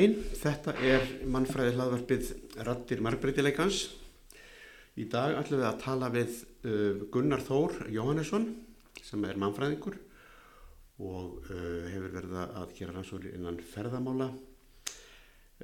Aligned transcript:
Daginn, 0.00 0.22
þetta 0.32 0.72
er 0.80 1.02
mannfræði 1.28 1.74
hlaðvarpið 1.74 2.28
Rattir 2.64 3.02
margbreytileikans. 3.04 3.80
Í 4.96 5.04
dag 5.12 5.34
ætlum 5.36 5.58
við 5.60 5.66
að 5.68 5.80
tala 5.82 6.06
við 6.14 6.36
uh, 6.40 7.02
Gunnar 7.12 7.42
Þór 7.44 7.74
Jóhannesson 7.92 8.46
sem 9.04 9.26
er 9.28 9.36
mannfræðingur 9.42 9.98
og 11.04 11.50
uh, 11.52 11.90
hefur 11.92 12.14
verið 12.14 12.32
að 12.40 12.72
gera 12.78 12.94
rannsóli 12.94 13.34
innan 13.36 13.58
ferðamála 13.74 14.30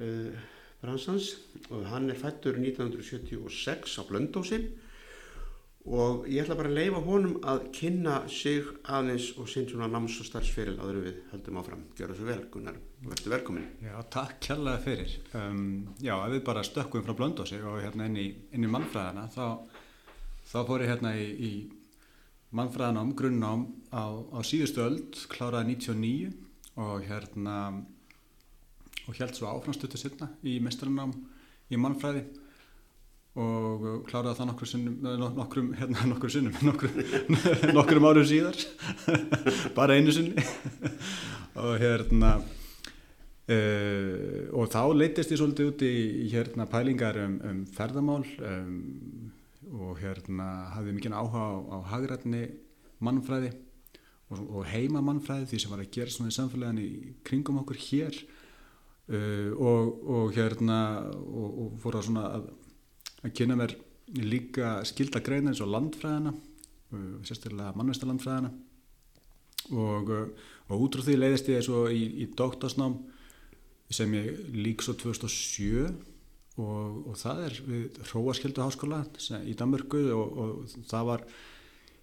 uh, 0.05 0.43
bransans 0.83 1.31
hann 1.89 2.05
er 2.13 2.19
fættur 2.21 2.59
1976 2.61 3.95
á 3.97 4.01
Blöndósi 4.05 4.59
og 5.87 6.29
ég 6.29 6.43
ætla 6.43 6.59
bara 6.59 6.69
að 6.69 6.77
leifa 6.77 7.01
honum 7.07 7.39
að 7.41 7.65
kynna 7.79 8.19
sig 8.29 8.69
aðeins 8.85 9.31
og 9.41 9.49
sinn 9.49 9.65
svona 9.65 9.89
náms- 9.89 10.19
og 10.21 10.29
starfsferil 10.29 10.77
en 10.77 11.01
við 11.07 11.25
höldum 11.33 11.59
áfram. 11.63 11.87
Gjör 11.97 12.13
svo 12.13 12.29
vel 12.29 12.45
Gunnar 12.53 12.77
verður 13.05 13.33
velkomin. 13.35 13.65
Já, 13.83 13.95
takk 14.13 14.39
kærlega 14.43 14.81
fyrir. 14.83 15.17
Um, 15.37 15.65
já, 16.01 16.15
ef 16.15 16.33
við 16.33 16.43
bara 16.47 16.63
stökkum 16.65 17.05
frá 17.05 17.15
Blöndósi 17.17 17.59
og 17.61 17.81
hérna 17.83 18.07
inn 18.09 18.17
í, 18.21 18.27
inn 18.55 18.65
í 18.65 18.71
mannfræðina 18.71 19.27
þá, 19.33 19.45
þá 20.47 20.57
fór 20.69 20.85
ég 20.85 20.93
hérna 20.93 21.13
í, 21.17 21.27
í 21.27 21.51
mannfræðanám, 22.57 23.13
grunnnám 23.19 23.67
á, 23.91 24.05
á 24.33 24.39
síðustu 24.45 24.83
öld, 24.85 25.21
kláraði 25.31 25.75
99 25.75 26.33
og 26.77 27.05
hérna 27.07 27.57
og 29.07 29.15
held 29.15 29.37
svo 29.37 29.51
áframstötu 29.51 29.99
sinna 29.99 30.31
í 30.43 30.57
mestranám 30.63 31.13
í 31.71 31.79
mannfræði 31.79 32.25
og 33.37 33.83
kláraði 34.07 34.39
það 34.39 34.49
nokkur 34.49 34.69
sinnum, 34.71 34.95
nokkrum, 35.37 35.71
hérna, 35.77 36.05
nokkur 36.11 36.33
sinnum, 36.33 36.55
nokkrum, 36.65 36.95
nokkrum 37.77 38.07
árum 38.09 38.25
síðar, 38.27 38.57
bara 39.77 39.97
einu 39.99 40.15
sinni 40.15 40.45
og 41.57 41.77
hérna, 41.81 42.39
uh, 43.53 44.43
og 44.57 44.71
þá 44.73 44.81
leytist 44.95 45.33
ég 45.33 45.41
svolítið 45.41 45.71
út 45.71 45.85
í 45.87 46.27
hérna 46.33 46.67
pælingar 46.71 47.19
um, 47.23 47.37
um 47.49 47.61
ferðamál 47.77 48.23
um, 48.23 49.31
og 49.87 50.01
hérna 50.01 50.49
hafði 50.75 50.97
mikið 50.97 51.17
áhuga 51.17 51.43
á, 51.43 51.55
á 51.75 51.77
hagrætni 51.93 52.43
mannfræði 53.03 53.53
og, 54.31 54.39
og 54.41 54.67
heima 54.71 55.03
mannfræði 55.03 55.51
því 55.51 55.61
sem 55.63 55.73
var 55.73 55.83
að 55.83 55.93
gera 55.97 56.13
svona 56.13 56.33
í 56.33 56.37
samfélaginu 56.37 56.85
í 56.85 57.15
kringum 57.27 57.61
okkur 57.63 57.79
hér. 57.87 58.21
Uh, 59.07 59.51
og, 59.55 59.91
og 60.11 60.33
hérna, 60.35 60.77
og, 61.15 61.51
og 61.63 61.75
fór 61.79 61.95
að 61.95 62.09
svona 62.09 62.25
að 62.35 62.49
að 63.25 63.33
kynna 63.37 63.57
mér 63.57 63.75
líka 64.23 64.77
skilda 64.87 65.21
greina 65.23 65.51
eins 65.51 65.61
og 65.63 65.71
landfræðina 65.73 66.33
sérstaklega 67.27 67.73
mannvestalandfræðina 67.75 68.51
og, 69.75 70.11
og 70.71 70.83
út 70.85 70.95
frá 70.95 71.03
því 71.03 71.17
leiðist 71.17 71.49
ég 71.51 71.65
svo 71.65 71.85
í, 71.91 72.03
í 72.23 72.27
doktorsnám 72.37 72.95
sem 73.93 74.13
ég 74.17 74.39
lík 74.55 74.83
svo 74.83 74.95
2007 74.99 75.87
og, 76.57 77.11
og 77.11 77.19
það 77.19 77.43
er 77.45 77.59
við 77.67 77.99
Hróaskildu 78.09 78.63
háskóla 78.63 79.03
í 79.47 79.53
Danmörku 79.57 80.01
og, 80.15 80.41
og 80.41 80.81
það 80.89 81.11
var 81.11 81.27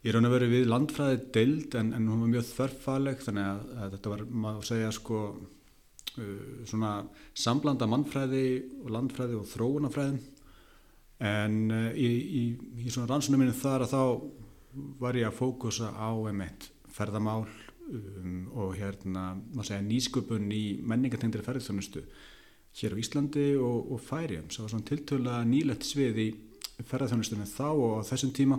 í 0.05 0.13
raun 0.13 0.29
og 0.29 0.35
veru 0.37 0.51
við 0.53 0.69
landfræði 0.69 1.19
deild 1.35 1.75
en, 1.81 1.93
en 1.97 2.09
hún 2.11 2.25
var 2.25 2.33
mjög 2.35 2.47
þörffaleg 2.51 3.25
þannig 3.25 3.49
að, 3.49 3.67
að 3.81 3.97
þetta 3.97 4.13
var, 4.13 4.25
maður 4.45 4.69
segja 4.69 4.93
sko 4.95 5.21
uh, 5.33 6.47
svona 6.69 6.95
samblanda 7.45 7.89
mannfræði 7.91 8.47
og 8.83 8.95
landfræði 8.95 9.39
og 9.41 9.51
þróunafræðin 9.53 10.23
en 11.25 11.61
uh, 11.73 11.91
í, 11.97 12.09
í, 12.43 12.45
í 12.85 12.93
svona 12.93 13.11
rannsónum 13.15 13.45
minn 13.45 13.57
þar 13.57 13.87
að 13.87 13.95
þá 13.95 14.03
var 15.01 15.17
ég 15.19 15.31
að 15.31 15.39
fókusa 15.41 15.93
á 15.97 16.11
emitt 16.29 16.69
ferðamál 16.95 17.47
um, 17.91 18.47
og 18.55 18.77
hérna 18.79 19.35
segja, 19.63 19.83
nýsköpun 19.85 20.49
í 20.55 20.65
menningatengdari 20.85 21.45
ferðarþjónustu 21.47 22.05
hér 22.81 22.97
á 22.97 23.01
Íslandi 23.01 23.47
og, 23.61 23.93
og 23.95 24.03
Færium 24.03 24.49
svo 24.51 24.65
var 24.65 24.75
svona 24.75 24.89
tiltöla 24.89 25.43
nýlegt 25.47 25.87
svið 25.87 26.23
í 26.25 26.29
ferðarþjónustunni 26.83 27.47
þá 27.51 27.69
og 27.71 28.01
á 28.03 28.09
þessum 28.09 28.33
tíma 28.35 28.59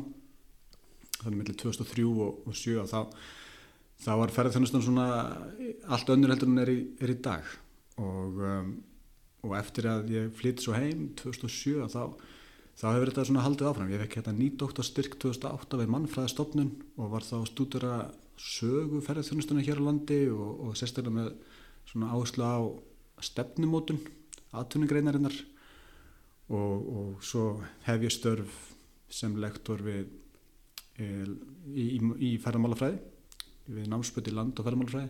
þannig 1.21 1.41
mellir 1.41 1.59
2003 1.59 2.05
og 2.05 2.39
2007 2.45 2.77
og 2.83 2.91
þá, 2.91 2.99
þá 4.05 4.11
var 4.21 4.35
ferðarþjónustunni 4.37 4.87
svona 4.87 5.09
allt 5.91 6.13
önnur 6.15 6.35
heldur 6.35 6.51
en 6.51 6.63
er 6.63 6.71
í, 6.71 6.79
er 7.01 7.15
í 7.15 7.19
dag 7.25 7.51
og, 7.99 8.39
um, 8.39 8.71
og 9.45 9.57
eftir 9.59 9.89
að 9.91 10.15
ég 10.15 10.31
flytti 10.37 10.65
svo 10.65 10.77
heim 10.77 11.09
2007 11.19 11.91
þá 11.91 12.01
þá 12.75 12.89
hefur 12.91 13.11
þetta 13.11 13.23
svona 13.29 13.43
haldið 13.45 13.69
áfram. 13.69 13.91
Ég 13.93 14.01
fekk 14.03 14.17
hérna 14.19 14.35
nýdóktarstyrk 14.35 15.13
2008 15.23 15.79
við 15.79 15.91
mannfræðastofnun 15.93 16.71
og 16.99 17.11
var 17.13 17.23
þá 17.23 17.37
stúdura 17.47 17.93
sögu 18.37 19.01
ferðarþjónustunni 19.05 19.65
hér 19.65 19.81
á 19.81 19.87
landi 19.87 20.19
og, 20.31 20.67
og 20.67 20.77
sérstaklega 20.79 21.15
með 21.15 21.31
svona 21.89 22.11
áherslu 22.11 22.43
á 22.45 22.57
stefnumótun, 23.23 24.01
atvinnugreinarinnar 24.55 25.35
og, 26.49 26.87
og 26.97 27.23
svo 27.25 27.61
hef 27.87 28.05
ég 28.05 28.13
störf 28.13 28.61
sem 29.09 29.35
lektor 29.39 29.81
við 29.85 30.09
í, 30.99 31.85
í, 31.95 31.99
í 31.99 32.31
ferðarmálafræði, 32.41 32.99
við 33.75 33.89
námsböti 33.91 34.33
land 34.33 34.59
og 34.59 34.67
ferðarmálafræði 34.67 35.09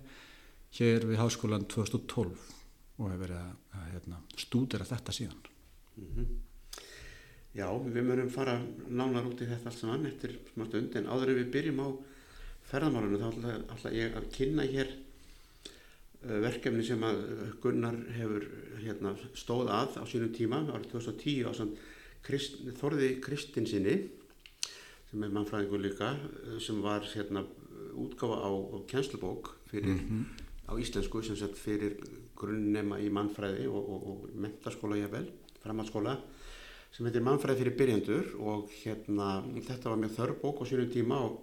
hér 0.75 1.05
við 1.07 1.21
háskólan 1.21 1.67
2012 1.71 2.51
og 2.95 3.11
hef 3.11 3.21
verið 3.21 3.39
að, 3.39 3.53
að 3.75 3.87
hérna, 3.93 4.19
stúdera 4.39 4.87
þetta 4.87 5.15
síðan. 5.15 5.47
Mm 5.95 6.11
-hmm. 6.15 6.35
Já, 7.55 7.67
við 7.71 8.03
mörum 8.03 8.29
fara 8.29 8.57
nánar 8.89 9.27
út 9.29 9.41
í 9.41 9.47
þetta 9.47 9.69
allt 9.69 9.79
saman 9.79 10.05
eftir 10.05 10.39
smá 10.53 10.65
stund 10.67 10.95
en 10.95 11.07
áður 11.07 11.29
en 11.31 11.37
við 11.39 11.51
byrjum 11.53 11.79
á 11.79 11.87
ferðamálunum 12.69 13.21
þá 13.21 13.73
ætla 13.75 13.93
ég 13.95 14.15
að 14.17 14.29
kynna 14.35 14.65
hér 14.69 14.91
uh, 14.91 16.39
verkefni 16.45 16.85
sem 16.85 17.03
að 17.05 17.21
Gunnar 17.63 17.97
hefur 18.17 18.47
hérna, 18.81 19.15
stóð 19.37 19.71
að 19.73 19.99
á 20.01 20.03
sínum 20.09 20.33
tíma 20.35 20.63
árið 20.69 20.95
2010 20.95 21.49
á 21.49 21.53
Krist, 22.25 22.57
Þorði 22.79 23.11
Kristinsinni 23.21 23.99
sem 25.11 25.23
er 25.23 25.33
mannfræðingur 25.35 25.83
líka 25.83 26.15
sem 26.63 26.79
var 26.81 27.05
hérna, 27.11 27.45
útgáfa 27.93 28.39
á, 28.41 28.49
á 28.49 28.77
kjenslubók 28.89 29.51
fyrir, 29.69 29.93
mm 29.93 29.99
-hmm. 30.09 30.23
á 30.65 30.73
íslensku 30.81 31.21
sem 31.21 31.37
sett 31.37 31.53
fyrir 31.57 31.99
grunnnema 32.35 32.97
í 32.99 33.11
mannfræði 33.13 33.67
og, 33.69 33.83
og, 33.93 34.07
og 34.09 34.29
mentaskóla 34.33 34.97
ég 34.97 35.11
vel, 35.11 35.29
framhaldsskóla 35.61 36.17
sem 36.95 37.07
heitir 37.07 37.23
Mannfræði 37.25 37.59
fyrir 37.59 37.75
byrjandur 37.79 38.27
og 38.39 38.69
hérna 38.71 39.43
þetta 39.67 39.91
var 39.91 39.99
mjög 39.99 40.13
þörf 40.15 40.37
bók 40.41 40.61
á 40.63 40.65
sínum 40.69 40.91
tíma 40.93 41.17
og, 41.27 41.33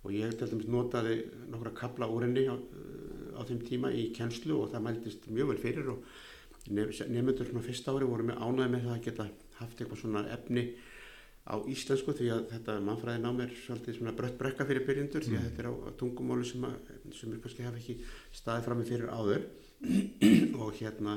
og 0.00 0.14
ég 0.16 0.36
til 0.38 0.48
dæmis 0.50 0.68
notaði 0.70 1.16
nokkra 1.52 1.72
kabla 1.76 2.08
úr 2.08 2.24
henni 2.26 2.46
á, 2.48 2.56
á 3.36 3.40
þeim 3.48 3.60
tíma 3.66 3.90
í 3.92 4.08
kennslu 4.16 4.62
og 4.62 4.70
það 4.72 4.86
mæltist 4.86 5.26
mjög 5.28 5.52
vel 5.52 5.60
fyrir 5.60 5.90
og 5.92 6.04
nefnendur 6.70 7.48
svona 7.48 7.64
fyrsta 7.64 7.92
ári 7.92 8.08
voru 8.08 8.28
mjög 8.28 8.40
ánæði 8.40 8.72
með 8.74 8.86
það 8.86 8.96
að 8.96 9.04
geta 9.08 9.28
haft 9.60 9.80
eitthvað 9.80 10.02
svona 10.02 10.24
efni 10.36 10.64
á 11.50 11.54
íslensku 11.72 12.14
því 12.16 12.28
að 12.34 12.42
þetta 12.52 12.76
mannfræði 12.84 13.22
nám 13.24 13.40
er 13.44 13.52
svolítið 13.64 13.96
svona 13.98 14.14
brött 14.16 14.38
brekka 14.38 14.66
fyrir 14.68 14.84
byrjandur 14.86 15.24
mm. 15.24 15.28
því 15.28 15.38
að 15.38 15.46
þetta 15.48 15.62
er 15.62 15.68
á, 15.72 15.74
á 15.88 15.90
tungumálu 16.00 16.46
sem, 16.46 16.64
að, 16.68 16.92
sem 17.16 17.32
er 17.32 17.42
kannski 17.44 17.66
hafa 17.66 17.80
ekki 17.80 17.96
staðið 18.40 18.66
fram 18.68 18.80
með 18.80 18.90
fyrir 18.92 19.14
áður 19.16 19.46
og 20.60 20.74
hérna 20.78 21.16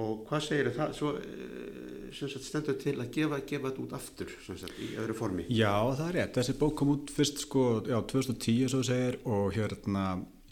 og 0.00 0.24
hvað 0.28 0.46
segir 0.48 0.70
það? 0.74 0.94
Svo 0.98 2.28
sagt, 2.30 2.46
stendur 2.46 2.76
til 2.78 2.94
að 3.02 3.10
gefa, 3.14 3.40
gefa 3.46 3.70
þetta 3.70 3.82
út 3.82 3.94
aftur 3.96 4.30
sagt, 4.44 4.76
í 4.82 4.92
öðru 5.02 5.16
formi? 5.18 5.46
Já 5.50 5.72
það 5.94 6.06
er 6.06 6.16
rétt, 6.18 6.36
þessi 6.38 6.54
bók 6.60 6.76
kom 6.78 6.92
út 6.94 7.12
fyrst 7.14 7.42
sko, 7.42 7.64
já, 7.86 7.98
2010 8.10 8.70
svo 8.70 8.82
segir 8.86 9.18
og 9.26 9.54
hérna 9.56 10.04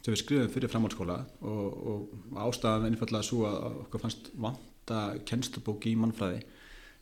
sem 0.02 0.14
við 0.14 0.22
skrifum 0.24 0.50
fyrir 0.50 0.72
framhaldsskóla 0.72 1.18
og, 1.46 1.66
og 1.92 2.38
ástæðan 2.48 2.88
einfallega 2.88 3.26
svo 3.26 3.44
að 3.46 3.76
okkur 3.84 4.02
fannst 4.02 4.32
vanta 4.34 5.02
kennslubók 5.28 5.86
í 5.86 5.94
mannfræði 5.98 6.40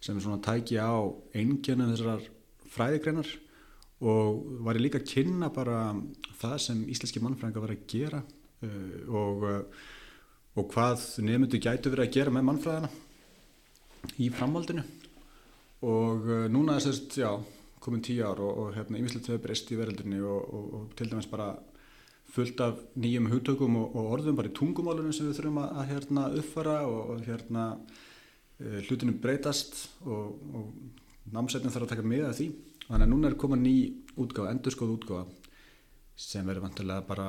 sem 0.05 0.17
er 0.17 0.25
svona 0.25 0.43
tæki 0.45 0.77
á 0.81 0.93
eingjönu 1.37 1.89
þessar 1.95 2.27
fræðigreinar 2.75 3.31
og 4.01 4.45
var 4.65 4.77
ég 4.77 4.85
líka 4.85 5.01
að 5.01 5.09
kynna 5.15 5.49
bara 5.53 5.79
það 6.41 6.59
sem 6.67 6.85
íslenski 6.93 7.25
mannfræðingar 7.25 7.65
var 7.65 7.75
að 7.75 7.89
gera 7.89 8.21
uh, 8.21 9.01
og 9.09 9.49
uh, 9.49 9.89
og 10.59 10.67
hvað 10.73 11.05
nefndu 11.27 11.61
gætu 11.63 11.93
verið 11.93 12.09
að 12.09 12.15
gera 12.17 12.35
með 12.35 12.47
mannfræðina 12.49 12.91
í 14.21 14.29
framhaldinu. 14.35 14.85
Og 15.87 16.29
uh, 16.29 16.45
núna 16.53 16.77
er 16.77 16.85
sérst, 16.85 17.17
já, 17.21 17.31
komin 17.81 18.03
tíu 18.05 18.25
ár 18.27 18.43
og, 18.45 18.63
og 18.65 18.77
hérna 18.77 19.01
yfirleitt 19.01 19.31
hefur 19.31 19.45
breyst 19.47 19.71
í 19.73 19.79
verðildinni 19.79 20.21
og, 20.21 20.55
og, 20.57 20.71
og 20.77 20.95
til 20.99 21.09
dæmis 21.11 21.31
bara 21.31 21.53
fullt 22.31 22.61
af 22.63 22.79
nýjum 23.01 23.31
hugtökum 23.33 23.79
og 23.81 24.13
orðum 24.15 24.37
bara 24.39 24.51
í 24.51 24.55
tungumálunum 24.55 25.15
sem 25.15 25.27
við 25.27 25.41
þurfum 25.41 25.63
að, 25.65 25.71
að 25.81 25.89
hérna 25.95 26.27
uppfara 26.43 26.77
og 26.87 27.25
hérna 27.27 27.67
uh, 27.79 28.81
hlutinu 28.87 29.17
breytast 29.23 29.87
og 30.05 30.75
námsætnin 31.31 31.73
þarf 31.73 31.89
að 31.89 31.95
taka 31.95 32.11
með 32.11 32.27
að 32.29 32.37
því. 32.41 32.51
Þannig 32.91 33.07
að 33.07 33.13
núna 33.13 33.31
er 33.31 33.39
komin 33.39 33.63
ný 33.63 33.75
útgáð, 34.19 34.51
endurskóð 34.51 34.97
útgáð 34.99 35.35
sem 36.21 36.45
verður 36.45 36.67
vantilega 36.67 37.07
bara 37.07 37.29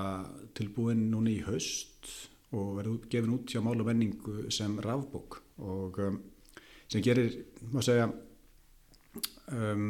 tilbúin 0.57 1.05
núna 1.13 1.31
í 1.31 1.41
haust 1.45 2.09
og 2.51 2.75
verður 2.77 3.07
gefin 3.11 3.35
út 3.37 3.51
hjá 3.51 3.61
mál 3.63 3.79
og 3.79 3.87
menningu 3.87 4.49
sem 4.51 4.75
rafbók. 4.83 5.39
Og 5.63 5.99
um, 6.03 6.19
sem 6.91 7.03
gerir, 7.05 7.37
maður 7.69 7.87
segja 7.87 8.07
um, 9.55 9.85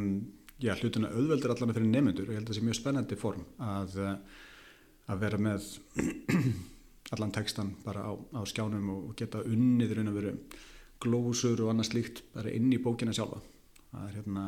já, 0.62 0.75
hlutuna 0.78 1.12
auðveldur 1.16 1.56
allan 1.56 1.74
fyrir 1.74 1.90
nefnendur 1.90 2.28
og 2.30 2.36
ég 2.36 2.42
held 2.42 2.50
að 2.50 2.54
það 2.54 2.60
sé 2.60 2.66
mjög 2.68 2.80
spennandi 2.80 3.18
form 3.19 3.48
að, 3.66 3.98
að 5.10 5.24
vera 5.24 5.40
með 5.42 5.69
allan 7.16 7.34
textan 7.36 7.74
bara 7.86 8.06
á, 8.06 8.12
á 8.13 8.42
skjánum 8.48 8.92
og 8.94 9.16
geta 9.19 9.42
unnið 9.48 9.98
raun 9.98 10.12
og 10.14 10.19
veru 10.19 10.36
glósur 11.02 11.66
og 11.66 11.74
annað 11.74 11.90
slíkt 11.92 12.24
bara 12.36 12.54
inn 12.54 12.69
í 12.69 12.81
bókina 12.81 13.16
sjálfa. 13.16 13.42
Það 13.92 14.07
er 14.07 14.18
hérna 14.19 14.46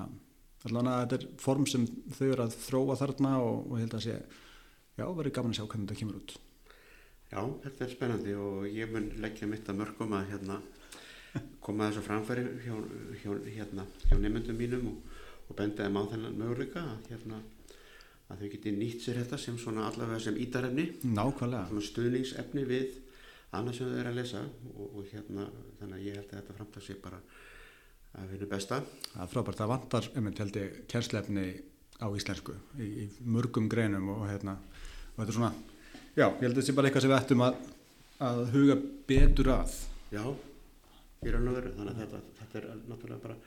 allavega 0.63 0.99
þetta 1.01 1.17
er 1.17 1.27
form 1.41 1.65
sem 1.67 1.85
þau 2.15 2.27
eru 2.29 2.45
að 2.45 2.57
þróa 2.61 2.95
þarna 3.01 3.35
og, 3.43 3.65
og 3.67 3.79
held 3.81 3.97
að 3.97 4.05
sé 4.05 4.13
já, 4.15 5.05
verður 5.05 5.33
gaman 5.35 5.55
að 5.55 5.59
sjá 5.59 5.65
hvernig 5.65 5.89
þetta 5.89 5.99
kemur 5.99 6.19
út 6.21 6.35
Já, 7.33 7.41
þetta 7.63 7.81
er 7.81 7.89
spennandi 7.89 8.33
og 8.37 8.65
ég 8.69 8.91
mun 8.93 9.07
leggja 9.23 9.47
mitt 9.49 9.69
að 9.71 9.79
mörgum 9.79 10.11
að 10.13 10.27
hérna, 10.29 10.59
koma 11.65 11.87
þessu 11.87 12.03
framfæri 12.05 12.43
hjá, 12.61 12.75
hjá, 13.23 13.31
hérna, 13.55 13.85
hjá 14.03 14.13
nefndum 14.21 14.59
mínum 14.59 14.91
og, 14.91 15.15
og 15.47 15.57
benda 15.57 15.87
þeim 15.87 15.97
á 15.97 16.03
þennan 16.11 16.37
möguleika 16.37 16.83
að, 16.91 17.09
hérna, 17.09 17.39
að 18.29 18.43
þau 18.43 18.51
geti 18.53 18.75
nýtt 18.75 19.01
sér 19.01 19.23
þetta 19.23 19.41
sem 19.41 19.57
svona 19.57 19.87
allavega 19.89 20.21
sem 20.27 20.37
ítarefni. 20.45 20.85
Nákvæmlega. 21.09 21.81
Stuðningsefni 21.89 22.67
við 22.69 23.01
annars 23.57 23.81
sem 23.81 23.89
þau 23.89 23.97
eru 24.03 24.13
að 24.13 24.21
lesa 24.21 24.45
og, 24.45 24.85
og 24.85 25.09
hérna 25.09 25.49
þannig 25.81 25.97
að 25.97 26.05
ég 26.05 26.21
held 26.21 26.29
að 26.29 26.37
þetta 26.37 26.57
framtæð 26.61 26.85
sé 26.85 26.99
bara 27.01 27.21
að 28.13 28.31
vinna 28.35 28.53
besta. 28.53 28.83
Það 29.09 29.25
er 29.25 29.33
frábært, 29.33 29.63
það 29.63 29.73
vantar 29.73 30.13
einmitt 30.13 30.45
held 30.45 30.61
ég 30.61 30.81
kjærslefni 30.93 31.49
á 31.97 32.07
íslensku 32.13 32.61
í, 32.77 32.87
í 33.07 33.11
mörgum 33.25 33.65
greinum 33.73 34.19
og 34.19 34.27
hérna 34.29 34.59
og 34.61 35.17
þetta 35.17 35.31
er 35.31 35.37
svona, 35.41 35.55
já, 36.13 36.25
ég 36.27 36.41
held 36.43 36.51
að 36.51 36.57
þetta 36.59 36.65
sé 36.67 36.75
bara 36.77 36.89
eitthvað 36.89 37.05
sem 37.05 37.11
við 37.11 37.19
ættum 37.19 37.43
að, 37.45 37.59
að 38.27 38.41
huga 38.53 38.75
betur 39.09 39.49
að. 39.53 39.77
Já, 40.13 40.23
í 41.23 41.33
raun 41.33 41.49
og 41.49 41.57
veru 41.57 41.71
þannig 41.77 41.93
að 41.93 42.01
þetta, 42.03 42.19
þetta 42.39 42.59
er 42.59 42.67
náttúrulega 42.89 43.23
bara 43.23 43.37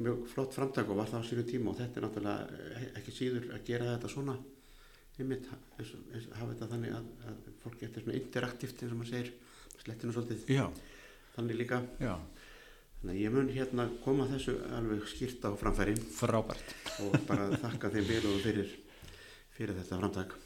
mjög 0.00 0.24
flott 0.32 0.56
framtæk 0.56 0.90
og 0.90 0.98
var 1.00 1.10
það 1.10 1.22
á 1.22 1.28
sínu 1.28 1.44
tíma 1.48 1.72
og 1.72 1.78
þetta 1.78 2.00
er 2.00 2.06
náttúrulega 2.06 2.58
eh, 2.80 2.88
ekki 3.00 3.14
síður 3.14 3.46
að 3.54 3.64
gera 3.68 3.92
þetta 3.92 4.12
svona. 4.14 4.36
Einmitt, 5.20 5.48
eins, 5.76 5.94
eins, 6.14 6.28
hafa 6.38 6.52
þetta 6.54 6.68
þannig 6.70 6.94
að, 6.96 7.08
að 7.28 7.48
fólk 7.60 7.80
getur 7.82 8.06
svona 8.06 8.18
interaktíft 8.18 8.82
eins 8.82 8.94
og 8.94 9.00
maður 9.02 9.10
segir, 9.12 9.32
slettinu 9.84 10.14
svolítið. 10.16 10.46
Já, 10.56 10.66
þannig 11.36 11.60
líka, 11.60 11.82
já, 12.00 12.14
þannig 13.00 13.14
að 13.14 13.20
ég 13.20 13.34
mun 13.36 13.50
hérna 13.52 13.88
koma 14.00 14.28
þessu 14.32 14.56
alveg 14.78 15.04
skýrt 15.12 15.44
á 15.44 15.50
framfæri. 15.60 15.98
Frábært. 16.16 16.76
Og 17.04 17.18
bara 17.28 17.50
þakka 17.60 17.92
þeim 17.98 18.08
vel 18.08 18.22
og 18.32 18.40
fyrir, 18.46 18.78
fyrir 19.58 19.76
þetta 19.82 20.00
framtak 20.00 20.38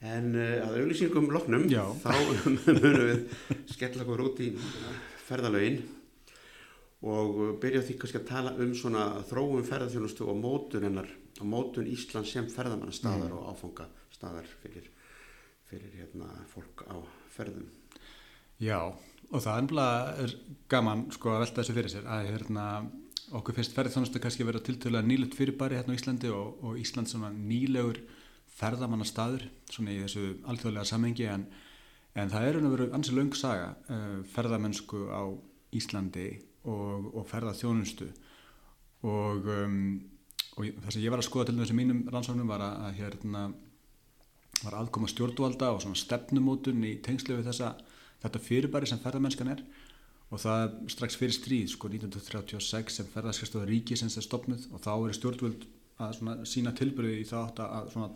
en 0.00 0.34
uh, 0.34 0.58
að 0.64 0.76
auðlýsingum 0.80 1.30
loknum 1.34 1.66
Já. 1.70 1.82
þá 2.00 2.12
munum 2.56 3.00
við 3.04 3.24
skella 3.74 4.04
okkur 4.04 4.22
út 4.28 4.44
í 4.44 4.50
ferðalögin 5.26 5.82
og 7.04 7.40
uh, 7.40 7.50
byrja 7.60 7.82
því 7.84 7.98
kannski 8.00 8.20
að 8.22 8.30
tala 8.30 8.54
um 8.60 8.72
svona 8.76 9.04
þróum 9.28 9.66
ferðarþjónustu 9.68 10.28
og 10.28 10.40
mótun 10.40 10.88
hennar 10.88 11.10
mótun 11.40 11.88
Íslands 11.88 12.32
sem 12.32 12.48
ferðamanna 12.52 12.92
staðar 12.92 13.32
og 13.36 13.52
áfanga 13.52 13.86
staðar 14.12 14.48
fyrir, 14.60 14.88
fyrir 15.68 15.94
hérna, 16.00 16.28
fólk 16.52 16.84
á 16.88 16.96
ferðum 17.32 17.68
Já, 18.60 18.92
og 19.30 19.44
það 19.44 19.76
er 20.20 20.34
gaman 20.68 21.06
sko 21.14 21.32
að 21.32 21.46
velta 21.46 21.62
þessu 21.62 21.76
fyrir 21.76 21.92
sér 21.94 22.08
að 22.12 22.32
hérna 22.34 22.66
okkur 23.36 23.56
finnst 23.56 23.76
ferðarþjónustu 23.76 24.20
kannski 24.20 24.44
vera 24.48 24.60
tiltölulega 24.64 25.06
nýlut 25.06 25.36
fyrirbæri 25.38 25.78
hérna 25.78 25.94
á 25.94 25.98
Íslandi 25.98 26.32
og, 26.34 26.58
og 26.64 26.80
Ísland 26.80 27.08
svona 27.08 27.30
nýlegur 27.32 28.02
ferðamanna 28.60 29.08
staður 29.08 29.46
svona 29.70 29.94
í 29.94 30.02
þessu 30.04 30.26
alþjóðlega 30.50 30.88
samengi 30.88 31.26
en, 31.32 31.46
en 32.14 32.32
það 32.32 32.48
er 32.48 32.60
að 32.60 32.70
vera 32.74 32.90
ansi 32.98 33.16
löng 33.16 33.34
saga 33.38 33.72
uh, 33.88 34.20
ferðamennsku 34.34 35.06
á 35.08 35.22
Íslandi 35.76 36.28
og, 36.68 37.10
og 37.14 37.26
ferðarþjónustu 37.30 38.10
og, 39.08 39.48
um, 39.48 39.82
og 40.58 40.70
það 40.84 40.94
sem 40.94 41.04
ég 41.04 41.14
var 41.14 41.22
að 41.22 41.28
skoða 41.30 41.50
til 41.50 41.58
þess 41.60 41.72
að 41.72 41.80
mínum 41.80 42.06
rannsóknum 42.12 42.50
var 42.50 42.64
að, 42.66 42.80
að 42.88 42.96
hérna 43.00 43.44
var 44.60 44.76
aðkoma 44.82 45.08
stjórnvalda 45.08 45.70
og 45.74 45.84
svona 45.84 45.98
stefnumótun 45.98 46.84
í 46.84 46.96
tengslu 47.04 47.38
við 47.38 47.48
þessa, 47.50 47.74
þetta 48.24 48.42
fyrirbæri 48.44 48.90
sem 48.90 49.00
ferðamennskan 49.00 49.54
er. 49.54 49.62
Og 50.30 50.38
það 50.38 50.74
strax 50.92 51.16
fyrir 51.18 51.34
stríð, 51.34 51.72
sko 51.72 51.88
1936 51.90 53.00
sem 53.00 53.08
ferðarskastóða 53.10 53.66
ríkisins 53.70 54.18
er 54.20 54.26
stopnuð 54.26 54.68
og 54.70 54.82
þá 54.84 54.92
er 54.94 55.16
stjórnvöld 55.16 55.64
að 56.00 56.12
svona 56.18 56.36
sína 56.46 56.74
tilbyrði 56.76 57.16
í 57.18 57.24
það 57.26 57.46
átt 57.48 57.62
að 57.64 57.88
svona 57.94 58.10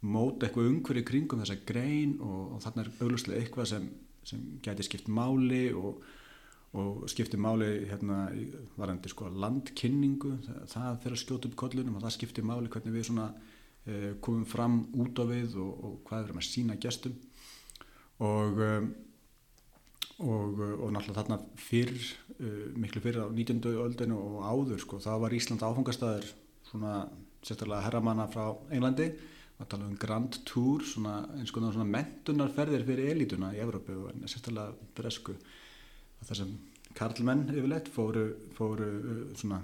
móta 0.00 0.46
eitthvað 0.46 0.70
umhverju 0.70 1.04
kringum 1.08 1.42
þessa 1.42 1.58
grein 1.68 2.16
og, 2.24 2.56
og 2.56 2.64
þarna 2.64 2.84
er 2.84 2.90
auglustlega 3.02 3.42
eitthvað 3.42 3.70
sem, 3.74 3.90
sem 4.26 4.46
gæti 4.64 4.86
skipt 4.86 5.10
máli 5.12 5.66
og, 5.76 6.00
og 6.80 7.04
skipti 7.10 7.40
máli 7.40 7.68
hérna 7.90 8.22
varandi 8.78 9.12
sko 9.12 9.28
landkynningu, 9.28 10.36
það, 10.46 10.60
það 10.72 11.00
fyrir 11.04 11.18
að 11.18 11.22
skjóta 11.24 11.50
upp 11.50 11.58
kollunum 11.64 11.98
og 11.98 12.06
það 12.06 12.16
skipti 12.16 12.46
máli 12.46 12.72
hvernig 12.72 12.96
við 12.96 13.08
svona 13.10 13.28
eh, 13.84 14.12
komum 14.24 14.46
fram 14.48 14.82
út 15.02 15.20
á 15.20 15.24
við 15.28 15.58
og, 15.60 15.70
og 15.84 16.00
hvað 16.08 16.22
við 16.22 16.30
erum 16.30 16.42
að 16.42 16.48
sína 16.48 16.80
gestum 16.80 17.20
og 18.20 18.60
um, 18.64 18.90
og, 20.20 20.58
og 20.84 20.90
náttúrulega 20.92 21.22
þarna 21.22 21.38
fyrr 21.56 21.92
uh, 21.96 22.64
miklu 22.76 23.00
fyrr 23.04 23.22
á 23.24 23.26
19. 23.32 23.60
öldinu 23.84 24.18
og 24.20 24.40
áður 24.44 24.82
sko, 24.82 25.00
þá 25.00 25.12
var 25.22 25.36
Ísland 25.36 25.64
áfangastæður 25.64 26.28
svona 26.68 26.94
sérstaklega 27.40 27.86
herramanna 27.86 28.26
frá 28.32 28.50
Englandi 28.68 29.10
að 29.60 29.68
tala 29.72 29.88
um 29.88 29.96
Grand 30.00 30.38
Tour 30.48 30.84
svona 30.86 31.18
eins 31.36 31.52
konar 31.54 31.74
svona 31.74 31.90
mentunarferðir 31.92 32.86
fyrir 32.88 33.12
elítuna 33.12 33.52
í 33.54 33.60
Evrópu 33.60 33.96
og 34.04 34.14
en 34.14 34.24
sérstaklega 34.24 34.88
bresku. 34.96 35.36
Þar 36.24 36.40
sem 36.40 36.54
karlmenn 36.96 37.46
yfirleitt 37.52 37.90
fóru, 37.92 38.24
fóru 38.56 38.88
uh, 38.98 39.20
svona 39.38 39.60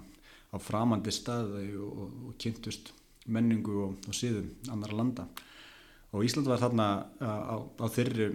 á 0.52 0.56
framandi 0.62 1.12
staði 1.12 1.72
og, 1.80 1.88
og, 2.04 2.20
og 2.28 2.36
kynntust 2.40 2.92
menningu 3.32 3.80
og, 3.88 3.96
og 4.06 4.16
síðum 4.16 4.52
annara 4.72 5.00
landa. 5.00 5.26
Og 6.14 6.22
Ísland 6.24 6.48
var 6.48 6.62
þarna 6.62 6.86
á, 7.18 7.32
á, 7.50 7.56
á 7.82 7.86
þeirri 7.92 8.30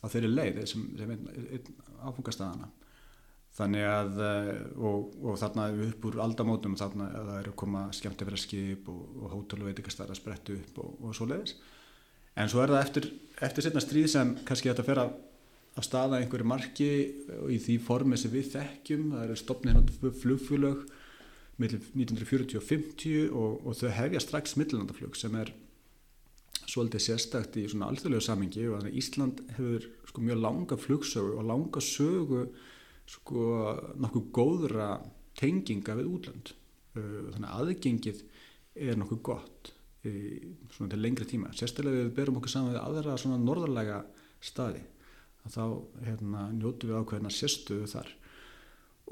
á 0.00 0.06
þeirri 0.12 0.30
leið 0.30 0.64
sem, 0.68 0.86
sem 0.98 1.12
einn 1.14 1.68
áfungastæðana 2.04 2.70
þannig 3.54 3.86
að 3.86 4.22
eh, 4.26 4.48
og, 4.78 5.12
og 5.22 5.38
þarna 5.42 5.68
upp 5.88 6.08
úr 6.08 6.18
aldamótum 6.24 6.78
þarna 6.80 7.10
að 7.10 7.28
það 7.28 7.38
eru 7.42 7.54
að 7.54 7.60
koma 7.62 7.84
skemmt 7.94 8.24
yfir 8.24 8.38
að 8.38 8.44
skip 8.46 8.90
og, 8.90 9.04
og 9.20 9.36
hótel 9.36 9.62
og 9.62 9.70
veitikastæðar 9.70 10.14
að 10.14 10.20
sprettu 10.20 10.58
upp 10.58 10.82
og, 10.82 10.96
og 11.04 11.14
svo 11.14 11.28
leiðis 11.30 11.54
en 12.34 12.50
svo 12.50 12.64
er 12.64 12.74
það 12.74 12.82
eftir, 12.82 13.12
eftir 13.46 13.68
setna 13.68 13.84
stríð 13.84 14.10
sem 14.10 14.34
kannski 14.48 14.72
þetta 14.72 14.86
fer 14.88 15.04
að 15.04 15.14
að 15.74 15.86
staða 15.88 16.20
einhverju 16.20 16.46
marki 16.46 16.90
og 17.40 17.50
í 17.50 17.58
því 17.62 17.78
formi 17.82 18.18
sem 18.18 18.32
við 18.32 18.52
þekkjum. 18.52 19.08
Það 19.14 19.24
eru 19.24 19.38
stopnið 19.40 19.78
hérna 19.78 20.12
flugfélög 20.22 20.84
millir 21.62 21.82
1940 21.94 22.58
og 22.58 22.66
50 22.66 23.34
og, 23.38 23.68
þau 23.78 23.90
hefja 23.94 24.22
strax 24.22 24.56
millilandaflug 24.58 25.18
sem 25.18 25.34
er 25.38 25.52
svolítið 26.64 27.04
sérstakt 27.04 27.58
í 27.60 27.66
svona 27.70 27.90
alþjóðlegu 27.92 28.24
samingi 28.24 28.64
og 28.66 28.78
þannig 28.78 28.94
að 28.94 29.00
Ísland 29.02 29.42
hefur 29.54 29.88
sko 30.08 30.24
mjög 30.24 30.40
langa 30.42 30.78
flugsögu 30.80 31.36
og 31.38 31.46
langa 31.50 31.82
sögu 31.84 32.40
sko 33.10 33.46
nokkuð 34.00 34.28
góðra 34.34 34.90
tenginga 35.38 35.96
við 35.98 36.12
útland 36.16 36.54
Uh, 36.94 37.30
þannig 37.34 37.48
að 37.48 37.60
aðgengið 37.60 38.18
er 38.86 38.98
nokkuð 38.98 39.22
gott 39.26 39.72
svona 40.04 40.90
til 40.92 40.98
lengri 41.00 41.24
tíma. 41.26 41.48
Sérstaklega 41.56 42.04
við 42.04 42.10
berum 42.18 42.36
okkur 42.38 42.52
saman 42.52 42.74
við 42.74 42.82
aðra 42.82 43.14
svona 43.18 43.38
norðarlega 43.40 44.02
staði 44.44 44.82
að 45.44 45.54
þá 45.56 45.64
hérna, 46.04 46.42
njótu 46.52 46.90
við 46.90 46.98
ákveðina 47.00 47.32
sérstöðu 47.32 47.88
þar. 47.88 48.10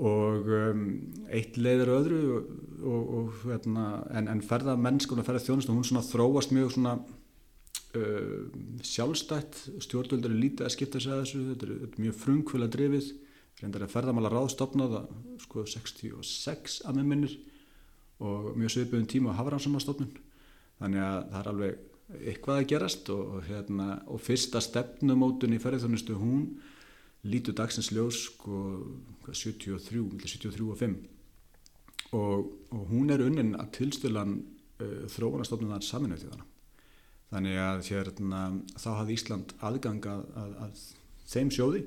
Og 0.05 0.53
um, 0.59 0.85
eitt 1.33 1.57
leiður 1.57 1.95
öðru 1.97 2.21
og, 2.37 2.53
og, 2.93 3.11
og 3.17 3.41
hérna, 3.49 3.87
en, 4.13 4.31
en 4.33 4.45
ferða 4.45 4.77
mennskun 4.81 5.25
og 5.25 5.27
ferða 5.27 5.43
þjónust 5.47 5.73
hún 5.73 5.89
svona 5.89 6.05
þróast 6.07 6.55
mjög 6.55 6.75
svona 6.77 6.95
uh, 7.01 8.39
sjálfstætt. 8.85 9.63
Stjórnvöldur 9.89 10.37
er 10.37 10.43
lítið 10.45 10.69
að 10.69 10.77
skipta 10.77 11.03
sig 11.03 11.17
að 11.17 11.25
þessu 11.25 11.43
þetta 11.51 11.69
er, 11.69 11.75
þetta 11.87 11.99
er 11.99 12.07
mjög 12.07 12.21
frumkvöla 12.27 12.71
drifið 12.77 13.11
reyndar 13.61 13.87
að 13.87 13.95
ferðamála 13.95 14.33
ráðstofnað 14.33 14.99
sko 15.45 15.65
66 15.69 16.81
að 16.89 16.99
með 16.99 17.09
minnir 17.13 17.39
og 18.23 18.53
mjög 18.59 18.77
svipuðum 18.77 19.09
tíma 19.11 19.35
á 19.35 19.39
Hafransamastofnun 19.41 20.13
þannig 20.81 21.03
að 21.05 21.19
það 21.33 21.41
er 21.41 21.51
alveg 21.53 21.89
eitthvað 22.21 22.61
að 22.61 22.69
gerast 22.73 23.11
og, 23.15 23.35
hérna, 23.47 23.89
og 24.11 24.21
fyrsta 24.23 24.61
stefnumótun 24.63 25.55
í 25.57 25.61
ferðarþjónustu 25.63 26.17
hún 26.19 26.47
lítur 27.29 27.57
dagsins 27.57 27.93
ljós 27.95 28.27
sko 28.27 28.63
hvað, 29.25 29.37
73, 29.39 30.03
millir 30.03 30.33
73 30.33 30.69
og 30.69 30.81
5 30.81 30.97
og, 32.19 32.49
og 32.75 32.89
hún 32.91 33.15
er 33.15 33.23
unnin 33.25 33.55
að 33.57 33.71
tilstölan 33.79 34.41
uh, 34.83 35.05
þróunastofnunar 35.13 35.85
saminuð 35.87 36.27
þjóðana 36.27 36.49
þannig 37.33 37.61
að 37.65 37.87
hérna, 37.89 38.41
þá 38.77 38.91
hafði 38.99 39.17
Ísland 39.17 39.55
aðgang 39.65 40.11
að, 40.11 40.27
að, 40.43 40.57
að 40.67 40.83
þeim 41.33 41.55
sjóði 41.55 41.87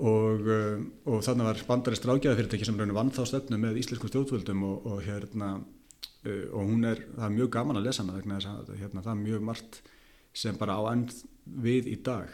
og, 0.00 0.48
uh, 0.48 0.82
og 1.12 1.24
þannig 1.26 1.48
var 1.48 1.62
bandarist 1.68 2.06
rákjæðafyrirtæki 2.08 2.68
sem 2.68 2.78
raunir 2.78 2.96
vann 2.96 3.12
þá 3.14 3.22
stefnu 3.28 3.58
með 3.60 3.80
íslenskum 3.82 4.10
stjórnvöldum 4.10 4.64
og, 4.68 4.86
og 4.88 5.02
hérna 5.04 5.50
uh, 5.60 6.46
og 6.56 6.70
hún 6.70 6.86
er, 6.88 7.02
það 7.16 7.26
er 7.26 7.36
mjög 7.36 7.52
gaman 7.56 7.80
að 7.80 7.88
lesa 7.88 8.04
hana 8.04 8.16
vegna 8.16 8.38
þess 8.38 8.52
að 8.52 8.80
hérna, 8.80 9.04
það 9.06 9.12
er 9.14 9.22
mjög 9.24 9.46
margt 9.50 9.80
sem 10.42 10.60
bara 10.60 10.78
á 10.78 10.82
enn 10.92 11.06
við 11.64 11.90
í 11.90 11.98
dag. 12.06 12.30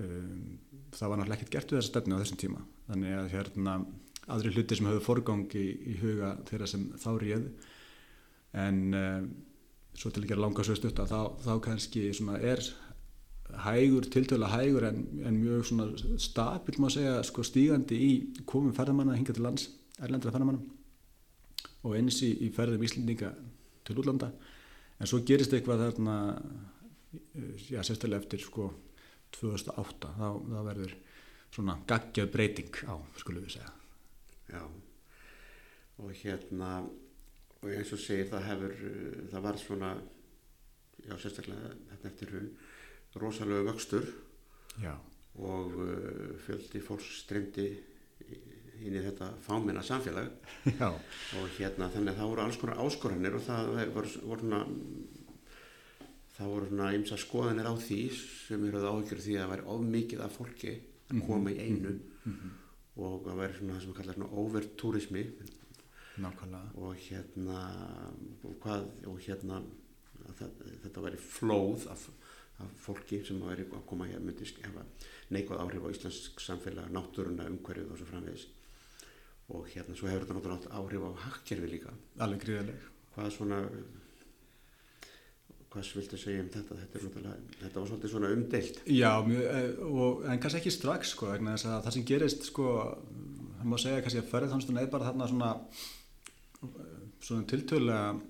Um, 0.00 0.58
það 0.94 1.12
var 1.12 1.20
náttúrulega 1.20 1.40
ekkert 1.40 1.54
gert 1.56 1.72
við 1.72 1.80
þessa 1.80 1.92
stefnu 1.92 2.16
á 2.16 2.22
þessum 2.22 2.40
tíma. 2.40 2.64
Þannig 2.90 3.16
að 3.18 3.30
hérna 3.34 3.76
aðri 4.30 4.54
hluti 4.54 4.78
sem 4.78 4.88
höfðu 4.88 5.04
forgang 5.04 5.54
í, 5.58 5.66
í 5.92 5.96
huga 6.00 6.34
þeirra 6.48 6.68
sem 6.70 6.88
þá 6.98 7.10
réð 7.18 7.46
en 8.60 8.80
svo 9.98 10.10
til 10.10 10.24
að 10.24 10.30
gera 10.30 10.44
langa 10.44 10.64
svo 10.66 10.76
stutt 10.78 11.00
að 11.02 11.12
þá, 11.12 11.20
þá 11.44 11.52
kannski 11.64 12.04
er 12.10 12.62
hægur, 13.64 14.06
tiltöla 14.12 14.48
hægur 14.52 14.86
en, 14.88 15.00
en 15.26 15.38
mjög 15.40 15.64
svona 15.70 16.16
stabil 16.18 16.80
má 16.80 16.90
segja 16.92 17.22
sko 17.26 17.44
stígandi 17.46 17.96
í 17.96 18.10
komum 18.46 18.74
ferðamanna 18.76 19.16
hinga 19.18 19.34
til 19.36 19.44
lands, 19.46 19.68
erlendra 20.00 20.32
ferðamanna 20.34 20.60
og 21.84 21.96
eins 21.96 22.20
í, 22.26 22.30
í 22.46 22.50
ferðum 22.52 22.84
Íslendinga 22.84 23.32
til 23.86 23.98
útlanda. 24.02 24.30
En 25.00 25.08
svo 25.08 25.22
gerist 25.24 25.54
eitthvað 25.56 25.86
þarna 25.86 26.16
já, 27.70 27.80
sérstaklega 27.80 28.20
eftir 28.20 28.42
sko 28.44 28.68
2008 29.36 30.14
þá, 30.18 30.26
þá 30.50 30.60
verður 30.66 30.96
svona 31.50 31.78
gaggjað 31.88 32.32
breyting 32.34 32.80
á, 32.86 32.94
skulum 33.18 33.46
við 33.46 33.56
segja. 33.56 33.72
Já. 34.50 34.64
Og 36.00 36.12
hérna 36.22 36.72
og 37.60 37.68
eins 37.74 37.92
og 37.92 38.00
segir 38.00 38.28
það 38.30 38.46
hefur 38.48 38.76
það 39.32 39.46
var 39.46 39.60
svona 39.60 39.90
já 41.06 41.16
sérstaklega 41.16 41.72
eftir 42.04 42.34
hún 42.34 42.52
rosalega 43.18 43.66
vöxtur 43.72 44.06
Já, 44.80 44.94
og 45.40 45.78
uh, 45.80 46.34
fjöldi 46.44 46.82
fólks 46.84 47.08
streyndi 47.24 47.68
inn 48.80 48.96
í 48.96 49.02
þetta 49.04 49.34
fáminna 49.44 49.82
samfélag. 49.84 50.30
Já, 50.80 50.88
og 50.88 51.56
hérna 51.58 51.90
þannig 51.92 52.14
að 52.14 52.20
það 52.20 52.30
voru 52.32 52.44
alls 52.44 52.60
konar 52.60 52.82
áskoranir 52.84 53.36
og 53.36 53.44
það 53.44 53.72
voru, 53.94 54.12
voru 54.30 54.44
svona 54.44 54.60
það 56.36 56.54
voru 56.54 56.70
svona 56.70 56.92
ymsa 56.96 57.18
skoðanir 57.20 57.68
á 57.68 57.74
því 57.76 58.00
sem 58.16 58.64
eru 58.68 58.80
það 58.80 58.94
áhyggjur 58.94 59.22
því 59.26 59.36
að 59.36 59.42
það 59.42 59.52
væri 59.52 59.68
of 59.74 59.84
mikið 59.96 60.24
af 60.24 60.38
fólki 60.38 60.74
að 61.10 61.22
koma 61.26 61.52
í 61.52 61.66
einu. 61.66 61.96
Og 63.00 63.26
það 63.26 63.42
væri 63.42 63.58
svona 63.58 63.74
það 63.76 63.84
sem 63.84 63.98
kallar 63.98 64.18
svona 64.18 64.44
overtúrismi 64.44 65.26
og 66.76 66.96
hérna 67.00 67.60
og, 68.44 68.56
hvað, 68.62 68.88
og 69.08 69.20
hérna 69.24 69.60
það, 70.38 70.56
þetta 70.84 71.04
væri 71.04 71.20
flóð 71.24 71.86
af, 71.92 72.08
af 72.64 72.72
fólki 72.84 73.20
sem 73.26 73.40
væri 73.44 73.66
að 73.68 73.86
koma 73.88 74.08
hér 74.08 74.22
myndi 74.24 74.48
hefa 74.64 74.84
neikvæð 75.30 75.62
áhrif 75.64 75.86
á 75.86 75.92
íslensk 75.94 76.40
samfélag 76.42 76.90
náttúruna, 76.94 77.48
umhverfið 77.50 77.92
og 77.92 78.00
svo 78.00 78.08
framvegis. 78.10 78.46
Og 79.50 79.66
hérna 79.72 79.96
svo 79.98 80.10
hefur 80.10 80.26
þetta 80.26 80.38
náttúrulega 80.38 80.74
áhrif 80.80 81.06
á 81.06 81.10
hakkjörfi 81.26 81.70
líka. 81.70 81.94
Alveg 82.18 82.44
gríðaleg 82.44 82.86
hvað 83.14 83.32
svona 83.34 83.60
hvað 85.70 85.92
viltu 85.94 86.18
segja 86.18 86.42
um 86.42 86.50
þetta? 86.50 86.76
Þetta, 86.80 87.32
þetta 87.60 87.78
var 87.78 87.88
svolítið 87.90 88.10
svona 88.10 88.30
umdeilt. 88.34 88.80
Já, 88.90 89.10
mjög, 89.22 89.44
eh, 89.46 89.68
og, 89.86 90.24
en 90.26 90.40
kannski 90.42 90.58
ekki 90.58 90.72
strax 90.74 91.14
sko, 91.14 91.30
að 91.30 91.62
það 91.68 91.92
sem 91.94 92.06
gerist 92.08 92.48
sko, 92.48 92.72
það 93.60 93.70
má 93.70 93.76
segja 93.78 94.02
kannski 94.02 94.22
að 94.22 94.32
ferðarþjónustun 94.32 94.80
er 94.82 94.90
bara 94.90 95.10
þarna 95.10 95.30
svona 95.30 95.52
svona 97.20 97.46
tiltölulega 97.46 98.20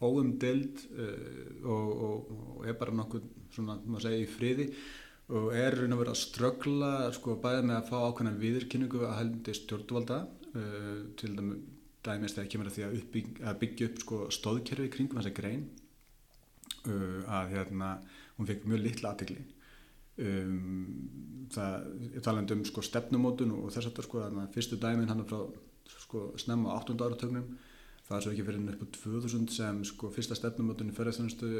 óumdeild 0.00 0.80
uh, 0.96 1.68
og, 1.68 1.88
og, 2.06 2.30
og 2.56 2.68
er 2.68 2.78
bara 2.80 2.94
nokkuð 2.96 3.26
svona, 3.54 3.78
má 3.86 3.98
segja, 4.02 4.22
í 4.24 4.30
friði 4.30 4.70
og 5.30 5.52
er 5.54 5.76
raun 5.78 5.94
að 5.94 6.00
vera 6.02 6.14
að 6.14 6.22
ströggla 6.24 6.92
sko, 7.14 7.36
bæðið 7.42 7.68
með 7.68 7.76
að 7.76 7.90
fá 7.90 7.96
ákveðna 8.02 8.32
viðurkynningu 8.40 9.04
að 9.06 9.18
heldi 9.20 9.54
stjórnvalda 9.54 10.18
uh, 10.26 10.96
til 11.20 11.30
dæmi- 11.36 11.60
dæmis 12.06 12.34
þegar 12.34 12.50
kemur 12.54 12.70
að 12.70 12.76
því 12.76 12.86
að, 12.86 12.96
uppbygg, 13.00 13.38
að 13.44 13.60
byggja 13.62 13.88
upp 13.90 14.02
sko, 14.04 14.18
stóðkerfi 14.34 14.90
kringum 14.96 15.20
þessa 15.20 15.34
grein 15.36 15.64
uh, 16.88 17.22
að 17.38 17.54
hérna, 17.54 17.94
hún 18.38 18.50
fekk 18.50 18.66
mjög 18.70 18.84
litla 18.86 19.12
aðtegli 19.12 19.44
um, 20.20 21.48
það 21.54 21.88
talandi 22.24 22.56
um 22.56 22.64
sko, 22.68 22.84
stefnumótun 22.84 23.54
og 23.56 23.70
þess 23.74 23.90
að 23.90 24.06
sko, 24.06 24.24
þannig 24.24 24.46
að 24.46 24.56
fyrstu 24.56 24.80
dæmin 24.80 25.10
hann 25.12 25.22
er 25.24 25.30
frá 25.30 25.44
sko, 25.98 26.30
snemma 26.40 26.74
á 26.74 26.80
8. 26.80 26.96
áratögnum 26.98 27.46
það 28.10 28.16
er 28.16 28.24
svo 28.24 28.32
ekki 28.34 28.44
fyrir 28.48 28.82
á 28.82 28.86
2000 28.96 29.52
sem 29.54 29.76
sko, 29.86 30.08
fyrsta 30.10 30.34
stefnumótun 30.34 30.90
í 30.90 30.94
ferðarþjónustu 30.96 31.50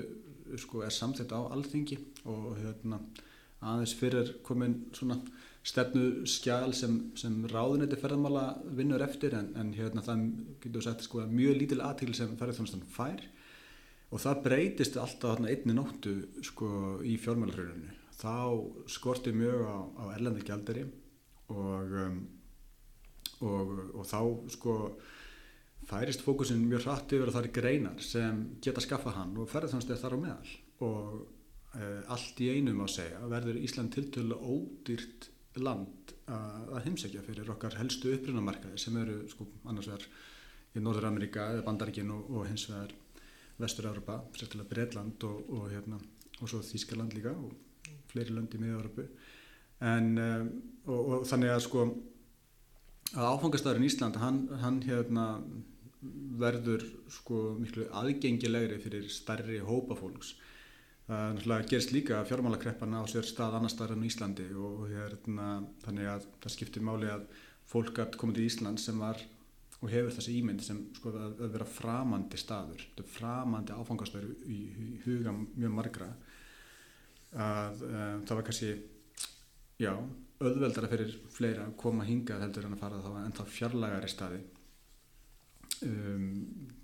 sko, 0.58 0.82
er 0.82 0.94
samþitt 0.94 1.30
á 1.30 1.40
alþingi 1.46 1.98
og 2.26 2.56
hérna, 2.58 2.98
aðeins 3.62 3.94
fyrir 3.94 4.32
komin 4.42 4.80
svona 4.96 5.20
stefnu 5.62 6.24
skjál 6.26 6.72
sem, 6.74 6.96
sem 7.20 7.36
ráðuneti 7.52 7.98
ferðarmála 8.00 8.44
vinnur 8.74 9.04
eftir 9.04 9.36
en, 9.38 9.52
en 9.60 9.70
hérna, 9.76 10.02
það 10.02 10.24
getur 10.64 10.86
sagt 10.88 11.06
sko, 11.06 11.22
mjög 11.30 11.60
lítil 11.60 11.84
aðtegli 11.86 12.18
sem 12.18 12.34
ferðarþjónustan 12.40 12.82
fær 12.96 13.22
og 14.10 14.24
það 14.24 14.42
breytist 14.48 14.98
alltaf 14.98 15.36
þarna 15.36 15.52
einni 15.52 15.76
nóttu 15.76 16.16
sko 16.50 16.72
í 17.06 17.14
fjármálafröðunni 17.22 17.94
þá 18.18 18.34
skorti 18.90 19.36
mjög 19.36 19.62
á, 19.70 19.78
á 20.02 20.04
erlendi 20.16 20.42
gjaldari 20.44 20.82
og, 21.54 21.94
um, 22.02 22.20
og, 23.46 23.74
og 23.94 24.10
þá 24.10 24.20
sko 24.56 24.76
færist 25.90 26.22
fókusin 26.24 26.62
mjög 26.68 26.86
hratt 26.86 27.12
yfir 27.16 27.32
er 27.40 27.50
greinar 27.54 28.00
sem 28.04 28.44
geta 28.62 28.82
skaffa 28.84 29.14
hann 29.16 29.36
og 29.38 29.50
ferðarþjónust 29.50 29.90
er 29.90 30.00
þar 30.00 30.16
á 30.16 30.18
meðal. 30.22 30.54
Og 30.86 31.20
uh, 31.74 32.00
allt 32.14 32.40
í 32.40 32.50
einum 32.54 32.84
að 32.84 32.94
segja 32.96 33.30
verður 33.30 33.60
Ísland 33.60 33.94
tiltölu 33.94 34.38
ódýrt 34.38 35.30
land 35.58 36.14
að, 36.30 36.76
heimsækja 36.86 37.24
fyrir 37.26 37.50
okkar 37.50 37.78
helstu 37.80 38.12
upprunamarkaði 38.14 38.78
sem 38.78 38.96
eru 39.00 39.24
sko 39.30 39.48
annars 39.66 39.90
vegar 39.90 40.06
í 40.76 40.82
Norður-Ameríka 40.84 41.48
eða 41.56 41.66
Bandaríkin 41.66 42.12
og, 42.14 42.28
og 42.30 42.46
hins 42.46 42.68
vegar 42.70 42.94
Vestur-Európa, 43.60 44.20
sérstilega 44.38 44.70
Breitland 44.70 45.26
og, 45.26 45.50
og, 45.50 45.66
hérna, 45.72 45.98
og 46.38 46.48
svo 46.48 46.62
Þískaland 46.64 47.16
líka 47.16 47.34
og 47.34 47.50
fleiri 48.12 48.36
lönd 48.36 48.54
í 48.54 48.62
miða-Európu 48.62 49.08
en 49.90 50.08
um, 50.20 50.48
og 50.92 51.26
þannig 51.28 51.54
að 51.54 51.64
sko 51.66 51.84
að 53.10 53.26
áfangastæðurinn 53.34 53.88
Ísland 53.88 54.20
hann, 54.22 54.40
hann 54.62 54.80
hérna 54.86 55.26
verður 56.40 56.84
sko 57.12 57.40
miklu 57.60 57.86
aðgengilegri 58.00 58.78
fyrir 58.80 59.10
stærri 59.12 59.58
hópa 59.64 59.96
fólks. 59.98 60.34
Það 61.10 61.34
náttúrulega 61.34 61.68
gerist 61.72 61.92
líka 61.92 62.20
fjármálakreppan 62.28 62.94
á 62.94 63.02
sér 63.10 63.26
stað 63.26 63.56
annar 63.58 63.72
staðar 63.72 63.96
enn 63.96 64.06
Íslandi 64.06 64.46
og 64.54 64.84
hérna 64.92 65.48
þannig 65.82 66.08
að 66.12 66.28
það 66.44 66.54
skiptir 66.54 66.86
máli 66.86 67.10
að 67.10 67.24
fólk 67.70 67.98
að 67.98 68.16
koma 68.20 68.36
til 68.36 68.46
Ísland 68.46 68.80
sem 68.82 69.00
var 69.00 69.18
og 69.80 69.88
hefur 69.90 70.14
þessi 70.14 70.36
ímynd 70.38 70.62
sem 70.62 70.80
sko 70.96 71.12
að, 71.16 71.34
að 71.40 71.54
vera 71.56 71.66
framandi 71.66 72.38
staður, 72.40 72.84
þetta 72.84 73.04
er 73.04 73.12
framandi 73.14 73.76
áfangastöður 73.76 74.32
í, 74.52 74.58
í 74.70 74.88
huga 75.06 75.34
mjög 75.34 75.74
margra. 75.76 76.10
Að 77.30 77.84
um, 77.88 78.22
það 78.28 78.34
var 78.36 78.46
kannski 78.46 78.70
já, 79.80 79.92
auðveldara 80.40 80.90
fyrir 80.92 81.14
fleira 81.32 81.66
að 81.66 81.76
koma 81.80 82.06
hingað 82.06 82.44
heldur 82.44 82.68
en 82.68 82.76
að 82.76 82.82
fara 82.84 83.02
þá 83.04 83.12
en 83.24 83.36
þá 83.38 83.44
fjarlægari 83.56 84.12
staði 84.12 84.42
um, 85.86 86.24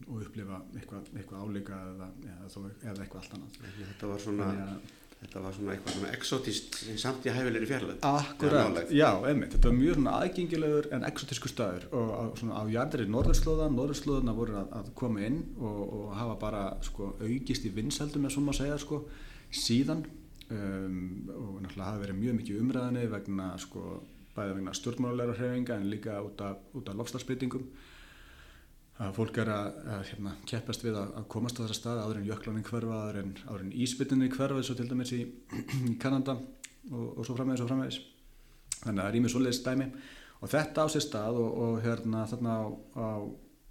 og 0.06 0.20
upplifa 0.22 0.60
eitthvað, 0.76 1.10
eitthvað 1.16 1.42
áleika 1.42 1.80
eða, 1.94 2.12
eða, 2.36 2.68
eða 2.90 3.02
eitthvað 3.02 3.22
allt 3.22 3.36
annað. 3.38 3.58
Þetta 3.80 4.12
var 4.12 4.22
svona 4.22 4.52
Þannig 4.52 4.94
þetta 5.16 5.42
var 5.42 5.54
svona 5.56 5.72
eitthvað 5.74 5.94
svona 5.96 6.10
exotist 6.12 6.76
samt 7.00 7.26
í 7.26 7.32
hæfilegri 7.32 7.68
fjarlæð 7.70 8.04
Akkurat, 8.06 8.90
já, 8.92 9.08
einmitt, 9.28 9.54
þetta 9.54 9.70
var 9.70 9.78
mjög 9.78 9.96
svona 9.96 10.16
aðgengilegur 10.20 10.88
en 10.92 11.06
exotísku 11.08 11.50
staður 11.50 11.86
og 11.96 12.12
á, 12.12 12.22
svona 12.40 12.60
á 12.60 12.64
jarðri 12.74 13.06
norðurslóða, 13.08 13.70
norðurslóðuna 13.72 14.36
voru 14.36 14.58
að, 14.60 14.68
að 14.76 14.92
koma 15.00 15.24
inn 15.24 15.40
og, 15.56 15.80
og 15.86 16.12
hafa 16.18 16.36
bara 16.42 16.62
sko 16.84 17.14
aukist 17.22 17.64
í 17.64 17.72
vinsældum 17.78 18.28
eða 18.28 18.36
svona 18.36 18.52
að 18.54 18.60
segja 18.60 18.78
sko 18.84 19.02
síðan. 19.64 20.04
Um, 20.46 21.26
og 21.32 21.54
náttúrulega 21.58 21.88
hafa 21.88 22.02
verið 22.04 22.18
mjög 22.20 22.36
mikið 22.36 22.58
umræðinni 22.62 23.08
vegna 23.10 23.48
sko 23.58 23.96
bæða 24.36 24.52
vegna 24.60 24.74
stjórnmálulegra 24.78 25.34
hrefinga 25.40 25.80
en 25.80 25.88
líka 25.90 26.20
út 26.22 26.44
af, 26.44 26.60
af 26.76 26.92
lofslagsbyttingum 27.00 27.64
að 28.96 29.16
fólk 29.18 29.38
er 29.42 29.50
að, 29.52 29.78
að 29.92 30.04
hérna, 30.10 30.34
keppast 30.48 30.84
við 30.84 30.96
að, 30.96 31.10
að 31.20 31.24
komast 31.32 31.58
á 31.60 31.62
þessa 31.62 31.76
stað 31.76 32.02
áður 32.02 32.20
en 32.20 32.28
jöklanin 32.30 32.66
hverfa, 32.66 33.00
áður 33.04 33.18
en, 33.22 33.32
en 33.56 33.72
íspytinni 33.84 34.28
hverfa 34.32 34.62
svo 34.64 34.76
til 34.78 34.86
dæmis 34.88 35.12
í, 35.12 35.22
í 35.90 35.96
Kanada 36.00 36.38
og, 36.90 37.08
og 37.12 37.26
svo 37.26 37.36
framvegis 37.36 37.64
og 37.64 37.70
framvegis. 37.70 37.98
Þannig 38.78 38.94
að 38.94 39.02
það 39.02 39.10
er 39.10 39.18
ímið 39.20 39.34
svoleiðis 39.34 39.64
dæmi. 39.66 39.88
Og 40.36 40.52
þetta 40.52 40.84
á 40.84 40.86
sér 40.92 41.04
stað 41.04 41.40
og, 41.42 41.58
og 41.66 41.82
hérna 41.84 42.22
þarna 42.30 42.54
á, 42.56 42.64
á, 42.96 43.08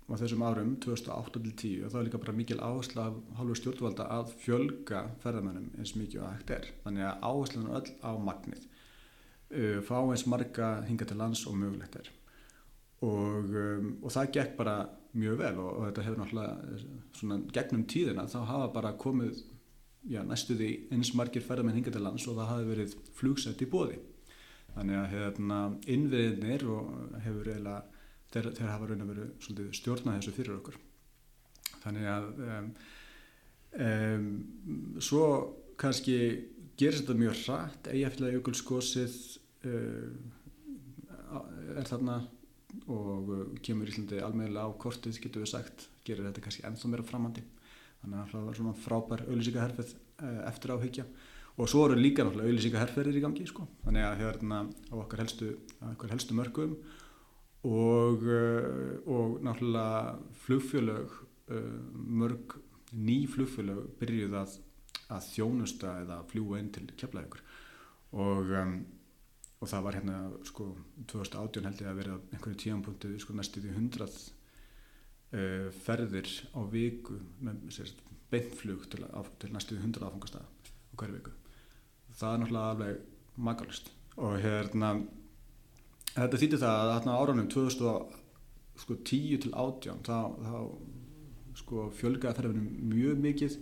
á 0.09 0.13
þessum 0.21 0.45
árum 0.45 0.75
2008-10 0.85 1.85
og 1.85 1.93
það 1.93 1.99
er 1.99 2.07
líka 2.09 2.21
bara 2.21 2.37
mikil 2.37 2.59
áhersla 2.61 3.07
af 3.09 3.17
hálfu 3.39 3.57
stjórnvalda 3.61 4.07
að 4.17 4.33
fjölga 4.43 5.03
ferðamennum 5.23 5.71
eins 5.79 5.95
mikið 5.97 6.21
og 6.21 6.33
hægt 6.35 6.53
er. 6.57 6.69
Þannig 6.85 7.09
að 7.09 7.27
áherslan 7.31 7.69
er 7.69 7.79
öll 7.81 7.95
á 8.05 8.11
magnið 8.29 8.65
uh, 8.65 9.79
fá 9.85 9.97
eins 10.03 10.25
marga 10.29 10.75
hinga 10.89 11.09
til 11.09 11.17
lands 11.21 11.45
og 11.49 11.57
mögulegt 11.57 11.97
er 12.01 12.13
og, 13.03 13.51
um, 13.51 13.89
og 14.03 14.13
það 14.15 14.31
gekk 14.37 14.55
bara 14.59 14.77
mjög 15.15 15.37
vel 15.39 15.59
og, 15.59 15.69
og 15.71 15.85
þetta 15.87 16.05
hefur 16.05 16.21
náttúrulega 16.21 16.79
svona 17.15 17.39
gegnum 17.55 17.85
tíðina 17.91 18.27
þá 18.31 18.39
hafa 18.49 18.71
bara 18.75 18.95
komið 18.99 19.43
já, 20.11 20.21
næstuði 20.23 20.71
eins 20.93 21.13
margir 21.17 21.43
ferðamenn 21.43 21.79
hinga 21.79 21.93
til 21.95 22.03
lands 22.03 22.27
og 22.27 22.37
það 22.39 22.51
hafi 22.51 22.69
verið 22.71 22.97
flugsett 23.15 23.63
í 23.63 23.69
bóði 23.71 23.99
þannig 24.75 24.99
að 24.99 25.11
hérna, 25.13 25.59
innviðinir 25.87 26.65
og 26.67 26.89
hefur 27.23 27.51
eiginlega 27.51 27.83
þeir, 28.33 28.49
þeir 28.57 28.71
hafa 28.71 28.89
raun 28.89 29.05
að 29.05 29.11
veru 29.13 29.27
svolítið 29.43 29.77
stjórnað 29.79 30.17
þessu 30.19 30.33
fyrir 30.35 30.57
okkur. 30.57 30.77
Þannig 31.85 32.09
að 32.11 32.29
um, 32.45 32.69
um, 33.85 34.29
svo 35.03 35.25
kannski 35.79 36.17
gerist 36.79 37.05
þetta 37.05 37.19
mjög 37.19 37.41
hratt 37.43 37.89
eigafélag 37.91 38.37
jökulskosið 38.39 39.17
uh, 39.69 40.09
er 41.75 41.87
þarna 41.87 42.19
og 42.91 43.29
uh, 43.31 43.43
kemur 43.65 43.89
Íslandi 43.89 44.19
almeðilega 44.23 44.67
á 44.67 44.79
kortið 44.81 45.19
getur 45.23 45.45
við 45.45 45.51
sagt, 45.53 45.87
gerir 46.07 46.27
þetta 46.27 46.43
kannski 46.45 46.65
ennþá 46.67 46.91
meira 46.91 47.05
framandi. 47.07 47.43
Þannig 48.01 48.19
að 48.21 48.33
það 48.33 48.49
var 48.49 48.59
svona 48.59 48.75
frábær 48.83 49.23
auðlýsingaherfið 49.25 49.95
uh, 49.95 50.41
eftir 50.49 50.75
áhyggja. 50.75 51.05
Og 51.55 51.71
svo 51.71 51.85
eru 51.87 51.97
líka 51.99 52.25
náttúrulega 52.25 52.51
auðlýsinga 52.51 52.81
herrferðir 52.81 53.19
í 53.19 53.23
gangi 53.23 53.47
sko. 53.47 53.67
þannig 53.85 54.07
að 54.07 54.21
hérna 54.21 54.61
á 54.91 54.95
okkar 54.99 55.23
helstu, 55.23 55.53
okkar 55.93 56.13
helstu 56.15 56.37
mörgum 56.37 56.75
og, 57.65 58.25
uh, 58.27 58.95
og 59.07 59.39
náttúrulega 59.45 60.19
flugfjölög 60.45 61.21
mörg 61.45 62.55
ný 62.97 63.19
flugfjölög 63.29 63.91
byrjuð 63.99 64.31
að, 64.39 64.53
að 65.13 65.27
þjónusta 65.35 65.91
eða 66.01 66.23
fljúa 66.31 66.57
inn 66.57 66.71
til 66.73 66.87
keflaðugur 66.97 67.43
og, 68.15 68.49
um, 68.49 68.79
og 69.65 69.71
það 69.71 69.85
var 69.87 69.97
hérna 69.97 70.17
sko 70.45 70.67
2018 71.09 71.65
held 71.65 71.79
ég 71.81 71.89
að 71.89 71.99
vera 71.99 72.17
einhverju 72.35 72.59
tíanpunktu 72.61 73.13
sko 73.21 73.33
næstu 73.33 73.63
því 73.63 73.73
hundrað 73.73 74.17
uh, 75.33 75.69
ferðir 75.85 76.29
á 76.53 76.61
viku 76.69 77.17
með 77.41 77.63
beinflug 78.29 78.85
til, 78.91 79.05
til 79.41 79.51
næstu 79.53 79.73
því 79.75 79.87
hundrað 79.87 80.11
áfangastæða 80.11 80.45
á 80.45 80.93
hverju 81.01 81.17
viku. 81.17 81.33
Það 82.15 82.33
er 82.35 82.43
náttúrulega 82.43 82.73
alveg 82.75 83.41
makalust 83.49 83.89
og 84.15 84.37
hérna 84.43 84.91
þetta 86.13 86.41
þýttir 86.43 86.61
það 86.61 86.91
að 86.93 87.09
áraunum 87.15 87.49
2010 87.51 88.21
sko, 88.83 88.99
til 89.07 89.51
18 89.51 90.05
þá, 90.05 90.19
þá 90.45 90.59
sko, 91.59 91.89
fjölgaði 91.97 92.39
ferðinum 92.39 92.69
mjög 92.93 93.19
mikið 93.25 93.57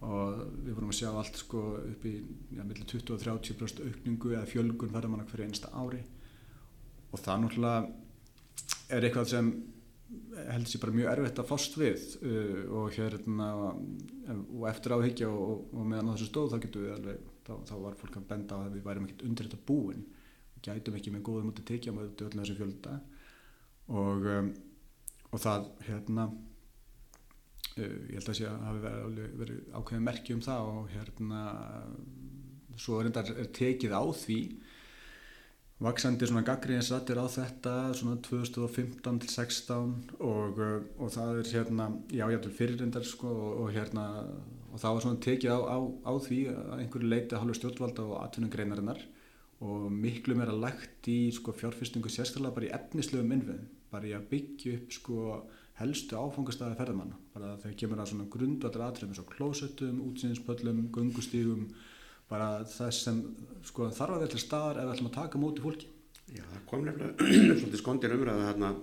og 0.00 0.44
við 0.64 0.76
vorum 0.76 0.92
að 0.92 0.98
sjá 1.00 1.10
allt 1.10 1.40
sko, 1.42 1.64
upp 1.90 2.06
í 2.08 2.14
ja, 2.56 2.64
20 2.64 3.12
og 3.14 3.20
30% 3.20 3.82
aukningu 3.84 4.32
eða 4.32 4.48
fjölgun 4.48 4.94
ferðamanna 4.94 5.26
hverju 5.28 5.48
einsta 5.48 5.72
ári. 5.76 6.00
Og 7.10 7.20
það 7.20 7.42
náttúrulega 7.42 8.94
er 8.96 9.06
eitthvað 9.06 9.28
sem 9.34 9.50
heldur 10.50 10.72
sér 10.72 10.82
bara 10.82 10.96
mjög 10.96 11.10
erfitt 11.12 11.42
að 11.42 11.50
fást 11.50 11.76
við 11.78 12.06
uh, 12.24 12.62
og 12.80 12.96
hérna 12.96 13.50
og 13.70 14.64
eftir 14.70 14.96
áhyggja 14.96 15.28
og, 15.28 15.68
og 15.74 15.84
meðan 15.86 16.14
þessu 16.14 16.30
stóð 16.30 16.54
þá 16.54 16.64
getur 16.64 16.86
við 16.86 16.94
alveg 16.96 17.20
þá, 17.46 17.52
þá 17.68 17.74
var 17.84 17.98
fólk 18.00 18.18
að 18.18 18.28
benda 18.32 18.58
á 18.58 18.60
að 18.64 18.76
við 18.78 18.86
værim 18.88 19.06
ekkert 19.06 19.26
undir 19.28 19.50
þetta 19.50 19.66
búin. 19.68 20.04
Og 20.56 20.64
gætum 20.64 20.96
ekki 20.98 21.12
með 21.14 21.26
góðum 21.28 21.52
út 21.52 21.60
að 21.60 21.70
tekja 21.70 21.94
með 21.94 22.24
öllum 22.26 22.42
þessum 22.42 22.58
fjölda. 22.58 22.96
Og, 23.90 24.28
um, 24.38 24.50
og 25.30 25.42
það 25.44 25.68
hérna 25.88 26.26
ég 27.78 28.16
held 28.16 28.32
að 28.32 28.38
sé 28.40 28.48
að 28.48 28.66
hafi 28.66 28.82
verið, 28.84 29.30
verið 29.40 29.60
ákveðið 29.76 30.04
merki 30.08 30.36
um 30.36 30.42
það 30.44 30.70
og 30.72 30.90
hérna 30.94 31.44
svo 32.80 32.98
er 33.00 33.10
þetta 33.10 33.46
tekið 33.56 33.94
á 33.94 34.02
því 34.22 34.40
vaksandi 35.80 36.28
svona 36.28 36.44
gaggríðinsrættir 36.44 37.20
á 37.20 37.26
þetta 37.32 37.74
svona 37.96 38.18
2015 38.26 39.20
til 39.22 39.30
16 39.32 39.94
og, 40.20 40.58
og 41.00 41.12
það 41.14 41.38
er 41.40 41.52
hérna 41.54 41.86
já, 42.12 42.26
ég 42.26 42.36
ætlum 42.36 42.56
fyrirrindar 42.58 43.06
sko 43.08 43.30
og, 43.30 43.54
og 43.62 43.72
hérna 43.76 44.04
og 44.70 44.78
það 44.78 44.96
var 44.96 45.04
svona 45.06 45.22
tekið 45.24 45.54
á, 45.56 45.58
á, 45.66 45.78
á 46.06 46.12
því 46.26 46.40
að 46.52 46.74
einhverju 46.82 47.08
leiti 47.10 47.40
halva 47.40 47.56
stjórnvalda 47.56 48.04
og 48.06 48.20
atvinnugreinarinnar 48.20 49.00
og 49.60 49.88
miklu 49.92 50.36
meira 50.36 50.54
lagt 50.56 51.08
í 51.10 51.30
sko 51.36 51.52
fjárfyrstingu 51.56 52.12
sérstaklega 52.12 52.54
bara 52.56 52.68
í 52.68 52.74
efnislegum 52.76 53.34
innviðum, 53.34 53.66
bara 53.92 54.08
í 54.08 54.14
að 54.16 54.28
byggja 54.30 54.76
upp 54.78 54.94
sko 54.96 55.24
helstu 55.80 56.18
áfangastæði 56.20 56.78
ferðamanna, 56.78 57.18
bara 57.34 57.54
þegar 57.62 57.78
kemur 57.82 58.02
að 58.02 58.10
svona 58.12 58.28
grundvallar 58.34 58.86
atriðum 58.86 59.14
eins 59.14 59.22
og 59.22 59.30
klósettum, 59.32 60.02
útsýðinspöllum, 60.06 60.82
gungustígum, 60.94 61.66
bara 62.30 62.50
þess 62.68 63.06
sem 63.08 63.22
sko 63.66 63.88
þarf 63.96 64.18
að 64.18 64.28
til 64.34 64.42
staðar 64.44 64.82
ef 64.82 64.88
við 64.88 64.94
ætlum 64.96 65.10
að 65.10 65.16
taka 65.18 65.40
móti 65.42 65.64
fólki. 65.64 65.88
Já, 66.30 66.44
það 66.44 66.66
kom 66.70 66.84
nefnilega 66.86 67.30
svolítið 67.62 67.80
skondir 67.80 68.14
umræða 68.14 68.50
þarna 68.50 68.74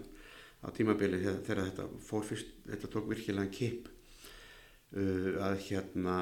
á 0.57 0.67
tímabili 0.75 1.21
þegar 1.21 1.63
þetta 1.69 1.85
fór 2.09 2.25
fyrst, 2.27 2.57
þetta 2.67 2.91
tók 2.95 3.07
virkilega 3.13 3.53
kip 3.53 3.93
Uh, 4.95 5.33
að 5.43 5.57
hérna 5.65 6.13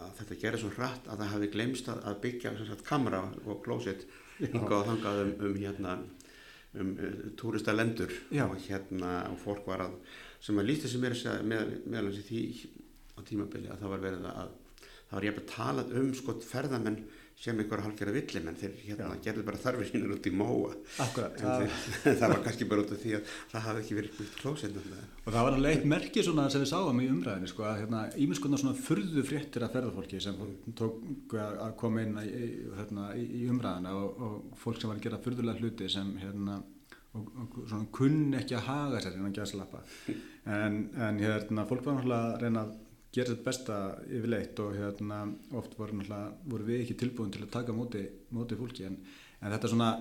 að 0.00 0.12
þetta 0.22 0.36
gerir 0.40 0.60
svo 0.62 0.70
hratt 0.72 1.04
að 1.04 1.18
það 1.20 1.32
hafi 1.34 1.48
glemst 1.52 1.90
að, 1.92 1.98
að 2.08 2.14
byggja 2.22 2.52
sagt, 2.62 2.84
kamera 2.86 3.18
og 3.44 3.58
klósitt 3.60 4.06
hingað 4.38 4.76
og 4.78 4.86
þangað 4.86 5.20
um, 5.20 5.32
um 5.44 5.58
hérna 5.58 5.92
um 6.76 6.94
uh, 6.94 7.20
túrista 7.40 7.72
lendur 7.72 8.12
og 8.44 8.56
hérna 8.66 9.12
og 9.32 9.38
fólk 9.40 9.68
var 9.68 9.86
að 9.86 9.94
sem 10.40 10.58
að 10.60 10.68
lísti 10.68 10.90
sem 10.90 11.04
er 11.08 11.16
meðal 11.42 12.10
þessi 12.12 12.26
því 12.28 12.42
á 13.16 13.20
tímabili 13.26 13.70
að 13.72 13.80
það 13.82 13.94
var 13.94 14.04
verið 14.04 14.28
að 14.30 14.50
það 15.08 15.16
var 15.16 15.26
ég 15.26 15.40
að 15.40 15.50
tala 15.54 15.86
um 16.00 16.10
sko 16.14 16.36
ferðamenn 16.44 17.00
sem 17.38 17.60
einhverja 17.62 17.84
halgjara 17.86 18.12
villim 18.16 18.48
en 18.50 18.56
þeir 18.58 18.72
hérna 18.82 19.08
gerðu 19.22 19.44
bara 19.46 19.60
þarfið 19.62 19.90
sínur 19.92 20.14
út 20.16 20.24
í 20.26 20.32
móa. 20.34 20.72
Akkurat, 21.04 21.36
en 21.38 21.44
það, 21.46 21.74
það 22.20 22.32
var 22.32 22.40
kannski 22.46 22.66
bara 22.70 22.82
út 22.82 22.94
af 22.96 23.02
því 23.02 23.12
að 23.18 23.34
það 23.52 23.64
hafði 23.68 23.82
ekki 23.84 23.98
verið 23.98 24.16
búið 24.16 24.32
klósinn 24.40 24.80
og 24.80 25.28
það 25.28 25.46
var 25.46 25.58
alveg 25.58 25.76
eitt 25.76 25.86
merki 25.92 26.24
svona 26.26 26.48
sem 26.50 26.64
við 26.64 26.72
sáum 26.72 27.02
í 27.04 27.06
umræðinu 27.12 27.50
sko 27.52 27.66
að 27.68 27.82
hérna 27.84 28.00
ímiðskonar 28.24 28.62
svona 28.62 28.82
furðu 28.88 29.24
fréttir 29.28 29.66
af 29.66 29.76
ferðarfólki 29.76 30.22
sem 30.24 30.40
tók 30.80 31.36
að 31.38 31.76
koma 31.78 32.02
inn 32.02 32.18
í, 32.24 32.48
hérna, 32.80 33.06
í 33.14 33.44
umræðina 33.52 33.94
og, 34.00 34.18
og 34.18 34.58
fólk 34.58 34.82
sem 34.82 34.90
var 34.90 34.98
að 34.98 35.06
gera 35.06 35.22
furðulega 35.22 35.62
hluti 35.62 35.92
sem 35.94 36.10
hérna 36.18 36.58
og, 37.14 37.30
og 37.38 37.62
svona 37.68 37.88
kunn 37.94 38.34
ekki 38.40 38.58
að 38.58 38.66
haga 38.66 39.04
sér 39.04 39.14
innan 39.20 39.36
gæðslappa 39.36 39.84
en, 40.58 40.82
en 40.98 41.22
hérna 41.22 41.68
fólk 41.70 41.86
var 41.86 42.00
náttúrulega 42.00 42.34
að 42.34 42.44
reyna 42.44 42.66
að 42.66 42.76
gera 43.14 43.32
þetta 43.32 43.46
besta 43.46 43.76
yfirleitt 44.06 44.60
og 44.62 44.76
hérna 44.76 45.22
oft 45.56 45.76
voru, 45.78 46.00
voru 46.44 46.66
við 46.66 46.84
ekki 46.84 46.98
tilbúin 47.02 47.32
til 47.32 47.44
að 47.46 47.54
taka 47.54 47.76
móti, 47.76 48.04
móti 48.36 48.58
fólki 48.58 48.88
en, 48.88 48.98
en 49.40 49.54
þetta 49.54 49.70
svona 49.72 49.92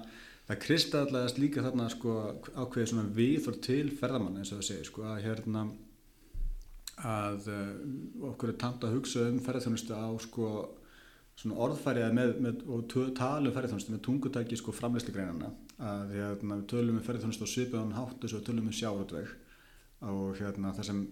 það 0.48 0.64
kristallæðast 0.64 1.42
líka 1.42 1.64
þarna 1.66 1.90
sko 1.92 2.16
ákveðið 2.56 2.90
svona 2.92 3.12
viðfór 3.18 3.60
til 3.64 3.86
ferðamann 4.00 4.40
eins 4.40 4.52
og 4.54 4.62
það 4.62 4.70
segir 4.70 4.90
sko 4.90 5.06
að 5.08 5.22
hérna 5.26 5.68
að 7.08 7.50
uh, 7.54 7.72
okkur 8.32 8.54
er 8.54 8.60
tamt 8.62 8.86
að 8.88 8.98
hugsa 8.98 9.28
um 9.30 9.40
ferðarþjónustu 9.46 9.94
á 9.94 10.08
sko 10.24 10.52
svona 11.38 11.60
orðfærið 11.68 12.16
með, 12.18 12.32
með, 12.42 12.64
og 12.74 12.88
tala 13.18 13.46
um 13.46 13.54
ferðarþjónustu 13.54 13.94
með 13.94 14.04
tungutæki 14.08 14.58
sko 14.58 14.74
framleysli 14.74 15.14
greinana 15.14 15.52
að 15.78 16.16
hérna, 16.16 16.58
við 16.58 16.66
tölum 16.72 16.98
um 16.98 17.06
ferðarþjónustu 17.06 17.46
á 17.46 17.54
svipaðan 17.54 17.98
háttu 17.98 18.32
og 18.32 18.48
tölum 18.48 18.72
um 18.72 18.78
sjáratveg 18.80 19.36
og 20.08 20.40
hérna 20.40 20.74
það 20.74 20.90
sem 20.90 21.04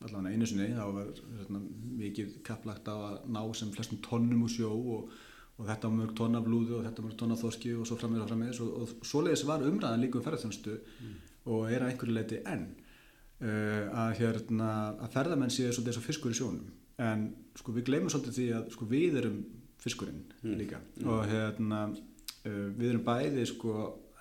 allavega 0.00 0.34
einu 0.34 0.48
sinni 0.48 0.70
þá 0.72 0.84
var 0.96 1.10
hérna, 1.38 1.62
mikið 2.00 2.36
kapplagt 2.46 2.88
á 2.88 2.96
að 2.96 3.16
ná 3.34 3.40
sem 3.56 3.72
flestum 3.74 4.00
tónnum 4.04 4.46
úr 4.46 4.52
sjó 4.52 4.70
og, 4.72 5.10
og 5.58 5.68
þetta 5.68 5.90
mörg 5.92 6.14
tónn 6.16 6.38
af 6.38 6.48
lúðu 6.48 6.78
og 6.78 6.86
þetta 6.86 7.04
mörg 7.04 7.18
tónn 7.20 7.34
af 7.36 7.42
þoski 7.44 7.74
og 7.76 7.88
svo 7.88 7.98
frammeðs 8.00 8.24
og 8.24 8.30
frammeðs 8.32 8.62
og, 8.64 8.70
og 8.80 9.08
svoleiðis 9.10 9.46
var 9.48 9.66
umræðan 9.68 10.04
líka 10.04 10.20
um 10.20 10.26
ferðarþjónustu 10.26 10.76
mm. 10.76 11.16
og 11.52 11.66
er 11.68 11.84
að 11.84 11.92
einhverju 11.92 12.16
leiti 12.16 12.42
enn 12.48 12.66
uh, 12.72 13.84
að, 14.04 14.12
hérna, 14.22 14.70
að 14.96 15.16
ferðarmenn 15.16 15.52
séu 15.52 15.68
svolítið 15.68 15.92
eins 15.92 16.02
og 16.02 16.06
fiskur 16.08 16.34
í 16.34 16.40
sjónum 16.40 16.70
en 17.00 17.26
sko 17.60 17.74
við 17.76 17.88
glemum 17.90 18.12
svolítið 18.12 18.38
því 18.38 18.46
að 18.56 18.70
sko, 18.76 18.88
við 18.88 19.18
erum 19.20 19.40
fiskurinn 19.80 20.24
mm. 20.40 20.54
líka 20.60 20.80
mm. 20.80 21.10
og 21.12 21.26
hérna 21.28 21.82
uh, 21.90 22.68
við 22.76 22.94
erum 22.94 23.04
bæði 23.04 23.44
sko 23.52 23.76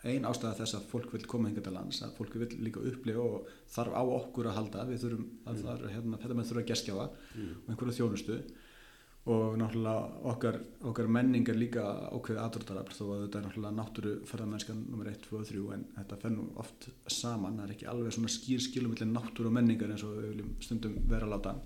ein 0.07 0.27
ástæða 0.27 0.55
þess 0.61 0.77
að 0.77 0.87
fólk 0.93 1.11
vil 1.15 1.25
koma 1.27 1.49
hinga 1.49 1.63
til 1.65 1.73
lands 1.75 1.99
að 2.05 2.15
fólk 2.15 2.37
vil 2.39 2.49
líka 2.63 2.83
upplifa 2.87 3.25
og 3.25 3.49
þarf 3.73 3.97
á 3.99 4.03
okkur 4.03 4.47
að 4.47 4.57
halda 4.59 4.87
við 4.87 5.03
þurfum 5.03 5.25
að 5.43 5.53
mm. 5.57 5.63
þar, 5.65 5.85
hérna, 5.95 6.19
þetta 6.23 6.37
með 6.37 6.49
þurfa 6.49 6.63
að 6.63 6.69
geskjáða 6.71 7.07
mm. 7.11 7.53
og 7.59 7.71
einhverju 7.73 7.95
þjónustu 7.97 8.39
og 9.29 9.57
náttúrulega 9.59 10.21
okkar, 10.31 10.59
okkar 10.89 11.09
menning 11.11 11.49
er 11.51 11.57
líka 11.59 11.83
ákveðið 12.15 12.39
aðdórtarafl 12.45 12.95
þó 12.95 13.03
að 13.03 13.23
þetta 13.25 13.39
er 13.39 13.45
náttúrulega 13.45 13.77
náttúru 13.77 14.13
ferðarmennskan 14.29 14.79
nr. 14.87 15.09
1, 15.11 15.19
2 15.25 15.35
og 15.41 15.49
3 15.49 15.65
en 15.75 15.83
þetta 15.97 16.19
fennum 16.23 16.53
oft 16.63 16.87
saman, 17.11 17.59
það 17.59 17.65
er 17.65 17.73
ekki 17.75 17.89
alveg 17.91 18.15
svona 18.15 18.31
skýr 18.31 18.63
skilum 18.63 18.95
millir 18.95 19.11
náttúru 19.11 19.51
og 19.51 19.57
menningar 19.59 19.91
eins 19.91 20.05
og 20.07 20.15
við 20.15 20.31
viljum 20.31 20.55
stundum 20.63 20.95
vera 21.11 21.29
láta 21.29 21.57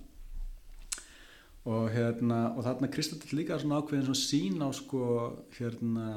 og 1.69 1.85
hérna 1.93 2.39
og 2.57 2.65
þarna 2.65 2.89
Kristall 2.91 3.37
líka 3.37 3.59
svona 3.61 3.79
ákveðin 3.79 4.09
svona 4.09 4.23
sín 4.25 4.59
á 4.59 4.69
sko 4.75 5.05
hérna 5.55 6.07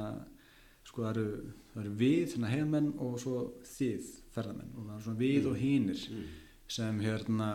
sko 0.87 1.05
það 1.77 1.85
eru 1.85 1.93
eru 1.93 1.97
við, 1.99 2.31
hérna 2.33 2.51
heimmenn 2.51 2.93
og 3.03 3.17
svo 3.21 3.41
þið 3.75 4.13
ferðamenn 4.33 4.71
og 4.73 4.85
það 4.85 4.95
er 4.95 5.03
svona 5.05 5.21
við 5.21 5.41
mm. 5.41 5.49
og 5.51 5.59
hínir 5.61 6.05
mm. 6.13 6.29
sem 6.77 7.03
hérna 7.03 7.49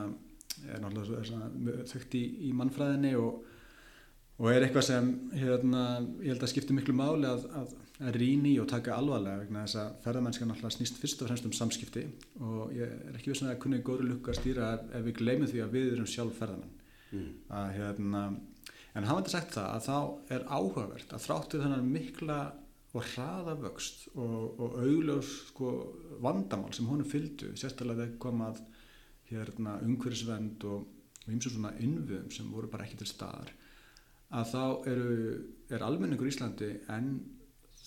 er 0.68 0.82
náttúrulega 0.82 1.86
þögt 1.90 2.14
í, 2.18 2.22
í 2.46 2.52
mannfræðinni 2.54 3.14
og, 3.18 3.40
og 4.38 4.50
er 4.52 4.66
eitthvað 4.66 4.86
sem 4.90 5.08
hérna 5.34 5.86
ég 6.20 6.34
held 6.34 6.44
að 6.44 6.52
skipti 6.52 6.76
miklu 6.76 6.94
máli 6.94 7.26
að, 7.26 7.48
að, 7.58 7.74
að 8.02 8.20
rýni 8.20 8.54
og 8.62 8.70
taka 8.70 8.94
alvarlega 8.98 9.42
vegna 9.42 9.64
þess 9.66 9.80
að 9.82 9.98
ferðamennska 10.06 10.48
náttúrulega 10.48 10.76
snýst 10.76 11.02
fyrst 11.02 11.24
og 11.24 11.30
fremst 11.30 11.48
um 11.48 11.56
samskipti 11.56 12.06
og 12.44 12.76
ég 12.76 12.94
er 12.94 13.18
ekki 13.18 13.32
vissin 13.32 13.48
að 13.48 13.56
það 13.56 13.60
kunni 13.66 13.82
góður 13.82 14.10
lukka 14.12 14.34
að 14.34 14.40
stýra 14.42 14.72
ef 14.92 15.04
við 15.08 15.18
gleymum 15.18 15.50
því 15.50 15.66
að 15.66 15.76
við 15.78 15.92
erum 15.96 16.10
sjálf 16.14 16.38
ferðamenn 16.38 16.74
mm. 17.10 17.28
að 17.58 17.76
hérna 17.80 18.24
en 18.92 19.08
hafandi 19.08 19.32
sagt 19.32 19.56
það 19.56 19.70
að 19.72 19.86
þá 19.88 20.34
er 20.36 20.50
áhugavert 20.52 21.14
að 21.16 21.24
þráttu 21.26 21.62
þennan 21.62 21.94
mikla 21.94 22.40
og 22.92 23.06
hraða 23.14 23.56
vöxt 23.62 24.06
og, 24.14 24.60
og 24.60 24.78
augljós 24.82 25.30
sko, 25.48 25.70
vandamál 26.24 26.74
sem 26.76 26.88
honum 26.90 27.08
fylgdu 27.08 27.54
sérstaklega 27.56 28.04
þegar 28.04 28.18
komað 28.20 28.60
hérna, 29.32 29.78
umhverfisvend 29.86 30.66
og 30.68 31.28
eins 31.30 31.46
og 31.48 31.54
svona 31.54 31.72
innviðum 31.80 32.30
sem 32.34 32.50
voru 32.52 32.68
bara 32.68 32.84
ekki 32.84 33.00
til 33.00 33.08
staðar 33.08 33.52
að 34.32 34.48
þá 34.52 34.64
eru, 34.92 35.14
er 35.72 35.84
almenningur 35.86 36.28
í 36.28 36.32
Íslandi 36.34 36.72
enn 36.92 37.14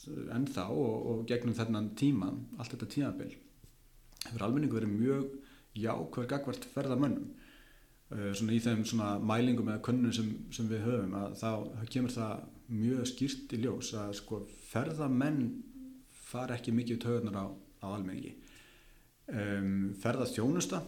en 0.06 0.44
þá 0.46 0.68
og, 0.70 0.96
og 1.10 1.22
gegnum 1.30 1.56
þennan 1.58 1.94
tíma 1.98 2.28
allt 2.60 2.76
þetta 2.76 2.90
tímabil 2.94 3.32
hefur 4.28 4.46
almenningur 4.46 4.82
verið 4.82 4.94
mjög 4.94 5.32
jákvæður 5.76 6.30
gagvart 6.32 6.68
ferðamönnum. 6.74 7.32
Uh, 8.14 8.30
svona 8.38 8.54
í 8.54 8.62
þeim 8.62 8.84
svona 8.86 9.16
mælingum 9.18 9.72
eða 9.72 9.82
könnun 9.86 10.14
sem, 10.14 10.30
sem 10.54 10.68
við 10.70 10.86
höfum 10.86 11.16
að 11.18 11.40
þá 11.42 11.50
kemur 11.90 12.14
það 12.14 12.44
mjög 12.72 13.08
skýrt 13.10 13.54
í 13.56 13.62
ljós 13.64 13.94
að 14.00 14.16
sko 14.20 14.42
ferðamenn 14.72 15.42
fara 16.26 16.58
ekki 16.58 16.74
mikið 16.76 17.02
töðunar 17.06 17.38
á, 17.38 17.46
á 17.86 17.88
almenningi. 17.94 18.36
Um, 19.26 19.94
ferðastjónusta 20.02 20.84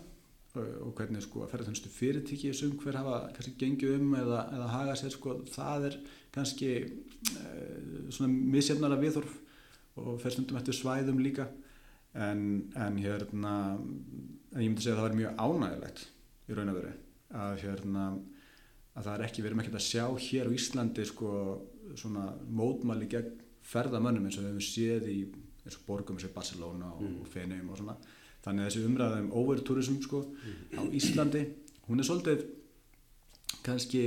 og 0.57 0.93
hvernig 0.97 1.21
sko 1.25 1.43
að 1.43 1.51
ferðarþjónustu 1.51 1.91
fyrirtíki 1.93 2.51
sem 2.55 2.71
hver 2.81 2.97
hafa 2.97 3.17
kannski 3.35 3.53
gengið 3.61 3.97
um 3.99 4.15
eða, 4.17 4.43
eða 4.55 4.69
haga 4.73 4.95
sér 4.97 5.13
sko 5.13 5.35
það 5.53 5.87
er 5.89 5.97
kannski 6.33 6.71
uh, 6.81 8.07
svona 8.13 8.31
misjefnara 8.55 8.97
viðhorf 9.01 9.35
og 9.97 10.17
fer 10.21 10.33
stundum 10.33 10.59
eftir 10.59 10.77
svæðum 10.77 11.21
líka. 11.21 11.47
En, 12.17 12.71
en 12.73 12.95
hérna 12.97 13.53
en 13.77 14.63
ég 14.63 14.71
myndi 14.71 14.81
segja 14.81 14.95
að 14.95 15.01
það 15.01 15.07
var 15.07 15.17
mjög 15.19 15.41
ánægilegt 15.43 16.03
í 16.47 16.55
raun 16.57 16.71
og 16.71 16.77
veru 16.79 16.93
að 17.37 17.59
hérna 17.61 18.05
að 18.97 19.07
það 19.07 19.13
er 19.13 19.25
ekki, 19.27 19.43
við 19.43 19.49
erum 19.51 19.63
ekkert 19.63 19.79
að 19.79 19.88
sjá 19.88 20.05
hér 20.27 20.49
á 20.49 20.55
Íslandi 20.57 21.05
sko 21.05 21.31
svona 21.97 22.27
mótmæli 22.49 23.10
gegn 23.12 23.43
ferðamönnum 23.67 24.27
eins 24.27 24.39
og 24.39 24.45
við 24.45 24.53
hefum 24.53 24.67
séð 24.67 25.10
í 25.12 25.17
eins 25.67 25.77
og 25.77 25.86
borgum 25.88 26.17
eins 26.17 26.27
og 26.27 26.36
Barcelona 26.36 26.91
og, 26.95 27.03
mm. 27.03 27.17
og 27.21 27.31
Fenheim 27.31 27.69
og 27.71 27.79
svona. 27.79 27.97
Þannig 28.45 28.63
að 28.63 28.69
þessi 28.69 28.86
umræða 28.88 29.23
um 29.23 29.33
overtourism 29.41 29.97
sko 30.05 30.23
á 30.73 30.81
Íslandi 30.95 31.43
hún 31.88 32.01
er 32.01 32.07
svolítið 32.07 32.45
kannski 33.67 34.01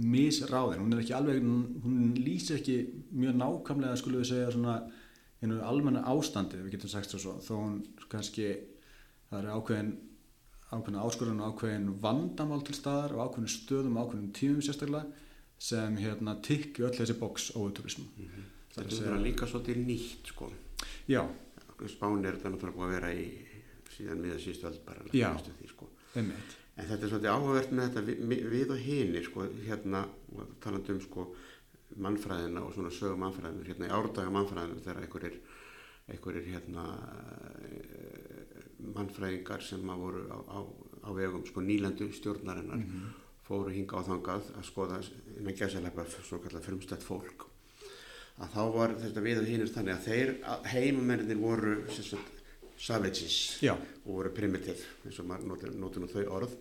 misráðin, 0.00 0.80
hún 0.80 0.94
er 0.94 1.02
ekki 1.02 1.14
alveg 1.16 1.42
hún 1.42 2.14
lýsir 2.16 2.60
ekki 2.60 2.78
mjög 3.12 3.36
nákvæmlega 3.40 3.98
skulum 4.00 4.22
við 4.22 4.30
segja 4.32 4.52
svona 4.54 4.78
einu 5.42 5.58
almenna 5.66 6.04
ástandi, 6.08 6.60
við 6.62 6.76
getum 6.76 6.92
sagt 6.92 7.12
svo. 7.12 7.36
Þó 7.42 7.52
hún 7.58 7.76
kannski 8.12 8.48
það 9.28 9.38
eru 9.40 9.54
ákveðin 9.58 9.92
ákveðin 10.72 11.02
áskorun 11.02 11.42
og 11.44 11.52
ákveðin 11.52 11.90
vandamál 12.00 12.62
til 12.64 12.76
staðar 12.78 13.14
og 13.16 13.26
ákveðin 13.26 13.52
stöðum 13.52 13.98
og 13.98 14.08
ákveðin 14.08 14.32
tímum 14.36 14.64
sérstaklega 14.64 15.04
sem 15.62 15.98
hérna 16.00 16.38
tikki 16.42 16.82
öll 16.86 16.96
þessi 16.96 17.18
boks 17.20 17.52
óverturism 17.56 18.02
mm 18.02 18.24
-hmm. 18.24 18.50
Þetta 18.72 19.12
er 19.12 19.20
líka 19.20 19.46
svolítið 19.46 19.82
nýtt 19.84 20.30
sko. 20.32 20.48
Já. 21.10 21.26
Spán 21.92 22.24
er 22.24 22.38
þetta 22.38 22.52
náttúrulega 22.54 22.76
búið 22.78 22.86
að 22.86 22.94
vera 22.94 23.10
í 23.12 23.24
síðan 23.92 24.22
miða 24.22 24.38
síðustu 24.40 24.68
öll 24.70 24.78
bara 24.86 25.00
Já, 25.12 25.28
því, 25.36 25.68
sko. 25.68 25.88
einmitt. 26.16 26.54
En 26.76 26.86
þetta 26.88 27.04
er 27.04 27.10
svolítið 27.12 27.32
áhugavert 27.34 27.72
með 27.72 27.88
þetta 27.88 28.02
við, 28.52 28.70
og 28.70 28.78
hini 28.78 29.24
sko 29.26 29.48
hérna 29.66 30.04
talandum 30.64 31.00
sko 31.04 31.26
mannfræðina 32.00 32.62
og 32.64 32.72
svona 32.72 32.92
sögum 32.96 33.20
mannfræðina 33.20 33.66
hérna 33.66 33.90
í 33.90 33.92
árdaga 33.92 34.32
mannfræðina 34.32 34.80
þegar 34.86 35.02
einhverjir 35.02 35.36
einhverjir 36.08 36.48
hérna 36.54 36.86
mannfræðingar 38.96 39.62
sem 39.64 39.90
að 39.90 40.02
voru 40.04 40.24
á, 40.30 40.38
á, 40.38 40.58
á 41.06 41.10
vegum 41.16 41.46
sko 41.46 41.64
nýlandu 41.64 42.10
stjórnarinnar 42.12 42.80
mm 42.80 42.88
-hmm. 42.88 43.14
fóru 43.46 43.70
hinga 43.70 43.96
á 43.98 44.02
þangað 44.10 44.52
að 44.58 44.68
skoða 44.70 45.00
innan 45.38 45.54
gæsalega 45.54 46.06
svo 46.22 46.38
kallar 46.38 46.62
frumstætt 46.62 47.02
fólk 47.02 47.46
að 48.40 48.48
þá 48.54 48.62
var 48.74 48.94
þetta 48.98 49.20
við 49.20 49.40
og 49.40 49.48
hínir 49.48 49.72
þannig 49.72 49.94
að 49.94 50.06
þeir 50.08 50.30
heimamennir 50.72 51.36
voru 51.36 51.74
savages 52.78 53.58
Já. 53.62 53.76
og 54.06 54.12
voru 54.16 54.30
primitiv 54.34 54.80
eins 55.04 55.18
og 55.20 55.26
maður 55.26 55.72
notur 55.78 56.02
nú 56.02 56.08
þau 56.10 56.24
orð 56.40 56.54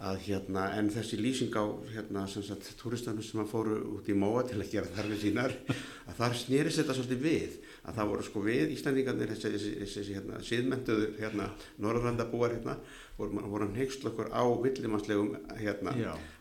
að 0.00 0.20
hérna 0.24 0.70
en 0.78 0.88
þessi 0.92 1.18
lýsing 1.20 1.52
á 1.52 1.64
hérna 1.92 2.24
sem 2.30 2.44
sagt 2.44 2.70
turistanum 2.80 3.24
sem 3.24 3.42
að 3.42 3.50
fóru 3.52 3.76
út 3.98 4.08
í 4.08 4.16
móa 4.16 4.46
til 4.48 4.60
að 4.60 4.70
gera 4.72 4.92
þarfið 4.94 5.24
sínar 5.26 5.56
að 6.08 6.14
þar 6.20 6.36
snýrist 6.40 6.80
þetta 6.80 6.96
svolítið 6.96 7.26
við 7.26 7.58
að 7.90 7.96
það 7.98 8.10
voru 8.12 8.26
sko 8.26 8.42
við 8.44 8.74
Íslandingarnir 8.76 9.32
þessi, 9.34 9.50
þessi, 9.54 9.70
þessi 9.82 10.16
hérna 10.16 10.40
síðmentuður 10.46 11.14
hérna 11.18 11.48
Norrlandabúar 11.82 12.54
hérna 12.54 12.76
voru, 13.18 13.42
voru 13.50 13.70
hegst 13.76 14.04
okkur 14.06 14.30
á 14.30 14.42
villimanslegum 14.62 15.32
hérna 15.58 15.94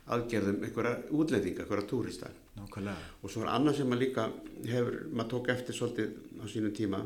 aðgerðum 0.09 0.63
einhverja 0.65 0.93
útlendinga, 1.13 1.65
einhverja 1.65 1.89
túrista. 1.89 2.29
Og 3.23 3.33
svo 3.33 3.45
er 3.45 3.51
annað 3.53 3.81
sem 3.81 3.93
að 3.95 4.03
líka 4.05 4.27
hefur, 4.69 5.01
maður 5.11 5.31
tók 5.35 5.51
eftir 5.53 5.77
svolítið 5.77 6.15
á 6.41 6.45
sínum 6.49 6.73
tíma 6.75 7.03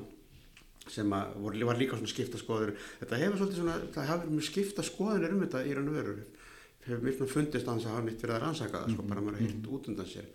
sem 0.92 1.16
að 1.16 1.36
voru, 1.40 1.66
var 1.70 1.80
líka 1.80 1.98
svona 2.00 2.12
skipta 2.12 2.40
skoður 2.42 2.74
þetta 3.02 3.20
hefur 3.22 3.40
svolítið 3.40 3.60
svona, 3.62 3.76
það 3.96 4.10
hefur 4.12 4.32
mjög 4.34 4.48
skipta 4.50 4.84
skoðunir 4.84 5.36
um 5.36 5.44
þetta 5.46 5.66
í 5.68 5.76
rann 5.78 5.92
og 5.92 6.00
veru. 6.00 6.16
Hefur 6.84 7.06
mjög 7.06 7.20
svona 7.20 7.36
fundist 7.38 7.70
að 7.70 7.86
það 7.86 7.94
hafa 7.94 8.08
mitt 8.10 8.24
verið 8.24 8.36
að 8.36 8.44
rannsaka 8.44 8.82
það, 8.82 8.96
sko, 8.98 9.06
bara 9.12 9.24
maður 9.24 9.38
er 9.38 9.46
heilt 9.48 9.70
út 9.78 9.88
undan 9.94 10.10
sér 10.10 10.28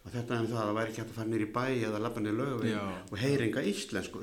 og 0.00 0.12
þetta 0.14 0.36
er 0.36 0.44
um 0.44 0.48
það 0.48 0.60
að 0.60 0.68
það 0.68 0.76
væri 0.78 0.92
ekki 0.92 1.02
hægt 1.02 1.10
að 1.10 1.18
fara 1.18 1.30
nýra 1.30 1.46
í 1.46 1.54
bæ 1.56 1.64
eða 1.88 1.98
lappa 2.00 2.22
nýra 2.24 2.38
lögu 2.38 2.70
og 3.10 3.18
heyringa 3.20 3.64
íslensku. 3.70 4.22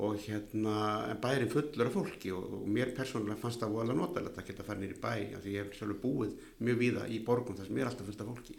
Og 0.00 0.20
hérna 0.22 0.74
bærin 1.20 1.50
fullur 1.50 1.88
af 1.88 1.96
fólki 1.96 2.30
og, 2.30 2.44
og 2.60 2.68
mér 2.70 2.92
persónulega 2.94 3.40
fannst 3.40 3.64
það 3.64 3.80
alveg 3.82 3.98
notalegt 3.98 4.38
að 4.38 4.46
geta 4.46 4.62
að 4.62 4.68
fara 4.70 4.82
nýra 4.84 4.94
í 4.94 5.02
bæ 5.02 5.14
af 5.34 5.42
því 5.42 5.56
ég 5.56 5.64
hef 5.64 5.74
sjálfur 5.80 5.98
búið 6.04 6.36
mjög 6.62 6.78
víða 6.84 7.08
í 7.10 7.18
borgum 7.26 7.58
þar 7.58 7.66
sem 7.66 7.80
er 7.80 7.90
alltaf 7.90 8.06
fullt 8.06 8.22
af 8.22 8.30
fólki. 8.30 8.54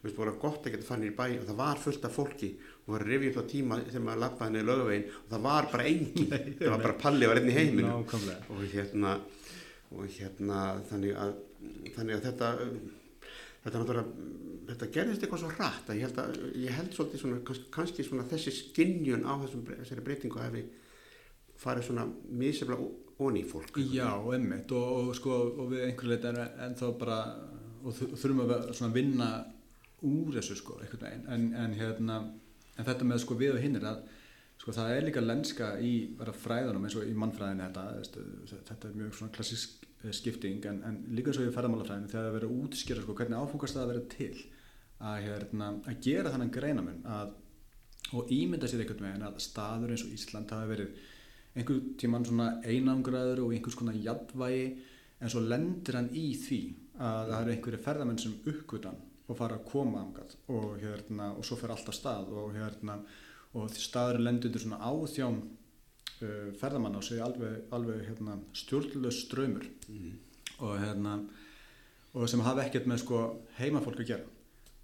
Mér 0.00 0.08
finnst 0.08 0.20
það 0.22 0.38
gott 0.40 0.64
að 0.64 0.72
geta 0.72 0.86
að 0.86 0.88
fara 0.88 1.02
nýra 1.02 1.12
í 1.12 1.18
bæ 1.18 1.26
og 1.42 1.44
það 1.50 1.58
var 1.60 1.82
fullt 1.84 2.06
af 2.08 2.16
fólki 2.16 2.50
og 2.86 2.94
var 2.94 3.04
rivið 3.10 3.34
upp 3.34 3.42
á 3.44 3.50
tíma 3.52 3.78
þegar 3.82 4.06
maður 4.06 4.22
lappaði 4.24 4.54
nýra 4.56 4.68
löguvegin 4.70 5.04
og 5.18 5.28
það 5.34 5.44
var 5.50 5.68
bara 5.74 5.90
engin 5.90 6.32
það 6.32 6.72
var 6.72 6.86
bara 6.86 7.00
palli 7.04 7.28
var 7.28 7.42
enn 7.42 7.52
í 7.52 7.58
heiminu 7.58 7.92
og 8.48 8.64
hérna, 8.72 9.12
og 9.92 10.08
hérna 10.16 10.62
þannig, 10.88 11.12
að, 11.20 11.36
þannig 11.98 12.16
að 12.16 12.24
þetta 12.30 12.50
þetta, 13.64 14.04
þetta 14.70 14.88
gerðist 14.94 15.24
eitthvað 15.24 15.42
svo 15.42 15.50
rætt 15.52 15.90
að 15.90 15.98
ég 15.98 16.06
held, 16.06 16.18
að, 16.22 16.40
ég 16.62 16.76
held 16.76 16.96
svolítið 16.96 17.22
svona, 17.22 17.38
kannski, 17.46 17.70
kannski 17.74 18.06
svona 18.06 18.26
þessi 18.30 18.52
skinnjun 18.56 19.26
á 19.26 19.32
þessum, 19.42 19.64
þessari 19.70 20.04
breytingu 20.06 20.42
hefði 20.42 20.64
farið 21.60 21.88
svona 21.88 22.06
mísefla 22.40 22.78
onni 23.20 23.42
í 23.42 23.48
fólk. 23.48 23.80
Já, 23.92 24.10
emmitt 24.36 24.72
og, 24.76 24.92
og 25.00 25.10
sko 25.18 25.40
og 25.50 25.72
við 25.72 25.86
einhverju 25.88 26.14
leiti 26.14 26.30
en, 26.30 26.40
en 26.66 26.78
þá 26.78 26.86
bara 27.00 27.18
og 27.80 27.96
þurfum 27.96 28.44
að 28.46 28.70
svona 28.76 28.94
vinna 28.94 29.28
úr 30.06 30.38
þessu 30.38 30.56
sko 30.60 30.78
einhvern 30.80 31.04
veginn 31.06 31.28
en, 31.34 31.50
en 31.60 31.76
hérna 31.76 32.22
en 32.76 32.86
þetta 32.86 33.08
með 33.08 33.22
sko 33.24 33.36
við 33.40 33.56
og 33.56 33.62
hinnir 33.64 33.84
að 33.88 34.00
sko 34.60 34.72
það 34.76 34.94
er 34.94 35.06
líka 35.08 35.24
lenska 35.24 35.74
í 35.80 35.92
fræðunum 36.44 36.84
eins 36.84 36.96
og 37.00 37.08
í 37.08 37.14
mannfræðinu 37.16 37.68
þetta, 37.68 38.24
þetta 38.68 38.88
er 38.88 38.98
mjög 39.00 39.14
svona 39.16 39.36
klassísk 39.36 39.80
Eh, 40.00 40.12
skipting 40.16 40.64
en, 40.64 40.78
en 40.88 40.94
líka 41.12 41.28
eins 41.28 41.38
og 41.42 41.44
í 41.44 41.52
ferðamálafræðinu 41.52 42.08
þegar 42.08 42.22
það 42.24 42.34
verður 42.38 42.52
að 42.52 42.60
útskýra 42.64 43.02
sko, 43.04 43.14
hvernig 43.18 43.36
áfungast 43.36 43.76
það 43.76 43.82
að 43.82 43.90
vera 43.90 44.04
til 44.14 44.38
að, 45.00 45.22
hérna, 45.26 45.70
að 45.88 46.02
gera 46.04 46.32
þannig 46.34 46.52
greinamun 46.54 47.00
og 48.16 48.32
ímynda 48.34 48.68
sér 48.68 48.82
einhvern 48.84 49.06
veginn 49.06 49.26
að 49.28 49.40
staður 49.44 49.94
eins 49.94 50.04
og 50.04 50.14
Ísland 50.14 50.52
hafi 50.54 50.70
verið 50.72 51.02
einhver 51.56 51.82
tíman 52.00 52.26
svona 52.26 52.48
einangraður 52.64 53.44
og 53.44 53.54
einhvers 53.54 53.78
konar 53.78 53.98
jadvægi 53.98 54.66
en 55.20 55.32
svo 55.32 55.42
lendir 55.44 55.98
hann 55.98 56.10
í 56.16 56.26
því 56.38 56.60
að 57.00 57.30
það 57.30 57.40
eru 57.40 57.54
einhverju 57.54 57.80
ferðamenn 57.86 58.20
sem 58.20 58.36
uppgötan 58.50 58.98
og 59.30 59.38
fara 59.38 59.58
að 59.60 59.66
koma 59.70 60.02
ángað 60.02 60.34
og, 60.50 60.72
hérna, 60.82 61.30
og 61.36 61.46
svo 61.46 61.58
fer 61.60 61.72
alltaf 61.74 61.96
stað 61.96 62.32
og, 62.34 62.50
hérna, 62.56 62.98
og 63.56 63.70
staður 63.74 64.20
lendur 64.24 64.58
svona 64.58 64.80
áþján 64.82 65.38
uh, 65.40 66.48
ferðamann 66.60 66.98
á 66.98 67.02
sig 67.06 67.22
alveg, 67.22 67.62
alveg 67.74 68.02
hérna, 68.08 68.40
stjórnlös 68.62 69.22
ströymur 69.26 69.68
mm. 69.88 70.10
og, 70.58 70.74
hérna, 70.82 71.16
og 72.14 72.28
sem 72.30 72.42
hafa 72.46 72.66
ekkert 72.66 72.90
með 72.90 73.04
sko, 73.04 73.22
heimafólk 73.60 74.02
að 74.02 74.12
gera 74.14 74.39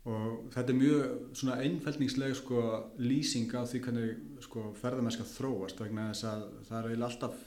og 0.07 0.47
þetta 0.55 0.73
er 0.73 0.79
mjög 0.79 1.57
einfældningsleg 1.57 2.37
sko, 2.39 2.63
lýsing 3.03 3.51
á 3.59 3.67
því 3.67 3.83
hvernig 3.87 4.43
sko, 4.45 4.71
ferðamennska 4.79 5.27
þróast 5.27 5.83
vegna 5.83 6.11
þess 6.13 6.29
að 6.31 6.47
það 6.69 6.79
er 6.79 6.89
eiginlega 6.91 7.11
alltaf 7.11 7.45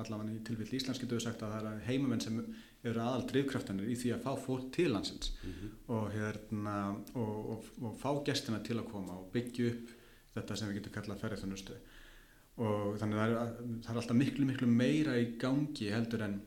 allavega 0.00 0.34
í 0.34 0.42
tilvill 0.46 0.80
getur 0.80 1.16
við 1.18 1.24
sagt 1.26 1.42
að 1.44 1.54
það 1.54 1.70
er 1.70 1.86
heimamenn 1.86 2.24
sem 2.24 2.40
eru 2.88 3.02
aðal 3.04 3.26
drivkraftanir 3.28 3.90
í 3.92 3.96
því 4.00 4.12
að 4.14 4.22
fá 4.24 4.30
fólk 4.40 4.70
til 4.74 4.88
landsins 4.94 5.32
mm 5.36 5.50
-hmm. 5.52 5.72
og, 5.96 6.04
hérna, 6.14 6.76
og, 7.14 7.50
og, 7.54 7.70
og 7.82 7.96
fá 8.00 8.10
gestina 8.26 8.60
til 8.64 8.78
að 8.78 8.90
koma 8.92 9.18
og 9.18 9.30
byggja 9.32 9.72
upp 9.72 9.90
þetta 10.34 10.56
sem 10.56 10.68
við 10.68 10.78
getum 10.78 10.94
kallað 10.96 11.20
ferðarþjónustu 11.20 11.76
og 12.60 12.98
þannig 13.00 13.18
að 13.18 13.20
það 13.20 13.42
er, 13.42 13.52
það 13.84 13.92
er 13.92 14.00
alltaf 14.00 14.16
miklu 14.16 14.46
miklu 14.46 14.66
meira 14.66 15.18
í 15.18 15.36
gangi 15.38 15.90
heldur 15.90 16.22
en 16.22 16.40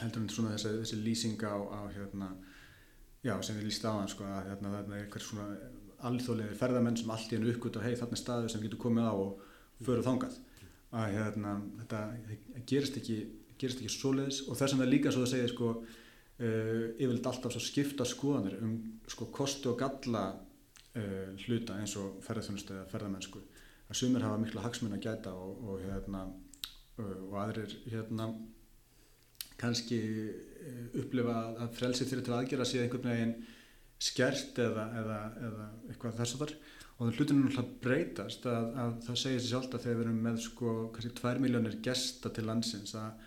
heldur 0.00 0.22
en 0.22 0.28
svona 0.28 0.52
þessi, 0.54 0.74
þessi 0.82 0.96
lýsing 1.02 1.42
á, 1.42 1.56
á 1.56 1.80
hérna, 1.94 2.28
já 3.24 3.34
sem 3.42 3.56
við 3.58 3.68
líst 3.68 3.84
þann 3.84 4.10
sko 4.12 4.26
að 4.28 4.50
hérna, 4.50 4.72
það 4.74 4.94
er 4.96 5.04
eitthvað 5.04 5.26
svona 5.26 5.46
alþjóðlega 6.06 6.58
ferðamenn 6.60 6.98
sem 7.00 7.12
allt 7.14 7.32
í 7.32 7.38
hennu 7.38 7.52
uppgöt 7.54 7.78
og 7.80 7.86
hei 7.86 7.96
þarna 7.96 8.18
er 8.18 8.20
staður 8.20 8.52
sem 8.52 8.64
getur 8.64 8.82
komið 8.82 9.08
á 9.08 9.14
og 9.16 9.84
föruð 9.86 10.08
þángað 10.08 10.36
að 10.96 11.14
hérna, 11.16 11.54
þetta 11.80 12.00
gerist 12.68 12.98
ekki, 13.00 13.16
gerist 13.58 13.82
ekki 13.82 13.92
svoleiðis. 13.92 14.42
Og 14.46 14.58
þess 14.58 14.76
það 14.76 14.92
líka 14.92 15.12
svo 15.12 15.24
að 15.26 15.32
segja 15.32 15.50
sko 15.52 15.70
uh, 15.82 16.84
yfirleitt 16.96 17.30
alltaf 17.30 17.54
svo 17.54 17.62
skipta 17.64 18.06
skoðanir 18.08 18.58
um 18.62 18.76
sko 19.10 19.28
kostu 19.34 19.72
og 19.72 19.80
galla 19.80 20.26
uh, 20.32 21.30
hluta 21.46 21.78
eins 21.80 21.96
og 22.00 22.20
ferðarþjónustu 22.26 22.76
eða 22.76 22.90
ferðamennsku 22.92 23.42
að 23.86 24.00
sumir 24.00 24.24
hafa 24.26 24.40
miklu 24.42 24.62
hagsmun 24.64 24.96
að 24.96 25.04
gæta 25.06 25.32
og, 25.38 25.58
og, 25.62 25.82
hérna, 25.84 26.24
og 26.98 27.34
aðrir 27.38 27.76
hérna, 27.86 28.32
kannski 29.60 30.00
upplifa 30.98 31.36
að 31.62 31.76
frelsið 31.78 32.10
fyrir 32.10 32.26
til 32.26 32.34
aðgjara 32.36 32.66
sé 32.68 32.80
einhvern 32.82 33.12
veginn 33.12 33.36
skert 34.02 34.58
eða, 34.60 34.88
eða, 35.00 35.20
eða 35.48 35.68
eitthvað 35.90 36.18
þess 36.18 36.36
að 36.36 36.42
þar 36.42 36.54
og 36.96 37.12
hlutinu 37.12 37.44
náttúrulega 37.44 37.80
breytast 37.84 38.46
að, 38.48 38.66
að 38.80 38.92
það 39.06 39.18
segir 39.22 39.40
sér 39.40 39.50
sjálft 39.50 39.76
að 39.76 39.82
þegar 39.84 39.98
við 39.98 40.06
erum 40.06 40.20
með 40.26 40.38
sko 40.46 40.74
kannski 40.94 41.12
2 41.20 41.32
miljónir 41.44 41.78
gesta 41.84 42.32
til 42.32 42.46
landsins 42.48 42.94
að, 42.96 43.26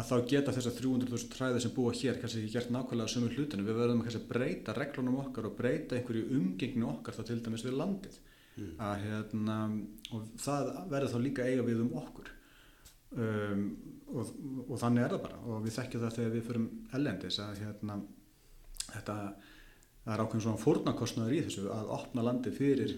að 0.00 0.08
þá 0.10 0.14
geta 0.32 0.54
þessar 0.56 0.76
300.000 0.78 1.32
træði 1.34 1.62
sem 1.64 1.74
búa 1.76 1.94
hér 2.00 2.20
kannski 2.20 2.42
ekki 2.42 2.54
gert 2.56 2.72
nákvæmlega 2.74 3.14
sömu 3.14 3.30
hlutinu 3.34 3.66
við 3.68 3.80
verðum 3.80 4.02
kannski 4.04 4.22
að 4.22 4.30
breyta 4.32 4.76
reglunum 4.76 5.20
okkar 5.24 5.50
og 5.50 5.56
breyta 5.60 5.98
einhverju 5.98 6.26
umgengni 6.38 6.88
okkar 6.88 7.16
þá 7.16 7.22
til 7.28 7.40
dæmis 7.44 7.66
við 7.68 7.78
landið. 7.80 8.20
Mm. 8.60 8.70
að 8.82 9.02
hérna 9.04 9.56
og 10.10 10.24
það 10.42 10.70
verður 10.90 11.12
þá 11.12 11.20
líka 11.22 11.44
eiga 11.46 11.64
við 11.64 11.84
um 11.84 11.92
okkur 12.00 12.32
um, 13.16 13.62
og, 14.10 14.34
og 14.66 14.74
þannig 14.80 15.04
er 15.04 15.14
það 15.14 15.22
bara. 15.26 15.38
Og 15.46 15.62
við 15.64 15.76
þekkjum 15.78 16.04
það 16.04 16.18
þegar 16.18 16.34
við 16.34 16.44
förum 16.48 16.68
ellendis 16.98 17.40
að 17.44 17.62
hérna 17.64 17.96
þetta 18.90 19.16
er 20.10 20.22
ákveðin 20.22 20.44
svona 20.46 20.60
fórnarkostnaður 20.60 21.36
í 21.36 21.40
þessu 21.46 21.66
að 21.74 21.94
opna 21.96 22.24
landi 22.26 22.52
fyrir 22.54 22.94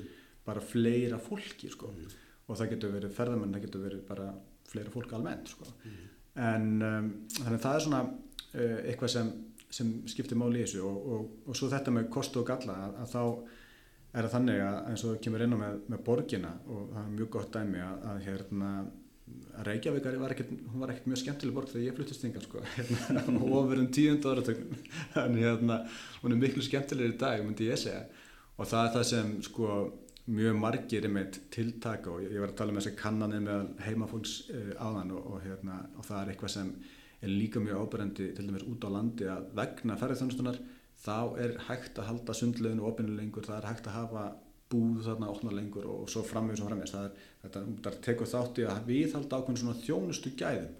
bara 0.47 0.63
fleira 0.65 1.19
fólki 1.23 1.71
sko. 1.71 1.93
Mm. 1.93 2.19
og 2.51 2.59
það 2.59 2.73
getur 2.73 2.93
verið 2.93 3.15
ferðamenn, 3.17 3.53
það 3.55 3.65
getur 3.65 3.83
verið 3.87 4.01
bara 4.09 4.27
fleira 4.69 4.91
fólk 4.93 5.13
almennt 5.17 5.53
sko. 5.53 5.69
Mm. 5.87 5.99
En 6.43 6.69
um, 6.83 7.11
þannig 7.39 7.59
að 7.59 7.65
það 7.65 7.77
er 7.77 7.85
svona 7.87 8.01
uh, 8.03 8.79
eitthvað 8.91 9.13
sem, 9.15 9.33
sem 9.73 9.93
skiptir 10.11 10.41
máli 10.41 10.63
í 10.63 10.65
þessu. 10.67 10.83
Og, 10.89 11.11
og, 11.15 11.37
og 11.47 11.59
svo 11.59 11.69
þetta 11.73 11.95
með 11.95 12.09
kostu 12.13 12.43
og 12.43 12.49
galla 12.49 12.79
að, 12.89 12.97
að 13.05 13.13
þá 13.13 13.23
er 14.13 14.27
það 14.27 14.35
þannig 14.35 14.65
að 14.67 14.79
eins 14.91 15.05
og 15.09 15.21
kemur 15.25 15.45
inn 15.45 15.57
á 15.57 15.59
með, 15.63 15.79
með 15.93 16.03
borgina 16.09 16.51
og 16.69 16.91
það 16.91 17.03
er 17.03 17.15
mjög 17.15 17.31
gott 17.37 17.55
dæmi 17.55 17.81
að, 17.81 18.03
að 18.11 18.27
hérna 18.27 18.73
Reykjavík 19.67 20.07
var 20.21 20.35
ekkert, 20.35 20.53
var 20.75 20.93
ekkert 20.93 21.09
mjög 21.11 21.21
skemmtileg 21.23 21.57
borg 21.57 21.71
þegar 21.71 21.87
ég 21.87 21.97
fluttist 21.97 22.25
yngan 22.27 22.45
sko. 22.47 22.63
Hérna, 22.77 23.25
og 23.39 23.57
ofurinn 23.61 23.91
tíund 23.95 24.27
áratögnum 24.27 24.79
þannig 25.15 25.45
hérna 25.49 25.79
hún 26.23 26.35
er 26.35 26.41
miklu 26.41 26.65
skemmtilegir 26.67 27.15
í 27.15 27.19
dag 27.21 27.45
myndi 27.45 27.69
ég 27.69 27.81
segja. 27.81 28.07
Og 28.59 28.69
það 28.69 28.87
er 28.87 28.95
það 28.97 29.07
sem 29.11 29.35
sko 29.49 29.69
mjög 30.33 30.59
margir 30.63 31.07
einmitt 31.09 31.39
tiltaka 31.53 32.13
og 32.13 32.27
ég 32.27 32.39
var 32.39 32.53
að 32.53 32.59
tala 32.61 32.73
um 32.75 32.79
þessi 32.79 32.95
kannanir 32.99 33.43
með 33.43 33.73
heimafólks 33.87 34.37
uh, 34.55 34.75
áðan 34.79 35.17
og, 35.17 35.25
og, 35.33 35.41
hérna, 35.43 35.81
og 35.99 36.07
það 36.07 36.21
er 36.21 36.31
eitthvað 36.33 36.55
sem 36.55 36.71
er 37.23 37.33
líka 37.33 37.63
mjög 37.63 37.83
áberendi 37.83 38.29
til 38.37 38.47
dæmis 38.47 38.67
út 38.67 38.87
á 38.87 38.91
landi 38.95 39.27
að 39.31 39.51
vegna 39.59 39.99
ferðarþjónustunar 39.99 40.61
þá 41.03 41.19
er 41.43 41.57
hægt 41.67 41.99
að 41.99 42.09
halda 42.11 42.37
sundleginu 42.39 42.87
opinu 42.87 43.17
lengur, 43.17 43.47
það 43.47 43.59
er 43.59 43.69
hægt 43.73 43.89
að 43.91 43.99
hafa 43.99 44.25
búð 44.73 45.05
þarna 45.07 45.31
opna 45.33 45.53
lengur 45.55 45.87
og, 45.89 46.05
og 46.05 46.11
svo 46.13 46.25
framveg 46.27 46.59
svo 46.59 46.71
framveg, 46.71 46.91
það 46.91 47.07
er, 47.09 47.29
þetta, 47.45 47.63
það 47.85 48.01
tekur 48.07 48.33
þátti 48.33 48.67
að 48.71 48.89
við 48.89 49.17
halda 49.17 49.39
ákveðin 49.39 49.61
svona 49.63 49.83
þjónustu 49.83 50.35
gæðum. 50.41 50.75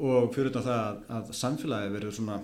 Og 0.00 0.30
fyrir 0.34 0.48
þetta 0.48 0.64
það 0.64 0.82
að, 0.86 1.02
að 1.18 1.34
samfélagi 1.40 1.92
verður 1.96 2.16
svona 2.16 2.38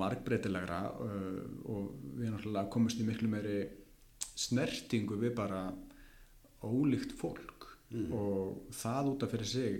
margbreytilegra 0.00 0.80
uh, 0.92 1.40
og 1.72 1.88
við 2.18 2.30
náttúrulega 2.32 2.72
komumst 2.72 3.00
í 3.00 3.08
miklu 3.08 3.30
meiri 3.32 3.58
snertingu 4.34 5.18
við 5.20 5.34
bara 5.36 5.66
ólíkt 6.64 7.16
fólk. 7.18 7.54
Mm. 7.94 8.10
og 8.10 8.72
það 8.74 9.08
út 9.12 9.22
af 9.22 9.30
fyrir 9.30 9.46
sig 9.46 9.74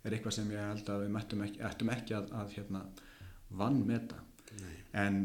er 0.00 0.14
eitthvað 0.14 0.32
sem 0.36 0.52
ég 0.54 0.68
held 0.70 0.86
að 0.88 1.02
við 1.02 1.16
ættum 1.20 1.42
ekki, 1.44 1.62
ættum 1.68 1.90
ekki 1.92 2.14
að, 2.16 2.30
að 2.40 2.54
hérna, 2.56 2.80
vann 3.60 3.80
með 3.84 4.06
það 4.12 4.30
en 5.02 5.18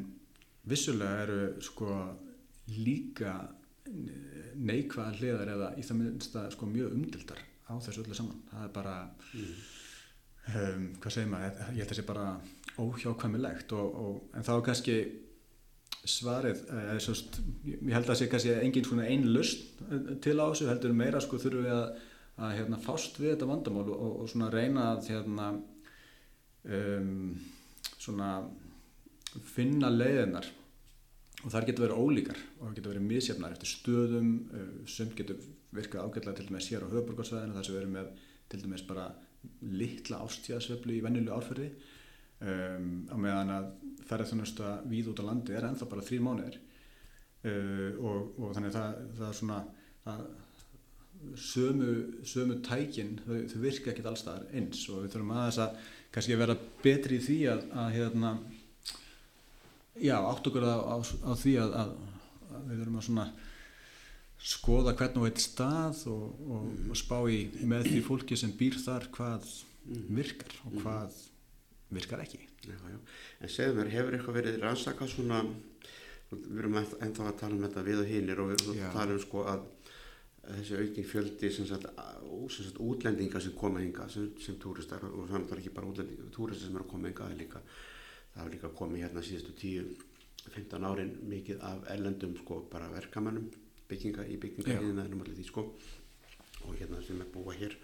vissulega 0.67 1.21
eru 1.25 1.39
sko 1.63 1.99
líka 2.75 3.35
neikvæða 3.85 5.17
hliðar 5.19 5.51
eða 5.55 5.71
í 5.77 5.83
það 5.85 5.99
minnst 6.01 6.37
að 6.39 6.51
sko 6.55 6.69
mjög 6.69 6.95
umdildar 6.95 7.41
á 7.69 7.73
þessu 7.81 8.03
öllu 8.03 8.17
saman. 8.17 8.41
Það 8.51 8.63
er 8.63 8.71
bara 8.75 8.95
mm. 9.05 9.51
um, 10.61 10.87
hvað 11.03 11.15
segir 11.17 11.29
maður, 11.31 11.59
ég 11.59 11.67
held 11.67 11.85
að 11.85 11.91
það 11.91 11.99
sé 11.99 12.07
bara 12.09 12.25
óhjákvæmilegt 12.85 13.77
og, 13.77 14.01
og, 14.01 14.17
en 14.35 14.45
þá 14.45 14.51
er 14.55 14.65
kannski 14.69 14.97
svarið 16.05 16.65
er 16.69 16.99
svost, 17.01 17.39
ég 17.65 17.93
held 17.93 18.03
að 18.03 18.11
það 18.11 18.19
sé 18.19 18.27
kannski 18.29 18.57
engin 18.59 18.85
svona 18.85 19.07
einn 19.09 19.25
lust 19.33 19.79
eh, 19.87 20.11
til 20.21 20.35
á 20.37 20.45
þessu, 20.45 20.67
heldur 20.69 20.93
meira 20.97 21.21
sko 21.23 21.39
þurfum 21.41 21.65
við 21.65 21.73
að, 21.73 22.03
að 22.45 22.53
hérna, 22.59 22.81
fást 22.83 23.17
við 23.21 23.33
þetta 23.33 23.49
vandamál 23.49 23.87
og, 23.87 24.03
og 24.21 24.29
svona 24.29 24.51
reyna 24.53 24.91
að 24.91 25.09
hérna, 25.13 25.47
um, 26.77 27.33
svona 27.95 28.29
finna 29.55 29.89
leiðinar 29.89 30.51
og 31.45 31.53
þar 31.53 31.67
getur 31.69 31.85
verið 31.85 32.01
ólíkar 32.01 32.39
og 32.59 32.73
getur 32.73 32.95
verið 32.95 33.05
misjafnar 33.05 33.53
eftir 33.53 33.69
stöðum 33.69 34.31
uh, 34.49 34.71
sem 34.89 35.11
getur 35.17 35.41
virkað 35.75 36.07
ágætlega 36.07 36.39
til 36.39 36.47
dæmis 36.49 36.69
hér 36.71 36.85
á 36.87 36.91
höfuborgarsvæðinu 36.93 37.57
þar 37.57 37.67
sem 37.67 37.75
við 37.75 37.81
erum 37.83 37.97
með 37.99 38.09
til 38.49 38.61
dæmis 38.63 38.85
bara 38.87 39.09
litla 39.61 40.23
ástíðasveflu 40.25 40.95
í 40.95 41.03
vennilu 41.05 41.33
árferði. 41.35 41.69
Um, 42.45 43.05
á 43.13 43.15
meðan 43.21 43.53
að 43.53 43.67
ferðarþjónusta 44.09 44.71
víð 44.89 45.13
út 45.13 45.21
á 45.23 45.27
landi 45.29 45.53
er 45.55 45.67
ennþá 45.69 45.87
bara 45.91 46.05
þrý 46.05 46.19
mánuðir. 46.25 46.57
Uh, 47.45 47.91
og, 48.01 48.33
og 48.41 48.55
þannig 48.57 48.73
það, 48.73 48.99
það 49.19 49.27
er 49.29 49.37
svona 49.39 49.59
það, 50.05 50.25
sömu, 51.39 51.91
sömu 52.25 52.59
tækin 52.65 53.15
þau, 53.23 53.37
þau 53.51 53.59
virka 53.63 53.91
ekkert 53.91 54.09
allstaðar 54.11 54.47
eins 54.57 54.83
og 54.89 55.03
við 55.03 55.13
þurfum 55.13 55.33
aðeins 55.35 55.61
að 55.63 55.79
kannski 56.15 56.39
vera 56.39 56.57
betri 56.83 57.19
í 57.19 57.25
því 57.25 57.39
að, 57.51 57.65
að 57.83 57.95
hérna 57.99 58.31
já, 60.01 60.15
átt 60.19 60.49
okkur 60.49 60.65
á, 60.65 60.75
á, 60.75 60.95
á 60.99 61.31
því 61.39 61.53
að, 61.63 61.75
að, 61.81 61.93
að 62.51 62.65
við 62.69 62.81
þurfum 62.81 62.99
að 62.99 63.07
svona 63.09 63.27
skoða 64.45 64.95
hvern 64.99 65.21
og 65.21 65.29
eitt 65.29 65.41
stað 65.41 66.01
og, 66.11 66.41
og, 66.55 66.65
og 66.91 66.99
spá 66.99 67.17
í 67.31 67.39
með 67.65 67.91
því 67.91 68.01
fólki 68.05 68.37
sem 68.37 68.51
býr 68.57 68.75
þar 68.81 69.07
hvað 69.15 69.47
virkar 70.09 70.59
og 70.67 70.75
hvað 70.81 71.21
virkar 71.95 72.23
ekki. 72.25 72.41
Já, 72.65 72.75
já. 72.89 72.97
en 73.45 73.51
segðu 73.53 73.79
mér, 73.79 73.93
hefur 73.93 74.17
eitthvað 74.17 74.37
verið 74.39 74.59
rannsaka 74.63 75.07
svona 75.09 75.43
við 76.31 76.59
erum 76.59 76.77
ennþá 76.79 77.29
að 77.29 77.39
tala 77.39 77.55
um 77.55 77.65
þetta 77.67 77.83
við 77.85 78.01
og 78.01 78.09
hinnir 78.09 78.41
og 78.41 78.51
við 78.51 78.79
talum 78.93 79.19
sko 79.21 79.43
að 79.51 79.65
þessi 80.45 80.79
auking 80.79 81.07
fjöldi 81.09 81.51
sem 81.53 81.67
sagt, 81.69 81.87
sem 82.53 82.67
sagt 82.67 82.81
útlendinga 82.81 83.41
sem 83.41 83.53
koma 83.57 83.81
hinga 83.81 84.07
sem, 84.13 84.31
sem 84.41 84.57
túristar 84.61 85.05
og 85.07 85.25
að 85.25 85.35
það 85.35 85.53
er 85.55 85.61
ekki 85.61 85.73
bara 85.73 86.07
túristar 86.35 86.67
sem 86.67 86.77
er 86.77 86.85
að 86.85 86.91
koma 86.91 87.09
hinga 87.09 87.29
líka, 87.39 87.61
það 88.35 88.45
er 88.45 88.55
líka 88.55 88.71
komið 88.75 89.05
hérna 89.05 89.23
síðustu 89.23 89.53
10-15 89.61 90.87
árin 90.89 91.13
mikið 91.31 91.61
af 91.63 91.85
ellendum 91.93 92.35
sko 92.39 92.59
bara 92.71 92.89
verkamannum 92.91 93.47
bygginga 93.89 94.25
í 94.27 94.39
bygginga 94.41 94.81
í 94.81 95.37
því 95.37 95.45
sko. 95.47 95.69
Og 96.65 96.75
hérna 96.79 97.01
sem 97.05 97.21
er 97.21 97.29
búa 97.31 97.53
hér 97.55 97.75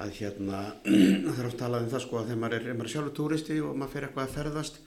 að 0.00 0.14
hérna 0.18 0.60
það 1.26 1.38
er 1.38 1.48
oft 1.48 1.60
talað 1.60 1.86
um 1.86 1.92
það 1.92 2.04
sko 2.06 2.18
að 2.18 2.30
þegar 2.30 2.42
maður 2.42 2.58
er, 2.58 2.68
er 2.72 2.92
sjálfur 2.94 3.16
túristi 3.18 3.58
og 3.62 3.76
maður 3.78 3.92
fer 3.94 4.06
eitthvað 4.08 4.26
að 4.26 4.36
ferðast 4.38 4.80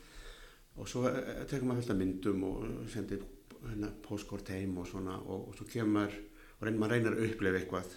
og 0.78 0.90
svo 0.90 1.04
eh, 1.10 1.44
tekur 1.50 1.70
maður 1.70 1.84
alltaf 1.84 2.00
myndum 2.02 2.44
og 2.48 2.66
sendir 2.92 3.24
hérna, 3.68 3.92
postkort 4.04 4.52
heim 4.54 4.76
og 4.82 4.90
svona 4.90 5.20
og, 5.22 5.52
og 5.52 5.58
svo 5.58 5.68
kemur 5.70 6.12
og 6.58 6.66
reynir 6.66 6.82
maður 6.82 6.96
reynar 6.98 7.18
að 7.18 7.30
upplefa 7.30 7.62
eitthvað. 7.62 7.96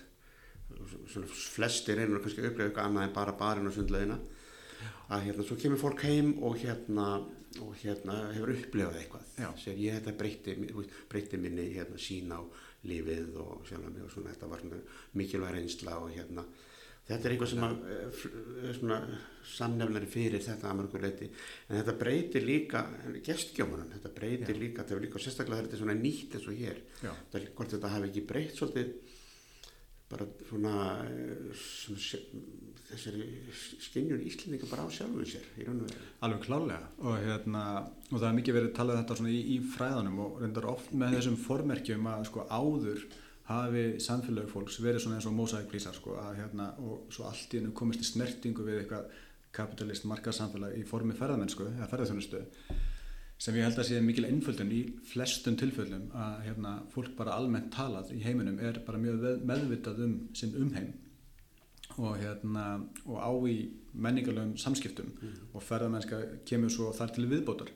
Svona 1.11 1.31
flesti 1.31 1.97
reynar 1.97 2.23
kannski 2.23 2.45
að 2.45 2.53
upplefa 2.53 2.69
eitthvað 2.69 2.91
annað 2.91 3.09
en 3.09 3.17
bara 3.17 3.37
barinn 3.41 3.71
og 3.71 3.75
sundleðina 3.75 4.21
að 5.11 5.27
hérna 5.27 5.47
svo 5.47 5.59
kemur 5.61 5.83
fólk 5.83 6.07
heim 6.07 6.33
og 6.47 6.59
hérna 6.63 7.11
og 7.61 7.71
hérna 7.83 8.17
hefur 8.31 8.55
upplefað 8.55 8.99
eitthvað. 9.01 9.31
Sér 9.59 9.79
ég 9.83 9.97
þetta 9.99 10.17
breyti, 10.19 10.57
breyti 11.11 11.41
minni 11.41 11.69
hérna 11.75 11.99
sína 11.99 12.39
á 12.39 12.43
lífið 12.87 13.39
og 13.43 13.65
sjálf 13.69 13.89
og 13.91 14.13
svona 14.15 14.35
þetta 14.35 14.51
var 14.51 14.67
mikilvæg 15.19 15.57
reynsla 15.57 15.99
og 16.01 16.13
hérna 16.15 16.47
Þetta 17.11 17.27
er 17.27 17.33
eitthvað 17.35 17.51
sem 17.51 17.65
að, 17.67 17.79
er 18.71 18.77
svona 18.77 18.97
samnefnari 19.51 20.09
fyrir 20.11 20.43
þetta 20.45 20.69
að 20.71 20.77
mörgur 20.79 21.03
leiti 21.03 21.27
en 21.27 21.79
þetta 21.81 21.95
breytir 21.99 22.45
líka 22.47 22.83
gestgjómanum, 23.27 23.89
þetta 23.97 24.13
breytir 24.15 24.55
Já. 24.55 24.61
líka 24.61 24.85
þetta 24.85 24.95
er 24.95 25.03
líka 25.07 25.23
sérstaklega 25.25 25.65
þetta 25.65 25.79
er 25.79 25.83
svona 25.83 25.97
nýtt 25.99 26.37
eins 26.39 26.47
og 26.47 26.61
hér. 26.61 26.83
Þetta 27.01 27.41
er 27.41 27.49
hvort 27.57 27.75
þetta 27.75 27.93
hafi 27.97 28.11
ekki 28.13 28.23
breytt 28.29 28.61
svolítið 28.61 29.17
bara 30.11 30.29
svona 30.51 30.77
þessari 32.91 33.27
skinnjun 33.87 34.27
íslendinga 34.29 34.69
bara 34.71 34.85
á 34.85 34.89
sjálfum 34.93 35.27
sér. 35.29 35.47
Alveg 36.21 36.45
klálega 36.45 36.83
og, 36.99 37.17
hérna, 37.25 37.65
og 38.11 38.19
það 38.19 38.29
er 38.29 38.39
mikið 38.41 38.59
verið 38.59 38.77
talað 38.77 39.01
um 39.01 39.09
þetta 39.09 39.33
í, 39.33 39.41
í 39.55 39.59
fræðanum 39.75 40.23
og 40.27 40.39
reyndar 40.43 40.71
oft 40.73 40.93
með 40.93 41.19
þessum 41.19 41.41
formerkjum 41.47 42.13
að 42.13 42.29
sko 42.31 42.47
áður 42.51 43.03
hafi 43.51 43.85
samfélag 44.03 44.51
fólks 44.51 44.79
verið 44.83 45.05
svona 45.05 45.19
eins 45.19 45.27
og 45.27 45.35
mósækvísar 45.35 45.97
sko, 45.97 46.15
hérna, 46.39 46.71
og 46.85 47.11
svo 47.15 47.27
allt 47.31 47.55
í 47.55 47.61
hennu 47.61 47.75
komist 47.75 48.05
í 48.05 48.07
snertingu 48.07 48.67
við 48.67 48.85
eitthvað 48.85 49.11
kapitalist 49.57 50.07
markasamfélag 50.07 50.77
í 50.79 50.87
formi 50.87 51.17
ferðamennsku 51.19 51.67
eða 51.73 51.91
ferðarþjónustu 51.91 52.45
sem 53.41 53.57
ég 53.57 53.65
held 53.65 53.79
að 53.81 53.89
sé 53.89 54.01
mikil 54.05 54.27
einföldun 54.29 54.73
í 54.77 54.81
flestum 55.11 55.57
tilfellum 55.59 56.11
að 56.13 56.43
hérna, 56.47 56.75
fólk 56.93 57.15
bara 57.19 57.39
almennt 57.41 57.71
talað 57.75 58.13
í 58.15 58.21
heiminum 58.23 58.61
er 58.63 58.83
bara 58.87 59.01
mjög 59.01 59.41
meðvitað 59.49 60.03
um 60.07 60.19
sinn 60.37 60.55
umheim 60.61 60.93
og, 62.01 62.17
hérna, 62.21 62.65
og 63.05 63.21
á 63.21 63.31
í 63.51 63.57
menningarlegum 63.93 64.57
samskiptum 64.61 65.13
mm. 65.13 65.39
og 65.55 65.65
ferðarmennska 65.65 66.21
kemur 66.49 66.73
svo 66.73 66.91
þar 66.97 67.15
til 67.17 67.29
viðbótar. 67.31 67.73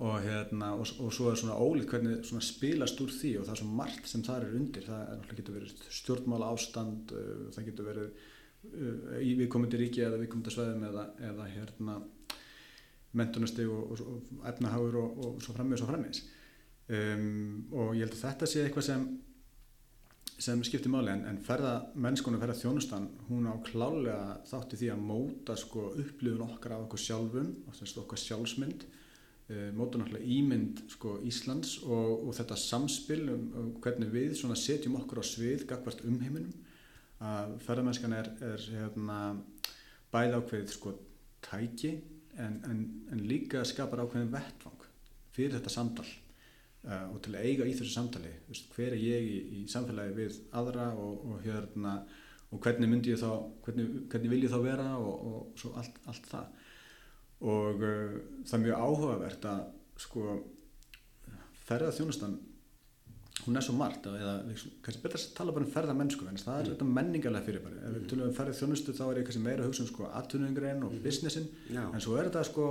Og, 0.00 0.14
hérna, 0.24 0.70
og, 0.80 0.88
og 1.04 1.12
svo 1.12 1.28
er 1.28 1.36
svona 1.36 1.58
ólíkt 1.60 1.92
hvernig 1.92 2.22
svona 2.24 2.44
spilast 2.44 3.00
úr 3.04 3.10
því 3.12 3.34
og 3.36 3.44
það 3.44 3.52
er 3.52 3.60
svona 3.60 3.78
margt 3.82 4.08
sem 4.08 4.22
það 4.24 4.46
er 4.46 4.54
undir. 4.56 4.86
Það 4.88 5.34
getur 5.40 5.58
verið 5.58 5.82
stjórnmála 6.00 6.52
ástand 6.54 7.12
uh, 7.12 7.48
það 7.52 7.68
getur 7.68 7.90
verið 7.90 8.06
uh, 8.08 9.18
í 9.20 9.34
viðkomandi 9.42 9.82
ríki 9.82 10.06
eða 10.06 10.22
viðkomandi 10.22 10.54
sveðum 10.54 10.86
eða, 10.88 11.06
eða 11.32 11.50
hérna 11.52 11.98
mentunasteg 13.18 13.68
og, 13.68 13.98
efnahagur 14.46 15.00
og 15.02 15.40
svo 15.42 15.54
frammiðs 15.56 15.82
og 15.84 15.90
frammiðs 15.90 16.22
um, 16.94 17.66
og 17.74 17.96
ég 17.98 18.06
held 18.06 18.14
að 18.14 18.22
þetta 18.22 18.48
sé 18.50 18.64
eitthvað 18.64 18.86
sem 18.86 19.06
sem 20.40 20.62
skiptir 20.64 20.92
máli 20.92 21.12
en, 21.12 21.26
en 21.28 21.40
ferða 21.44 21.74
mennskunum 22.00 22.40
ferða 22.40 22.56
þjónustan 22.60 23.08
hún 23.28 23.48
á 23.50 23.54
klálega 23.66 24.38
þátti 24.48 24.78
því 24.80 24.88
að 24.94 25.04
móta 25.10 25.56
sko 25.58 25.90
upplifun 26.00 26.46
okkar 26.46 26.76
af 26.76 26.86
okkur 26.86 27.02
sjálfum 27.04 27.50
okkar 27.68 28.22
sjálfsmynd 28.22 28.86
uh, 28.86 29.68
móta 29.76 30.00
náttúrulega 30.00 30.30
ímynd 30.38 30.80
sko 30.94 31.18
Íslands 31.28 31.76
og, 31.84 32.24
og 32.28 32.32
þetta 32.38 32.58
samspil 32.60 33.26
um, 33.34 33.44
um 33.60 33.68
hvernig 33.84 34.12
við 34.14 34.34
svona 34.40 34.56
setjum 34.58 34.96
okkur 35.02 35.20
á 35.20 35.24
svið 35.26 35.66
gagvart 35.68 36.04
umheiminum. 36.08 36.54
Að 37.20 37.58
ferðamennskan 37.66 38.16
er, 38.16 38.30
er 38.40 38.62
hérna, 38.78 39.18
bæði 40.08 40.38
ákveðið 40.38 40.72
sko 40.72 40.94
tæki 41.44 41.92
en, 42.40 42.56
en, 42.64 42.80
en 43.12 43.24
líka 43.28 43.60
skapar 43.68 44.06
ákveðin 44.06 44.32
vettvang 44.32 44.86
fyrir 45.34 45.58
þetta 45.58 45.72
samtal 45.72 46.08
og 46.88 47.18
til 47.20 47.34
að 47.34 47.44
eiga 47.44 47.66
í 47.68 47.74
þessu 47.76 47.92
samtali 47.92 48.30
veist, 48.48 48.70
hver 48.72 48.94
er 48.94 49.02
ég 49.02 49.26
í, 49.28 49.38
í 49.60 49.64
samfélagi 49.68 50.14
við 50.16 50.38
aðra 50.56 50.90
og, 50.96 51.26
og 51.28 51.42
hérna 51.44 51.98
og 52.50 52.62
hvernig 52.64 52.88
myndi 52.90 53.12
ég 53.12 53.20
þá, 53.20 53.34
hvernig, 53.66 53.90
hvernig 54.10 54.32
vil 54.32 54.44
ég 54.46 54.52
þá 54.52 54.60
vera 54.64 54.86
og, 54.96 55.26
og 55.30 55.60
svo 55.60 55.74
allt, 55.78 56.00
allt 56.10 56.30
það 56.30 56.46
og 57.50 57.84
uh, 57.84 58.16
það 58.46 58.56
er 58.56 58.64
mjög 58.64 58.86
áhugavert 58.86 59.50
að 59.50 59.60
sko 60.00 60.24
ferða 61.68 61.92
þjónustan 61.96 62.38
hún 63.44 63.56
er 63.56 63.64
svo 63.64 63.74
margt 63.76 64.08
eða 64.10 64.32
kannski 64.84 65.02
betra 65.04 65.20
að 65.20 65.36
tala 65.36 65.54
bara 65.56 65.66
um 65.66 65.72
ferða 65.72 65.94
mennsku 65.96 66.26
en 66.28 66.40
það 66.40 66.56
er 66.56 66.64
mm. 66.66 66.72
þetta 66.74 66.88
menningarlega 66.96 67.46
fyrir 67.46 67.64
bara 67.64 67.84
ef 67.86 67.94
við 67.94 68.08
tölum 68.10 68.26
um 68.28 68.34
ferðið 68.36 68.58
þjónustu 68.60 68.96
þá 68.96 69.04
er 69.06 69.20
ég 69.20 69.28
kannski 69.28 69.44
meira 69.44 69.64
að 69.64 69.70
hugsa 69.70 69.84
um 69.84 69.90
sko 69.92 70.08
aðtunumgrein 70.18 70.84
og 70.84 70.92
mm. 70.92 71.04
businessin 71.04 71.46
Já. 71.68 71.84
en 71.86 72.04
svo 72.04 72.18
er 72.18 72.28
þetta 72.28 72.44
sko 72.50 72.66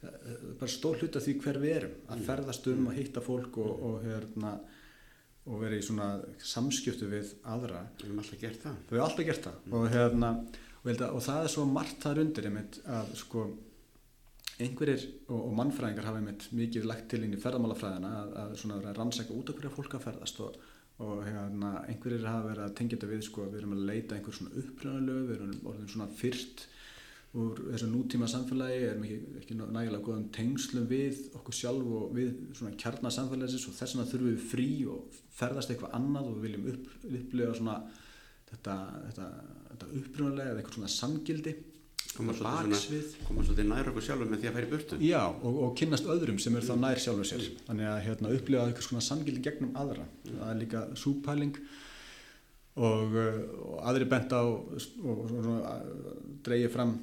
bara 0.00 0.70
stór 0.70 1.00
hlut 1.00 1.16
af 1.18 1.24
því 1.24 1.36
hver 1.42 1.60
við 1.62 1.76
erum 1.80 1.94
að 2.06 2.20
mm. 2.20 2.26
ferðast 2.28 2.68
um 2.70 2.90
og 2.90 2.98
hitta 2.98 3.22
fólk 3.24 3.58
og, 3.62 3.86
og 3.88 4.04
hérna 4.04 4.52
og 5.48 5.62
vera 5.62 5.78
í 5.78 5.84
svona 5.84 6.08
samskjöftu 6.44 7.08
við 7.08 7.32
aðra. 7.48 7.86
Við 7.96 8.10
hefum 8.10 8.20
alltaf 8.22 8.42
gert 8.42 8.66
það. 8.66 8.98
Alltaf 9.00 9.28
gert 9.28 9.46
það. 9.48 9.62
Og, 9.72 9.86
hérna, 9.94 10.30
að, 10.84 11.04
og 11.08 11.22
það 11.24 11.46
er 11.46 11.54
svo 11.54 11.64
margt 11.70 12.04
þar 12.04 12.22
undir 12.24 12.48
einmitt 12.50 12.80
að 12.84 13.14
sko 13.22 13.46
einhverjir 14.58 15.04
og, 15.30 15.52
mannfræðingar 15.56 16.08
hafa 16.08 16.20
einmitt 16.20 16.48
mikið 16.56 16.88
lagt 16.90 17.06
til 17.12 17.22
inn 17.24 17.36
í 17.36 17.40
ferðamálafræðina 17.40 18.10
að, 18.22 18.32
að 18.42 18.56
svona 18.60 18.80
vera 18.80 18.92
að 18.92 19.00
rannsækja 19.00 19.36
út 19.38 19.52
af 19.52 19.58
hverja 19.58 19.74
fólk 19.76 19.94
að 19.94 20.04
ferðast 20.08 20.40
og, 20.44 20.56
og 21.06 21.22
hérna, 21.26 21.72
einhverjir 21.86 22.26
hafa 22.26 22.48
verið 22.48 22.64
að 22.66 22.74
tengja 22.80 22.98
þetta 22.98 23.10
við 23.12 23.22
sko 23.28 23.44
að 23.44 23.52
við 23.54 23.60
erum 23.62 23.76
að 23.76 23.84
leita 23.92 24.16
einhver 24.18 24.38
svona 24.38 24.62
uppröðanlegu, 24.62 25.28
við 25.28 25.36
erum 25.38 25.70
orðin 25.72 25.92
svona 25.94 26.08
fyrst 26.18 26.66
úr 27.36 27.58
þessu 27.68 27.88
nútíma 27.92 28.28
samfélagi, 28.30 28.84
erum 28.88 29.02
ekki, 29.04 29.18
ekki 29.42 29.56
nægilega 29.58 30.04
góðan 30.04 30.28
tengslum 30.32 30.86
við 30.88 31.18
okkur 31.36 31.56
sjálf 31.58 31.90
og 31.98 32.12
við 32.16 32.30
svona 32.56 32.76
kjarnasamfélagsins 32.80 33.66
og 33.68 33.74
þess 33.76 33.96
vegna 33.96 34.06
þurfum 34.08 34.30
við 34.30 34.46
frí 34.52 34.68
og 34.88 35.18
ferðast 35.36 35.72
eitthvað 35.74 35.96
annað 35.98 36.30
og 36.30 36.38
við 36.38 36.46
viljum 36.46 36.70
upp, 36.72 36.86
upplifa 37.04 37.56
svona 37.58 37.74
þetta, 38.48 38.76
þetta, 39.08 39.26
þetta 39.72 39.90
uppröðanlega 40.00 40.54
eða 40.54 40.62
eitthvað 40.62 40.78
svona 40.78 40.94
samgildi 40.94 41.54
koma 43.26 43.44
svolítið 43.44 43.68
nær 43.68 43.90
okkur 43.90 44.06
sjálfur 44.06 44.30
með 44.30 44.40
því 44.40 44.48
að 44.48 44.56
færi 44.56 44.70
burtu. 44.70 44.96
Já 45.04 45.20
og, 45.28 45.58
og 45.66 45.74
kynnast 45.78 46.08
öðrum 46.08 46.40
sem 46.42 46.56
er 46.56 46.64
þá 46.64 46.72
nær 46.80 47.02
sjálfur 47.02 47.28
sér. 47.28 47.44
Mm. 47.44 47.60
þannig 47.68 47.90
að 47.90 48.00
hérna, 48.06 48.32
upplifa 48.38 48.64
eitthvað 48.64 48.88
svona 48.88 49.04
samgildi 49.04 49.44
gegnum 49.44 49.76
aðra. 49.78 50.08
Mm. 50.24 50.40
það 50.40 50.48
er 50.54 50.58
líka 50.62 50.82
súpæling 50.98 51.60
og, 52.78 53.12
uh, 53.12 53.38
og 53.68 53.78
aðri 53.92 54.08
bent 54.08 54.34
á 54.34 54.40
og, 54.40 54.82
og 55.04 56.42
dreyja 56.48 56.72
fram 56.72 56.96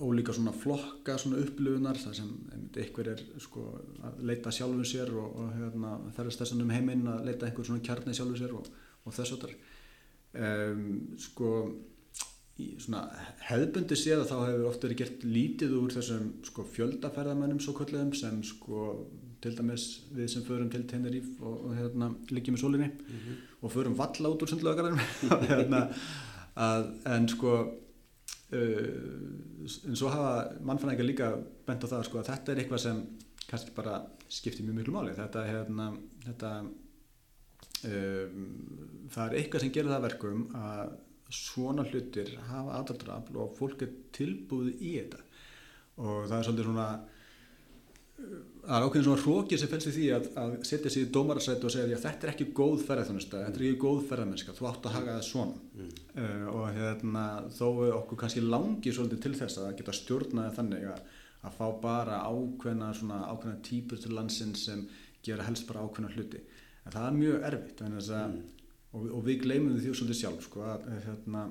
ólíka 0.00 0.34
svona 0.34 0.52
flokka 0.52 1.16
svona 1.18 1.40
upplifunar 1.42 1.98
það 2.00 2.18
sem 2.18 2.30
einhver 2.74 3.10
er 3.14 3.22
sko, 3.42 3.64
að 4.02 4.20
leita 4.30 4.52
sjálfur 4.54 4.88
sér 4.88 5.12
og 5.18 5.40
hérna, 5.54 5.96
ferðast 6.16 6.42
þessan 6.42 6.64
um 6.64 6.74
heiminn 6.74 7.06
að 7.10 7.26
leita 7.28 7.48
einhver 7.48 7.68
svona 7.68 7.84
kjarni 7.84 8.14
sjálfur 8.16 8.40
sér 8.40 8.54
og 8.58 9.12
þess 9.14 9.36
að 9.36 9.44
það 9.44 9.56
um, 10.44 10.86
sko 11.20 11.50
hefðbundi 12.54 13.96
séð 13.98 14.20
að 14.22 14.28
þá 14.30 14.36
hefur 14.46 14.66
ofta 14.68 14.86
verið 14.86 15.00
gert 15.00 15.22
lítið 15.26 15.72
úr 15.74 15.94
þessum 15.94 16.26
sko, 16.46 16.64
fjöldaferðamennum 16.76 17.62
svo 17.62 17.74
kvöldlegum 17.74 18.12
sem 18.14 18.42
sko, 18.46 18.82
til 19.42 19.56
dæmis 19.58 19.86
við 20.14 20.28
sem 20.30 20.44
förum 20.46 20.70
til 20.70 20.84
Teneríf 20.90 21.26
og, 21.42 21.64
og 21.68 21.74
hérna, 21.80 22.12
liggjum 22.30 22.54
í 22.54 22.62
sólinni 22.62 22.90
mm 22.90 23.16
-hmm. 23.16 23.40
og 23.60 23.72
förum 23.72 23.96
valla 23.98 24.30
út 24.30 24.42
úr 24.42 24.50
sundlögarinn 24.50 25.00
hérna, 25.50 25.88
en 27.06 27.28
sko 27.28 27.83
en 28.54 29.96
svo 29.96 30.10
hafa 30.12 30.60
mannfæðingar 30.66 31.08
líka 31.08 31.30
bent 31.66 31.84
á 31.84 31.92
það 31.92 32.06
sko, 32.08 32.20
að 32.20 32.30
þetta 32.30 32.52
er 32.52 32.62
eitthvað 32.62 32.82
sem 32.84 33.00
kannski 33.48 33.74
bara 33.76 33.98
skiptir 34.32 34.66
mjög 34.66 34.80
miklu 34.80 34.94
máli. 34.94 35.14
Þetta, 35.16 35.44
hérna, 35.48 35.88
þetta 36.24 36.52
um, 37.88 38.46
það 39.12 39.24
er 39.26 39.36
eitthvað 39.40 39.64
sem 39.64 39.74
gerir 39.74 39.94
það 39.94 40.06
verkum 40.08 40.46
að 40.58 40.94
svona 41.34 41.84
hlutir 41.88 42.34
hafa 42.50 42.78
aðaldrafl 42.78 43.40
og 43.42 43.54
fólk 43.58 43.84
er 43.86 43.92
tilbúið 44.14 44.80
í 44.80 44.94
þetta. 44.98 45.22
Og 46.02 46.24
það 46.28 46.38
er 46.38 46.46
svolítið 46.48 46.68
svona 46.68 46.88
það 48.14 48.76
er 48.76 48.84
ákveðin 48.86 49.06
svona 49.08 49.22
hrókið 49.22 49.60
sem 49.60 49.70
fælst 49.70 49.88
í 49.90 49.92
því 49.94 50.04
að, 50.14 50.26
að 50.40 50.52
setja 50.68 50.92
sér 50.92 51.04
í 51.04 51.10
dómararsætt 51.14 51.64
og 51.66 51.72
segja 51.74 51.98
þetta 52.00 52.26
er 52.26 52.32
ekki 52.32 52.46
góð 52.56 52.84
ferðarþjónusta, 52.86 53.40
þetta 53.48 53.60
er 53.60 53.64
ekki 53.66 53.80
góð 53.82 54.00
ferðarmennska 54.10 54.54
þú 54.54 54.68
átt 54.70 54.88
að 54.88 54.94
haga 54.94 55.16
það 55.16 55.26
svona. 55.28 55.58
Mm. 55.74 55.90
uh, 56.14 56.46
og 56.52 56.78
hérna 56.78 57.24
þó 57.56 57.66
okkur 57.98 58.20
kannski 58.22 58.44
langi 58.44 58.94
svolítið 58.94 59.24
til 59.24 59.34
þess 59.40 59.60
að 59.60 59.72
geta 59.80 59.96
stjórnaði 59.98 60.54
þannig 60.58 60.86
að, 60.92 61.02
að 61.44 61.58
fá 61.58 61.66
bara 61.82 62.20
ákveðna 62.28 62.92
svona 63.00 63.20
ákveðna 63.32 63.64
típur 63.66 64.00
til 64.00 64.14
landsins 64.14 64.64
sem 64.68 64.86
gera 65.26 65.48
helst 65.48 65.66
bara 65.68 65.84
ákveðna 65.84 66.14
hluti. 66.14 66.44
En 66.84 66.94
það 66.94 67.08
er 67.08 67.18
mjög 67.18 67.48
erfitt 67.50 67.84
að 67.84 67.98
mm. 67.98 68.38
og, 68.94 69.10
og 69.10 69.26
við 69.26 69.42
gleymum 69.42 69.76
því 69.76 69.98
svolítið 69.98 70.20
sjálf 70.22 70.46
sko, 70.46 70.64
að, 70.70 70.88
hérna, 71.08 71.44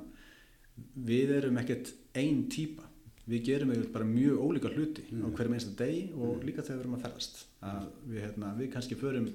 við 1.12 1.38
erum 1.42 1.62
ekkert 1.62 1.94
einn 2.18 2.48
típa 2.50 2.88
við 3.30 3.46
gerum 3.48 3.74
bara 3.94 4.08
mjög 4.08 4.42
ólíka 4.44 4.72
hluti 4.74 5.06
mm. 5.10 5.24
á 5.24 5.28
hverjum 5.36 5.56
einsta 5.58 5.76
degi 5.80 6.02
og 6.14 6.34
mm. 6.34 6.42
líka 6.48 6.66
þegar 6.66 6.80
við 6.80 6.84
erum 6.84 6.98
að 6.98 7.06
ferðast 7.06 7.40
að 7.64 7.86
við, 8.10 8.20
hérna, 8.26 8.52
við 8.58 8.70
kannski 8.74 9.00
förum 9.00 9.30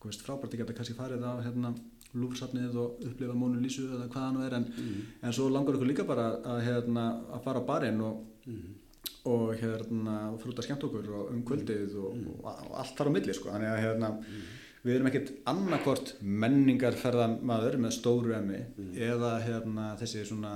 frábært 0.00 0.54
ekki 0.56 0.66
að 0.66 0.76
kannski 0.76 0.96
farið 0.96 1.24
á 1.24 1.32
hérna, 1.44 1.72
lúfsafnið 2.16 2.76
og 2.82 3.02
upplifa 3.06 3.36
Mónu 3.38 3.60
Lísu 3.62 3.86
eða 3.86 4.08
hvaða 4.10 4.26
hann 4.26 4.44
er 4.44 4.56
en, 4.58 4.68
mm. 4.68 5.02
en 5.24 5.34
svo 5.36 5.48
langar 5.52 5.78
okkur 5.78 5.88
líka 5.88 6.06
bara 6.08 6.30
að, 6.40 6.62
hérna, 6.66 7.08
að 7.36 7.44
fara 7.44 7.62
á 7.62 7.68
barinn 7.68 8.00
og, 8.04 8.24
mm. 8.44 8.70
og 9.32 9.52
hérna 9.60 10.16
frúta 10.42 10.64
skemmt 10.66 10.88
okkur 10.88 11.12
og 11.20 11.34
um 11.34 11.44
kvöldið 11.46 11.94
og, 12.00 12.16
mm. 12.16 12.32
og, 12.40 12.48
og 12.70 12.80
allt 12.82 12.96
þar 12.98 13.12
á 13.12 13.16
milli 13.16 13.36
sko. 13.36 13.52
þannig 13.54 13.72
að 13.72 13.84
hérna 13.86 14.16
mm 14.16 14.48
við 14.80 14.96
erum 14.96 15.10
ekkert 15.10 15.32
annarkort 15.50 16.14
menningarferðamaður 16.24 17.78
með 17.84 17.96
stóru 17.98 18.34
emmi 18.36 18.60
mm. 18.64 18.92
eða 19.10 19.32
hérna, 19.44 19.88
þessi 20.00 20.24
svona 20.28 20.54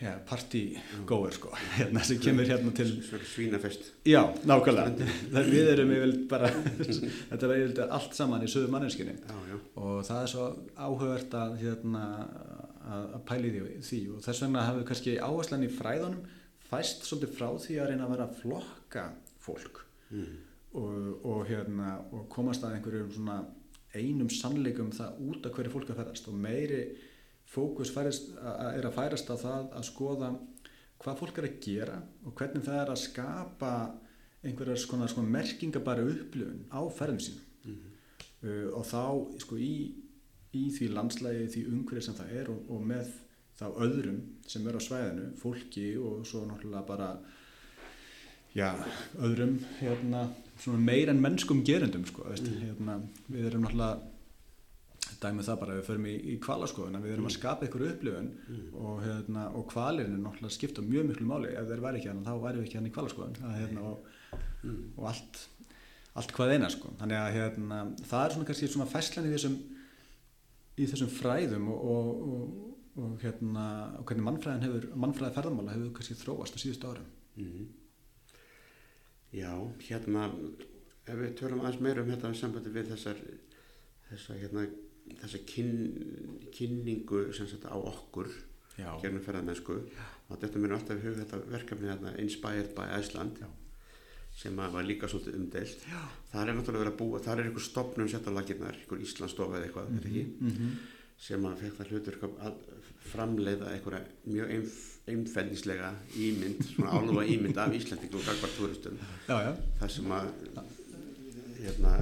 ja, 0.00 0.12
partygóður 0.28 1.36
sko, 1.36 1.50
hérna, 1.76 2.02
sem 2.04 2.20
kemur 2.20 2.48
hérna 2.48 2.72
til 2.76 2.90
svínafest. 3.30 3.90
Já, 4.08 4.20
nákvæmlega. 4.48 5.08
Við 5.48 5.70
erum 5.72 5.92
yfir 5.96 6.14
bara 6.30 6.50
þetta 7.30 7.48
er 7.48 7.54
yfir 7.62 7.82
allt 7.86 8.16
saman 8.16 8.44
í 8.44 8.50
söðu 8.50 8.70
manninskinni 8.74 9.16
og 9.80 10.02
það 10.06 10.20
er 10.20 10.32
svo 10.32 10.48
áhugavert 10.76 11.36
að 11.40 11.56
hérna, 11.62 12.04
að 12.86 13.20
pæli 13.28 13.54
því, 13.54 13.62
því. 13.88 14.02
Og 14.14 14.26
þess 14.26 14.44
vegna 14.44 14.66
hafum 14.66 14.82
við 14.82 14.88
kannski 14.92 15.16
áherslan 15.20 15.66
í 15.66 15.72
fræðunum 15.78 16.22
fæst 16.66 17.06
svolítið 17.06 17.36
frá 17.38 17.48
því 17.62 17.80
að 17.80 17.92
reyna 17.92 18.06
að 18.06 18.16
vera 18.16 18.30
flokka 18.40 19.06
fólk. 19.42 19.84
Mm. 20.10 20.32
Og, 20.76 20.96
og, 21.24 21.44
hérna, 21.48 21.96
og 22.12 22.26
komast 22.32 22.64
að 22.66 22.76
einhverjum 22.76 23.12
svona 23.14 23.40
einum 23.96 24.28
sannleikum 24.28 24.90
það 24.92 25.20
út 25.24 25.46
af 25.46 25.54
hverju 25.56 25.72
fólk 25.72 25.92
að 25.92 26.02
ferast 26.02 26.26
og 26.28 26.36
meiri 26.36 26.82
fókus 27.46 27.92
færist, 27.94 28.32
að, 28.40 28.78
er 28.78 28.88
að 28.88 28.96
færast 28.96 29.30
á 29.30 29.36
það 29.38 29.68
að 29.78 29.86
skoða 29.90 30.32
hvað 31.02 31.20
fólk 31.20 31.38
er 31.38 31.48
að 31.48 31.60
gera 31.66 32.00
og 32.24 32.34
hvernig 32.38 32.66
það 32.66 32.80
er 32.80 32.92
að 32.92 33.02
skapa 33.04 33.72
einhverjar 34.46 34.80
svona, 34.80 35.08
svona 35.10 35.32
merkingabæri 35.34 36.08
upplifun 36.14 36.66
á 36.70 36.80
ferðum 36.98 37.20
sínum 37.20 37.44
mm 37.64 37.76
-hmm. 37.76 37.94
uh, 38.48 38.68
og 38.78 38.84
þá 38.86 39.04
sko 39.44 39.56
í, 39.56 39.94
í 40.52 40.64
því 40.76 40.90
landslægi, 40.92 41.46
því 41.54 41.62
umhverju 41.72 42.02
sem 42.02 42.14
það 42.14 42.36
er 42.40 42.50
og, 42.50 42.70
og 42.70 42.82
með 42.92 43.14
þá 43.56 43.66
öðrum 43.86 44.20
sem 44.46 44.66
er 44.68 44.76
á 44.76 44.80
svæðinu, 44.80 45.26
fólki 45.40 45.96
og 45.96 46.26
svo 46.26 46.44
náttúrulega 46.44 46.86
bara 46.86 47.18
já, 48.54 48.74
öðrum 49.18 49.58
hérna 49.80 50.28
meir 50.78 51.10
en 51.12 51.20
mennskum 51.20 51.64
gerendum 51.64 52.04
sko, 52.06 52.24
veist, 52.28 52.48
mm. 52.48 52.60
hérna, 52.64 53.00
við 53.28 53.48
erum 53.50 53.64
náttúrulega 53.64 54.15
dæmið 55.20 55.48
það 55.48 55.58
bara 55.60 55.74
að 55.74 55.78
við 55.78 55.88
förum 55.88 56.06
í, 56.08 56.14
í 56.16 56.36
kvalaskoðuna 56.42 57.00
við 57.02 57.12
erum 57.14 57.24
mm. 57.24 57.30
að 57.30 57.36
skapa 57.36 57.66
ykkur 57.66 57.84
upplifun 57.86 58.30
mm. 58.36 58.64
og, 58.80 58.96
hérna, 59.04 59.44
og 59.58 59.66
kvalirinn 59.70 60.16
er 60.16 60.22
náttúrulega 60.22 60.56
skipta 60.56 60.84
mjög 60.84 61.08
miklu 61.10 61.28
máli 61.28 61.52
ef 61.52 61.68
þeir 61.70 61.82
væri 61.84 62.00
ekki 62.00 62.10
hann 62.10 62.24
þá 62.26 62.32
væri 62.42 62.60
við 62.60 62.66
ekki 62.66 62.78
hann 62.80 62.88
í 62.88 62.92
kvalaskoðun 62.96 63.38
hérna, 63.56 63.90
og, 63.90 64.10
mm. 64.62 64.82
og 64.96 65.08
allt, 65.12 65.40
allt 66.20 66.36
hvað 66.36 66.54
eina 66.56 66.70
sko. 66.72 66.92
þannig 67.00 67.20
að 67.22 67.38
hérna, 67.38 67.80
það 68.02 68.24
er 68.24 68.36
svona 68.36 68.50
kannski 68.50 68.70
svona 68.72 68.88
fæslan 68.90 69.28
í 69.28 69.34
þessum, 69.34 69.56
í 70.76 70.90
þessum 70.92 71.12
fræðum 71.16 71.72
og, 71.72 72.12
og 72.96 73.18
hérna, 73.24 73.66
hvernig 74.02 74.28
mannfræðin 74.30 74.68
hefur 74.68 74.88
mannfræði 75.06 75.38
ferðamála 75.38 75.76
hefur 75.76 75.96
kannski 75.98 76.18
þróast 76.20 76.56
á 76.56 76.62
síðustu 76.62 76.92
árum 76.92 77.10
mm. 77.40 77.66
Já, 79.36 79.52
hérna 79.88 80.30
ef 81.06 81.18
við 81.18 81.34
tölum 81.38 81.60
aðeins 81.60 81.82
meira 81.84 82.02
um 82.02 82.08
þetta 82.10 82.30
sambandi 82.38 82.72
við 82.72 82.94
þessar 82.94 83.18
þessar 84.10 84.38
hérna 84.40 84.66
þessa 85.20 85.40
kyn, 85.48 85.72
kynningu 86.54 87.26
sem 87.36 87.48
sagt 87.50 87.66
á 87.68 87.76
okkur 87.76 88.30
Já, 88.76 88.90
gegnum 89.00 89.22
ferðamennsku. 89.24 89.78
Og 90.28 90.40
þetta 90.40 90.60
mér 90.60 90.74
alltaf 90.76 90.98
í 90.98 91.06
hug 91.06 91.16
þetta 91.20 91.38
verkefni 91.52 91.88
hérna 91.90 92.12
Inspired 92.20 92.74
by 92.76 92.90
Iceland 92.98 93.38
Já. 93.40 93.46
sem 94.36 94.58
var 94.58 94.84
líka 94.84 95.08
svolítið 95.08 95.38
umdeilt. 95.38 95.86
Það 96.32 96.42
er 96.42 96.58
náttúrulega 96.58 96.82
verið 96.84 96.92
að 96.92 96.98
búa, 97.00 97.22
það 97.24 97.38
er 97.38 97.48
einhver 97.48 97.64
stopnum 97.64 98.10
sett 98.12 98.28
á 98.28 98.36
lakirnar, 98.36 98.76
einhver 98.82 99.06
Íslandsstofa 99.06 99.56
eða 99.56 99.68
eitthvað, 99.68 99.88
mm 99.88 99.98
-hmm. 99.98 100.08
ekki, 100.10 100.24
mhm, 100.40 100.76
sem 101.16 101.46
að 101.48 101.60
fekk 101.62 101.78
það 101.78 101.90
hlutur 101.90 102.18
að 102.26 102.54
framleiða 103.06 103.72
einhverja 103.72 104.02
mjög 104.26 104.50
einf, 104.56 104.76
einfellislega 105.06 105.94
ímynd, 106.16 106.64
svona 106.74 106.90
álúa 106.90 107.24
ímynd 107.24 107.56
af 107.56 107.72
Íslandingum 107.72 108.20
og 108.20 108.26
gagvar 108.26 108.52
túristum. 108.58 108.98
Já, 109.28 109.36
já, 109.46 109.52
þar 109.80 109.90
sem 109.90 110.12
að 110.12 110.26
hérna 111.62 111.92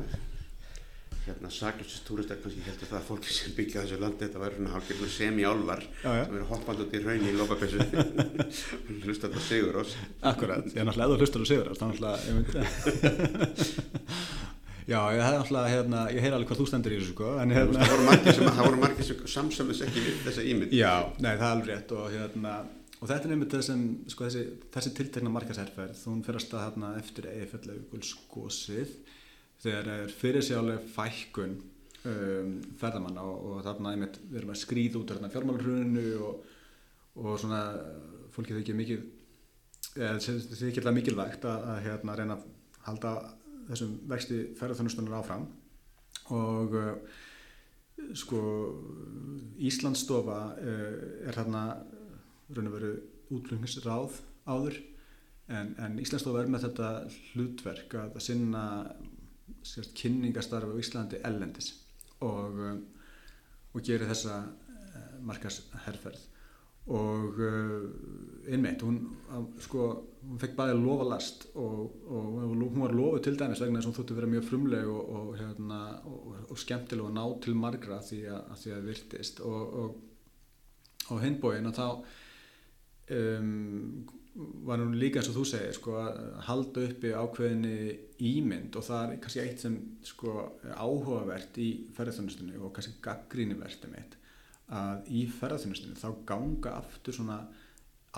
hérna 1.25 1.51
saklustist 1.53 2.05
túristar 2.09 2.39
kannski 2.43 2.65
heldur 2.67 2.91
það 2.91 2.99
að 2.99 3.07
fólki 3.09 3.33
sem 3.33 3.55
byggja 3.57 3.85
þessu 3.85 4.01
landi 4.03 4.27
þetta 4.27 4.43
væri 4.43 4.59
svona 4.59 4.75
hálfgerðinu 4.75 5.11
semi-álvar 5.15 5.83
sem 6.03 6.37
eru 6.37 6.49
hoppand 6.51 6.83
út 6.85 6.95
í 6.95 7.03
raun 7.05 7.25
í 7.25 7.35
lópapessu 7.39 7.79
hlusta 9.05 9.31
þetta 9.31 9.45
sigur 9.49 9.81
ós 9.81 9.97
Akkurat, 10.21 10.69
ég 10.69 10.81
er 10.83 10.89
náttúrulega 10.89 11.09
eða 11.11 11.21
hlustur 11.23 11.45
og 11.45 11.51
sigur 11.51 11.73
þá 11.73 11.85
náttúrulega 11.89 12.19
ég 12.29 12.33
myndi 12.41 12.59
Já, 14.85 15.01
ég 15.17 15.23
hef 15.25 15.33
náttúrulega 15.39 15.69
hérna, 15.73 16.01
ég 16.13 16.21
heyr 16.21 16.35
alveg 16.37 16.51
hvað 16.51 16.59
þú 16.61 16.65
stendur 16.69 16.93
í 16.93 16.97
þessu 17.01 17.15
sko 17.15 17.29
en 17.41 17.53
hérna 17.57 17.87
það 17.89 17.95
voru 18.67 18.81
margir 18.83 19.07
sem, 19.07 19.17
sem 19.17 19.31
samsömmis 19.33 19.81
ekki 19.87 20.03
við 20.05 20.19
þessa 20.27 20.45
ímynd. 20.45 20.75
Já, 20.77 21.09
nei, 21.25 21.31
það 21.31 21.47
er 21.47 21.53
alveg 21.55 21.71
rétt 21.71 21.95
og 21.97 22.11
hérna 22.13 22.53
og 23.01 23.09
þetta 23.09 23.25
er 23.25 23.33
nefnir 23.33 23.51
þessum, 23.55 23.87
sko 24.13 24.27
þessi, 24.29 24.43
þessi 24.77 24.93
tiltekna 24.99 25.33
markasherferð, 25.33 26.05
hún 26.05 26.21
fyrir 26.27 26.41
að 26.41 26.45
stað 26.45 26.67
hérna 26.67 26.93
eftir 27.01 27.31
Þegar 29.65 29.91
er 29.95 30.13
fyrirsjálega 30.13 30.83
fækkun 30.93 31.55
um, 32.05 32.57
ferðamanna 32.81 33.25
og, 33.25 33.45
og 33.49 33.63
þarna 33.65 33.95
einmitt 33.95 34.19
við 34.29 34.43
erum 34.43 34.53
að 34.53 34.61
skrýða 34.61 35.01
út 35.01 35.13
af 35.13 35.19
hérna 35.19 35.33
fjármálurhruninu 35.33 36.09
og, 36.27 36.49
og 37.23 37.39
svona 37.41 37.63
fólki 38.35 38.57
þykir 38.59 38.77
mikið 38.81 39.07
eða 39.95 40.19
þykir 40.21 40.83
alltaf 40.83 40.97
mikilvægt 40.97 41.47
að, 41.49 41.69
að 41.71 41.83
hérna 41.87 42.17
reyna 42.19 42.37
að 42.37 42.47
halda 42.89 43.15
þessum 43.71 43.95
vexti 44.11 44.41
ferðarþjónustunar 44.59 45.21
áfram. 45.21 45.47
Og 46.35 46.77
uh, 46.77 47.21
sko 48.17 48.41
Íslandsstofa 49.65 50.39
uh, 50.59 50.97
er 51.25 51.37
þarna 51.39 51.65
raun 52.53 52.69
og 52.69 52.77
veru 52.77 52.93
útlunningsráð 53.33 54.19
áður 54.45 54.77
en, 55.49 55.73
en 55.81 55.99
Íslandsstofa 56.03 56.43
er 56.43 56.51
með 56.53 56.67
þetta 56.69 56.91
hlutverk 57.33 57.97
að, 58.01 58.17
að 58.19 58.27
sinna 58.27 58.65
sérst, 59.65 59.95
kynningastarfi 59.99 60.77
á 60.77 60.83
Íslandi 60.83 61.21
ellendis 61.25 61.73
og, 62.25 62.61
um, 62.61 62.85
og 63.75 63.85
gerir 63.85 64.09
þessa 64.11 64.39
uh, 64.45 65.19
markasherferð 65.27 66.31
og 66.95 67.39
uh, 67.41 67.85
einmitt, 68.53 68.83
hún, 68.85 68.99
sko, 69.65 69.87
hún 70.21 70.41
fekk 70.41 70.57
bæði 70.59 70.75
lofa 70.83 71.07
last 71.09 71.47
og, 71.57 71.95
og 72.13 72.27
hún 72.51 72.83
var 72.83 72.93
lofuð 72.93 73.23
til 73.25 73.39
dæmis 73.41 73.63
vegna 73.65 73.81
þess 73.81 73.89
að 73.89 73.93
hún 73.93 73.99
þótti 74.01 74.17
vera 74.19 74.33
mjög 74.35 74.49
frumleg 74.51 74.91
og, 74.93 75.15
og, 75.17 75.31
hérna, 75.41 75.79
og, 76.11 76.27
og 76.45 76.61
skemmtileg 76.61 77.07
og 77.07 77.15
ná 77.17 77.23
til 77.47 77.57
margra 77.57 78.03
því 78.05 78.21
að, 78.29 78.43
að 78.53 78.61
því 78.65 78.75
að 78.77 78.91
virtist. 78.91 79.41
Og, 79.49 79.79
og, 79.81 79.97
og 81.15 81.25
hinbóin 81.25 81.71
og 81.71 81.79
þá 81.79 81.87
um, 83.17 84.05
var 84.35 84.81
hún 84.83 84.97
líka 84.99 85.21
eins 85.21 85.29
og 85.31 85.37
þú 85.39 85.45
segir 85.47 85.77
sko, 85.77 85.95
að 86.01 86.17
halda 86.49 86.85
uppi 86.89 87.13
ákveðinni 87.15 87.75
ímynd 88.33 88.75
og 88.75 88.87
það 88.87 89.05
er 89.05 89.21
kannski 89.23 89.43
eitt 89.45 89.63
sem 89.63 89.77
sko, 90.03 90.33
er 90.65 90.75
áhugavert 90.75 91.59
í 91.63 91.69
ferðarþjónustunni 91.95 92.59
og 92.59 92.73
kannski 92.75 92.97
gaggrínivert 93.05 93.87
um 93.87 93.95
eitt 94.01 94.17
að 94.75 95.13
í 95.15 95.27
ferðarþjónustunni 95.37 96.01
þá 96.01 96.09
ganga 96.27 96.73
aftur 96.81 97.15
svona 97.15 97.39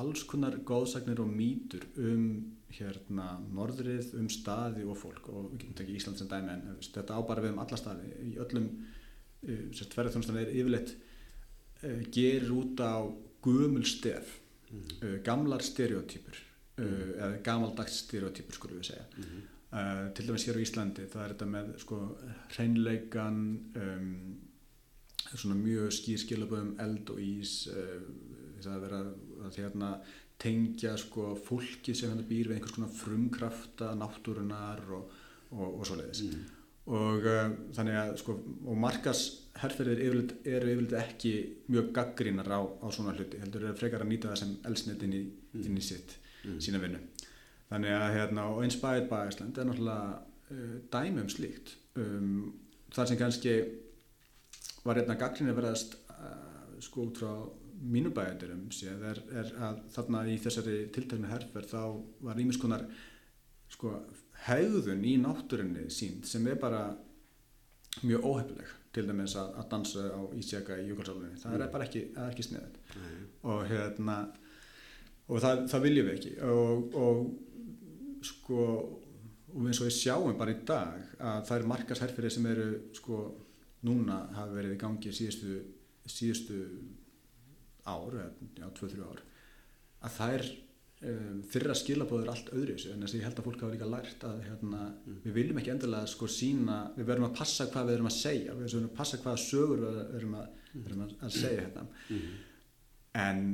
alls 0.00 0.24
konar 0.28 0.56
góðsagnir 0.68 1.20
og 1.20 1.28
mýtur 1.32 1.84
um 2.00 2.24
hérna 2.76 3.36
norðrið, 3.56 4.14
um 4.20 4.30
staði 4.32 4.84
og 4.88 4.98
fólk 5.00 5.28
og 5.32 5.50
við 5.50 5.62
getum 5.62 5.76
tekið 5.80 6.00
Ísland 6.00 6.20
sem 6.20 6.30
dæmi 6.32 6.52
en 6.52 6.80
þetta 6.80 7.16
á 7.16 7.20
bara 7.28 7.44
við 7.44 7.54
um 7.54 7.60
alla 7.62 7.78
staði. 7.80 8.10
Í 8.32 8.32
öllum 8.42 8.66
uh, 8.72 9.84
ferðarþjónustunni 9.94 10.42
er 10.42 10.56
yfirleitt 10.56 10.96
uh, 10.96 12.02
gerir 12.12 12.52
út 12.56 12.80
á 12.80 13.04
gömul 13.44 13.84
stef 13.88 14.40
uh, 15.02 15.18
gamlar 15.26 15.64
stereotypur 15.64 16.40
uh, 16.80 17.12
eða 17.16 17.36
gamaldags 17.46 18.00
stereotypur 18.04 18.58
skulum 18.58 18.82
við 18.82 18.92
segja. 18.92 19.06
Uh, 19.76 20.08
til 20.14 20.28
dæmis 20.28 20.46
hér 20.46 20.56
á 20.56 20.62
Íslandi 20.62 21.06
það 21.10 21.22
er 21.24 21.32
þetta 21.34 21.46
með 21.50 21.70
sko 21.82 21.96
hreinleikan 22.54 23.40
um, 23.82 24.12
svona 25.32 25.56
mjög 25.58 25.90
skýr 25.96 26.20
skilaböðum 26.22 26.76
eld 26.84 27.10
og 27.12 27.18
ís 27.20 27.56
uh, 27.72 27.96
það 28.62 28.76
að 28.76 28.84
vera 28.86 29.00
að 29.46 29.58
hérna 29.60 29.90
tengja 30.40 30.94
sko 31.00 31.32
fólki 31.40 31.96
sem 31.96 32.12
hérna 32.12 32.28
býr 32.28 32.50
við 32.50 32.58
einhvers 32.58 32.76
konar 32.76 32.92
frumkrafta 32.94 33.90
náttúrunar 33.98 34.84
og, 34.96 35.10
og, 35.50 35.66
og 35.80 35.88
svoleiðis. 35.88 36.22
Og 36.86 37.26
uh, 37.26 37.50
þannig 37.76 38.00
að 38.04 38.14
sko 38.22 38.38
og 38.38 38.80
markas 38.80 39.26
yfirleitt, 39.56 40.36
eru 40.44 40.70
yfirleitt 40.72 40.96
ekki 41.00 41.32
mjög 41.72 41.90
gaggrínar 41.96 42.50
á, 42.52 42.60
á 42.60 42.86
svona 42.92 43.14
hluti 43.16 43.40
heldur 43.40 43.68
eru 43.68 43.78
frekar 43.78 44.04
að 44.04 44.12
nýta 44.12 44.32
það 44.32 44.40
sem 44.42 44.54
elsnett 44.70 45.04
inn 45.06 45.16
í, 45.16 45.22
inn 45.62 45.80
í 45.80 45.84
sitt, 45.84 46.16
sína 46.62 46.80
vinnu. 46.82 47.00
Þannig 47.70 47.96
að 47.98 48.14
hérna 48.14 48.46
og 48.52 48.62
Inspired 48.66 49.08
by 49.10 49.30
Iceland 49.30 49.58
er 49.58 49.66
náttúrulega 49.66 50.20
uh, 50.54 50.74
dæmi 50.92 51.24
um 51.24 51.30
slíkt. 51.32 51.74
Um, 51.98 52.34
þar 52.94 53.10
sem 53.10 53.18
kannski 53.18 53.54
var 54.86 55.00
einna 55.00 55.16
gaggrín 55.18 55.50
að 55.50 55.58
verðast 55.60 55.96
uh, 56.12 56.76
sko 56.84 57.08
út 57.08 57.22
frá 57.22 57.32
mínu 57.76 58.12
bæjandurum 58.14 58.68
séð 58.72 59.02
er, 59.10 59.18
er 59.40 59.50
að 59.68 59.82
þarna 59.94 60.22
í 60.30 60.36
þessari 60.40 60.76
tilteknu 60.94 61.28
herferð 61.30 61.72
þá 61.74 61.82
var 62.28 62.40
ímis 62.40 62.60
konar 62.60 62.86
sko 63.72 63.92
hegðun 64.46 65.04
í 65.04 65.16
náttúrunni 65.20 65.88
sín 65.92 66.22
sem 66.24 66.46
er 66.48 66.58
bara 66.60 66.86
mjög 68.04 68.24
óhefnileg 68.30 68.72
til 68.96 69.06
dæmis 69.06 69.36
að, 69.38 69.52
að 69.60 69.70
dansa 69.74 70.08
á 70.08 70.20
ísjaka 70.40 70.80
í 70.80 70.88
jökulsálunni 70.90 71.38
það 71.42 71.60
er 71.60 71.72
bara 71.76 71.86
ekki, 71.86 72.02
ekki 72.26 72.48
sniðið 72.48 72.82
og 73.46 73.64
hérna 73.70 74.18
og 75.26 75.42
það, 75.42 75.64
það 75.72 75.84
viljum 75.86 76.08
við 76.08 76.18
ekki. 76.18 76.32
Og, 76.46 76.96
og 77.00 78.24
sko 78.26 78.66
og 79.56 79.64
eins 79.64 79.80
og 79.80 79.88
við 79.88 79.96
sjáum 79.96 80.36
bara 80.36 80.52
í 80.52 80.60
dag 80.68 81.16
að 81.16 81.40
það 81.48 81.56
er 81.56 81.68
markasherfyrir 81.72 82.34
sem 82.34 82.48
eru 82.50 82.66
sko 82.96 83.20
núna 83.86 84.18
hafa 84.36 84.56
verið 84.56 84.74
í 84.74 84.80
gangi 84.80 85.12
síðustu, 85.14 85.60
síðustu 86.10 86.58
ár, 87.86 88.16
já, 88.58 88.66
2-3 88.76 89.06
ár 89.06 89.22
að 90.06 90.16
það 90.16 90.34
er 90.36 90.46
um, 91.02 91.42
þeirra 91.52 91.76
skilabóður 91.76 92.32
allt 92.32 92.50
öðru 92.54 92.76
þessu 92.76 92.94
en 92.94 93.04
þess 93.04 93.14
að 93.14 93.20
ég 93.20 93.28
held 93.28 93.40
að 93.40 93.48
fólk 93.48 93.62
hafa 93.64 93.76
líka 93.76 93.90
lært 93.92 94.26
að 94.28 94.42
hérna, 94.46 94.82
við 95.24 95.38
viljum 95.38 95.62
ekki 95.62 95.72
endilega 95.74 96.10
sko 96.10 96.30
sína 96.30 96.80
við 96.96 97.08
verðum 97.10 97.28
að 97.28 97.38
passa 97.42 97.68
hvað 97.72 97.88
við 97.90 97.98
erum 97.98 98.10
að 98.10 98.18
segja 98.18 98.56
við 98.56 98.66
verðum 98.66 98.90
að 98.90 98.98
passa 99.00 99.22
hvaða 99.22 99.44
sögur 99.44 99.86
við 99.86 100.02
erum 100.20 100.36
að, 100.40 100.50
erum 100.82 101.06
að, 101.06 101.16
að 101.20 101.38
segja 101.38 101.64
hérna. 101.66 101.86
En 103.26 103.46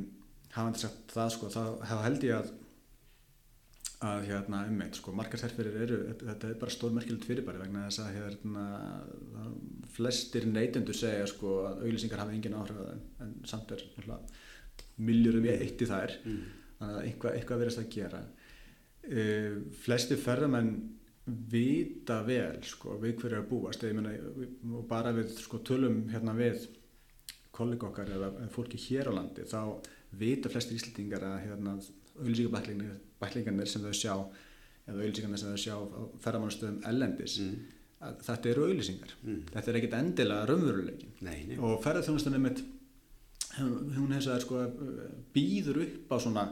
hafandi 0.53 0.83
sagt 0.83 1.15
það 1.15 1.33
sko 1.37 1.53
þá 1.55 1.97
held 2.07 2.29
ég 2.29 2.41
að 2.41 2.53
að 4.03 4.25
hérna 4.27 4.65
ummeitt 4.67 4.99
sko 4.99 5.13
markaserferir 5.15 5.77
eru 5.85 5.99
þetta, 6.11 6.49
er 6.49 6.57
bara 6.59 6.75
stórmerkilegt 6.75 7.27
fyrirbæri 7.29 7.61
vegna 7.61 7.85
þess 7.87 8.01
að 8.03 8.17
hérna 8.17 8.65
flestir 9.95 10.49
neytendur 10.51 10.97
segja 10.99 11.29
sko 11.31 11.53
að 11.69 11.85
auglýsingar 11.87 12.25
hafa 12.25 12.35
engin 12.35 12.57
áhrif 12.59 12.81
en, 13.23 13.37
samt 13.47 13.75
er 13.77 13.85
miljurum 14.99 15.47
í 15.47 15.53
eitt 15.55 15.85
í 15.85 15.89
þær. 15.89 16.17
Að 16.33 16.62
eitthvað, 17.03 17.39
eitthvað 17.39 17.65
verðast 17.65 17.83
að 17.83 17.93
gera. 17.97 18.25
Uh, 19.03 19.63
flesti 19.83 20.19
ferðamenn 20.21 20.75
vita 21.53 22.21
vel 22.27 22.63
sko 22.67 22.97
við 23.03 23.17
hverju 23.21 23.37
er 23.37 23.43
að 23.43 23.51
búast. 23.51 23.85
Ég 23.87 23.99
meina 23.99 24.15
og 24.79 24.87
bara 24.91 25.15
við 25.15 25.37
sko 25.39 25.63
tölum 25.67 26.05
hérna 26.11 26.35
við 26.39 26.67
kollega 27.53 27.89
okkar 27.89 28.11
eða 28.17 28.31
fólki 28.53 28.81
hér 28.81 29.11
á 29.13 29.17
landi 29.19 29.45
þá 29.49 29.61
vita 30.19 30.51
flestir 30.53 30.79
íslendingar 30.79 31.25
að 31.29 31.39
hérna 31.47 31.77
auðlýsingabæklingarnir 32.23 33.71
sem 33.71 33.85
þau 33.85 33.95
sjá 33.97 34.15
eða 34.89 34.99
auðlýsingarnir 34.99 35.41
sem 35.43 35.53
þau 35.53 35.63
sjá 35.65 35.75
á 35.77 36.01
ferðamannastöðum 36.25 36.81
ellendis 36.91 37.39
að 38.03 38.23
þetta 38.29 38.53
eru 38.53 38.67
auðlýsingar 38.69 39.15
þetta 39.53 39.73
er 39.73 39.81
ekkit 39.81 39.99
endilega 39.99 40.49
raunveruleikin 40.51 41.61
og 41.61 41.77
ferðarþjónustan 41.85 42.41
mitt 42.43 42.65
hún 43.59 44.15
hefði 44.15 44.33
að 44.33 44.45
sko 44.45 44.63
býður 45.35 45.83
upp 45.87 46.15
á 46.15 46.17
svona 46.23 46.47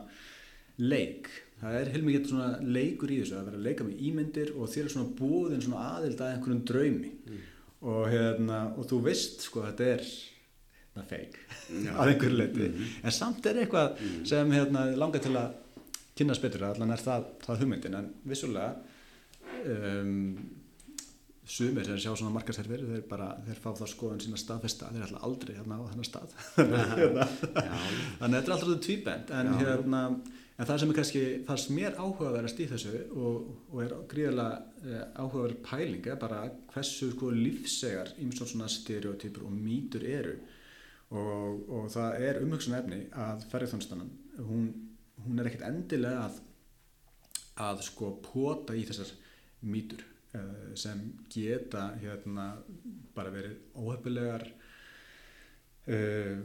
leik. 0.80 1.30
Það 1.60 1.76
er 1.76 1.92
heilmikið 1.94 2.28
svona 2.30 2.50
leikur 2.64 3.12
í 3.12 3.20
þessu 3.20 3.36
að 3.36 3.48
vera 3.50 3.60
að 3.60 3.66
leika 3.68 3.86
með 3.86 4.04
ímyndir 4.08 4.52
og 4.56 4.70
þér 4.72 4.86
er 4.86 4.92
svona 4.94 5.14
búðin 5.18 5.64
svona 5.64 5.86
aðild 5.96 6.20
að 6.20 6.34
einhverjum 6.34 6.62
draumi. 6.70 7.14
Og, 7.80 8.04
hérna, 8.12 8.60
og 8.76 8.88
þú 8.88 9.00
veist 9.06 9.46
sko 9.46 9.64
þetta 9.64 9.88
er 9.94 10.06
það 10.90 11.04
feik 11.08 11.36
Já. 11.70 11.92
að 12.00 12.10
einhverju 12.10 12.36
leiti 12.36 12.66
en 13.00 13.14
samt 13.14 13.46
er 13.48 13.62
eitthvað 13.62 14.00
sem 14.28 14.52
hérna, 14.52 14.82
langar 15.00 15.22
til 15.24 15.32
að 15.38 15.54
kynast 16.18 16.44
betur 16.44 16.66
allan 16.68 16.92
er 16.92 17.00
það, 17.00 17.28
það 17.44 17.62
hugmyndin. 17.64 17.98
En 18.00 18.10
vissulega 18.28 18.74
um, 19.64 20.34
sumir 21.50 21.86
sem 21.86 21.98
sjá 21.98 22.12
svona 22.14 22.32
markaserfir 22.34 22.82
þeir 22.86 23.06
bara, 23.10 23.30
þeir 23.46 23.60
fá 23.62 23.70
það 23.80 23.92
skoðan 23.92 24.20
sína 24.24 24.40
staðfesta 24.40 24.90
þeir 24.94 25.06
ætla 25.08 25.22
aldrei 25.26 25.56
hérna 25.56 25.78
á 25.80 25.84
þennan 25.90 26.08
stað. 26.08 26.34
Hérna. 27.00 27.24
þannig 28.20 28.26
að 28.26 28.36
þetta 28.36 28.44
er 28.44 28.54
alltaf 28.56 28.84
tvíbend 28.86 29.32
en, 29.38 29.50
hérna, 29.58 30.02
en 30.56 30.68
það 30.68 30.82
sem 30.82 30.92
er 30.92 30.98
kannski 31.00 31.24
það 31.48 31.60
sem 31.64 31.80
er 31.82 31.98
áhugaverðast 31.98 32.62
í 32.62 32.68
þessu 32.70 33.00
og, 33.10 33.48
og 33.72 33.82
er 33.84 33.96
gríðilega 34.12 34.84
eh, 34.84 35.02
áhugaverð 35.18 35.58
pæling 35.66 36.10
er 36.12 36.20
bara 36.22 36.44
hversu 36.74 37.10
sko 37.14 37.32
lífsegar 37.34 38.14
ímsón 38.22 38.52
svona 38.52 38.70
stereotypur 38.70 39.48
og 39.48 39.56
mýtur 39.56 40.06
eru. 40.06 40.36
Og, 41.10 41.64
og 41.74 41.88
það 41.90 42.22
er 42.28 42.38
umhugsun 42.44 42.76
efni 42.78 43.00
að 43.18 43.42
ferðarþjónstanan 43.50 44.12
hún, 44.46 44.68
hún 45.24 45.42
er 45.42 45.50
ekkert 45.50 45.66
endilega 45.66 46.28
að 46.28 46.38
að 47.60 47.82
sko 47.84 48.14
pota 48.24 48.76
í 48.78 48.86
þessar 48.88 49.10
mýtur 49.66 50.06
sem 50.78 51.00
geta 51.32 51.88
hérna 51.98 52.52
bara 53.16 53.32
verið 53.34 53.56
óhefnilegar 53.74 54.44
uh, 55.90 56.36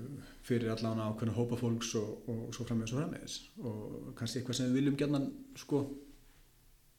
fyrir 0.45 0.71
allan 0.73 1.03
ákveðna 1.03 1.35
hópa 1.35 1.59
fólks 1.59 1.91
og, 1.99 2.31
og 2.31 2.55
svo 2.55 2.65
frammeðis 2.65 2.95
og 2.95 3.01
frammeðis 3.01 3.35
og 3.61 4.09
kannski 4.17 4.41
eitthvað 4.41 4.59
sem 4.59 4.71
við 4.71 4.79
viljum 4.79 4.97
gætna 5.01 5.21
sko 5.61 5.83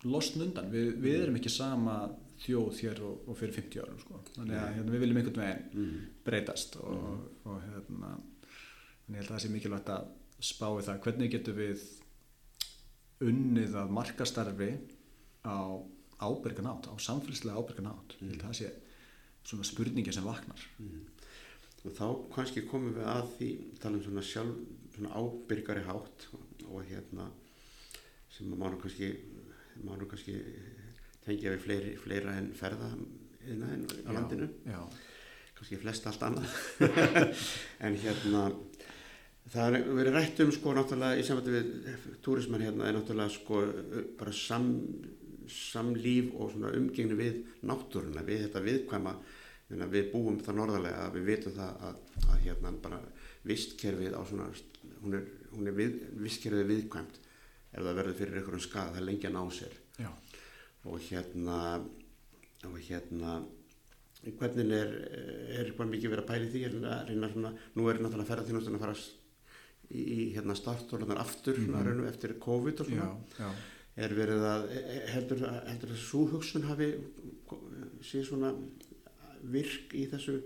losn 0.06 0.44
undan, 0.44 0.70
við, 0.70 0.92
við 1.02 1.24
erum 1.24 1.40
ekki 1.40 1.50
sama 1.50 1.96
þjóð 2.44 2.80
hér 2.84 3.02
og, 3.06 3.26
og 3.26 3.38
fyrir 3.38 3.56
50 3.56 3.82
árum 3.82 4.00
sko. 4.02 4.20
þannig 4.36 4.58
að 4.60 4.72
hérna, 4.76 4.92
við 4.92 5.04
viljum 5.04 5.20
einhvern 5.22 5.42
veginn 5.42 5.68
mm. 5.72 6.08
breytast 6.26 6.78
og, 6.82 6.96
mm. 7.00 7.28
og 7.48 7.60
hérna 7.64 8.14
ég 9.06 9.20
held 9.20 9.26
að 9.26 9.32
það 9.32 9.44
sé 9.44 9.52
mikilvægt 9.54 9.92
að 9.94 10.10
spá 10.44 10.66
í 10.68 10.84
það 10.84 11.02
hvernig 11.06 11.32
getur 11.32 11.56
við 11.56 11.84
unnið 13.24 13.78
að 13.80 13.94
markastarfi 13.96 14.70
á 15.48 15.58
ábyrgan 16.20 16.70
átt, 16.70 16.88
á 16.88 16.94
samfélagslega 16.96 17.60
ábyrgan 17.60 17.90
átt 17.92 18.16
mm. 18.20 18.38
það 18.42 18.56
sé 18.60 18.72
svona 19.46 19.66
spurningi 19.66 20.14
sem 20.14 20.26
vaknar 20.26 20.62
mm. 20.80 21.02
og 21.84 21.96
þá 21.98 22.06
kannski 22.34 22.64
komum 22.70 22.96
við 22.96 23.08
að 23.12 23.32
því 23.36 23.50
tala 23.82 23.98
um 23.98 24.04
svona 24.06 24.24
sjálf 24.26 24.62
svona 24.96 25.12
ábyrgari 25.20 25.84
hátt 25.86 26.28
og, 26.32 26.80
hérna 26.88 27.28
sem 28.32 28.48
maður 28.52 28.80
kannski 28.84 29.12
maður 29.84 30.10
kannski 30.12 30.38
tengja 31.26 31.52
við 31.52 31.62
fleiri, 31.66 31.92
fleira 32.00 32.36
en 32.40 32.52
ferða 32.56 32.90
enn 33.46 33.76
í 33.86 34.06
landinu 34.08 34.48
já, 34.66 34.76
já. 34.76 34.80
kannski 35.58 35.78
flest 35.82 36.08
allt 36.08 36.24
annað 36.26 36.56
en 37.86 38.00
hérna 38.02 38.48
Það 39.46 39.76
er 39.76 39.84
verið 39.94 40.16
rætt 40.16 40.40
um 40.42 40.48
sko 40.50 40.72
náttúrulega 40.74 41.20
í 41.20 41.24
samvættu 41.26 41.52
við 41.54 42.06
túrismann 42.24 42.64
hérna 42.66 42.88
er 42.88 42.96
náttúrulega 42.96 43.30
sko 43.30 43.60
bara 44.18 44.32
sam, 44.34 44.72
samlíf 45.52 46.32
og 46.34 46.52
svona 46.54 46.72
umgengni 46.76 47.18
við 47.18 47.42
náttúruna, 47.66 48.24
við 48.26 48.46
þetta 48.46 48.62
viðkvæma, 48.64 49.14
við 49.92 50.10
búum 50.12 50.38
það 50.44 50.58
norðarlega 50.60 51.04
að 51.06 51.18
við 51.18 51.28
vitum 51.30 51.56
það 51.56 51.84
að, 51.88 52.00
að 52.26 52.40
hérna 52.46 52.72
bara 52.82 53.00
vistkerfið 53.46 54.14
á 54.14 54.22
svona, 54.28 54.48
hún 55.02 55.18
er, 55.18 55.28
hún 55.52 55.70
er 55.70 55.76
við, 55.76 56.00
vistkerfið 56.22 56.72
viðkvæmt 56.72 57.20
ef 57.72 57.82
það 57.82 57.98
verður 58.00 58.18
fyrir 58.20 58.40
einhverjum 58.40 58.64
skað, 58.64 58.90
það 58.94 59.02
er 59.02 59.06
lengi 59.10 59.28
að 59.28 59.36
ná 59.36 59.42
sér 59.56 59.76
Já. 60.00 60.10
og 60.86 61.06
hérna, 61.10 61.60
og 62.70 62.80
hérna 62.86 63.36
hvernig 64.26 64.74
er, 64.74 64.96
er 65.60 65.70
bara 65.76 65.92
mikið 65.92 66.12
verið 66.14 66.24
að 66.24 66.30
pæli 66.30 66.50
því, 66.50 66.64
reyna 67.10 67.30
svona, 67.34 67.54
nú 67.76 67.86
er 67.90 68.00
náttúrulega 68.00 68.30
ferðarþjónustan 68.30 68.78
að 68.78 68.84
fara 68.86 68.96
að 68.96 69.06
í 69.94 70.32
hérna 70.34 70.56
startórlanar 70.58 71.20
aftur 71.22 71.58
mm 71.58 71.74
-hmm. 71.74 72.08
eftir 72.08 72.38
COVID 72.40 72.80
og 72.80 72.86
svona 72.86 73.02
já, 73.04 73.38
já. 73.38 73.50
Er 73.96 74.12
verið 74.16 74.44
að 74.44 74.66
heldur, 75.14 75.42
heldur 75.70 75.92
að 75.94 76.02
svo 76.02 76.26
hugsun 76.34 76.66
hafi 76.68 76.90
síðan 78.04 78.26
svona 78.28 78.50
virk 79.46 79.94
í 79.96 80.04
þessu 80.10 80.36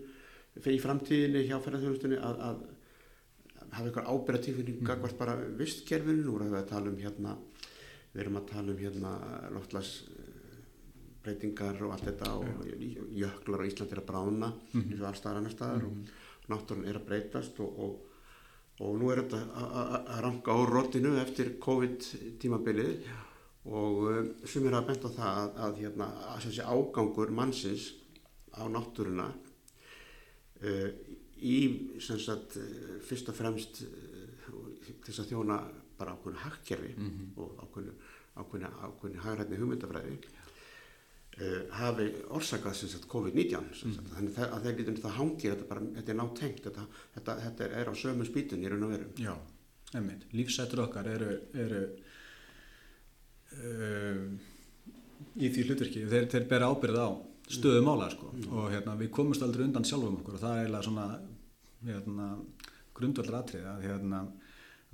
í 0.71 0.79
framtíðinni 0.83 1.47
hjá 1.49 1.57
ferðarþjónustunni 1.63 2.19
að, 2.21 2.41
að 2.47 3.71
hafa 3.71 3.87
eitthvað 3.87 4.11
ábyrgatífinning 4.11 4.77
mm. 4.77 4.81
-hmm. 4.81 4.89
gagvart 4.91 5.19
bara 5.19 5.37
vistkerfinu? 5.59 6.25
Nú 6.25 6.37
erum 6.37 6.53
við 6.53 6.61
að 6.61 6.71
tala 6.73 6.91
um 6.91 6.99
hérna 6.99 7.37
við 8.13 8.23
erum 8.25 8.41
að 8.41 8.51
tala 8.51 8.73
um 8.73 8.79
hérna 8.79 9.13
loftlas 9.55 9.91
breytingar 11.23 11.83
og 11.85 11.95
allt 11.95 12.07
þetta 12.09 12.35
og 12.35 12.67
jöklar 13.15 13.63
á 13.63 13.69
Ísland 13.69 13.93
er 13.93 14.03
að 14.03 14.11
brána 14.11 14.53
mm 14.73 14.91
eins 14.91 15.01
og 15.01 15.09
allstaðar 15.11 15.39
annar 15.39 15.55
staðar 15.55 15.85
og 15.85 15.97
náttúrun 16.51 16.89
er 16.89 16.97
að 16.97 17.07
breytast 17.07 17.61
og, 17.61 17.79
og 17.79 18.07
og 18.81 18.97
nú 18.97 19.11
er 19.13 19.21
þetta 19.21 19.41
að 20.09 20.21
ranka 20.25 20.55
á 20.57 20.59
rótinu 20.65 21.19
eftir 21.21 21.59
COVID 21.61 22.07
tímabilið 22.41 23.05
og 23.69 24.03
uh, 24.09 24.21
sem 24.49 24.67
er 24.67 24.77
að 24.79 24.89
benda 24.89 25.13
það 25.13 25.41
að, 25.43 25.51
að, 25.67 25.81
hérna, 25.85 26.11
að 26.33 26.45
þessi 26.47 26.65
ágangur 26.65 27.35
mannsins 27.37 27.91
á 28.57 28.65
náttúruna 28.73 29.29
uh, 30.65 30.89
í 31.41 31.59
sagt, 32.01 32.57
uh, 32.57 32.97
fyrst 33.05 33.29
og 33.33 33.37
fremst 33.37 33.85
þess 35.05 35.23
að 35.23 35.33
þjóna 35.33 35.61
bara 36.01 36.17
ákveðinu 36.17 36.45
hakkjörfi 36.45 36.93
mm 36.97 37.09
-hmm. 37.09 37.31
og 37.43 37.51
ákveðinu, 37.65 37.95
ákveðinu, 38.41 39.23
hagrætni 39.25 39.61
hugmyndafræði 39.61 40.17
uh, 40.17 41.63
hafi 41.77 42.09
orsakað 42.29 43.07
COVID-19 43.13 43.61
mm. 43.61 43.97
þannig 44.15 44.39
að 44.47 44.63
þeir 44.65 44.79
lítum 44.79 45.01
það 45.05 45.19
hangir 45.21 45.55
þetta, 45.55 45.69
bara, 45.69 45.87
þetta 45.97 46.13
er 46.13 46.21
nátengt 46.23 46.63
þetta, 46.65 46.87
þetta, 47.15 47.39
þetta 47.45 47.71
er 47.83 47.93
á 47.93 47.95
sömu 47.95 48.29
spýtun 48.29 48.65
í 48.65 48.73
raun 48.73 48.87
og 48.89 48.95
veru 48.95 49.11
Já, 49.21 49.35
einmitt, 49.95 50.27
lífsættur 50.33 50.87
okkar 50.87 51.13
eru, 51.13 51.37
eru 51.55 51.83
uh, 51.85 52.10
í 55.41 55.51
því 55.51 55.67
hlutverki. 55.67 56.07
Þeir, 56.11 56.29
þeir 56.33 56.47
bera 56.51 56.71
ábyrð 56.71 57.01
á 57.03 57.09
stöðu 57.51 57.83
mála 57.83 58.11
sko. 58.11 58.31
mm. 58.33 58.49
og 58.55 58.71
hérna, 58.71 58.97
við 58.99 59.11
komumst 59.15 59.43
aldrei 59.43 59.65
undan 59.67 59.87
sjálfum 59.87 60.21
okkur 60.21 60.39
og 60.39 60.43
það 60.45 60.57
er 60.57 60.65
eiginlega 60.65 60.87
svona 60.87 61.07
hérna, 61.87 62.29
grundvöldur 62.95 63.39
atrið 63.41 63.69
að 63.73 63.87
hérna, 63.89 64.21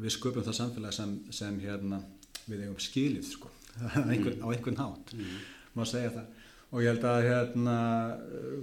við 0.01 0.15
sköpum 0.15 0.47
það 0.47 0.59
samfélag 0.61 0.97
sem, 0.97 1.15
sem 1.35 1.59
hérna, 1.61 2.01
við 2.47 2.67
eigum 2.67 2.81
skilið 2.81 3.29
sko, 3.29 3.51
einhver, 4.13 4.39
á 4.41 4.47
einhvern 4.53 4.81
hátt. 4.81 5.17
Mm. 5.17 5.41
Má 5.77 5.83
segja 5.89 6.15
það. 6.15 6.45
Og 6.73 6.83
ég 6.83 6.95
held 6.95 7.05
að 7.07 7.27
hérna 7.27 7.77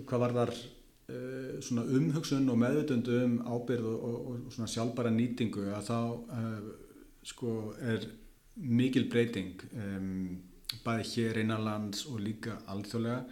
hvað 0.10 0.24
var 0.24 0.34
þar 0.40 0.54
uh, 0.56 1.52
svona 1.64 1.86
umhugsun 2.00 2.50
og 2.52 2.60
meðvitund 2.60 3.12
um 3.20 3.38
ábyrð 3.46 3.92
og, 3.92 4.08
og, 4.10 4.18
og 4.32 4.56
svona 4.56 4.74
sjálfbara 4.74 5.14
nýtingu 5.14 5.70
að 5.78 5.88
þá 5.92 6.00
uh, 6.02 6.74
sko 7.24 7.54
er 7.80 8.10
mikil 8.56 9.08
breyting 9.10 9.64
um, 9.74 10.38
bæði 10.84 11.10
hér 11.14 11.42
innanlands 11.44 12.06
og 12.10 12.22
líka 12.24 12.60
alþjóðlega. 12.72 13.24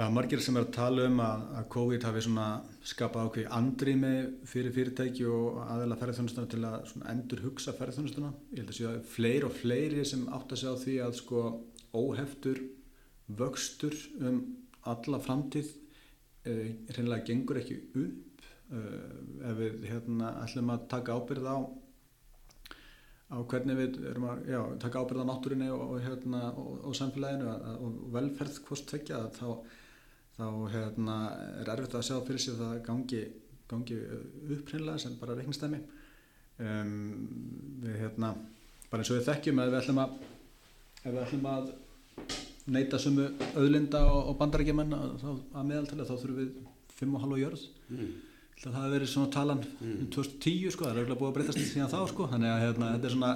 Það 0.00 0.06
er 0.06 0.12
margir 0.16 0.40
sem 0.40 0.56
er 0.56 0.64
að 0.64 0.74
tala 0.76 1.06
um 1.10 1.18
að, 1.20 1.40
að 1.60 1.64
COVID 1.74 2.04
hafi 2.06 2.20
skapað 2.88 3.26
ákveði 3.26 3.48
andrými 3.52 4.12
fyrir 4.48 4.72
fyrirtæki 4.72 5.26
og 5.28 5.58
aðeila 5.66 5.98
ferðarþjónustuna 6.00 6.50
til 6.52 6.60
að 6.64 6.94
endur 7.10 7.42
hugsa 7.44 7.74
ferðarþjónustuna 7.76 8.30
ég 8.54 8.62
held 8.62 8.70
að 8.72 8.78
séu 8.78 8.88
að 8.88 9.00
fleiri 9.10 9.48
og 9.48 9.58
fleiri 9.58 10.06
sem 10.08 10.22
átt 10.30 10.54
að 10.54 10.62
segja 10.62 10.72
á 10.72 10.82
því 10.84 10.94
að 11.04 11.18
sko 11.18 11.42
óheftur 12.00 12.62
vöxtur 13.40 13.98
um 14.24 14.40
alla 14.88 15.20
framtíð 15.20 15.74
uh, 15.74 16.70
reynilega 16.94 17.26
gengur 17.26 17.60
ekki 17.60 17.80
upp 17.90 18.46
uh, 18.72 19.50
ef 19.50 19.60
við 19.60 19.88
hérna 19.90 20.32
ætlum 20.46 20.72
að 20.72 20.88
taka 20.94 21.18
ábyrð 21.18 21.50
á 21.50 21.56
á 23.30 23.38
hvernig 23.46 23.78
við 23.78 23.98
erum 24.10 24.26
að 24.26 24.48
já, 24.50 24.60
taka 24.82 25.02
ábyrð 25.04 25.22
á 25.22 25.30
náttúrinni 25.30 25.68
og, 25.70 25.82
og, 25.86 26.00
hérna, 26.02 26.40
og, 26.58 26.72
og 26.90 26.96
samfélaginu 26.98 27.52
og 27.76 28.00
velferð 28.14 28.58
hvort 28.66 28.86
tvekja 28.90 29.20
þá, 29.36 29.48
þá 30.38 30.46
hérna, 30.74 31.18
er 31.62 31.70
erfitt 31.76 31.94
að 31.98 32.06
sjá 32.08 32.16
fyrir 32.26 32.42
sig 32.42 32.56
að 32.56 32.64
það 32.64 32.80
gangi, 32.88 33.20
gangi 33.70 33.98
upp 34.56 34.72
reynilega 34.74 35.04
sem 35.04 35.14
bara 35.20 35.36
reiknistæmi 35.38 35.82
um, 36.58 36.96
við 37.84 38.00
hérna 38.02 38.32
bara 38.90 39.04
eins 39.04 39.12
og 39.12 39.20
við 39.20 39.28
þekkjum 39.30 39.62
að 39.62 39.70
við 39.70 39.80
ætlum 39.82 40.02
að 40.02 40.18
við 41.04 41.20
ætlum 41.22 41.46
að 41.52 41.70
neyta 42.70 42.98
sumu 43.00 43.28
auðlinda 43.54 44.02
og 44.10 44.34
bandarækjumenn 44.40 44.96
að 44.98 45.70
meðaltala 45.70 46.06
þá 46.08 46.16
þurfum 46.16 46.42
við 46.42 46.50
5,5 46.98 47.38
jörð 47.40 47.62
mm. 47.94 48.10
Það 48.60 48.76
hafi 48.76 48.92
verið 48.94 49.10
svona 49.10 49.32
talan 49.34 49.62
mm. 49.64 49.96
2010 50.12 50.74
sko, 50.74 50.84
það 50.84 50.92
er 50.92 51.00
auðvitað 51.00 51.20
búið 51.20 51.30
að 51.30 51.36
breytast 51.38 51.62
síðan 51.70 51.92
þá 51.92 52.00
sko, 52.10 52.28
þannig 52.32 52.52
að 52.52 52.62
hérna, 52.66 52.92
þetta 52.94 53.08
er 53.08 53.14
svona 53.16 53.32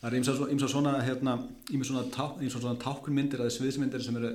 það 0.00 0.08
er 0.08 0.16
eins 0.18 0.64
og 0.66 0.72
svona 0.72 0.94
hérna, 1.06 1.36
eins 1.70 1.84
og 1.84 1.90
svona, 1.92 2.50
svona 2.56 2.82
tákunmyndir 2.82 3.44
eða 3.44 3.54
sviðsmyndir 3.54 4.04
sem 4.04 4.18
eru 4.20 4.32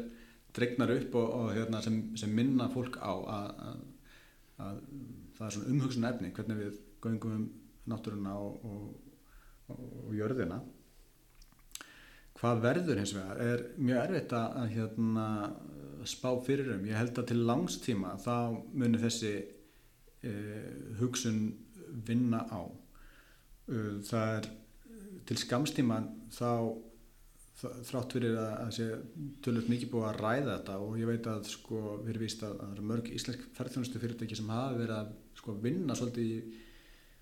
dregnar 0.55 0.95
upp 0.95 1.17
og, 1.19 1.27
og 1.41 1.51
hérna, 1.57 1.81
sem, 1.85 1.99
sem 2.17 2.31
minna 2.33 2.69
fólk 2.73 2.97
á 3.03 3.13
að, 3.13 3.49
að, 3.67 3.83
að 4.65 4.81
það 5.37 5.45
er 5.45 5.55
svona 5.57 5.75
umhugsun 5.75 6.09
efni 6.09 6.33
hvernig 6.35 6.63
við 6.63 6.79
göngum 7.03 7.35
um 7.35 7.45
náttúruna 7.89 8.35
og, 8.39 8.65
og, 8.65 9.75
og 9.75 10.15
jörðina 10.17 10.59
hvað 12.39 12.63
verður 12.63 13.01
hins 13.01 13.13
vegar 13.15 13.39
er 13.43 13.63
mjög 13.77 14.01
erfitt 14.05 14.35
að 14.37 14.73
hérna, 14.73 15.27
spá 16.07 16.29
fyrir 16.45 16.69
um. 16.77 16.85
Ég 16.87 16.95
held 16.95 17.17
að 17.19 17.31
til 17.31 17.39
langstíma 17.43 18.13
þá 18.23 18.35
munir 18.71 19.01
þessi 19.03 19.33
hugsun 20.99 21.41
vinna 22.07 22.43
á. 22.51 22.61
Það 23.69 24.31
er 24.37 24.49
til 25.29 25.37
skamstíma 25.37 25.99
þá, 26.33 26.75
þrátt 27.59 28.15
fyrir 28.15 28.37
að, 28.39 28.53
að 28.63 28.71
sé 28.77 28.87
tölvöld 29.45 29.69
mikið 29.71 29.91
búið 29.93 30.07
að 30.09 30.21
ræða 30.23 30.55
þetta 30.55 30.77
og 30.85 30.95
ég 30.99 31.09
veit 31.09 31.29
að 31.29 31.49
sko 31.51 31.81
við 32.03 32.11
erum 32.13 32.25
víst 32.25 32.45
að, 32.47 32.55
að 32.55 32.61
það 32.63 32.75
eru 32.75 32.87
mörg 32.91 33.11
íslensk 33.17 33.45
ferðþjónustu 33.57 34.01
fyrirtæki 34.03 34.39
sem 34.39 34.53
hafa 34.53 34.77
verið 34.79 34.95
að 34.97 35.11
sko 35.41 35.55
vinna 35.65 35.97
svolítið 35.97 36.31
í, 36.31 36.39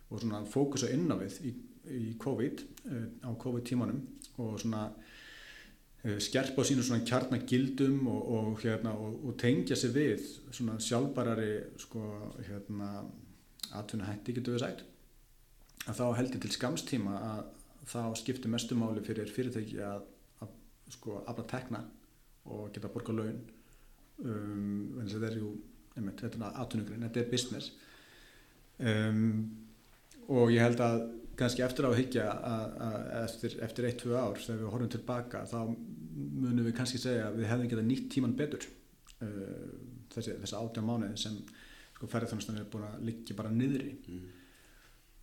og 0.07 0.23
svona 0.23 0.43
fókusa 0.47 0.91
inn 0.93 1.09
á 1.11 1.15
við 1.19 1.39
í, 1.49 1.53
í 1.97 2.13
COVID 2.21 2.63
á 3.27 3.29
COVID 3.43 3.67
tímanum 3.67 4.03
og 4.37 4.59
svona 4.61 4.87
skerpa 6.23 6.63
á 6.63 6.67
sínu 6.69 6.83
svona 6.85 7.05
kjarnagildum 7.07 8.07
og, 8.07 8.21
og 8.37 8.61
hérna 8.61 8.93
og, 8.95 9.17
og 9.27 9.37
tengja 9.41 9.75
sig 9.75 9.93
við 9.95 10.23
svona 10.51 10.77
sjálfbarari 10.83 11.79
sko 11.81 12.03
hérna 12.47 12.91
atvinna 13.75 14.07
hætti 14.07 14.37
getur 14.37 14.55
við 14.55 14.63
sagt. 14.63 14.85
Að 15.87 15.99
þá 15.99 16.05
heldur 16.19 16.43
til 16.43 16.53
skamstíma 16.53 17.17
að 17.31 17.43
þá 17.87 18.01
skiptir 18.19 18.51
mestumáli 18.51 19.03
fyrir 19.05 19.31
fyrirtæki 19.31 19.81
að 19.83 20.05
sko 20.91 21.21
afla 21.27 21.45
tekna 21.47 21.83
og 22.47 22.71
geta 22.75 22.91
borga 22.91 23.15
laun. 23.15 23.39
Um, 24.23 24.97
en 25.01 25.09
þetta 25.09 25.29
er 25.29 25.37
ju 25.41 25.51
einmitt, 25.97 26.21
þetta 26.23 26.39
er 26.39 26.59
aðtunugurinn, 26.61 27.05
þetta 27.07 27.21
er 27.21 27.31
business. 27.31 27.71
Um, 28.77 29.49
og 30.27 30.51
ég 30.53 30.63
held 30.63 30.81
að 30.83 31.01
kannski 31.37 31.63
eftir 31.65 31.85
á 31.85 31.89
að 31.91 31.99
higgja 31.99 32.25
eftir, 33.23 33.57
eftir 33.65 33.87
1-2 33.91 34.15
ár 34.17 34.39
þegar 34.41 34.61
við 34.61 34.71
horfum 34.73 34.91
tilbaka 34.95 35.43
þá 35.49 35.59
munum 36.17 36.65
við 36.65 36.75
kannski 36.79 37.01
segja 37.01 37.29
að 37.29 37.39
við 37.41 37.49
hefðum 37.51 37.71
getað 37.73 37.87
nýtt 37.91 38.09
tíman 38.13 38.35
betur. 38.37 38.67
Uh, 39.21 39.69
þessi, 40.13 40.35
þessi 40.41 40.57
átjá 40.57 40.83
mánuði 40.85 41.21
sem 41.21 41.39
sko 41.97 42.09
ferðarþjónustan 42.11 42.59
er 42.61 42.67
búin 42.71 42.85
að 42.89 43.07
liggja 43.09 43.37
bara 43.37 43.53
niðri. 43.53 43.95
Mm. 44.07 44.27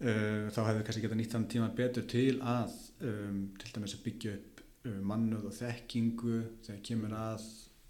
uh, 0.00 0.48
þá 0.54 0.60
hefðum 0.64 0.80
við 0.80 0.88
kannski 0.88 1.06
getað 1.06 1.22
nýtt 1.22 1.36
þann 1.36 1.52
tíman 1.54 1.78
betur 1.78 2.08
til 2.10 2.32
að 2.40 2.74
um, 3.06 3.46
til 3.60 3.76
dæmis 3.76 3.96
að 3.98 4.04
byggja 4.08 4.34
upp 4.38 4.54
Uh, 4.84 4.98
mannuð 5.00 5.46
og 5.48 5.54
þekkingu 5.56 6.42
þegar 6.66 6.80
kemur 6.84 7.12
að 7.16 7.44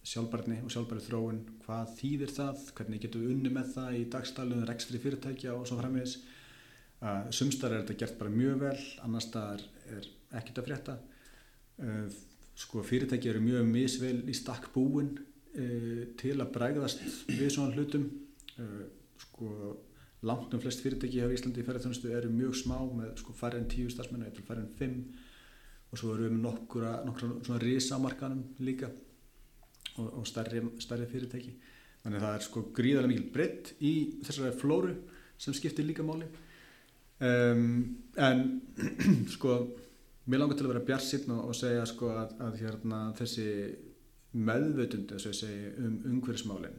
sjálfbarni 0.07 0.61
og 0.63 0.71
sjálfbæri 0.71 1.03
þróun, 1.03 1.41
hvað 1.65 1.89
þýðir 1.99 2.33
það? 2.37 2.61
Hvernig 2.79 3.01
getum 3.03 3.25
við 3.25 3.33
unni 3.33 3.51
með 3.51 3.73
það 3.73 3.97
í 3.99 4.03
dagstæluðum 4.13 4.69
rekstri 4.69 5.01
fyrirtækja 5.03 5.57
og 5.57 5.65
svo 5.67 5.81
uh, 5.81 7.25
sumstar 7.35 7.75
er 7.75 7.83
þetta 7.83 7.97
gert 7.99 8.21
bara 8.21 8.31
mjög 8.37 8.63
vel 8.63 8.79
annars 9.09 9.27
staðar 9.27 9.65
er 9.91 10.07
ekkert 10.39 10.61
að 10.61 10.69
frétta 10.69 10.97
sko 12.59 12.83
fyrirtæki 12.87 13.31
eru 13.31 13.43
mjög 13.43 13.67
misvel 13.69 14.21
í 14.31 14.35
stakk 14.37 14.71
búin 14.75 15.15
uh, 15.19 16.05
til 16.21 16.37
að 16.39 16.53
bregðast 16.55 17.03
við 17.31 17.51
svona 17.55 17.75
hlutum. 17.75 18.07
Uh, 18.59 18.85
sko 19.25 19.51
langt 20.25 20.55
um 20.55 20.63
flest 20.63 20.83
fyrirtæki 20.85 21.21
á 21.21 21.29
Íslandi 21.29 21.61
í 21.61 21.67
ferðarþjónustu 21.67 22.13
eru 22.17 22.31
mjög 22.33 22.57
smá 22.63 22.79
með 22.81 23.17
sko 23.21 23.35
færri 23.37 23.61
en 23.61 23.71
tíu 23.71 23.91
stafsmennu 23.93 24.29
eða 24.31 24.47
færri 24.47 24.65
en 24.65 24.77
fimm. 24.79 25.01
Og 25.93 26.01
svo 26.01 26.15
erum 26.15 26.27
við 26.27 26.35
með 26.35 26.47
nokkura, 26.49 26.93
nokkura 27.07 27.45
svona 27.47 27.61
risamarkanum 27.63 28.41
líka 28.67 28.89
og, 30.01 30.09
og 30.21 30.25
stærri, 30.27 30.63
stærri 30.83 31.07
fyrirtæki. 31.11 31.53
Þannig 32.05 32.19
að 32.19 32.27
það 32.27 32.39
er 32.39 32.47
sko 32.47 32.63
gríðarlega 32.77 33.13
mikil 33.13 33.29
breytt 33.35 33.71
í 33.81 33.93
þessari 34.25 34.57
flóru 34.59 34.97
sem 35.41 35.55
skiptir 35.57 35.87
líka 35.87 36.07
máli. 36.07 36.27
Um, 37.25 38.01
en 38.19 38.43
sko 39.37 39.61
mér 40.25 40.41
langar 40.41 40.59
til 40.59 40.67
að 40.67 40.73
vera 40.73 40.87
bjart 40.89 41.05
sýtna 41.05 41.39
og 41.45 41.57
segja 41.57 41.85
sko 41.89 42.11
að, 42.15 42.35
að 42.47 42.59
hérna 42.63 43.01
þessi 43.19 43.49
meðvötund 44.35 45.13
þess 45.13 45.31
að 45.31 45.39
segja 45.39 45.73
um 45.85 45.97
umhverfismálin 46.11 46.79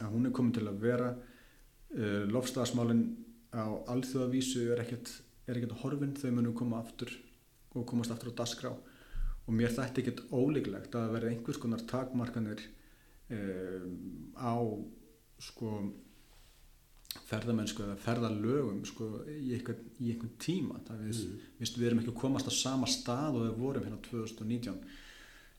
að 0.00 0.12
hún 0.12 0.28
er 0.28 0.34
komin 0.36 0.54
til 0.56 0.66
að 0.68 0.82
vera 0.84 1.12
uh, 1.12 2.22
lofstafsmálin 2.30 3.04
á 3.56 3.66
alþjóðavísu 3.92 4.66
er 4.74 4.82
ekkert, 4.84 5.10
er 5.48 5.58
ekkert 5.58 5.78
horfinn 5.82 6.16
þau 6.16 6.30
munum 6.30 6.56
koma 6.56 6.80
aftur 6.82 7.12
og 7.76 7.86
komast 7.88 8.12
aftur 8.14 8.32
á 8.32 8.38
dasgrá 8.40 8.72
og 8.72 9.54
mér 9.54 9.74
þætti 9.74 10.02
ekkert 10.02 10.24
ólíklegt 10.32 10.96
að 10.98 11.12
verða 11.16 11.32
einhvers 11.32 11.60
konar 11.62 11.84
takmarkanir 11.88 12.62
um, 13.30 14.32
á 14.38 14.56
sko 15.42 15.72
ferðamennsku 17.26 17.82
eða 17.84 17.96
ferðalögum 18.02 18.82
sko, 18.86 19.08
í, 19.30 19.54
einhvern, 19.56 19.88
í 19.98 20.12
einhvern 20.12 20.36
tíma 20.42 20.78
við, 21.00 21.22
mm. 21.24 21.40
við, 21.58 21.72
við 21.78 21.88
erum 21.88 22.02
ekki 22.02 22.12
að 22.12 22.20
komast 22.20 22.50
á 22.50 22.52
sama 22.54 22.88
stað 22.90 23.40
og 23.40 23.46
við 23.46 23.58
vorum 23.62 23.86
hérna 23.86 23.98
2019 24.06 24.78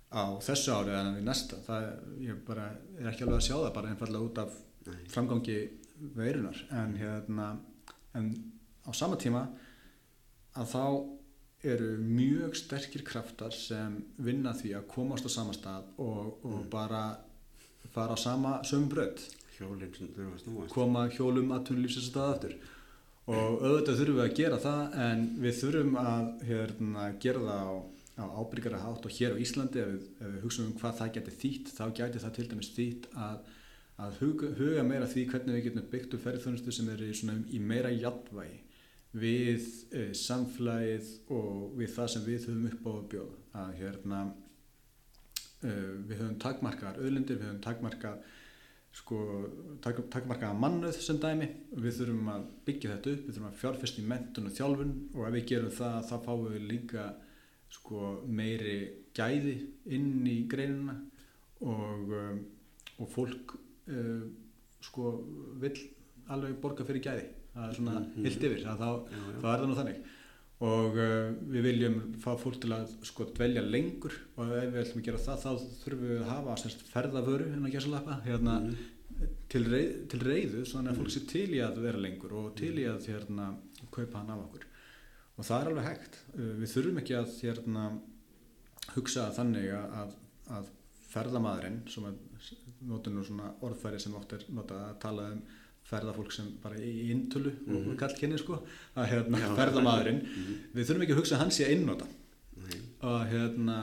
á 0.08 0.24
þessu 0.44 0.76
ári 0.76 0.96
en 0.96 1.18
við 1.18 1.28
næsta 1.28 1.60
það 1.66 1.88
ég 2.24 2.40
bara 2.48 2.70
er 2.96 3.10
ekki 3.12 3.26
alveg 3.26 3.42
að 3.42 3.48
sjá 3.50 3.56
það 3.58 3.74
bara 3.76 3.92
einfallega 3.92 4.30
út 4.30 4.42
af 4.46 4.56
Nei. 4.88 5.02
framgangi 5.12 5.58
veirunar 6.16 6.62
en 6.80 6.96
hérna 6.96 7.48
en 8.16 8.32
á 8.88 8.92
sama 8.96 9.20
tíma 9.20 9.44
að 10.58 10.72
þá 10.72 10.84
eru 11.68 11.90
mjög 12.00 12.56
sterkir 12.56 13.04
kraftar 13.04 13.56
sem 13.56 13.98
vinna 14.24 14.54
því 14.56 14.76
að 14.78 14.88
komast 14.94 15.28
á 15.28 15.32
sama 15.34 15.56
stað 15.58 15.90
og, 16.00 16.38
og 16.46 16.62
mm. 16.62 16.70
bara 16.72 17.04
fara 17.92 18.16
á 18.16 18.18
sama 18.20 18.60
sömbröð 18.68 19.26
koma 20.74 21.08
hjólum 21.14 21.54
að 21.56 21.70
tunnlýfsins 21.70 22.10
stað 22.12 22.34
aftur. 22.34 22.58
Og 23.28 23.64
auðvitað 23.66 24.00
þurfum 24.00 24.18
við 24.18 24.24
að 24.24 24.36
gera 24.40 24.58
það 24.64 24.98
en 25.04 25.24
við 25.44 25.58
þurfum 25.62 25.98
að 26.00 26.28
hérna, 26.48 27.08
gera 27.24 27.42
það 27.44 27.64
á, 27.68 27.76
á 28.18 28.26
ábyrgara 28.40 28.84
hátt 28.86 29.08
og 29.10 29.18
hér 29.18 29.36
á 29.36 29.42
Íslandi 29.44 29.82
ef 29.84 29.90
við, 29.92 30.06
ef 30.22 30.30
við 30.36 30.46
hugsaum 30.46 30.70
um 30.70 30.78
hvað 30.80 31.02
það 31.02 31.12
getur 31.18 31.36
þýtt 31.42 31.74
þá 31.76 31.84
getur 32.00 32.24
það 32.24 32.38
til 32.38 32.48
dæmis 32.54 32.72
þýtt 32.78 33.10
að, 33.26 33.52
að 34.06 34.22
huga, 34.22 34.54
huga 34.62 34.86
meira 34.88 35.10
því 35.12 35.26
hvernig 35.34 35.58
við 35.58 35.68
getum 35.68 35.92
byggt 35.92 36.16
upp 36.16 36.24
ferðarþjónustu 36.24 36.78
sem 36.78 36.94
er 36.94 37.04
í, 37.04 37.12
í 37.58 37.62
meira 37.74 37.92
jafnvægi 37.92 38.62
við 39.18 39.68
e, 39.92 40.08
samflæðið 40.18 41.14
og 41.34 41.78
við 41.78 41.94
það 41.96 42.12
sem 42.14 42.26
við 42.26 42.50
höfum 42.50 42.68
upp 42.70 42.88
á 42.88 42.92
að 42.92 43.06
bjóða. 43.14 43.38
Að 43.58 43.72
hérna 43.82 44.20
e, 45.64 45.72
við 46.10 46.20
höfum 46.22 46.42
takmarkaðar 46.44 47.00
öðlindir, 47.04 47.40
við 47.40 47.50
höfum 47.50 47.64
takmarkað 47.64 48.36
sko, 48.98 49.20
tak, 49.84 50.00
takmarkaða 50.14 50.58
mannuð 50.58 50.98
sem 51.04 51.20
dæmi 51.22 51.48
við 51.76 52.00
þurfum 52.00 52.32
að 52.34 52.48
byggja 52.68 52.96
þetta 52.96 53.14
upp, 53.14 53.24
við 53.28 53.36
þurfum 53.36 53.50
að 53.50 53.62
fjárfesta 53.62 54.02
í 54.02 54.10
mentun 54.12 54.50
og 54.50 54.56
þjálfun 54.58 54.94
og 55.14 55.28
ef 55.28 55.36
við 55.38 55.48
gerum 55.52 55.76
það 55.78 55.98
þá 56.10 56.16
fáum 56.26 56.48
við 56.48 56.68
líka 56.72 57.06
sko, 57.78 58.04
meiri 58.40 58.78
gæði 59.18 59.56
inn 59.98 60.28
í 60.30 60.38
greinuna 60.50 60.98
og, 61.68 62.14
og 62.98 63.10
fólk 63.14 63.58
uh, 63.58 64.26
sko 64.88 65.14
vil 65.62 65.76
alveg 66.34 66.58
borga 66.62 66.86
fyrir 66.88 67.04
gæði 67.04 67.28
það 67.54 67.68
er 67.68 67.78
svona 67.80 67.98
mm 68.00 68.06
-hmm. 68.06 68.24
hilt 68.28 68.44
yfir 68.50 68.64
þá, 68.64 68.74
já, 68.78 69.18
já. 69.18 69.40
þá 69.42 69.48
er 69.52 69.60
það 69.60 69.68
nú 69.68 69.78
þannig 69.80 70.02
og 70.66 70.96
uh, 70.98 71.32
við 71.54 71.68
viljum 71.68 71.98
fá 72.22 72.32
fólk 72.42 72.58
til 72.64 72.72
að 72.74 72.94
sko 73.06 73.28
dvelja 73.30 73.62
lengur. 73.62 74.16
Og 74.38 74.54
ef 74.58 74.72
við 74.74 74.82
ætlum 74.82 75.02
að 75.04 75.10
gera 75.10 75.24
það 75.26 75.44
þá 75.44 75.66
þurfum 75.84 76.06
við 76.08 76.22
að 76.22 76.32
hafa 76.32 76.56
sérst, 76.64 76.86
ferðavöru 76.94 77.50
hérna, 77.54 78.22
hérna 78.26 78.60
mm 78.64 78.78
til, 79.52 79.64
reið, 79.66 79.92
til 80.12 80.22
reyðu 80.22 80.64
þannig 80.70 80.92
að 80.92 81.00
fólk 81.02 81.14
sé 81.14 81.24
til 81.30 81.48
í 81.56 81.62
að 81.64 81.80
vera 81.82 82.02
lengur 82.02 82.36
og 82.38 82.52
til 82.60 82.74
í 82.78 82.86
að 82.90 83.08
hérna, 83.10 83.52
kaupa 83.94 84.22
hann 84.22 84.34
af 84.34 84.44
okkur. 84.46 84.66
Og 85.38 85.46
það 85.48 85.60
er 85.60 85.70
alveg 85.72 85.88
hægt. 85.88 86.20
Uh, 86.36 86.54
við 86.62 86.74
þurfum 86.74 87.02
ekki 87.02 87.18
að 87.18 87.36
hérna, 87.42 87.86
hugsa 88.96 89.28
þannig 89.36 89.72
að, 89.78 90.16
að 90.58 90.74
ferðamadurinn 91.12 91.80
sem 91.92 92.08
er 92.10 92.18
notur 92.88 93.18
orðfæri 93.66 94.00
sem 94.00 94.16
oft 94.16 94.36
er 94.38 94.46
notað 94.54 94.84
að 94.86 95.00
tala 95.02 95.32
um 95.34 95.42
ferðafólk 95.88 96.34
sem 96.36 96.50
bara 96.64 96.80
í 96.80 97.10
intölu 97.14 97.54
mm 97.54 97.76
-hmm. 97.76 97.92
og 97.92 98.00
kallkenni 98.02 98.40
sko 98.42 98.60
að 98.96 99.10
hérna 99.14 99.54
ferðamadurinn 99.60 100.20
mm 100.20 100.44
-hmm. 100.44 100.60
við 100.74 100.88
þurfum 100.88 101.06
ekki 101.06 101.16
að 101.16 101.22
hugsa 101.22 101.36
að 101.36 101.42
hann 101.44 101.56
sé 101.58 101.70
einnóta 101.72 102.08
og 103.08 103.26
hérna 103.32 103.78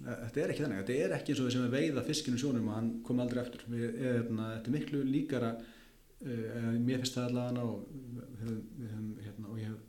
þetta 0.00 0.40
er 0.40 0.52
ekki 0.52 0.64
þannig, 0.64 0.80
þetta 0.80 0.96
er 1.04 1.14
ekki 1.16 1.32
eins 1.32 1.40
og 1.40 1.46
við 1.46 1.52
sem 1.54 1.66
við 1.66 1.76
veiða 1.76 2.06
fiskinu 2.06 2.40
sjónum 2.40 2.68
og 2.70 2.74
hann 2.74 2.90
kom 3.06 3.20
aldrei 3.20 3.42
eftir 3.42 3.64
við, 3.68 3.86
hérna, 3.98 4.48
þetta 4.54 4.70
er 4.70 4.76
miklu 4.76 5.02
líkara 5.04 5.50
uh, 5.56 6.74
mér 6.78 7.02
finnst 7.02 7.18
það 7.18 7.28
allavega 7.28 7.62
og 7.62 7.78
hérna, 9.24 9.48
og 9.48 9.58
ég 9.60 9.68
hef 9.68 9.80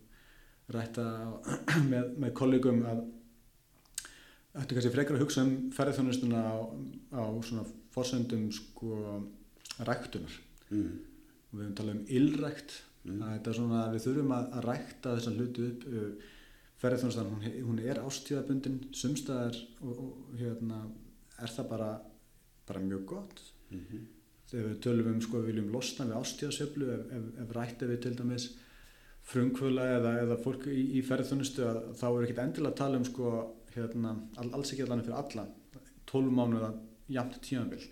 rætta 0.76 1.06
með, 1.92 2.16
með 2.18 2.34
kollegum 2.42 2.84
að 2.92 3.06
er 4.52 4.74
kannski 4.74 4.92
frekar 4.92 5.16
að 5.16 5.24
hugsa 5.24 5.46
um 5.46 5.54
ferðarþjónustuna 5.76 6.42
á, 6.44 6.56
á 7.16 7.24
svona 7.48 7.64
fórsöndum 7.94 8.50
sko 8.52 9.22
ræktunar. 9.88 10.34
Mm 10.70 11.11
við 11.52 11.64
höfum 11.64 11.78
talað 11.80 11.98
um 11.98 12.06
illrækt 12.18 12.78
mm. 13.04 13.24
þetta 13.24 13.52
er 13.52 13.58
svona 13.58 13.82
að 13.86 13.96
við 13.96 14.06
þurfum 14.06 14.36
að, 14.36 14.46
að 14.58 14.68
rækta 14.70 15.16
þessa 15.18 15.36
hlutu 15.36 15.68
upp 15.72 15.90
ferðarþjónustan, 16.82 17.30
hún, 17.30 17.44
hún 17.68 17.82
er 17.86 18.02
ástíðabundin 18.02 18.80
sumstaðar 18.98 19.58
og, 19.86 20.00
og 20.02 20.40
hérna 20.40 20.82
er 21.42 21.54
það 21.54 21.70
bara, 21.70 21.92
bara 22.68 22.82
mjög 22.82 23.06
gott. 23.14 23.42
Mm 23.72 23.84
-hmm. 23.86 24.08
þegar 24.52 24.68
við 24.68 24.80
tölum 24.84 25.08
um 25.14 25.22
sko 25.22 25.40
við 25.40 25.50
viljum 25.52 25.72
losna 25.72 26.06
við 26.06 26.18
ástíðasöflu 26.20 26.88
ef, 26.94 27.04
ef, 27.18 27.28
ef 27.44 27.54
rætti 27.56 27.88
við 27.88 28.02
til 28.04 28.16
dæmis 28.18 28.48
frumkvöla 29.32 29.86
eða, 29.98 30.12
eða 30.24 30.38
fólk 30.44 30.66
í, 30.68 30.82
í 30.98 31.02
ferðarþjónustu 31.08 31.68
þá 32.00 32.08
er 32.10 32.24
ekkit 32.24 32.44
endilega 32.44 32.72
að 32.72 32.80
tala 32.82 32.98
um 32.98 33.06
sko 33.06 33.28
hérna, 33.76 34.16
alls 34.38 34.74
ekki 34.74 34.84
allan 34.84 35.04
fyrir 35.06 35.22
alla. 35.22 35.48
12 36.12 36.32
mánu 36.36 36.58
eða 36.58 36.74
jæmt 37.08 37.40
tímanvill 37.42 37.86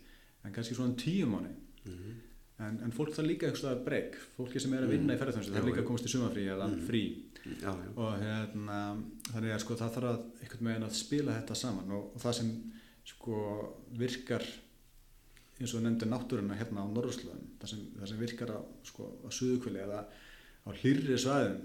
en 0.43 0.51
kannski 0.51 0.76
svona 0.76 0.95
10 0.97 1.26
mánu 1.26 1.53
mm 1.86 1.93
-hmm 1.93 2.29
en, 2.60 2.80
en 2.86 2.91
fólk 2.95 3.14
það 3.16 3.28
líka 3.30 3.47
eitthvað 3.49 3.84
breyk. 3.86 4.16
Fólki 4.38 4.60
sem 4.64 4.74
er 4.76 4.84
að 4.86 4.93
vinna 4.95 5.16
í 5.16 5.20
ferðarþjónustu 5.22 5.53
það 5.53 5.60
Já, 5.60 5.64
er 5.64 5.70
líka 5.72 5.84
að 5.84 5.88
komast 5.89 6.07
í 6.10 6.14
sumafrí 6.14 6.45
eða 6.53 6.68
Mm. 6.70 6.82
frí. 6.88 7.03
Já, 7.64 7.72
já, 7.72 7.91
og 7.95 8.18
hérna 8.20 8.80
þannig 9.32 9.53
að 9.55 9.62
sko 9.64 9.76
það 9.80 9.93
þarf 9.95 10.10
að 10.10 10.24
einhvern 10.43 10.68
veginn 10.70 10.88
að 10.89 10.97
spila 10.99 11.36
þetta 11.39 11.55
saman. 11.55 11.91
Og, 11.95 12.10
og 12.16 12.20
það 12.26 12.34
sem 12.39 12.49
sko 13.05 13.38
virkar 13.97 14.43
eins 15.60 15.74
og 15.76 15.84
nefndi 15.84 16.07
náttúruna 16.07 16.55
hérna 16.60 16.84
á 16.84 16.88
Norðurslöðum 16.88 17.47
það 17.60 17.72
það 17.99 18.07
sem 18.12 18.20
virkar 18.20 18.51
á, 18.55 18.60
sko, 18.88 19.07
á 19.24 19.30
suðukvöli 19.32 19.82
eða 19.84 20.03
á 20.68 20.70
hlýrri 20.80 21.18
svæðum 21.20 21.57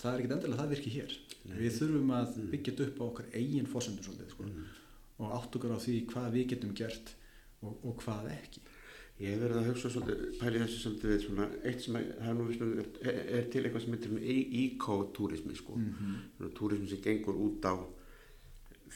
það 0.00 0.10
er 0.14 0.18
ekkit 0.20 0.34
endilega 0.36 0.56
að 0.56 0.60
það 0.64 0.72
virki 0.74 0.90
hér. 0.96 1.14
Nei. 1.44 1.56
við 1.56 1.76
þurfum 1.78 2.10
að 2.16 2.34
byggja 2.52 2.72
þetta 2.74 2.86
upp 2.90 2.98
á 3.00 3.04
okkar 3.10 3.30
eigin 3.32 3.68
fósendum 3.70 4.04
svolítið 4.04 4.34
sko, 4.34 4.44
Mm. 4.44 4.64
og 5.20 5.32
átt 5.36 5.56
okkur 5.56 5.72
á 5.72 5.78
því 5.80 5.94
hvað 6.10 6.32
við 6.36 6.48
getum 6.52 6.74
gert 6.76 7.14
og, 7.62 7.76
og 7.84 7.96
hvað 8.04 8.28
ekki 8.34 8.60
Ég 9.20 9.34
hef 9.34 9.40
verið 9.42 9.58
að 9.60 9.66
hugsa 9.68 9.88
svolítið, 9.92 10.20
pæli 10.40 10.60
þessu 10.62 10.78
svolítið 10.80 11.10
við 11.10 11.18
svona, 11.26 11.46
eitt 11.68 11.82
sem 11.84 11.96
er 12.00 12.36
nú 12.36 12.44
vissum, 12.48 12.70
er, 12.80 13.16
er 13.36 13.48
til 13.52 13.62
eitthvað 13.66 13.82
sem 13.84 13.96
heitir 13.96 14.52
eco-túrismi, 14.62 15.56
sko. 15.58 15.76
mm 15.76 16.14
Svona 16.38 16.52
túrismi 16.56 16.88
sem 16.88 17.02
gengur 17.04 17.40
út 17.44 17.66
á, 17.68 17.74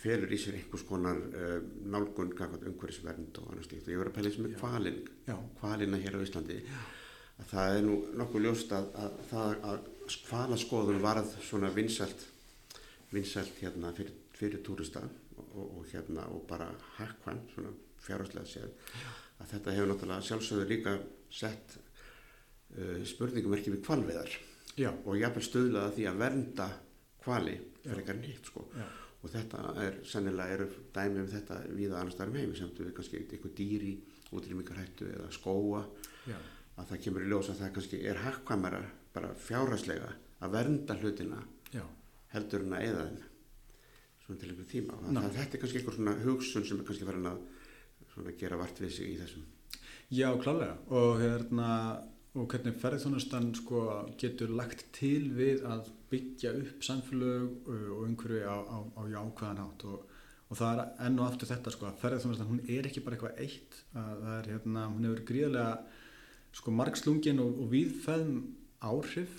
felur 0.01 0.33
í 0.33 0.39
sér 0.41 0.57
einhvers 0.57 0.85
konar 0.89 1.21
uh, 1.21 1.59
nálgun, 1.93 2.33
kakvað 2.39 2.65
umhverfisvernd 2.71 3.37
og 3.43 3.51
annars 3.53 3.69
slíkt. 3.69 3.85
Og 3.85 3.93
ég 3.93 3.99
hef 3.99 4.05
verið 4.05 4.13
að 4.15 4.17
pæli 4.17 4.31
þessu 4.31 4.45
með 4.47 4.55
Já. 4.55 4.61
kvalin, 4.63 4.97
Já, 5.29 5.37
kvalina 5.61 6.01
hér 6.07 6.17
á 6.17 6.25
Íslandi. 6.25 6.57
Að 7.35 7.51
það 7.51 7.75
er 7.75 7.85
nú 7.85 7.99
nokkuð 8.23 8.47
ljóst 8.47 8.73
að, 8.79 8.89
að 9.05 9.19
það 9.29 9.69
að 9.73 9.91
kvalaskoðun 10.31 11.03
varð 11.05 11.35
svona 11.45 11.73
vinsælt, 11.75 12.25
vinsælt 13.13 13.61
hérna 13.61 13.93
fyrir, 13.97 14.17
fyrir 14.33 14.65
túrista 14.65 15.05
og, 15.37 15.53
og, 15.67 15.85
hérna 15.93 16.25
og 16.33 16.47
bara 16.49 16.71
hakkvæm, 16.97 17.45
svona 17.53 17.75
fjárháslega 18.05 18.49
séð 18.49 18.73
að 19.43 19.53
þetta 19.55 19.77
hefur 19.77 19.91
náttúrulega 19.91 20.27
sjálfsögður 20.29 20.71
líka 20.71 20.97
sett 21.35 21.77
uh, 21.79 23.01
spurningumerki 23.09 23.73
við 23.75 23.85
kvalveðar 23.87 24.35
já, 24.79 24.91
og 24.93 25.19
jafnvel 25.19 25.47
stuðlaða 25.49 25.95
því 25.97 26.07
að 26.11 26.21
vernda 26.23 26.69
kvali 27.25 27.57
fyrir 27.83 28.01
eitthvað 28.03 28.21
nýtt 28.21 28.51
sko. 28.51 28.65
og 29.25 29.33
þetta 29.33 29.61
er 29.85 30.01
sennilega 30.09 30.57
eru 30.59 30.67
dæmi 30.95 31.23
um 31.23 31.31
þetta 31.33 31.61
viða 31.73 32.01
annars 32.01 32.17
staðar 32.17 32.33
um 32.33 32.41
heimi 32.41 32.59
sem 32.59 32.73
við 32.77 32.93
kannski 32.97 33.23
eitthvað 33.23 33.55
dýr 33.61 33.87
í 33.89 33.93
útrýmingarhættu 34.35 35.09
eða 35.15 35.31
skóa 35.33 35.85
já, 36.29 36.37
að 36.77 36.91
það 36.91 37.05
kemur 37.07 37.25
í 37.25 37.31
ljós 37.31 37.53
að 37.53 37.63
það 37.63 37.77
kannski 37.79 38.01
er 38.11 38.23
hakkvæmara 38.25 38.83
bara 39.15 39.31
fjárhæslega 39.47 40.11
að 40.45 40.57
vernda 40.59 40.99
hlutina 41.01 41.41
já, 41.73 41.85
heldur 42.35 42.67
en 42.67 42.77
að 42.77 42.89
eða 42.91 43.07
þeim 43.09 43.23
svona 44.25 44.41
til 44.41 44.51
einhver 44.51 44.69
tíma. 44.69 44.99
Þetta 45.05 45.43
er 45.45 45.61
kannski 45.63 45.81
einhver 45.81 45.97
svona 45.99 46.15
hugsun 46.23 46.65
sem 46.65 46.81
er 46.81 46.87
kannski 46.89 47.09
farin 47.09 47.29
að 47.29 47.43
svona 48.15 48.35
gera 48.39 48.59
vart 48.61 48.81
við 48.81 48.97
sig 48.97 49.13
í 49.13 49.21
þessum. 49.21 49.45
Já, 50.15 50.29
klálega 50.39 50.77
og 50.95 51.21
hérna 51.23 51.69
og 52.35 52.49
hvernig 52.51 52.75
ferðarþjónustan 52.83 53.53
sko 53.55 53.81
getur 54.19 54.51
lagt 54.59 54.89
til 54.97 55.29
við 55.37 55.63
að 55.71 55.91
byggja 56.11 56.51
upp 56.59 56.83
samfélög 56.83 57.69
uh, 57.71 57.93
og 57.95 58.09
umhverfi 58.09 58.43
á, 58.43 58.59
á, 58.59 58.79
á 58.99 59.03
jákvæðan 59.11 59.63
hátt. 59.63 59.85
Og, 59.87 60.11
og 60.51 60.59
það 60.59 60.83
er 60.83 61.07
enn 61.07 61.21
og 61.21 61.29
aftur 61.29 61.51
þetta 61.53 61.75
sko 61.75 61.89
að 61.89 62.01
ferðarþjónustan 62.03 62.51
hún 62.51 62.65
er 62.67 62.89
ekki 62.91 63.05
bara 63.07 63.19
eitthvað 63.19 63.41
eitt. 63.45 63.79
Er 63.95 64.51
hérna, 64.51 64.89
hún 64.91 65.07
hefur 65.07 65.23
gríðarlega 65.31 65.79
sko 66.59 66.75
margslungin 66.75 67.43
og, 67.43 67.63
og 67.63 67.71
víðfæðum 67.71 68.43
áhrif. 68.91 69.39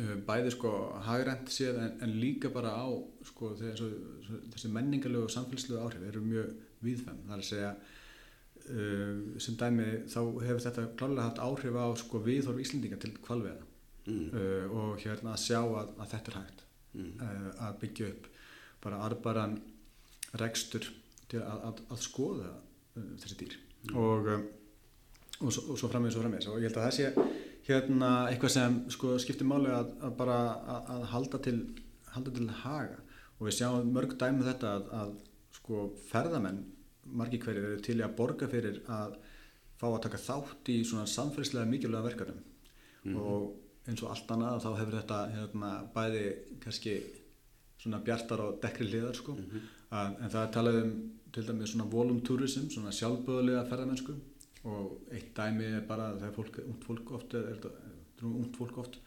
Uh, 0.00 0.16
bæði 0.26 0.56
sko 0.56 0.72
hagrænt 1.06 1.52
séð 1.52 1.76
en, 1.84 1.92
en 2.02 2.16
líka 2.18 2.48
bara 2.56 2.72
á 2.72 2.88
sko 3.28 3.52
þessi 3.60 4.72
menningarlegu 4.72 5.28
og 5.28 5.36
samfélagslegu 5.36 5.84
áhrif 5.84 6.08
eru 6.08 6.24
mjög 6.24 6.56
víðfæðum 6.86 7.24
það 7.28 7.36
er 7.36 7.44
að 7.44 7.48
segja 7.50 7.72
uh, 7.76 9.40
sem 9.46 9.58
dæmi 9.62 9.88
þá 10.12 10.20
hefur 10.46 10.62
þetta 10.66 10.90
klálega 10.98 11.26
haft 11.28 11.42
áhrif 11.42 11.80
á 11.80 11.86
sko 12.02 12.22
viðhorf 12.26 12.62
Íslendinga 12.62 13.00
til 13.02 13.12
kvalveða 13.24 13.64
mm. 14.06 14.28
uh, 14.30 14.78
og 14.80 15.02
hérna 15.02 15.34
að 15.34 15.42
sjá 15.48 15.60
að, 15.62 15.92
að 15.96 16.14
þetta 16.14 16.32
er 16.32 16.40
hægt 16.42 16.66
Mm. 16.96 17.12
uh, 17.20 17.48
að 17.66 17.80
byggja 17.82 18.06
upp 18.08 18.28
bara 18.84 19.00
arbaran 19.04 19.58
rekstur 20.40 20.86
til 21.28 21.42
að, 21.42 21.64
að, 21.68 21.82
að 21.92 22.04
skoða 22.04 22.52
uh, 22.52 23.10
þessi 23.20 23.38
dýr. 23.42 23.56
Og, 23.92 24.30
um, 24.32 24.46
og, 25.42 25.50
svo, 25.52 25.76
svo 25.76 25.90
framvegis 25.92 26.16
og 26.16 26.24
framvegis. 26.24 26.48
Og 26.52 26.62
ég 26.62 26.70
held 26.70 26.80
að 26.80 26.86
það 26.86 26.96
sé 26.96 27.26
hérna 27.66 28.12
eitthvað 28.30 28.54
sem 28.54 28.78
sko 28.94 29.16
skiptir 29.20 29.48
máli 29.48 29.72
að, 29.74 29.92
að 30.06 30.16
bara 30.20 30.38
að, 30.76 30.88
að 30.94 31.04
halda 31.12 31.42
til 31.44 31.58
halda 32.14 32.32
til 32.38 32.48
haga. 32.62 33.02
Og 33.36 33.50
við 33.50 33.58
sjáum 33.58 33.92
mörg 33.92 34.16
dæmi 34.16 34.40
um 34.40 34.48
þetta 34.48 34.72
að, 34.78 34.88
að 35.02 35.14
sko 35.58 35.82
ferðamenn 36.08 36.62
margir 37.12 37.40
hverjir 37.44 37.64
eru 37.64 37.80
til 37.82 37.98
að 38.00 38.16
borga 38.16 38.48
fyrir 38.48 38.80
að 38.88 39.16
fá 39.76 39.86
að 39.92 40.02
taka 40.02 40.18
þátt 40.18 40.68
í 40.72 40.84
svona 40.84 41.06
samfélagslega 41.06 41.66
mikilvæga 41.70 42.02
verkefnum 42.10 42.42
Mhm. 43.06 43.16
og 43.16 43.52
eins 43.86 44.02
og 44.02 44.10
allt 44.10 44.26
annað 44.34 44.62
þá 44.64 44.70
hefur 44.80 44.96
þetta 45.00 45.18
hérna, 45.34 45.70
bæði 45.94 46.22
kannski 46.60 46.94
svona 47.78 48.00
bjartar 48.02 48.40
og 48.40 48.60
dekkri 48.60 48.88
hliðar 48.90 49.14
sko. 49.14 49.32
Mhm. 49.34 49.60
að, 49.92 50.16
en 50.22 50.30
það 50.30 50.42
er 50.48 50.52
talað 50.52 50.82
um 50.82 51.10
til 51.32 51.42
dæmis 51.44 51.70
svona 51.74 51.90
volum 51.90 52.20
tourism, 52.20 52.68
svona 52.70 52.90
sjálfböðulega 52.90 53.68
ferðamennsku 53.68 54.14
og 54.64 54.98
eitt 55.12 55.34
dæmi 55.34 55.64
er 55.76 55.80
bara 55.86 56.14
þegar 56.16 56.32
fólk, 56.34 56.58
ungt 56.66 56.84
fólk 56.84 57.10
oft 57.12 57.34
er, 57.34 57.44
er, 57.52 57.56
er 58.18 58.24
ungt 58.24 58.56
fólk 58.56 58.78
oft 58.78 58.98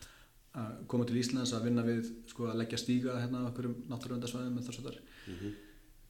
að 0.56 0.88
koma 0.88 1.06
til 1.06 1.18
Íslands 1.20 1.52
að 1.54 1.64
vinna 1.68 1.84
við 1.84 2.08
sko, 2.28 2.46
að 2.48 2.56
leggja 2.62 2.78
stíga 2.78 3.18
hérna 3.20 3.44
á 3.44 3.50
okkur 3.52 3.68
náttúruvendasvæðum 3.90 4.56
með 4.56 4.64
þess 4.70 4.80
að 4.80 4.86
þar 4.88 5.00
Mhm. 5.28 5.54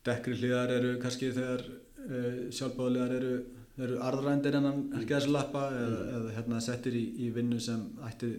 Dekkri 0.09 0.35
hliðar 0.41 0.73
eru 0.79 0.91
kannski 1.03 1.31
þegar 1.37 1.63
uh, 1.69 2.41
sjálfbáðlegar 2.57 3.15
eru, 3.19 3.33
eru 3.79 3.97
arðrændir 4.09 4.57
innan 4.59 4.81
herkiðarslappa 4.97 5.63
eða, 5.79 5.99
eða 6.17 6.35
hérna, 6.37 6.61
settir 6.65 6.97
í, 6.99 7.05
í 7.25 7.29
vinnu 7.35 7.59
sem 7.63 7.85
ætti 8.09 8.33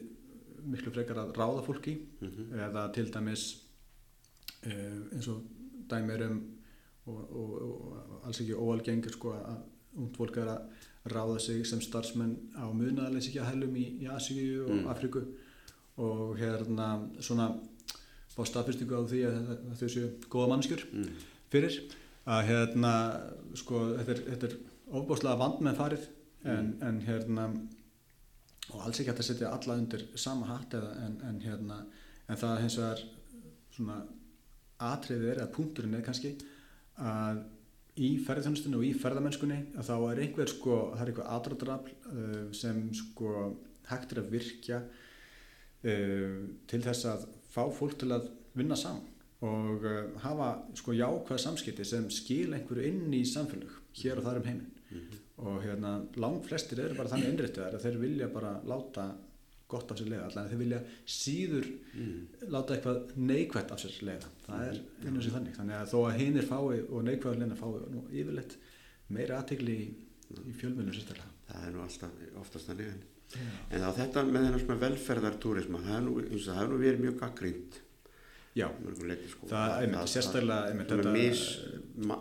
miklu 0.70 0.92
frekar 0.92 1.22
að 1.24 1.34
ráða 1.40 1.64
fólki 1.66 1.96
Mhm. 2.20 2.50
eða 2.68 2.86
til 2.94 3.06
dæmis 3.14 3.44
uh, 4.66 4.98
eins 5.14 5.28
og 5.32 5.40
dæmi 5.90 6.12
er 6.18 6.26
um 6.30 6.40
og, 7.08 7.20
og, 7.32 7.52
og 7.66 8.26
alls 8.28 8.40
ekki 8.42 8.54
óalgengur 8.60 9.14
sko 9.16 9.32
að 9.38 9.62
ungd 9.98 10.16
fólk 10.18 10.36
er 10.42 10.50
að 10.52 11.12
ráða 11.14 11.38
sig 11.40 11.64
sem 11.66 11.80
starfsmenn 11.82 12.34
á 12.54 12.68
að 12.68 13.48
hælum 13.50 13.76
í, 13.80 13.86
í 14.04 14.06
Asíu 14.12 14.66
og 14.66 14.70
Mm. 14.76 14.86
Afríku 14.92 15.22
og 15.96 16.36
hérna 16.38 16.86
svona 17.20 17.48
fá 18.30 18.44
staðfyrstingu 18.46 18.94
á 18.94 19.02
því 19.10 19.22
að, 19.26 19.48
þau 19.80 19.88
séu 19.88 20.10
góða 20.30 20.48
mannskjur 20.52 20.84
Mm. 20.92 21.08
Fyrir. 21.52 21.80
Að 22.30 22.46
hérna 22.50 22.94
sko 23.58 23.82
þetta 23.98 24.14
er, 24.14 24.24
þetta 24.34 24.50
er 24.50 24.56
ofbáslega 25.00 25.40
vand 25.40 25.62
með 25.64 25.78
farið 25.78 26.08
en, 26.50 26.72
en 26.84 27.00
hérna 27.04 27.46
og 28.70 28.84
alls 28.84 29.00
ekki 29.00 29.10
hægt 29.10 29.22
að 29.24 29.28
setja 29.30 29.52
alla 29.54 29.76
undir 29.80 30.04
sama 30.20 30.48
hatt 30.50 30.74
eða, 30.78 30.90
en, 31.06 31.16
en 31.26 31.40
hérna 31.42 31.80
en 32.30 32.38
það 32.38 32.60
hins 32.64 32.76
vegar 32.78 33.02
svona 33.74 33.96
atriðið 34.90 35.32
er 35.32 35.40
eða 35.42 35.54
punkturinn 35.56 35.96
er 35.98 36.04
kannski 36.06 36.34
að 37.00 37.42
í 38.00 38.10
ferðarþjónustunni 38.24 38.78
og 38.78 38.86
í 38.86 38.92
ferðamennskunni 38.96 39.58
að 39.80 39.88
þá 39.90 39.94
er 39.98 40.22
einhver 40.24 40.50
sko, 40.50 40.76
það 40.94 41.02
er 41.02 41.12
eitthvað 41.12 41.32
aðdrafl 41.36 41.94
uh, 42.14 42.44
sem 42.56 42.82
sko 42.96 43.32
hægt 43.90 44.14
er 44.14 44.22
að 44.22 44.30
virkja 44.36 44.80
uh, 44.80 46.36
til 46.70 46.82
þess 46.86 47.08
að 47.10 47.26
fá 47.50 47.64
fólk 47.74 47.98
til 48.00 48.12
að 48.14 48.30
vinna 48.56 48.78
saman 48.78 49.04
og 49.46 49.84
uh, 49.88 50.20
hafa 50.20 50.50
sko 50.76 50.92
jákvæða 50.92 51.38
samskipti 51.46 51.84
sem 51.88 52.10
skil 52.12 52.52
einhverju 52.52 52.84
inn 52.90 53.14
í 53.16 53.22
samfélög 53.24 53.72
hér 54.02 54.18
og 54.20 54.24
þar 54.28 54.42
um 54.42 54.48
heiminn. 54.50 54.70
Mhm. 54.90 55.18
og 55.40 55.62
hérna 55.64 55.90
lang 56.20 56.42
flestir 56.44 56.80
eru 56.84 56.94
bara 56.98 57.08
þannig 57.08 57.30
innréttiðar 57.32 57.74
að 57.78 57.84
þeir 57.86 57.98
vilja 58.02 58.26
bara 58.28 58.50
láta 58.68 59.04
gott 59.70 59.90
af 59.92 59.96
sér 60.00 60.08
leiða 60.10 60.26
allan 60.26 60.48
þeir 60.50 60.58
vilja 60.58 60.80
síður 61.06 61.68
Mm. 61.94 62.26
láta 62.50 62.74
eitthvað 62.74 63.14
neikvætt 63.16 63.70
af 63.72 63.78
sér 63.80 63.94
leiða. 64.02 64.28
Það 64.46 64.66
er 64.68 64.80
einu 65.06 65.22
sem 65.22 65.32
þannig. 65.32 65.54
Þannig 65.56 65.76
að 65.78 65.90
þó 65.92 65.98
að 66.10 66.18
hinir 66.18 66.42
fái 66.50 66.82
og 66.90 67.04
neikvæður 67.06 67.38
leina 67.40 67.56
fái 67.56 67.70
nú 67.94 68.02
yfirleitt 68.12 68.56
meira 69.08 69.38
aðtegli 69.40 69.76
í, 69.78 69.86
í 70.50 70.52
fjölmjölum 70.60 70.92
sérstaklega. 70.92 71.30
Það 71.48 71.66
er 71.66 71.72
nú 71.72 71.80
alltaf 71.86 72.10
oftast 72.42 72.68
þannig 72.68 72.90
en, 72.92 73.02
en 73.70 73.80
þá 73.80 73.90
þetta 74.02 74.24
með 74.26 74.44
þennan 74.44 74.60
svona 74.64 74.80
velferðartúrisma 74.84 75.80
það 75.86 75.96
er 75.96 76.04
nú, 76.08 76.14
það 76.44 76.62
er 76.64 76.68
nú 76.74 76.78
verið 76.84 77.00
mjög 77.06 77.16
gaggrínt 77.24 77.80
já, 78.54 78.66
leiti, 79.06 79.28
sko. 79.30 79.46
það 79.50 79.74
er 79.74 79.84
einmitt 79.84 80.12
sérstaklega 80.12 80.70
einmitt 80.70 80.90
þetta 80.90 81.14
mis 81.14 81.44
ma, 82.08 82.16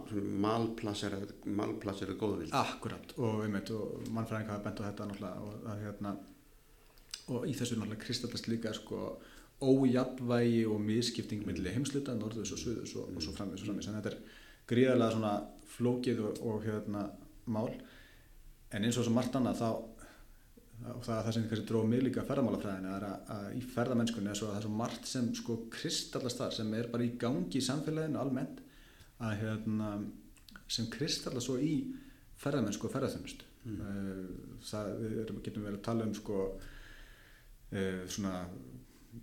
malplacerað 0.46 1.34
malplacerað 1.60 2.20
góðvild. 2.22 2.54
Akkurat 2.60 3.16
og 3.18 3.44
einmitt 3.46 3.72
og 3.74 4.06
mannfræðingar 4.14 4.58
hafa 4.58 4.66
bent 4.68 4.82
á 4.82 4.88
þetta 4.88 5.10
náttúrulega 5.10 5.46
og, 5.46 5.68
að, 5.74 5.84
hérna, 5.86 6.16
og 7.34 7.48
í 7.50 7.56
þessu 7.58 7.80
náttúrulega 7.80 8.04
kristallast 8.06 8.50
líka 8.52 8.74
sko 8.78 9.04
ójafnvægi 9.60 10.64
og 10.72 10.80
miskipting 10.84 11.44
milli 11.48 11.74
heimsluta, 11.74 12.16
norðus 12.16 12.54
og 12.56 12.62
suðus 12.62 12.96
og, 12.96 13.10
og 13.12 13.24
svo 13.24 13.34
framvegis 13.36 13.66
og 13.66 13.72
framvegis. 13.72 13.90
En 13.92 13.98
þetta 14.00 14.14
er 14.14 14.20
gríðarlega 14.70 15.16
svona 15.16 15.34
flókið 15.76 16.22
og, 16.30 16.44
og 16.48 16.68
hérna 16.68 17.10
mál. 17.52 17.74
En 18.72 18.86
eins 18.86 19.00
og 19.02 19.08
svo 19.08 19.16
margt 19.18 19.36
annað 19.36 19.60
þá 19.60 19.70
og 20.88 21.04
það 21.04 21.16
er 21.16 21.26
það 21.26 21.36
sem 21.36 21.46
kannski 21.50 21.68
dróð 21.70 21.90
mig 21.92 22.04
líka 22.06 22.24
ferðamálafræðinu 22.28 22.92
er 22.96 23.06
að, 23.10 23.32
að 23.36 23.46
í 23.58 23.62
ferðamennskunni 23.74 24.32
er 24.32 24.40
svo 24.40 24.48
að 24.48 24.54
það 24.54 24.60
er 24.62 24.66
svo 24.68 24.80
margt 24.80 25.10
sem 25.10 25.30
sko 25.36 25.58
kristallast 25.74 26.42
þar 26.42 26.56
sem 26.56 26.74
er 26.78 26.90
bara 26.94 27.06
í 27.06 27.14
gangi 27.20 27.60
í 27.60 27.66
samfélaginu 27.66 28.22
almennt 28.22 28.64
að 29.20 29.36
hérna 29.44 29.92
sem 30.72 30.90
kristallast 30.94 31.50
svo 31.50 31.58
í 31.60 31.74
ferðamennsku 32.40 32.88
og 32.88 32.96
ferðarþjónustu 32.96 33.48
mm. 33.68 33.80
það, 34.70 34.92
við 35.04 35.22
erum, 35.26 35.42
getum 35.46 35.68
verið 35.68 35.80
að 35.82 35.88
tala 35.90 36.08
um 36.08 36.16
sko 36.16 36.42
uh, 36.48 38.04
svona 38.08 38.36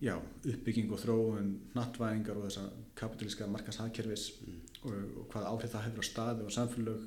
já, 0.02 0.16
uppbygging 0.44 0.92
og 0.92 1.00
þróun 1.00 1.52
nattvæðingar 1.78 2.40
og 2.40 2.48
þessa 2.50 2.68
kapitalíska 2.98 3.48
markashagkerfis 3.48 4.30
Mm. 4.86 4.92
og, 4.92 5.20
og 5.20 5.30
hvað 5.32 5.46
áhrif 5.50 5.72
það 5.72 5.86
hefur 5.86 6.04
á 6.04 6.06
staði 6.06 6.44
og 6.46 6.54
samfélög 6.54 7.06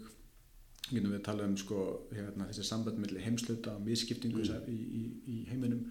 getum 0.89 1.11
við 1.11 1.19
að 1.19 1.25
tala 1.27 1.45
um 1.45 1.57
sko, 1.59 1.79
hérna, 2.15 2.47
þessi 2.49 2.63
samband 2.65 2.97
melli 3.03 3.21
heimsluta 3.23 3.75
og 3.75 3.83
miskiptingu 3.85 4.39
Mm. 4.41 4.69
í, 4.71 4.77
í, 5.01 5.03
í 5.27 5.45
heiminum. 5.51 5.83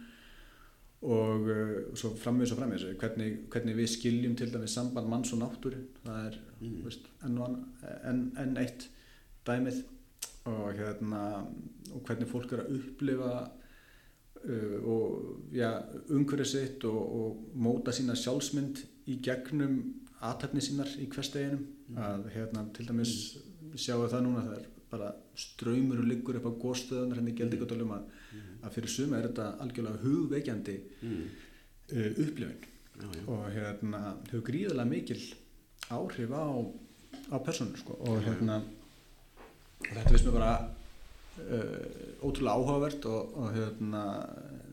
Og 1.03 1.45
uh, 1.47 1.75
svo 1.95 2.11
framvegis 2.19 2.53
og 2.53 2.59
framvegis 2.59 2.97
hvernig, 2.99 3.37
hvernig 3.53 3.77
við 3.79 3.87
skiljum 3.93 4.35
til 4.37 4.49
dæmis 4.51 4.75
samband 4.75 5.07
manns 5.09 5.33
og 5.33 5.39
náttúru 5.45 5.85
það 6.05 6.25
er 6.27 6.39
Mm. 6.61 6.81
veist, 6.85 7.05
enn, 7.25 7.37
ann- 7.39 7.65
enn, 8.05 8.33
enn 8.43 8.57
eitt 8.59 8.89
dæmið. 9.47 9.85
Og 10.51 10.73
hérna 10.75 11.21
og 11.95 12.03
hvernig 12.09 12.27
fólk 12.29 12.53
er 12.53 12.65
að 12.65 12.73
upplifa 12.81 13.51
uh, 14.49 14.79
og 14.89 15.53
ja, 15.55 15.71
umhverfið 16.11 16.47
sitt 16.51 16.85
og, 16.89 16.99
og 17.21 17.53
móta 17.55 17.93
sína 17.95 18.17
sjálfsmynd 18.19 18.83
í 19.07 19.21
gegnum 19.23 19.79
aðtæfni 20.21 20.61
sínar 20.65 20.91
í 20.99 21.07
hversteginum 21.13 21.63
að 21.97 22.27
hérna 22.35 22.65
til 22.75 22.87
dæmis 22.89 23.13
sjáum 23.79 24.03
við 24.03 24.11
það 24.17 24.25
núna 24.27 24.43
það 24.49 24.57
er 24.59 24.67
bara 24.91 25.11
ströymur 25.37 26.01
og 26.03 26.09
liggur 26.11 26.39
upp 26.39 26.49
á 26.49 26.53
góðstöðunar 26.65 27.21
henni 27.21 27.35
geldi 27.39 27.59
gott 27.61 27.73
alveg 27.75 27.93
að, 27.99 28.09
að 28.65 28.75
fyrir 28.77 28.93
suma 28.95 29.19
er 29.19 29.29
þetta 29.29 29.47
algjörlega 29.65 30.03
hugveikjandi 30.05 30.77
Mm. 31.03 31.29
uh, 31.93 32.09
já. 32.99 33.21
og 33.31 33.45
hérna 33.55 34.01
hefur 34.29 34.43
gríðarlega 34.49 34.91
mikil 34.91 35.21
áhrif 35.95 36.33
á, 36.35 36.47
á 37.33 37.37
persónu 37.47 37.77
sko. 37.79 37.95
og 38.01 38.23
hérna 38.27 38.59
og 38.59 39.93
þetta 39.95 40.09
finnst 40.11 40.27
mér 40.27 40.37
bara 40.39 40.53
uh, 41.39 42.27
ótrúlega 42.27 42.57
áhugavert 42.59 43.07
og, 43.07 43.37
og 43.39 43.53
hérna 43.55 44.03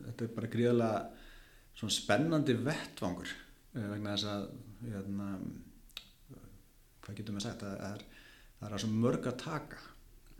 þetta 0.07 0.25
er 0.25 0.33
bara 0.39 0.51
gríðarlega 0.55 1.05
svona 1.75 1.93
spennandi 1.99 2.57
vettvangur 2.65 3.29
uh, 3.29 3.87
vegna 3.93 4.15
þess 4.15 4.29
að 4.33 4.47
hérna 4.89 5.29
hvað 7.05 7.19
getum 7.19 7.37
við 7.37 7.45
sagt 7.45 7.61
það 7.61 7.83
er, 7.91 8.05
það 8.59 8.67
er 8.69 8.75
að 8.75 8.83
svo 8.83 8.89
mörg 9.05 9.27
að 9.29 9.37
taka 9.43 9.81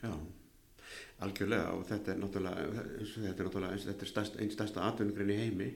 Já, 0.04 0.14
algjörlega 1.26 1.74
og 1.76 1.86
þetta 1.90 2.14
er 2.14 2.22
náttúrulega, 2.22 2.86
þetta 3.02 3.36
er 3.36 3.48
náttúrulega 3.48 3.76
eins, 3.76 3.86
þetta 3.90 4.08
er 4.08 4.12
stærst, 4.12 4.40
einn 4.42 4.54
stærsta 4.54 4.88
atvinnugrein 4.90 5.36
í 5.36 5.42
heimi. 5.42 5.70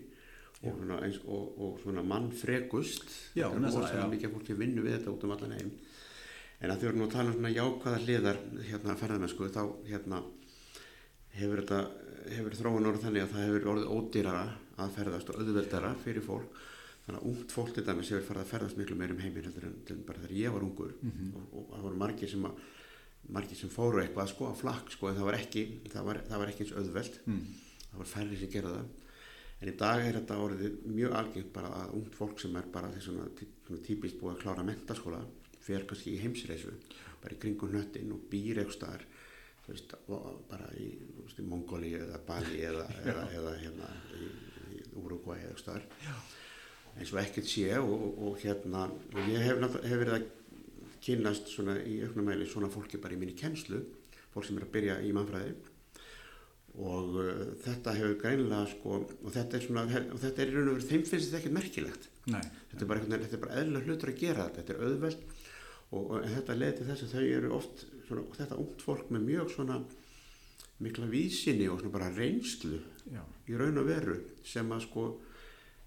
Og 0.59 0.75
svona, 0.75 0.97
eins, 1.05 1.21
og, 1.23 1.53
og 1.63 1.77
svona 1.79 2.01
mannfregust 2.03 3.05
Já, 3.37 3.45
þetta 3.47 3.85
er 3.87 4.01
já. 4.01 4.07
mikið 4.11 4.27
af 4.27 4.33
fólki 4.35 4.57
vinnu 4.59 4.83
við 4.83 4.97
þetta 4.97 5.13
út 5.13 5.23
um 5.23 5.31
allan 5.37 5.55
heim. 5.55 5.69
En 6.59 6.73
að 6.73 6.83
nú 6.91 7.05
að 7.05 7.13
tala 7.13 7.31
um 7.31 7.37
svona 7.37 7.53
jákvæða 7.55 8.01
hliðar 8.03 8.41
hérna 8.67 8.95
ferðamennsku 8.99 9.47
þá 9.55 9.61
hérna 9.87 10.19
hefur 11.37 11.61
þetta 11.61 11.79
hefur 12.33 12.57
þróun 12.59 12.89
orðið 12.89 13.05
þannig 13.05 13.23
að 13.23 13.31
það 13.33 13.45
hefur 13.47 13.69
orðið 13.73 13.93
ódýrara 13.95 14.43
að 14.79 14.91
ferðast 14.97 15.31
og 15.31 15.39
auðveldara 15.39 15.93
fyrir 16.03 16.25
fólk. 16.25 16.59
Þannig 17.05 17.21
að 17.21 17.29
ungt 17.31 17.55
fólk 17.55 17.71
til 17.73 17.85
dæmis 17.87 18.11
hefur 18.13 18.27
farið 18.27 18.43
að 18.43 18.51
ferðast 18.51 18.79
miklu 18.79 18.97
meir 18.99 19.13
um 19.15 19.23
heiminn 19.23 19.47
heldur 19.47 19.69
en 19.69 19.79
til 19.87 19.97
bara 20.05 20.21
þegar 20.25 20.35
ég 20.41 20.55
var 20.55 20.65
ungur. 20.67 20.91
Og, 21.31 21.47
og 21.55 21.71
það 21.71 21.87
voru 21.87 22.01
margir 22.03 22.31
sem 22.33 22.45
að 22.49 22.59
margir 23.29 23.59
sem 23.59 23.71
fóru 23.73 24.01
eitthvað 24.01 24.31
sko 24.31 24.49
á 24.49 24.53
flakk 24.57 24.93
sko 24.93 25.09
en 25.09 25.19
það 25.19 25.29
var 25.29 25.37
ekki, 25.39 25.65
það 25.91 26.07
var, 26.07 26.21
það 26.29 26.41
var 26.41 26.51
ekki 26.53 26.65
eins 26.65 26.75
auðveld 26.79 27.19
mm. 27.25 27.43
það 27.83 28.01
var 28.01 28.11
færri 28.13 28.39
sem 28.39 28.51
gerða 28.55 28.79
það. 28.79 28.95
En 29.59 29.69
í 29.69 29.75
dag 29.75 30.01
er 30.05 30.15
þetta 30.15 30.39
orðið 30.39 30.75
mjög 30.87 31.15
algengt 31.19 31.53
bara 31.55 31.69
að 31.81 31.95
ungt 31.99 32.15
fólk 32.15 32.39
sem 32.39 32.55
er 32.55 32.67
bara 32.73 32.91
þess 32.93 33.09
svona 33.09 33.79
típist 33.85 34.19
búið 34.21 34.37
að 34.37 34.43
klára 34.45 34.63
mentaskóla 34.65 35.19
fer 35.59 35.83
kannski 35.87 36.15
í 36.15 36.21
heimsreisu 36.23 36.71
bara 37.19 37.35
í 37.35 37.39
kringum 37.41 37.73
hnöttin 37.73 38.13
og 38.15 38.23
býr 38.31 38.61
eitthvað 38.63 39.03
veist, 39.69 39.93
bara 40.49 40.69
í, 40.79 40.89
í 40.89 41.45
Mongóli 41.45 41.93
eða 41.99 42.19
Bali 42.25 42.63
eða, 42.65 42.85
eða, 43.03 43.25
eða 43.37 43.55
hérna 43.59 43.89
í, 44.17 44.29
Uruguay 44.97 45.43
eða 45.43 45.57
eitthvað 45.57 45.83
eins 46.99 47.13
og 47.13 47.19
ekkert 47.21 47.47
sé 47.47 47.67
og, 47.77 47.91
og, 47.93 48.21
og 48.27 48.39
hérna 48.41 48.87
og 48.89 49.29
ég 49.29 49.45
hef, 49.45 49.61
hef 49.83 50.01
verið 50.01 50.15
að 50.15 50.25
kynnast 51.03 51.51
svona 51.51 51.77
í 51.81 51.99
auknum 52.05 52.29
meili 52.29 52.47
svona 52.49 52.69
fólki 52.71 52.99
bara 53.01 53.15
í 53.15 53.19
minni 53.21 53.35
kennslu 53.37 53.81
fólk 54.33 54.47
sem 54.47 54.59
er 54.59 54.67
að 54.67 54.73
byrja 54.75 54.97
í 55.05 55.11
mannfræði. 55.15 55.53
Og 56.79 57.15
uh, 57.19 57.45
þetta 57.63 57.95
hefur 57.97 58.17
greinilega 58.21 58.65
sko 58.71 58.97
og 59.03 59.29
þetta 59.35 59.57
er 59.57 59.65
svona 59.65 59.85
og 59.87 60.19
þetta 60.21 60.43
er 60.43 60.51
í 60.51 60.57
raun 60.57 60.71
og 60.71 60.77
veru 60.77 60.89
þeim 60.91 61.05
finnst 61.07 61.29
þetta 61.29 61.39
ekkert 61.41 61.57
merkilegt. 61.57 62.09
Nei, 62.29 62.43
þetta 62.71 62.85
er 62.85 62.91
bara, 62.91 63.05
er 63.17 63.45
bara 63.45 63.61
eðlilega 63.61 63.87
hlutur 63.87 64.13
að 64.13 64.19
gera 64.21 64.49
þetta 64.49 64.61
þetta 64.61 64.75
er 64.75 64.83
auðvelt. 64.87 65.23
Og, 65.89 66.03
og 66.03 66.27
þetta 66.35 66.59
leði 66.59 66.85
þess 66.91 67.07
að 67.07 67.15
þau 67.15 67.23
eru 67.23 67.55
oft 67.57 67.87
svona, 68.05 68.27
þetta 68.37 68.59
ungt 68.61 68.85
fólk 68.85 69.09
með 69.09 69.25
mjög 69.25 69.55
svona 69.55 69.79
mikla 70.79 71.09
vísinni 71.11 71.67
og 71.67 71.81
svona 71.81 71.95
bara 71.97 72.11
reynslu 72.13 72.77
já, 73.09 73.23
í 73.49 73.57
raun 73.59 73.81
og 73.81 73.89
veru 73.89 74.19
sem 74.47 74.69
að 74.71 74.85
sko 74.85 75.07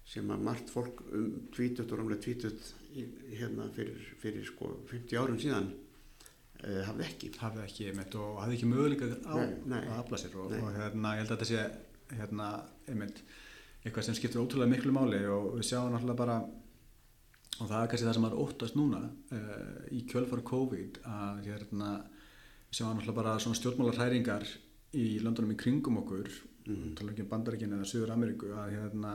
sem 0.05 0.29
að 0.33 0.43
margt 0.45 0.71
fólk 0.73 0.99
um 1.15 1.29
tvítut 1.55 1.91
og 1.91 1.99
rámlega 1.99 2.21
tvítut 2.25 2.59
í, 2.59 2.82
hérna 3.39 3.69
fyrir, 3.75 4.01
fyrir 4.21 4.45
sko 4.47 4.69
50 4.91 5.17
árum 5.21 5.39
síðan 5.41 5.69
uh, 6.63 6.81
hafði 6.87 7.05
ekki 7.07 7.31
hafði 7.41 7.63
ekki 7.67 7.87
einmitt 7.91 8.17
og 8.19 8.39
hafði 8.43 8.57
ekki 8.59 8.69
möguleika 8.71 9.09
á 9.27 9.35
Nei, 9.39 9.55
nei. 9.73 9.79
að 9.87 9.99
afla 10.03 10.19
sér 10.21 10.37
og, 10.43 10.53
og 10.59 10.69
hérna, 10.77 11.15
ég 11.17 11.23
held 11.23 11.31
að 11.33 11.43
þetta 11.43 11.49
sé 11.51 12.17
hérna, 12.19 12.49
einmitt, 12.91 13.23
eitthvað 13.83 14.07
sem 14.09 14.17
skiptir 14.19 14.41
ótrúlega 14.43 14.71
miklu 14.75 14.93
máli 14.95 15.23
og 15.27 15.55
við 15.59 15.69
sjáum 15.71 15.91
náttúrulega 15.95 16.21
bara 16.23 16.37
og 17.61 17.67
það 17.69 17.79
er 17.83 17.89
kannski 17.91 18.07
það 18.07 18.17
sem 18.17 18.27
er 18.29 18.37
óttast 18.43 18.77
núna 18.79 19.01
uh, 19.09 19.77
í 19.93 20.03
kjölfara 20.09 20.45
COVID 20.49 21.01
að 21.09 21.43
hérna, 21.49 21.91
við 22.69 22.79
sjáum 22.79 22.95
náttúrulega 22.97 23.19
bara 23.21 23.35
svona 23.43 23.59
stjórnmálarhæringar 23.59 24.47
í 24.97 25.05
löndunum 25.25 25.53
í 25.55 25.59
kringum 25.63 26.01
okkur 26.05 26.31
Mhm. 26.63 26.93
tala 26.95 27.11
ekki 27.11 27.25
um 27.25 27.27
Bandaríkinu 27.27 27.75
eða 27.75 27.85
Suður 27.89 28.11
Ameríku 28.13 28.47
að 28.55 28.69
hérna, 28.71 29.09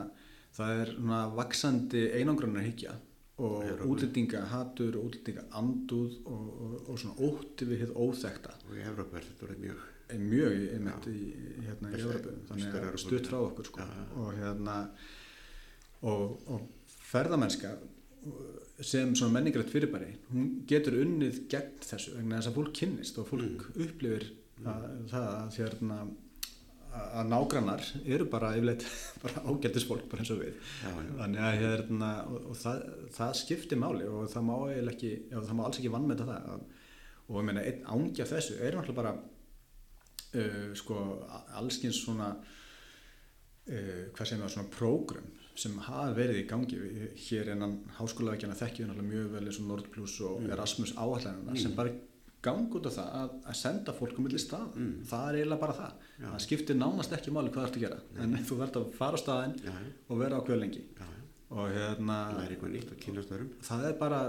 það 0.53 0.81
er 0.83 0.89
svona 0.93 1.21
vaksandi 1.33 2.01
einangrunar 2.19 2.61
higgja 2.61 2.91
og 3.39 3.63
Evrópu. 3.63 3.91
útlendinga 3.93 4.41
hatur 4.51 4.97
og 4.99 5.05
útlendinga 5.09 5.45
andúð 5.59 6.17
og, 6.25 6.49
og, 6.65 6.73
og 6.89 6.99
svona 6.99 7.15
ótti 7.29 7.67
við 7.69 7.85
hitt 7.85 7.93
óþekta 7.95 8.55
og 8.67 8.75
í 8.75 8.83
Evrópu 8.91 9.19
er 9.19 9.27
þetta 9.29 9.57
mjög 9.63 9.85
er 10.09 10.21
mjög 10.25 10.55
einmitt 10.73 11.07
í, 11.11 11.19
hérna 11.67 11.91
í 11.93 12.01
Európu 12.01 12.33
þannig 12.49 12.77
að 12.81 12.97
stutt 13.03 13.27
frá 13.29 13.37
okkur 13.45 13.67
sko. 13.69 13.85
Og 14.17 14.31
hérna 14.39 14.75
og, 16.01 16.39
og 16.49 16.63
ferðamennska 17.09 17.75
sem 18.81 19.11
svona 19.15 19.33
menningarætt 19.37 19.71
fyrirbæri 19.71 20.09
hún 20.31 20.49
getur 20.67 20.97
unnið 21.03 21.43
gegn 21.51 21.77
þessu 21.83 22.15
vegna 22.17 22.39
þess 22.39 22.51
að 22.51 22.57
fólk 22.59 22.73
kynnist 22.81 23.19
og 23.21 23.27
fólk 23.29 23.45
Mm. 23.69 23.85
upplifir 23.85 24.25
að, 24.67 24.85
það 25.11 25.27
að 25.29 25.57
hérna 25.61 25.97
að 26.89 27.27
nágrannar 27.29 27.83
eru 28.05 28.25
bara 28.31 28.49
yfirleitt 28.57 28.85
bara 29.23 29.43
ágættis 29.49 29.85
fólk 29.89 30.07
bara 30.11 30.23
eins 30.23 30.31
og 30.33 30.39
við. 30.41 30.55
Já, 30.83 30.89
já, 30.89 31.11
þannig 31.21 31.41
að 31.45 31.57
hérna 31.63 32.09
og, 32.29 32.47
og 32.53 32.57
það, 32.59 32.83
það 33.17 33.33
skiptir 33.43 33.81
máli 33.81 34.07
og 34.09 34.29
það 34.33 34.47
má 34.49 34.55
ekki, 34.93 35.11
já, 35.31 35.37
það 35.39 35.57
má 35.59 35.65
alls 35.67 35.79
ekki 35.81 35.93
vannmeta 35.93 36.27
það 36.29 36.47
og, 36.55 36.63
og 37.29 37.37
ég 37.41 37.47
meina 37.51 37.65
einn 37.69 37.83
ángi 37.93 38.23
af 38.25 38.31
þessu 38.33 38.57
er 38.59 38.77
náttúrulega 38.79 39.01
bara 39.03 39.13
uh, 40.39 40.71
sko 40.81 40.97
allskins 41.59 41.99
svona 42.03 42.31
uh, 42.39 44.03
hvað 44.15 44.31
sem 44.31 44.41
er 44.45 44.53
svona 44.55 44.71
prógram 44.73 45.29
sem 45.59 45.73
hafa 45.83 46.13
verið 46.15 46.37
í 46.39 46.45
gangi. 46.47 46.77
Við- 46.79 47.15
hér 47.25 47.49
innan 47.55 47.73
háskólaveikjana 47.97 48.55
þekkjum 48.55 48.85
við 48.85 48.91
náttúrulega 48.93 49.13
mjög 49.13 49.33
vel 49.33 49.47
eins 49.49 49.57
og 49.59 49.65
Nordplus 49.73 50.13
og 50.29 50.45
Erasmus 50.55 50.93
áallanina 50.95 51.57
sem 51.59 51.73
bara 51.75 51.91
gang 52.45 52.75
út 52.77 52.85
af 52.87 52.93
það 52.95 53.09
að, 53.19 53.31
að 53.51 53.55
senda 53.59 53.93
fólk 53.97 54.17
um 54.19 54.23
milli 54.27 54.39
stað 54.39 54.75
Mm. 54.79 54.91
það 55.09 55.29
er 55.29 55.37
eiginlega 55.39 55.59
bara 55.63 55.73
það. 55.79 55.93
Já. 56.19 56.27
það 56.31 56.43
skiptir 56.45 56.75
nánast 56.79 57.15
ekki 57.17 57.31
máli 57.35 57.51
hvað 57.51 57.61
það 57.63 57.69
ert 57.69 57.79
að 57.79 57.85
gera 57.85 57.99
en 58.23 58.37
þú 58.49 58.57
verður 58.61 58.81
að 58.83 58.93
fara 58.99 59.19
á 59.19 59.23
staðinn 59.23 59.55
já, 59.59 59.71
já, 59.73 59.91
og 60.09 60.21
vera 60.23 60.39
á 60.39 60.45
kvöð 60.47 60.61
lengi. 60.63 60.83
Og 61.49 61.71
hérna 61.73 62.17
það 63.65 63.85
er 63.85 63.89
er 63.89 63.97
bara 63.99 64.19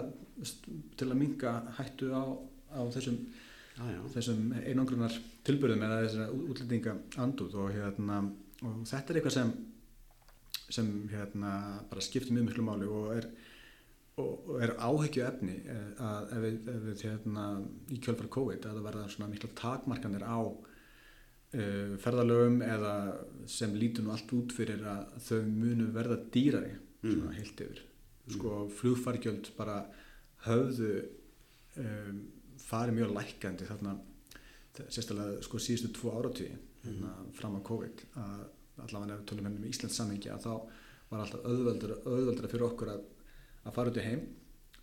til 0.97 1.09
að 1.11 1.19
minka 1.21 1.51
hættu 1.77 2.09
á, 2.17 2.23
á 2.73 2.81
þessum, 2.95 3.19
þessum 4.15 4.41
einangrunar 4.65 5.13
tilbyrðum 5.45 5.85
eða 5.85 5.99
þessar 6.07 6.33
útlendinga 6.49 6.95
andúð 7.21 7.55
og 7.61 7.75
hérna 7.77 8.23
og 8.63 8.81
þetta 8.89 9.13
er 9.13 9.21
eitthvað 9.21 9.37
sem 9.37 9.53
sem 10.71 10.89
hérna 11.11 11.53
bara 11.91 12.01
skiptir 12.05 12.33
mjög 12.33 12.49
miklu 12.51 12.65
máli 12.65 12.87
og 12.89 13.15
er 13.17 13.27
og 14.21 14.59
er 14.63 14.75
áhyggju 14.79 15.25
efni 15.27 15.57
að 16.01 16.35
ef 16.37 16.43
við, 16.45 16.59
ef 16.73 16.83
við 16.89 17.05
hérna 17.09 17.47
í 17.91 18.01
kjölfar 18.03 18.31
COVID 18.37 18.67
að 18.67 18.79
það 18.79 18.89
verða 18.89 19.07
svona 19.15 19.31
mikla 19.33 19.53
takmarkanir 19.61 20.27
á 20.27 20.41
uh, 20.41 21.95
ferðalögum 22.05 22.61
eða 22.67 22.95
sem 23.51 23.75
lítur 23.79 24.07
nú 24.07 24.15
allt 24.15 24.35
út 24.37 24.55
fyrir 24.57 24.85
að 24.87 25.17
þau 25.29 25.41
munu 25.49 25.89
verða 25.95 26.21
dýrari 26.35 26.77
svona 27.01 27.33
heilt 27.39 27.65
yfir. 27.65 27.83
Sko 28.31 28.67
flugfargjöld 28.79 29.51
bara 29.57 29.81
höfðu 30.47 30.93
um, 31.81 32.23
farið 32.61 33.01
mjög 33.01 33.17
lækandi 33.17 33.69
þarna 33.69 33.97
sérstaklega 34.81 35.41
sko 35.45 35.61
síðustu 35.61 35.91
tvo 35.97 36.13
áratví 36.17 36.49
hérna, 36.85 37.15
fram 37.37 37.59
á 37.59 37.61
COVID 37.67 38.05
að 38.21 38.45
allavega 38.87 39.17
ef 39.17 39.21
við 39.21 39.27
tölum 39.31 39.49
henni 39.49 39.63
með 39.63 39.73
Íslands 39.75 39.99
samhengi 39.99 40.31
að 40.33 40.47
þá 40.47 40.53
var 41.11 41.25
alltaf 41.25 41.47
auðveldara 41.49 42.51
fyrir 42.53 42.67
okkur 42.69 42.93
að, 42.95 43.03
að 43.67 43.75
fara 43.77 43.91
út 43.93 44.01
í 44.01 44.07
heim. 44.07 44.23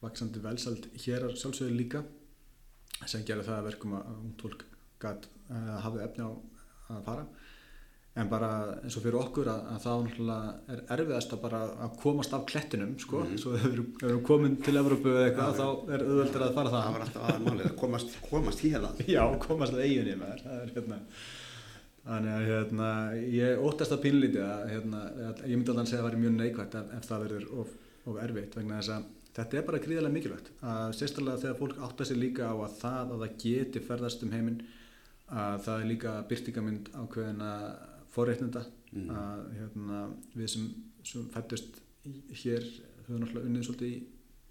Vaksandi 0.02 0.40
velsald 0.44 0.88
hér 1.06 1.26
að 1.30 1.38
sjálfsögðu 1.42 1.78
líka 1.80 2.04
sem 3.10 3.24
gerði 3.26 3.48
það 3.48 3.60
að 3.60 3.68
verkum 3.72 3.94
að 3.98 4.10
ungt 4.16 4.42
fólk 4.46 4.64
gat, 5.02 5.28
uh, 5.50 5.78
hafði 5.86 6.04
efni 6.08 6.26
á 6.26 6.32
að 6.98 7.04
fara. 7.06 7.26
En 8.18 8.30
bara 8.32 8.48
eins 8.82 8.96
og 8.98 9.04
fyrir 9.06 9.20
okkur 9.20 9.46
að, 9.52 9.60
að 9.76 9.82
þá 9.84 9.90
náttúrulega 10.08 10.54
er 10.74 10.80
erfiðast 10.96 11.34
að 11.36 11.42
bara 11.44 11.60
að 11.86 11.98
komast 12.02 12.32
af 12.34 12.46
klettinum 12.50 12.96
sko, 12.98 13.20
Mhm. 13.22 13.38
svo 13.38 13.52
ef 13.54 13.66
við 13.68 13.76
erum- 14.08 14.24
komin 14.26 14.56
til 14.66 14.74
Evrópu 14.80 15.12
eða 15.14 15.26
eitthvað, 15.28 15.52
Já, 15.52 15.58
þá 15.60 15.92
er 15.94 16.06
auðveldur 16.08 16.46
að 16.48 16.54
fara 16.56 16.72
það 16.74 16.82
það 16.86 16.94
var 16.96 17.06
alltaf 17.06 17.28
aðmálið 17.34 17.68
að 17.70 17.76
komast, 17.78 18.16
komast 18.30 18.60
hérna 18.66 18.90
Já, 19.16 19.24
komast 19.46 19.74
að 19.78 19.84
eiginni 19.86 20.16
maður. 20.18 20.42
Það 20.48 20.64
er 20.64 20.74
hérna 20.78 21.00
þannig 22.08 22.34
að 22.34 22.48
hérna, 22.50 22.90
ég 23.38 23.62
óttast 23.68 23.92
að 23.94 24.02
pínlítið 24.08 24.44
að 24.48 24.70
hérna, 24.72 25.02
að, 25.28 25.42
ég 25.52 25.58
myndi 25.58 25.72
alveg 25.74 25.84
að 25.84 25.90
segja 25.92 26.00
að 26.00 26.06
það 26.06 26.10
væri 26.10 26.22
mjög 26.24 26.36
neikvægt 26.42 26.76
ef 26.98 27.06
það 27.12 27.24
verður 27.28 27.48
of, 27.62 27.68
of 28.08 28.18
erfitt 28.24 28.56
vegna 28.58 28.80
þess 28.80 28.94
að 28.96 29.06
þetta 29.38 29.58
er 29.60 29.66
bara 29.68 29.80
gríðarlega 29.84 30.14
mikilvægt 30.18 30.48
að 30.66 30.96
sérstaklega 30.98 31.42
þegar 31.44 31.60
fólk 31.62 31.78
áttar 31.88 32.08
sig 32.10 32.18
líka 32.18 32.48
á 32.50 32.56
að 32.58 32.76
það 32.82 33.14
að 33.14 33.22
það 33.24 33.38
geti 33.44 33.84
ferðast 33.88 34.24
um 34.26 34.32
heiminn 34.34 34.62
að 35.28 35.58
það 35.68 35.82
er 35.84 35.90
líka 35.92 36.14
byrtingamind 36.32 36.92
ákveðina 37.04 37.52
forreitnenda 38.16 38.66
Mm. 38.88 39.10
að 39.12 39.40
hérna, 39.58 39.98
við 40.40 40.48
sem, 40.48 40.68
sem 41.04 41.26
fættust 41.34 41.82
í- 42.08 42.22
hér 42.40 42.64
höfum 43.04 43.18
náttúrulega 43.20 43.50
unnið 43.50 43.66
svolítið 43.68 43.90
í, 43.92 43.98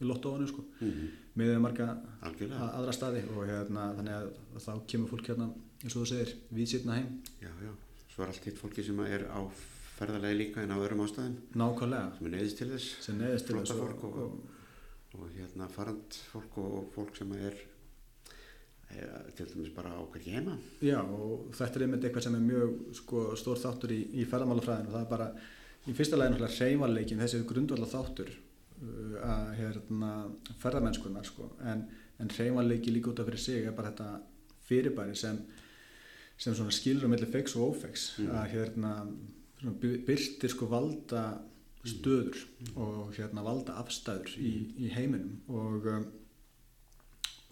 í 0.02 0.04
lottóinu 0.10 0.46
sko, 0.50 0.64
mm. 0.84 1.06
með 1.40 1.54
marga 1.64 1.86
að- 2.20 2.74
aðra 2.76 2.92
staði 2.92 3.22
og 3.32 3.46
hérna, 3.48 3.86
þannig 3.96 4.12
að, 4.18 4.26
að 4.58 4.66
þá 4.66 4.72
kemur 4.92 5.08
fólk 5.14 5.30
hérna 5.32 5.46
eins 5.82 5.96
og 5.96 6.02
þú 6.02 6.10
segir, 6.10 6.34
við 6.52 6.68
sitna 6.74 6.98
heim 6.98 7.08
já, 7.40 7.48
já. 7.64 7.72
svo 8.12 8.22
er 8.26 8.34
allt 8.34 8.44
hitt 8.50 8.60
fólki 8.60 8.84
sem 8.84 9.00
er 9.08 9.24
á 9.32 9.40
ferðalegi 9.96 10.36
líka 10.40 10.62
en 10.62 10.74
á 10.74 10.78
öðrum 10.78 11.04
ástæðum. 11.06 11.36
Nákvæmlega. 11.56 12.10
Sem 12.18 12.26
er 12.28 12.34
neyðist 12.36 12.58
til 12.60 12.68
þess. 12.74 12.88
Sem 13.06 13.18
neðist 13.20 13.46
til 13.48 13.56
þess 13.60 13.72
fólk 13.80 14.04
og- 14.04 14.52
og 15.16 15.30
hérna 15.32 15.68
farand 15.72 16.12
fólk 16.32 16.58
og, 16.60 16.72
og 16.78 16.90
fólk 16.94 17.16
sem 17.16 17.30
er 17.32 17.54
e, 18.90 19.06
til 19.36 19.46
dæmis 19.46 19.70
bara 19.74 19.90
á 19.96 20.02
hverju 20.04 20.32
heima. 20.34 20.58
Já 20.84 21.00
og 21.00 21.48
þetta 21.56 21.76
er 21.80 21.82
einmitt 21.86 22.04
eitthvað 22.04 22.22
sem 22.26 22.34
er 22.34 22.44
mjög 22.44 22.94
sko, 22.94 23.22
stór 23.40 23.56
þáttur 23.62 23.94
í, 23.96 24.00
í 24.20 24.26
ferðamálafræðinu 24.28 24.92
það 24.92 25.00
er 25.06 25.10
bara 25.10 25.28
í 25.88 25.94
fyrsta 25.96 26.16
lagi 26.20 26.34
náttúrulega 26.34 26.60
reyfarleikin 26.66 27.18
þessi 27.22 27.40
grundvallar 27.48 27.88
þáttur 27.94 28.30
uh, 28.82 29.16
að 29.24 29.54
hérna 29.60 30.10
ferðamennskunar 30.60 31.24
sko. 31.24 31.48
En, 31.64 31.86
en 32.20 32.28
reyfarleiki 32.36 32.92
líka 32.92 33.10
út 33.14 33.20
af 33.24 33.26
fyrir 33.30 33.38
sig 33.42 33.64
er 33.66 33.72
bara 33.72 33.90
þetta 33.94 34.20
fyrirbæri 34.68 35.16
sem 35.16 35.40
sem 36.36 36.52
skilur 36.70 37.08
á 37.08 37.12
milli 37.14 37.26
feiks 37.32 37.56
og 37.56 37.72
ófeiks 37.72 38.18
Mm. 38.20 38.28
að 38.36 38.50
hérna 38.52 38.90
byrtir 39.62 40.52
sko 40.52 40.68
valda 40.70 41.24
stöður 41.86 42.38
og 42.74 43.14
hérna 43.16 43.44
valda 43.46 43.76
afstæður 43.80 44.34
í, 44.42 44.52
í 44.82 44.90
heiminum 44.92 45.38
og 45.48 45.86
um, 45.92 46.06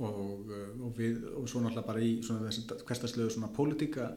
og, 0.03 0.49
uh, 0.51 0.71
og 0.83 0.97
við 0.99 1.23
og 1.39 1.47
svo 1.47 1.63
náttúrulega 1.63 1.87
bara 1.87 2.03
í 2.03 2.17
svona 2.25 2.49
þessi 2.49 2.65
hverstarslegu 2.83 3.31
svona 3.31 3.53
pólitíka 3.55 4.11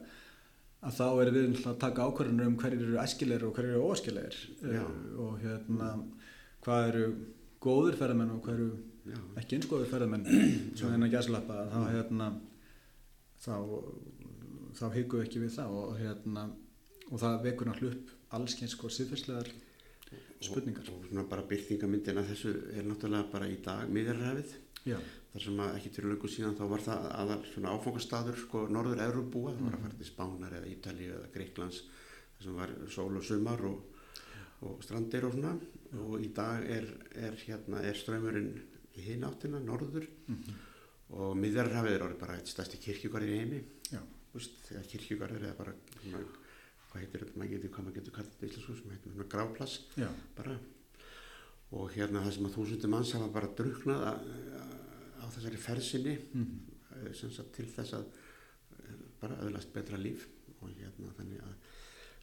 að 0.78 0.98
þá 0.98 1.06
er 1.06 1.32
við 1.34 1.48
náttúrulega 1.52 1.74
að 1.74 1.80
taka 1.84 2.08
ákvarðanur 2.08 2.50
um 2.50 2.58
hverjir 2.58 2.84
eru 2.84 3.00
æskilegir 3.02 3.46
og 3.46 3.56
hverjir 3.56 3.76
eru 3.76 3.86
óæskilegir. 3.86 4.38
Já. 4.74 4.84
og 5.22 5.40
hérna 5.42 5.90
hvað 6.66 6.90
eru 6.92 7.08
góðir 7.62 7.98
ferðamenn 7.98 8.34
og 8.34 8.42
hvað 8.44 8.58
eru 8.58 8.68
já, 9.08 9.18
ekki 9.40 9.58
eins 9.58 9.70
góðir 9.70 9.90
ferðamenn. 9.92 10.28
Svona 10.78 10.98
innan 10.98 11.14
gæslappa 11.14 11.66
þá 11.72 11.80
hérna 11.94 12.30
þá, 13.38 13.54
þá 14.78 14.86
hyggu 14.96 15.22
ekki 15.22 15.44
við 15.44 15.54
það 15.60 15.78
og 15.82 15.98
hérna 16.02 16.48
og 17.08 17.20
það 17.22 17.42
vekur 17.46 17.70
náttúrulega 17.70 17.98
upp 17.98 18.36
allskeins 18.38 18.76
sko 18.76 18.90
síðferðslegar 18.92 19.50
spurningar. 20.44 20.88
Og, 20.92 21.02
og 21.02 21.10
svona 21.10 21.24
bara 21.28 21.46
byrtingamyndina 21.48 22.24
þessu 22.28 22.54
er 22.74 22.86
náttúrulega 22.86 23.30
bara 23.32 23.48
í 23.50 23.58
dag 23.64 23.90
miðjarrafið 23.92 24.54
já, 24.88 24.98
þar 25.32 25.44
sem 25.44 25.62
að 25.64 25.78
ekki 25.78 25.92
til 25.94 26.06
löngu 26.06 26.30
síðan 26.32 26.56
þá 26.58 26.64
var 26.72 26.84
það 26.86 27.08
aðal 27.18 27.38
svona 27.48 27.74
áfangastadur 27.74 28.40
sko 28.44 28.64
norður 28.72 29.04
Európúa, 29.08 29.54
það 29.54 29.66
var 29.66 29.78
að 29.78 29.84
fara 29.86 29.98
til 29.98 30.08
Spánar 30.08 30.56
eða 30.60 30.72
Ítalíu 30.72 31.10
eða 31.16 31.32
Greiklands 31.34 31.82
þar 32.38 32.46
sem 32.46 32.58
var 32.62 32.74
sól 32.94 33.10
og 33.18 33.26
sumar 33.26 33.64
og, 33.68 34.08
og 34.68 34.82
strandir 34.86 35.26
og 35.28 35.36
svona. 35.36 35.54
Og 36.04 36.18
í 36.20 36.32
dag 36.36 36.66
er, 36.68 36.88
er 37.16 37.38
hérna 37.46 37.82
er 37.88 37.96
ströymurinn 37.96 38.50
í 38.98 39.04
hinn 39.06 39.24
áttina, 39.24 39.60
norður. 39.64 40.04
Og 41.16 41.32
miðjarrafið 41.40 41.94
er 41.94 42.04
orðið 42.04 42.20
bara 42.20 42.36
eitt 42.36 42.50
stærsti 42.50 42.80
kirkjugarður 42.82 43.32
í 43.32 43.38
heimi. 43.40 43.62
Já, 43.88 44.02
kirkjugarður 44.92 45.48
eða 45.48 45.56
bara 45.56 45.72
hvað 46.88 47.04
heitir 47.04 47.24
þetta, 47.24 47.38
maður 47.38 47.54
getur 47.54 47.72
hvað 47.74 47.86
maður 47.86 47.98
getur 47.98 48.14
kallað 48.16 48.34
þetta 48.34 48.48
íslensku 48.48 48.76
sem 48.78 48.92
heitir 48.94 49.14
svona 49.14 49.30
gráplass 49.34 49.78
bara. 50.36 50.56
Og 51.76 51.90
hérna 51.92 52.22
það 52.24 52.34
sem 52.36 52.48
að 52.48 52.54
þúsundir 52.56 52.92
manns 52.92 53.12
hafa 53.12 53.28
bara 53.32 53.50
druknað 53.58 54.06
á, 54.08 55.24
þessari 55.34 55.60
fersinni 55.60 56.14
mm, 56.16 56.54
sem 57.18 57.32
sagt 57.34 57.52
til 57.58 57.66
þess 57.68 57.98
að 57.98 58.06
eh, 58.08 59.02
bara 59.20 59.40
öðlast 59.44 59.74
betra 59.74 60.00
líf. 60.00 60.24
Og 60.62 60.72
hérna 60.78 61.12
þannig 61.18 61.44
að, 61.44 61.76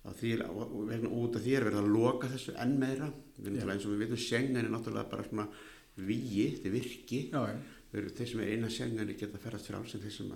að 0.10 0.18
því, 0.22 0.34
og, 0.50 0.66
og 0.66 0.90
vegna 0.90 1.14
út 1.22 1.38
af 1.38 1.46
því 1.46 1.56
er 1.56 1.68
verið 1.70 1.84
að 1.84 1.94
loka 1.94 2.32
þessu 2.34 2.58
enn 2.66 2.76
meira. 2.82 3.12
Við 3.38 3.54
náttúrulega 3.54 3.78
eins 3.78 3.86
og 3.86 3.94
við 3.94 4.04
vitum 4.04 4.24
Schengen 4.26 4.60
er 4.64 4.74
náttúrulega 4.74 5.14
bara 5.14 5.30
svona 5.30 5.48
víi, 5.96 6.50
þetta 6.56 6.72
er 6.72 6.76
virki. 6.76 7.22
Já, 7.30 7.46
þeir, 7.94 8.12
þeir 8.18 8.32
sem 8.34 8.44
er 8.44 8.54
innan 8.58 8.74
Schengen 8.74 9.14
geta 9.14 9.46
ferðast 9.46 9.70
frá 9.70 9.80
sem 9.86 10.04
þeir 10.04 10.18
sem 10.18 10.36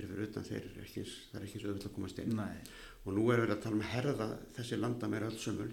eru 0.00 0.08
fyrir 0.08 0.30
utan 0.30 0.46
þeir 0.46 0.62
eru 0.62 0.82
ekki, 0.86 1.04
það 1.04 1.36
er 1.36 1.44
ekki 1.44 1.58
eins 1.58 1.68
auðvitað 1.68 1.90
að 1.90 1.96
komast 1.98 2.20
inn. 2.22 2.34
Nei 2.38 2.56
og 3.04 3.14
nú 3.16 3.28
er 3.32 3.44
verið 3.44 3.56
að 3.56 3.62
tala 3.64 3.78
um 3.78 3.84
að 3.84 3.94
herða 3.94 4.26
þessi 4.56 4.80
landa 4.80 5.08
meira 5.08 5.30
öll 5.30 5.38
sömul 5.40 5.70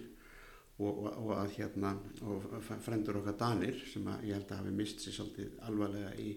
og, 0.78 0.92
og, 0.92 1.08
og 1.10 1.34
að 1.36 1.56
hérna 1.58 1.96
og 2.30 2.46
frendur 2.86 3.20
okkar 3.22 3.38
Danir 3.42 3.82
sem 3.92 4.08
að 4.08 4.30
ég 4.30 4.38
held 4.38 4.54
að 4.54 4.62
hafi 4.62 4.76
mist 4.78 5.04
sér 5.04 5.18
svolítið 5.18 5.60
alvarlega 5.68 6.14
í, 6.22 6.30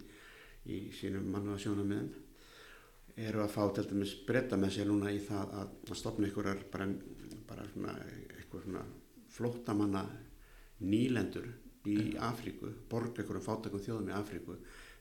í 0.73 0.81
sínum 0.97 1.29
mannuða 1.31 1.61
sjónamiðum 1.65 2.11
eru 3.21 3.43
að 3.45 3.53
fá 3.53 3.63
til 3.75 3.87
dæmis 3.91 4.15
breyta 4.27 4.59
með 4.61 4.77
sér 4.77 4.89
núna 4.89 5.13
í 5.13 5.21
það 5.23 5.57
að, 5.61 5.73
að 5.91 5.99
stopna 6.01 6.29
einhverjar 6.29 6.63
bara, 6.73 6.87
bara 7.49 7.67
svona, 7.75 7.97
einhver 8.39 8.65
svona 8.65 8.85
flóttamanna 9.31 10.05
nýlendur 10.81 11.51
í 11.89 12.15
Afríku, 12.21 12.71
borga 12.89 13.23
einhverjum 13.23 13.45
fátakum 13.45 13.83
þjóðum 13.85 14.11
í 14.11 14.17
Afríku 14.17 14.57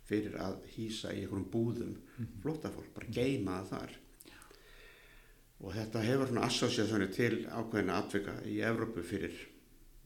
fyrir 0.09 0.35
að 0.41 0.59
hýsa 0.75 1.13
í 1.13 1.23
einhverjum 1.23 1.49
búðum 1.53 1.95
flóttafólk, 2.43 2.91
bara 2.95 3.11
geima 3.13 3.59
það 3.61 3.73
þar 3.73 3.97
og 5.59 5.73
þetta 5.75 6.03
hefur 6.05 6.29
svona 6.31 6.45
associationið 6.47 7.15
til 7.15 7.33
ákveðina 7.47 7.97
atvika 7.99 8.35
í 8.47 8.59
Evrópu 8.63 9.03
fyrir 9.03 9.35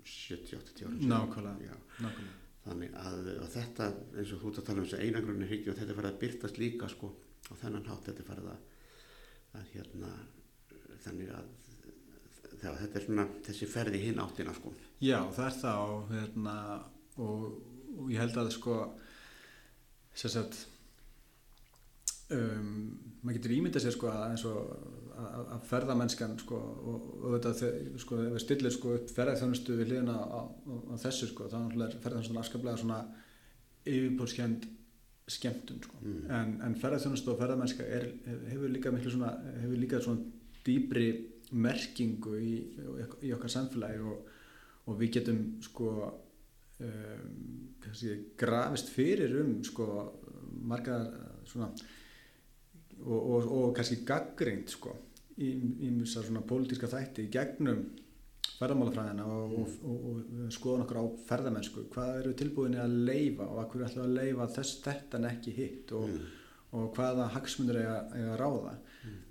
70-80 0.04 0.88
árum 0.88 1.02
síðan. 1.02 1.12
Nákvæmlega. 1.14 1.78
Nákvæmlega 2.00 2.40
þannig 2.64 2.94
að, 2.96 3.26
þetta 3.54 3.90
eins 4.20 4.32
og 4.32 4.42
þú 4.42 4.52
ert 4.52 4.62
að 4.62 4.68
tala 4.70 4.82
um 4.82 4.88
þessu 4.88 5.02
einagrunni 5.04 5.50
hryggju 5.50 5.74
og 5.74 5.80
þetta 5.80 5.98
farið 5.98 6.12
að 6.12 6.22
byrtast 6.22 6.60
líka 6.62 6.90
sko 6.92 7.10
á 7.52 7.54
þennan 7.60 7.90
hátt 7.90 8.08
þetta 8.08 8.28
farið 8.28 8.50
að, 8.54 8.62
að 9.60 9.74
hérna 9.74 10.12
þannig 11.04 11.34
að 11.36 11.50
þegar 12.54 12.78
þetta 12.80 13.00
er 13.00 13.08
svona 13.08 13.28
þessi 13.48 13.70
ferði 13.74 14.04
hinn 14.06 14.22
áttina 14.24 14.56
sko 14.56 14.72
Já, 15.04 15.18
það 15.36 15.48
er 15.50 15.58
það 15.60 15.82
og, 15.90 16.14
hérna, 16.14 16.56
og, 17.26 17.48
og 17.98 18.14
ég 18.14 18.24
held 18.24 18.40
að 18.40 18.52
sko 18.56 18.78
sagt 20.14 20.62
um, 22.32 22.70
maður 23.26 23.42
getur 23.42 23.58
ímyndað 23.58 23.88
sér 23.90 23.98
sko 23.98 24.14
að 24.14 24.26
eins 24.30 24.46
og 24.48 25.03
að, 25.28 25.66
ferðamennskan 25.70 26.38
sko 26.42 26.60
og, 26.60 27.10
þegar 27.44 28.00
sko 28.04 28.20
ef 28.22 28.36
við 28.36 28.44
stillir 28.46 28.76
sko 28.76 28.94
upp 28.98 29.12
ferðarþjónustu 29.18 29.78
við 29.80 29.92
hliðina 29.92 30.16
á, 30.20 30.42
á, 30.48 30.94
þessu 31.06 31.30
sko 31.32 31.50
þá 31.52 31.58
er 31.62 31.98
ferðarþjónustun 31.98 32.42
afskaplega 32.44 32.82
svona 32.82 33.02
yfirbórskend 33.84 34.70
skemmtun 35.28 35.84
sko 35.84 36.00
Mm. 36.04 36.24
en, 36.36 36.50
en 36.68 36.74
ferðarþjónustu 36.76 37.32
og 37.32 37.38
ferðarmennska 37.40 37.86
er, 37.88 38.10
hefur 38.50 38.72
líka 38.72 38.92
miklu 38.92 39.12
svona 39.14 39.30
hefur 39.62 39.80
líka 39.80 40.02
svona 40.04 40.26
dýbri 40.66 41.08
merkingu 41.54 42.34
í, 42.40 42.54
í 43.24 43.32
okkar 43.36 43.52
samfélagi 43.54 44.02
og, 44.04 44.28
og 44.90 45.00
við 45.00 45.14
getum 45.20 45.40
sko 45.64 45.90
um, 46.04 47.34
kannski, 47.84 48.18
grafist 48.40 48.92
fyrir 48.92 49.38
um 49.42 49.56
sko 49.64 49.88
margar 50.64 51.08
svona 51.48 51.70
og, 53.04 53.20
og, 53.20 53.50
og 53.52 53.76
kannski 53.78 54.02
gaggrind 54.08 54.72
sko 54.72 54.96
í, 55.38 55.50
í 55.88 55.92
mjög 55.94 56.10
svona 56.14 56.44
pólitíska 56.48 56.90
þætti 56.92 57.28
í 57.28 57.32
gegnum 57.34 57.84
ferðamálafræðina 58.60 59.26
og, 59.26 59.54
og, 59.60 59.76
og, 59.90 60.06
og 60.46 60.54
skoðan 60.54 60.86
okkur 60.86 61.00
á 61.02 61.06
ferðamennsku. 61.30 61.86
Hvað 61.94 62.20
eru 62.22 62.34
tilbúinni 62.40 62.80
að 62.82 62.96
leifa 63.10 63.48
og 63.50 63.60
hvað 63.72 63.76
eru 63.80 63.88
alltaf 63.88 64.06
að 64.06 64.16
leifa 64.20 64.50
þess 64.58 64.80
þetta 64.86 65.20
en 65.20 65.30
ekki 65.32 65.56
hitt 65.58 65.94
og, 65.98 66.18
og 66.78 66.90
hvaða 66.98 67.30
hagsmunir 67.34 67.82
eiga, 67.82 67.98
eiga 68.14 68.34
að 68.36 68.42
ráða? 68.44 68.76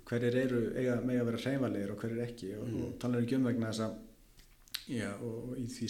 Hverjir 0.09 0.39
eru 0.43 0.61
eiga, 0.75 0.97
með 1.07 1.21
að 1.21 1.29
vera 1.29 1.43
hreyfalegir 1.45 1.93
og 1.93 2.01
hverjir 2.03 2.25
ekki? 2.27 2.49
Og, 2.59 2.67
Mm. 2.73 3.21
ekki 3.21 3.37
um 3.39 3.47
vegna 3.47 3.71
þess 3.71 3.85
að 3.87 3.93
já, 4.91 5.09
og, 5.23 5.53
í 5.57 5.65
því 5.71 5.89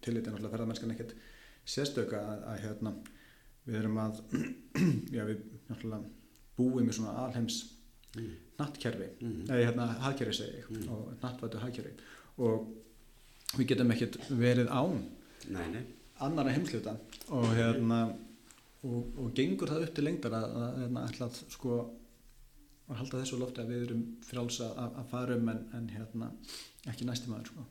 tillit 0.00 0.26
er 0.26 0.32
náttúrulega 0.32 0.54
ferðamennskan 0.54 0.94
ekkert 0.94 1.14
sérstöka 1.64 2.20
að, 2.20 2.46
að 2.50 2.62
hérna 2.64 2.94
við 3.66 3.78
erum 3.80 4.00
að 4.00 4.22
já, 5.16 5.22
við 5.28 5.44
náttúrulega 5.68 6.02
búum 6.56 6.88
í 6.88 6.96
svona 6.96 7.14
alheims 7.26 7.60
mm. 8.16 8.32
Nattkerfi 8.58 9.08
Mm. 9.20 9.44
eða 9.48 9.64
hérna 9.66 9.86
hagkerfi 10.04 10.34
segi 10.38 10.60
ég 10.60 10.70
Mm. 10.70 10.88
og 10.92 11.14
nattvætu 11.22 11.58
hagkerfi 11.58 11.92
og 12.38 12.68
við 13.58 13.66
getum 13.72 13.90
ekkert 13.94 14.16
verið 14.30 14.68
án 14.70 15.02
Nei, 15.50 15.66
nei, 15.72 15.82
annara 16.20 16.52
heimsluta 16.54 16.96
og 17.28 17.44
hérna 17.56 17.98
og, 18.84 19.18
og 19.18 19.34
gengur 19.34 19.68
það 19.68 19.82
upp 19.88 19.94
til 19.94 20.04
lengdar 20.04 20.32
að, 20.32 20.46
að, 20.56 20.96
að, 20.96 21.20
að 21.26 21.38
sko 21.52 21.76
að 22.88 22.96
halda 23.00 23.20
þessu 23.22 23.38
lofti 23.40 23.60
að 23.62 23.68
við 23.72 23.82
erum 23.86 24.02
frálsa 24.24 24.66
að, 24.76 24.96
að 25.00 25.06
fara 25.10 25.36
um 25.36 25.48
en, 25.48 25.60
en 25.72 25.86
hérna, 25.88 26.30
ekki 26.90 27.04
næsti 27.08 27.30
maður 27.30 27.46
sko. 27.52 27.64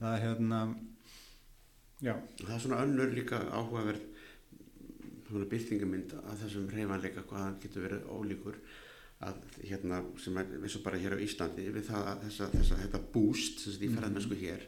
það 0.00 0.14
er 0.16 0.24
hérna 0.26 0.60
já, 2.02 2.14
það 2.40 2.54
er 2.56 2.62
svona 2.64 2.80
önnur 2.84 3.12
líka 3.14 3.38
áhugaverð 3.50 4.06
svona 5.30 5.46
byrtingamind 5.52 6.14
að 6.24 6.40
þessum 6.44 6.70
reyfanleika 6.74 7.22
hvað 7.30 7.44
hann 7.44 7.58
getur 7.62 7.84
verið 7.86 8.08
ólíkur 8.10 8.56
að 9.20 9.40
hérna 9.68 9.98
sem 10.22 10.36
er 10.40 10.52
eins 10.62 10.76
og 10.78 10.82
bara 10.86 10.98
hér 11.00 11.12
á 11.16 11.20
Íslandi 11.20 11.66
við 11.74 11.88
það 11.90 12.06
að 12.14 12.22
þessa, 12.26 12.46
þessa, 12.54 12.76
þetta 12.84 13.00
boost 13.12 13.58
sem 13.60 13.72
þetta 13.74 13.84
í 13.84 13.90
ferðarmennsku 13.94 14.38
hér 14.40 14.62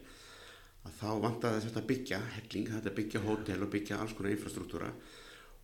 að 0.83 0.97
þá 0.99 1.09
vantaði 1.23 1.61
þess 1.65 1.79
að 1.81 1.87
byggja 1.93 2.19
helling, 2.37 2.67
þetta 2.75 2.93
byggja 2.99 3.23
hótel 3.25 3.63
og 3.65 3.71
byggja 3.73 4.01
alls 4.03 4.13
konar 4.19 4.35
infrastruktúra 4.35 4.91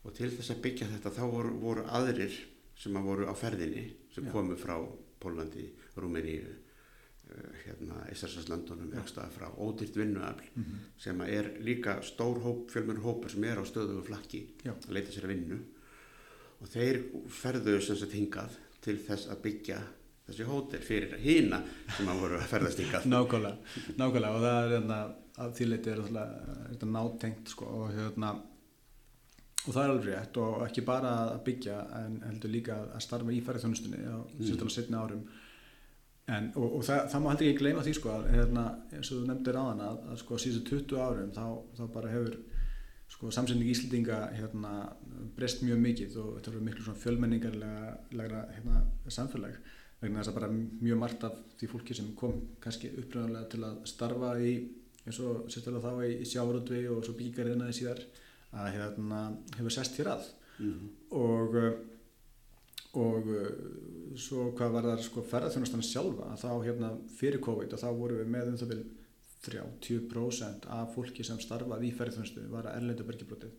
og 0.04 0.14
til 0.16 0.30
þess 0.30 0.54
að 0.54 0.62
byggja 0.68 0.88
þetta 0.94 1.10
þá 1.18 1.24
voru, 1.32 1.52
voru 1.60 1.84
aðrir 1.98 2.38
sem 2.78 2.96
að 2.96 3.08
voru 3.10 3.26
á 3.28 3.34
ferðinni 3.36 3.84
sem 4.14 4.24
Já. 4.24 4.32
komu 4.32 4.56
frá 4.56 4.76
Pólandi, 5.18 5.64
Rúmeníu 5.98 6.46
uh, 6.46 7.48
hérna 7.64 8.04
Ísarsarslandunum 8.14 8.92
vegstaða 8.94 9.32
frá 9.34 9.48
ódýrt 9.58 9.96
vinnuafl 9.98 10.46
Mhm. 10.54 10.78
sem 11.02 11.18
að 11.20 11.32
er 11.34 11.48
líka 11.66 11.98
stór 12.06 12.38
hóp, 12.44 12.70
fjölmjörn 12.70 13.02
hópur 13.02 13.30
sem 13.34 13.44
er 13.44 13.58
á 13.58 13.64
stöðugu 13.66 14.06
flakki 14.06 14.44
Já. 14.64 14.72
að 14.72 14.94
leita 14.94 15.12
sér 15.12 15.26
að 15.26 15.34
vinnu 15.34 15.58
og 16.62 16.68
þeir 16.72 17.02
ferðuðu 17.28 17.82
sem 17.82 17.96
sagt 18.00 18.14
hingað 18.16 18.56
til 18.84 18.98
þess 19.06 19.30
að 19.32 19.40
byggja 19.46 19.78
þessi 20.28 20.44
hótel 20.48 20.82
fyrir 20.84 21.16
hína 21.22 21.62
sem 21.96 22.08
að 22.12 22.20
voru 22.22 22.36
að 22.38 22.50
ferðast 22.50 22.82
hingað. 22.82 23.06
Nákvæmlega, 23.14 23.56
nákvæmlega. 23.96 24.34
Og 24.36 24.44
það 24.44 24.58
er 24.64 24.74
hérna, 24.76 24.98
að 25.38 25.56
því 25.58 25.66
leiti 25.70 25.90
er 25.94 26.02
þetta, 26.04 26.24
þetta 26.70 26.88
nátengt 26.92 27.52
sko 27.54 27.68
og 27.82 27.92
hérna 27.96 28.32
og 29.68 29.74
það 29.74 29.82
er 29.82 29.90
alveg 29.92 30.08
rétt 30.14 30.38
og 30.40 30.62
ekki 30.68 30.84
bara 30.86 31.10
að 31.26 31.40
byggja 31.48 31.76
en 31.98 32.14
heldur 32.28 32.52
líka 32.54 32.76
að 32.94 33.02
starfa 33.04 33.34
í 33.34 33.40
ferðarþjónustunni 33.44 33.98
á 34.08 34.16
Mm. 34.18 34.44
sérstaklega 34.46 34.74
setni 34.76 34.96
árum. 35.00 35.24
En, 36.28 36.46
og, 36.60 36.76
og 36.78 36.82
það, 36.84 37.02
það 37.12 37.22
má 37.24 37.28
heldur 37.32 37.48
ekki 37.48 37.58
gleyma 37.62 37.82
því 37.84 37.92
sko 37.96 38.10
að 38.12 38.26
hérna, 38.34 38.64
eins 38.92 39.10
og 39.10 39.18
þú 39.22 39.26
nefndir 39.30 39.58
áðan 39.58 39.82
að, 39.88 39.98
að 40.12 40.18
sko 40.22 40.38
síðustu 40.44 40.80
20 40.84 41.02
árum 41.04 41.30
þá, 41.36 41.44
þá 41.78 41.82
bara 41.94 42.10
hefur 42.12 42.36
sko 43.08 43.32
samsending 43.32 43.70
Íslendinga 43.72 44.18
hérna 44.36 44.72
breyst 45.36 45.62
mjög 45.64 45.80
mikið 45.84 46.16
og 46.22 46.30
þetta 46.36 46.52
eru 46.52 46.64
miklu 46.66 46.94
fjölmenningarlega 47.02 48.42
hérna, 48.54 48.82
samfélag 49.08 49.58
vegna 50.02 50.20
þess 50.20 50.32
að 50.32 50.38
bara 50.38 50.50
mjög 50.54 51.00
margt 51.00 51.24
af 51.26 51.38
því 51.58 51.70
fólki 51.72 51.96
sem 51.96 52.10
kom 52.18 52.36
kannski 52.62 52.92
uppröðanlega 53.00 53.50
til 53.54 53.62
að 53.66 53.80
starfa 53.90 54.34
í 54.38 54.52
eins 55.08 55.20
og 55.24 55.48
sérstaklega 55.48 55.88
þá 55.88 56.04
í, 56.06 56.16
í 56.22 56.28
sjávarútvi 56.28 56.82
og 56.92 57.04
svo 57.06 57.16
byggingarinaði 57.18 57.78
síðar 57.80 58.02
að 58.58 58.72
hérna 58.76 59.22
hefur 59.56 59.74
sest 59.74 59.98
hér 59.98 60.12
að 60.14 60.28
mm. 60.62 60.84
og 61.18 61.58
uh, 61.58 61.72
og 62.98 63.26
uh, 63.32 63.48
svo 64.18 64.48
hvað 64.56 64.76
var 64.76 64.88
það 64.92 65.02
sko 65.08 65.24
ferðarþjónustan 65.32 65.84
sjálfa 65.84 66.30
að 66.32 66.44
þá 66.44 66.50
hérna 66.68 66.92
fyrir 67.18 67.42
COVID 67.44 67.74
og 67.74 67.82
þá 67.82 67.88
vorum 67.98 68.22
við 68.22 68.32
með 68.36 68.52
um 68.52 68.60
það 68.60 68.72
vil 68.74 68.80
30% 69.46 70.66
af 70.74 70.94
fólki 70.94 71.24
sem 71.26 71.38
starfaði 71.42 71.88
í 71.90 71.96
ferðarþjónustu 71.98 72.46
var 72.52 72.66
að 72.66 72.80
erlendu 72.80 73.06
bergibrotið 73.08 73.52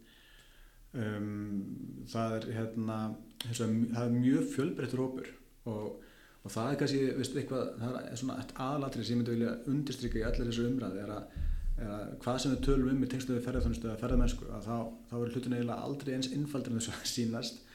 um, 0.94 2.06
það 2.12 2.36
er 2.40 2.48
hérna 2.58 3.00
þess 3.46 3.64
að 3.66 3.76
það 3.96 4.06
er 4.06 4.16
mjög 4.18 4.48
fjölbreyttur 4.56 5.04
hópur 5.04 5.30
og, 5.70 6.02
og 6.44 6.54
það 6.56 6.72
er 6.74 6.80
kannski 6.82 7.04
veistu, 7.20 7.40
eitthvað, 7.42 7.72
það 7.84 8.00
er 8.02 8.20
svona 8.24 8.40
eitt 8.42 8.56
aðalatrið 8.68 9.08
sem 9.08 9.16
ég 9.16 9.22
myndi 9.22 9.38
vilja 9.38 9.56
undirstrykja 9.74 10.22
í 10.24 10.28
allir 10.30 10.52
þessu 10.52 10.68
umræði 10.70 11.04
er 11.06 11.14
að, 11.16 11.40
er 11.80 11.94
að 11.96 12.14
hvað 12.26 12.40
sem 12.44 12.56
við 12.56 12.64
tölum 12.68 12.94
um 12.96 13.04
í 13.08 13.12
tengslu 13.14 13.38
við 13.38 13.46
ferðarþjónustu 13.48 13.90
eða 13.90 14.02
ferðarmennsku 14.04 14.52
þá, 14.68 14.78
þá 15.12 15.16
er 15.22 15.34
hlutin 15.36 15.58
eiginlega 15.58 15.84
aldrei 15.88 16.16
eins 16.18 16.32
innfaldur 16.36 16.76
en 16.76 16.82
þessu 16.82 16.96
að 16.98 17.12
sínast 17.16 17.66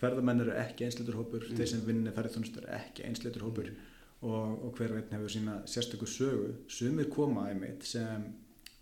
ferðarmenn 0.00 0.40
eru 0.46 0.54
ekki 0.56 0.86
einsleitur 0.86 1.18
hópur 1.18 1.42
Mm. 1.44 1.58
þeir 1.58 1.68
sem 1.68 1.82
vinni 1.84 2.12
ferðarþjónustu 2.16 2.62
eru 2.62 2.70
ekki 2.72 3.04
einsleitur 3.04 3.42
hópur 3.44 3.68
og, 4.22 4.64
og 4.64 4.72
hver 4.78 4.94
veginn 4.96 5.16
hefur 5.16 5.32
sína 5.32 5.58
sérstöku 5.68 6.08
sögu. 6.08 6.54
Sumir 6.68 7.10
koma 7.12 7.48
einmitt 7.50 7.84
sem 7.84 8.24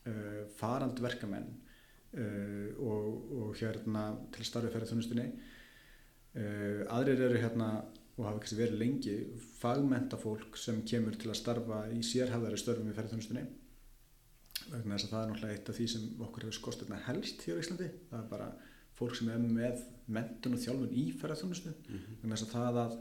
uh, 0.07 0.45
farand 0.59 1.01
verkamenn 1.03 1.49
uh, 2.15 2.71
og, 2.79 3.33
og 3.41 3.59
hérna 3.59 4.07
til 4.35 4.47
starfi 4.47 4.71
ferðarþjónustunni 4.75 5.27
uh, 6.39 6.83
aðrir 6.95 7.27
eru 7.29 7.43
hérna 7.43 7.71
og 8.15 8.29
hafa 8.29 8.39
kannski 8.45 8.61
verið 8.61 8.79
lengi 8.79 9.15
fagmenta 9.59 10.19
fólk 10.21 10.57
sem 10.61 10.85
kemur 10.87 11.17
til 11.19 11.33
að 11.33 11.41
starfa 11.41 11.81
í 11.91 11.99
sérhæfðari 12.07 12.61
störfum 12.61 12.93
í 12.93 12.95
ferðarþjónustunni 12.95 13.45
vegna 14.71 14.95
þess 14.97 15.09
að 15.09 15.11
það 15.11 15.23
er 15.25 15.31
náttúrulega 15.33 15.57
eitt 15.59 15.71
af 15.73 15.79
því 15.79 15.87
sem 15.93 16.05
okkur 16.25 16.47
hefur 16.47 16.57
skostið 16.61 16.87
hérna 16.93 17.07
helst 17.09 17.43
hér 17.45 17.59
á 17.59 17.63
Íslandi. 17.65 17.89
Það 18.11 18.21
er 18.21 18.29
bara 18.31 18.47
fólk 18.95 19.17
sem 19.19 19.31
er 19.35 19.43
með 19.43 19.83
mentun 20.15 20.55
og 20.57 20.63
þjálfun 20.63 20.95
í 20.95 21.05
ferðarþjónustu 21.21 21.73
Mhm. 21.75 22.19
vegna 22.23 22.39
þess 22.39 22.47
að 22.47 22.55
það 22.55 22.79
að 22.85 22.95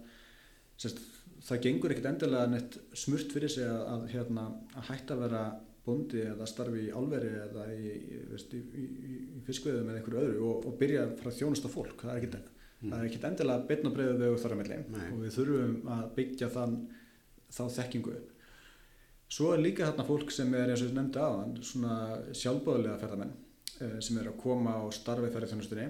sérst, 0.83 0.99
það 1.43 1.61
gengur 1.65 1.93
ekkert 1.93 2.09
endilega 2.13 2.49
neitt 2.51 2.79
smurt 2.95 3.35
fyrir 3.35 3.51
sig 3.51 3.67
að, 3.67 3.83
að, 3.93 4.03
hérna, 4.13 4.47
að 4.77 4.89
hætta 4.91 5.15
að 5.15 5.23
vera 5.25 5.43
bóndi 5.83 6.21
eða 6.23 6.47
starfi 6.47 6.85
í 6.85 6.91
álveri 6.95 7.31
eða 7.43 7.65
í, 7.75 7.91
í, 7.91 8.19
í, 8.23 8.59
í, 8.79 9.15
í 9.35 9.41
fiskveðum 9.43 9.89
eða 9.91 9.99
einhverju 9.99 10.21
öðru 10.21 10.43
og, 10.47 10.67
og 10.69 10.77
byrja 10.79 11.03
að 11.03 11.15
fara 11.19 11.33
að 11.33 11.39
þjónusta 11.41 11.71
fólk. 11.71 11.97
Það 12.05 12.13
er 12.13 12.21
ekkert, 12.21 12.51
það 12.83 12.99
er 12.99 13.07
ekkert 13.09 13.27
endilega 13.29 13.65
breiðu 13.97 14.13
vegu 14.21 14.37
þar 14.43 14.55
að 14.55 14.61
Nei. 14.93 15.09
og 15.09 15.17
við 15.25 15.35
þurfum 15.37 15.73
að 15.97 16.05
byggja 16.19 16.49
þann, 16.53 16.77
þá 17.57 17.63
þekkingu 17.79 18.15
upp. 18.15 18.29
Svo 19.33 19.49
er 19.51 19.63
líka 19.63 19.89
þarna 19.89 20.05
fólk 20.07 20.31
sem 20.31 20.55
er 20.55 20.71
eins 20.71 20.83
og 20.83 20.91
ég 20.91 20.95
nefndi 20.95 21.19
aðan 21.19 21.53
svona 21.65 21.97
sjálfbóðlega 22.37 22.99
ferðamenn 23.01 23.35
eh, 23.81 23.99
sem 24.05 24.19
er 24.21 24.29
að 24.29 24.39
koma 24.43 24.77
og 24.85 24.93
starfa 24.93 25.27
í 25.27 25.33
ferðarþjónustunni 25.33 25.87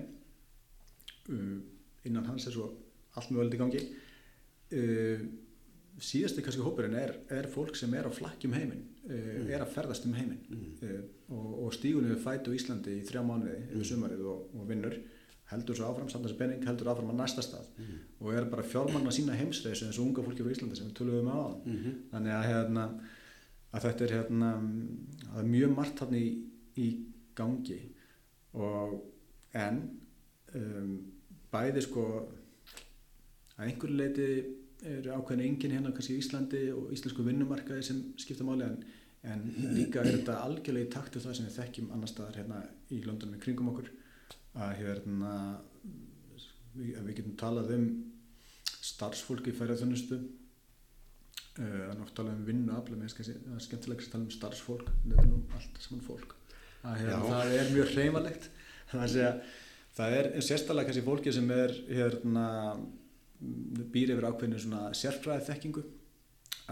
uh, 1.33 1.57
innan 2.07 2.29
hans 2.29 2.47
er 2.47 2.55
svo 2.55 2.69
allt 3.19 3.33
mögulegt 3.33 3.57
í 3.57 3.61
gangi. 3.61 3.81
Uh, 4.73 5.25
síðasti 6.03 6.43
kannski 6.43 6.63
hópurinn 6.65 6.95
er, 6.99 7.13
er 7.31 7.47
fólk 7.47 7.75
sem 7.79 7.93
er 7.95 8.07
á 8.07 8.11
flakkjum 8.11 8.53
heiminn 8.57 8.83
uh, 9.07 9.49
er 9.49 9.63
að 9.63 9.73
ferðast 9.75 10.05
um 10.09 10.13
heiminn 10.17 10.41
Mm. 10.49 10.71
uh, 10.83 11.01
og, 11.33 11.49
og 11.65 11.73
stígunni 11.77 12.11
við 12.13 12.23
fætu 12.25 12.51
á 12.51 12.57
Íslandi 12.57 12.97
í 12.99 13.03
þrjá 13.07 13.21
mánuði 13.25 13.57
yfir 13.69 13.77
Mm. 13.81 13.89
sumarið 13.91 14.25
og, 14.33 14.41
og 14.59 14.67
vinnur 14.69 14.97
heldur 15.53 15.75
svo 15.77 15.85
áfram, 15.91 16.09
samt 16.09 16.25
þessi 16.25 16.37
penning, 16.39 16.63
heldur 16.65 16.87
áfram 16.91 17.11
á 17.13 17.15
næsta 17.23 17.43
stað 17.45 17.67
Mm. 17.77 17.97
og 18.21 18.33
er 18.33 18.45
bara 18.51 18.63
fjármann 18.63 19.07
að 19.07 19.15
sína 19.19 19.35
heimsreysu 19.39 19.85
eins 19.87 19.99
og 19.99 20.05
unga 20.07 20.23
fólki 20.25 20.43
frá 20.43 20.51
Íslandi 20.55 20.75
sem 20.79 20.87
við 20.89 20.97
töluðum 20.99 21.31
á 21.31 21.35
áðan 21.39 21.65
Mhm. 21.65 21.91
þannig 22.11 22.33
að, 22.37 22.45
hérna, 22.51 22.85
að 23.73 23.81
þetta 23.87 24.05
er 24.07 24.13
hérna, 24.17 24.49
að 25.33 25.39
er 25.43 25.49
mjög 25.55 25.75
margt 25.75 25.99
hann 25.99 26.13
í, 26.19 26.25
í 26.77 26.87
gangi 27.35 27.79
og 28.53 28.99
en 29.53 29.79
um, 30.55 30.91
bæði 31.53 31.81
sko 31.85 32.03
að 33.57 33.67
einhverju 33.67 33.97
leiti 33.97 34.27
eru 34.89 35.15
ákveðin 35.15 35.45
engin 35.47 35.73
hérna 35.77 35.93
kannski 35.95 36.17
í 36.17 36.21
Íslandi 36.21 36.63
og 36.75 36.91
íslensku 36.95 37.25
vinnumarkaði 37.25 37.85
sem 37.87 38.01
skipta 38.19 38.45
máli 38.47 38.65
en, 38.67 38.77
en 39.23 39.43
líka 39.77 40.01
er 40.01 40.17
þetta 40.17 40.39
algjörlega 40.43 40.89
í 40.89 40.93
taktu 40.93 41.21
það 41.23 41.37
sem 41.37 41.47
við 41.47 41.57
þekkjum 41.59 41.91
annar 41.95 42.11
staðar 42.11 42.39
hérna 42.41 42.61
í 42.91 43.01
Londonum 43.05 43.37
í 43.37 43.43
kringum 43.43 43.71
okkur. 43.71 43.91
Að 44.53 44.73
hérna 44.81 45.33
við, 46.75 46.95
að 46.99 47.07
við 47.07 47.17
getum 47.19 47.37
talað 47.39 47.73
um 47.77 47.87
starfsfólki 48.83 49.53
í 49.53 49.57
ferðarþjónustu 49.57 50.19
uh, 50.19 50.29
það 51.57 51.73
er 51.73 51.99
náttúrulega 51.99 52.17
talað 52.19 52.33
um 52.35 52.47
mér 52.47 53.03
finnst 53.03 53.19
kannski- 53.19 53.39
það 53.43 53.57
er 53.57 53.65
skemmtilegt 53.67 54.07
að 54.07 54.15
tala 54.15 54.27
um 54.27 54.33
starfsfólk 54.37 54.89
þetta 55.03 55.23
er 55.23 55.29
nú 55.29 55.41
allt 55.57 55.83
saman 55.85 56.07
fólk. 56.07 56.35
Að, 56.83 56.97
hérna, 56.99 57.21
það 57.29 57.53
er 57.59 57.71
mjög 57.77 57.93
hreymalegt 57.93 58.49
það 59.93 60.17
er 60.17 60.27
sérstaklega 60.43 60.89
kannski 60.89 61.05
fólki 61.05 61.33
sem 61.33 61.51
er 61.55 61.73
hérna 61.87 62.47
býr 63.93 64.13
yfir 64.15 64.27
ákveðinu 64.29 64.59
svona 64.63 64.81
sérfræði 64.95 65.45
þekkingu 65.49 65.83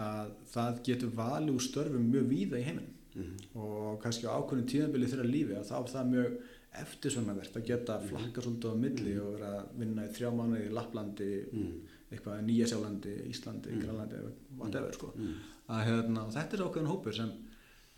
að 0.02 0.32
það 0.54 0.82
getur 0.88 1.10
valið 1.18 1.54
úr 1.58 1.66
störfum 1.66 2.10
mjög 2.14 2.28
víða 2.32 2.60
í 2.62 2.66
heiminn 2.70 2.90
Mhm. 3.12 3.58
og 3.60 4.00
kannski 4.02 4.24
á 4.24 4.32
ákveðinu 4.40 4.70
tíðanbili 4.72 5.08
þeirra 5.12 5.26
lífi 5.28 5.56
að 5.60 5.66
þá 5.68 5.74
er 5.82 5.90
það 5.92 6.12
mjög 6.14 6.36
eftirsvonavert 6.82 7.56
að 7.60 7.66
geta 7.68 7.98
flakka 8.08 8.42
svolítið 8.46 8.72
á 8.72 8.76
milli 8.84 9.16
og 9.20 9.34
vera 9.36 9.50
að 9.60 9.74
vinna 9.82 10.06
í 10.08 10.12
þrjá 10.16 10.30
mánuði 10.38 10.68
í 10.70 10.72
Lapplandi 10.78 11.28
Mm. 11.52 11.74
eitthvað 12.12 12.40
í 12.40 12.46
Nýja 12.48 12.68
Sjálandi, 12.72 13.16
Íslandi, 13.28 13.70
Mm. 13.74 13.82
Grænlandi 13.84 14.16
whatever 14.58 14.94
sko 14.94 15.12
Mm. 15.18 15.34
að, 15.70 15.86
hérna, 15.88 16.24
og 16.26 16.32
þetta 16.34 16.54
er 16.54 16.64
ákveðin 16.64 16.88
hópur 16.88 17.14
sem, 17.14 17.32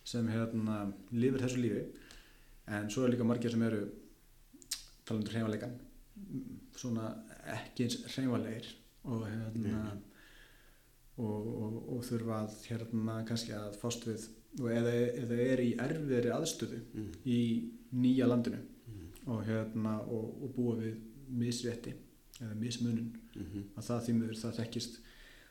sem 0.03 0.27
hérna, 0.27 0.93
lifir 1.11 1.39
þessu 1.45 1.61
lífi 1.61 1.85
en 2.67 2.89
svo 2.89 3.05
er 3.05 3.11
líka 3.11 3.23
margir 3.23 3.51
sem 3.51 3.61
eru 3.61 3.87
talandur 5.05 5.31
hreyfanleikan 5.33 5.77
svona 6.75 7.13
ekki 7.57 7.84
eins 7.88 7.98
hreyfanleir 8.15 8.68
og 9.03 9.26
hérna 9.28 9.98
og, 11.18 11.48
og, 11.64 11.76
og 11.98 12.03
þurfa 12.07 12.38
að 12.45 12.56
hérna 12.70 13.18
kannski 13.28 13.53
að 13.57 13.76
fást 13.82 14.06
við 14.07 14.24
og 14.61 14.70
eða, 14.70 14.94
eða 15.24 15.38
er 15.49 15.61
í 15.64 15.72
erfiðri 15.82 16.32
aðstöðu 16.34 16.80
Mm. 16.94 17.10
í 17.26 17.40
nýja 17.94 18.28
landinu 18.30 18.60
Mm. 18.88 19.07
og 19.34 19.44
hérna 19.48 19.94
og, 20.07 20.44
og 20.44 20.53
búa 20.56 20.76
við 20.82 20.95
misrétti 21.30 21.94
eða 22.41 22.56
mismunun 22.60 23.11
Mhm. 23.36 23.64
að 23.78 23.84
það 23.88 24.02
því 24.06 24.14
miður 24.14 24.38
það 24.44 24.57
þekkist 24.60 24.98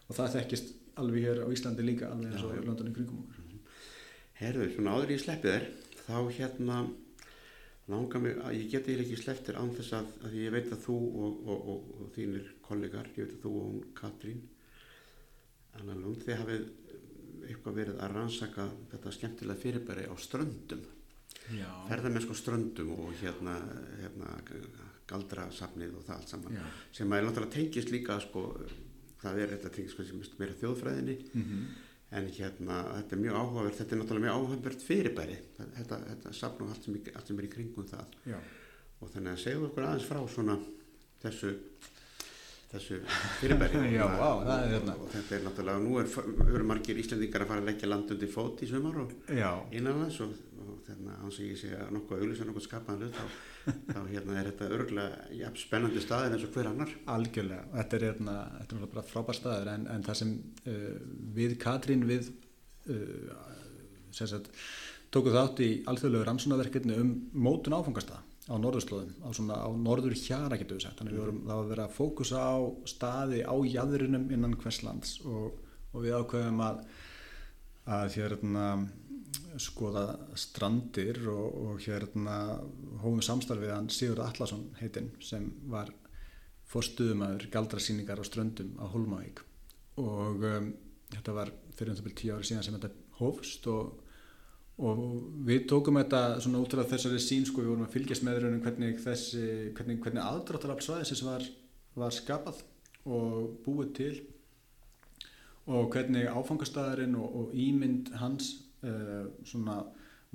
og 0.09 0.17
það 0.17 0.33
þekkist 0.37 0.73
alveg 0.97 1.23
hér 1.25 1.39
á 1.43 1.47
Íslandi 1.51 1.83
líka 1.87 2.11
alveg 2.13 2.33
eins 2.33 2.43
og 2.45 2.57
í 2.59 2.67
London 2.67 2.89
í 2.91 2.95
kringum 2.95 3.19
okkur 3.25 3.39
Herðu, 4.43 4.69
svona 4.75 4.91
áður 4.97 5.11
í 5.15 5.19
sleppið 5.23 5.53
þér 5.53 5.67
þá 6.07 6.17
hérna 6.39 6.77
langar 7.93 8.23
mig 8.25 8.39
að 8.41 8.57
ég 8.59 8.71
geti 8.73 8.97
ekki 8.99 9.19
sleftir 9.21 9.59
án 9.61 9.73
þess 9.77 9.97
að, 9.99 10.09
að 10.27 10.39
ég 10.41 10.55
veit 10.55 10.71
að 10.73 10.85
þú 10.87 10.97
og, 11.27 11.37
og, 11.47 11.69
og, 11.73 11.91
og 12.01 12.11
þínir 12.17 12.49
kollegar, 12.65 13.11
ég 13.17 13.27
veit 13.27 13.37
að 13.37 13.45
þú 13.45 13.53
og 13.59 13.69
hún 13.69 13.85
Katrín 13.99 14.43
Anna 15.79 15.97
Lund, 15.97 16.25
þið 16.25 16.41
hafið 16.43 16.67
eitthvað 17.49 17.79
verið 17.81 18.01
að 18.05 18.17
rannsaka 18.17 18.67
þetta 18.93 19.15
skemmtilega 19.17 19.63
fyrirbæri 19.63 20.09
á 20.09 20.15
ströndum 20.21 20.83
Já. 21.53 21.69
ferðarmennsku 21.89 22.37
á 22.37 22.39
ströndum 22.39 22.93
og 22.97 23.15
hérna, 23.21 23.57
hérna 24.01 24.35
galdrasafnið 25.11 25.97
og 25.99 26.05
það 26.07 26.19
allt 26.19 26.35
saman 26.35 26.59
Já. 26.59 26.67
sem 26.99 27.13
að 27.13 27.25
náttúrulega 27.27 27.57
tengist 27.57 27.93
líka 27.93 28.19
sko, 28.23 28.45
það 29.23 29.41
er 29.43 29.57
þetta 29.57 29.73
tengist 29.77 29.97
sko, 29.97 30.07
sem 30.07 30.47
er 30.47 30.55
þjóðfræðinni 30.61 31.19
Mm 31.33 31.65
en 32.13 32.29
hérna 32.37 32.79
þetta 32.89 33.17
er 33.17 33.23
mjög 33.23 33.39
áhugavert 33.41 33.79
þetta 33.81 33.95
er 33.95 34.01
náttúrulega 34.03 34.27
mjög 34.27 34.39
áhugavert 34.39 34.85
fyrirbæri 34.89 35.39
þetta, 35.59 35.99
þetta 36.11 36.35
safn 36.37 36.65
og 36.67 36.75
allt 36.75 36.87
sem, 36.89 36.99
allt 37.15 37.31
sem 37.31 37.41
er 37.41 37.49
í 37.49 37.53
kringum 37.53 37.89
það 37.89 38.17
Já. 38.29 38.39
og 39.01 39.13
þannig 39.15 39.33
að 39.33 39.43
segja 39.47 39.65
okkur 39.69 39.89
aðeins 39.89 40.09
frá 40.11 40.21
svona 40.35 40.59
þessu 41.23 41.55
þessu 42.73 43.01
fyrirbæri 43.41 43.83
Já, 43.97 44.05
og, 44.07 44.17
vá, 44.21 44.31
það 44.49 44.65
er 44.67 44.75
hérna. 44.77 44.97
og 44.97 45.11
þetta 45.13 45.37
er 45.37 45.47
náttúrulega 45.47 45.85
nú 45.87 45.99
er, 46.01 46.13
eru 46.49 46.69
margir 46.69 47.01
Íslendingar 47.03 47.45
að 47.45 47.53
fara 47.53 47.65
að 47.65 47.71
leggja 47.71 47.91
land 47.91 48.15
undir 48.17 48.33
fót 48.33 48.65
í 48.65 48.71
sumar 48.71 49.01
og 49.05 49.17
innanlands 49.73 50.21
og, 50.25 50.33
að 50.93 51.19
hans 51.23 51.39
að 51.41 51.49
ég 51.49 51.59
sé 51.61 51.73
að 51.77 51.93
nokkuð 51.97 52.23
auðvitað 52.23 52.49
nokkuð 52.49 52.65
skapaðan 52.67 53.03
hlut 53.03 53.19
þá, 53.19 53.25
þá 53.93 54.01
hérna 54.11 54.39
er 54.39 54.49
þetta 54.51 54.71
örgulega 54.77 55.27
ja, 55.39 55.51
spennandi 55.63 56.03
staðir 56.05 56.37
eins 56.37 56.47
og 56.47 56.55
hver 56.57 56.71
annar. 56.71 56.95
Algjörlega, 57.15 57.69
þetta 57.77 57.99
er, 57.99 58.07
hérna, 58.11 58.37
þetta 58.61 58.79
er 58.79 58.91
bara 58.95 59.07
frábær 59.09 59.39
staður 59.39 59.73
en, 59.75 59.87
en 59.95 60.07
það 60.09 60.19
sem 60.23 60.35
uh, 60.73 60.91
við 61.39 61.57
Katrín 61.63 62.05
við 62.09 62.33
uh, 62.93 63.33
sem 64.13 64.31
sagt, 64.31 64.51
tókuð 65.13 65.39
þátt 65.39 65.65
í 65.65 65.71
alþjóðlegu 65.93 66.29
rannsónaverkefni 66.29 66.99
um 67.01 67.15
mótun 67.33 67.79
áfangastaða 67.79 68.23
á 68.51 68.55
norðurslóðum, 68.59 69.13
á 69.23 69.29
svona 69.31 69.57
á 69.63 69.71
norður 69.79 70.17
hjara 70.19 70.59
getur 70.59 70.81
við 70.81 70.89
sagt, 70.89 70.99
þannig 70.99 71.15
við 71.15 71.23
vorum 71.23 71.41
það 71.47 71.61
var 71.61 71.69
verið 71.71 71.85
að 71.85 71.97
fókusa 71.97 72.43
á 72.43 72.55
staði 72.91 73.45
á 73.47 73.55
jæðrinum 73.55 74.25
innan 74.35 74.57
hvers 74.59 74.81
lands 74.83 75.13
og, 75.23 75.61
og 75.95 76.03
við 76.03 76.17
ákveðum 76.19 76.63
að 76.67 76.83
að 77.93 78.17
hérna 78.17 78.67
skoða 79.61 80.05
strandir 80.39 81.19
og, 81.31 81.49
og 81.67 81.83
hérna 81.85 82.37
hófum 83.03 83.23
samstarfið 83.25 83.75
hann 83.75 83.91
Sigurð 83.93 84.25
Allarsson 84.27 84.69
heitinn 84.81 85.11
sem 85.25 85.49
var 85.73 85.93
fórstuðumæður 86.73 87.49
galdrasýningar 87.53 88.23
á 88.23 88.25
ströndum 88.25 88.77
á 88.81 88.87
Holmavík 88.93 89.43
og 90.01 90.47
um, 90.49 90.71
þetta 91.13 91.35
var 91.37 91.53
fyrir 91.77 91.93
um 91.93 91.99
það 91.99 92.07
byrjum 92.07 92.21
tíu 92.23 92.37
ári 92.37 92.49
síðan 92.49 92.67
sem 92.67 92.79
þetta 92.79 92.93
hófst 93.19 93.69
og, 93.73 93.93
og 94.81 95.03
við 95.49 95.67
tókum 95.71 96.01
þetta 96.01 96.23
svona 96.41 96.63
út 96.65 96.77
af 96.79 96.91
þessari 96.93 97.21
sín 97.23 97.47
sko, 97.49 97.61
við 97.61 97.75
vorum 97.75 97.87
að 97.87 97.97
fylgjast 97.97 98.27
með 98.27 98.43
raunum 98.45 98.65
hvernig 98.65 99.01
þessi, 99.05 99.47
hvernig, 99.77 100.01
hvernig 100.05 100.25
aðdráttar 100.25 100.75
af 100.75 100.85
svæðisins 100.87 101.25
var, 101.27 101.47
var 101.99 102.17
skapað 102.17 102.63
og 103.05 103.59
búið 103.67 103.95
til 103.99 104.15
og 105.71 105.93
hvernig 105.95 106.27
áfangastæðarinn 106.27 107.19
og, 107.21 107.35
og 107.39 107.55
ímynd 107.55 108.15
hans 108.19 108.55
svona 109.45 109.77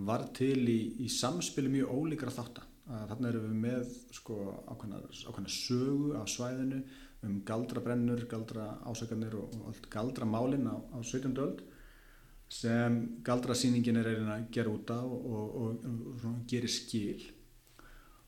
var 0.07 0.27
til 0.37 0.61
í, 0.69 0.79
í 1.03 1.07
samspili 1.09 1.71
mjög 1.73 1.93
ólíkra 1.93 2.31
þáttar 2.31 2.67
að 2.87 3.09
þarna 3.11 3.29
erum 3.31 3.47
við 3.47 3.55
með 3.65 3.95
sko 4.15 4.37
ákveðna, 4.71 5.51
sögu 5.51 6.13
á 6.15 6.23
svæðinu 6.29 6.83
um 7.25 7.39
galdrabrennur, 7.47 8.27
galdra 8.29 8.67
ásakarnir 8.87 9.35
og, 9.35 9.55
og 9.57 9.71
allt 9.71 9.89
galdramálin 9.91 10.69
á, 10.69 10.77
á 10.93 10.97
17. 11.01 11.33
öld 11.33 11.63
sem 12.47 12.99
galdrasýningin 13.27 13.99
er 13.99 14.11
að 14.15 14.45
gera 14.55 14.71
út 14.71 14.93
á 14.93 15.01
og, 15.01 15.25
og, 15.27 15.81
og, 16.23 16.37
gerir 16.47 16.71
skil 16.71 17.25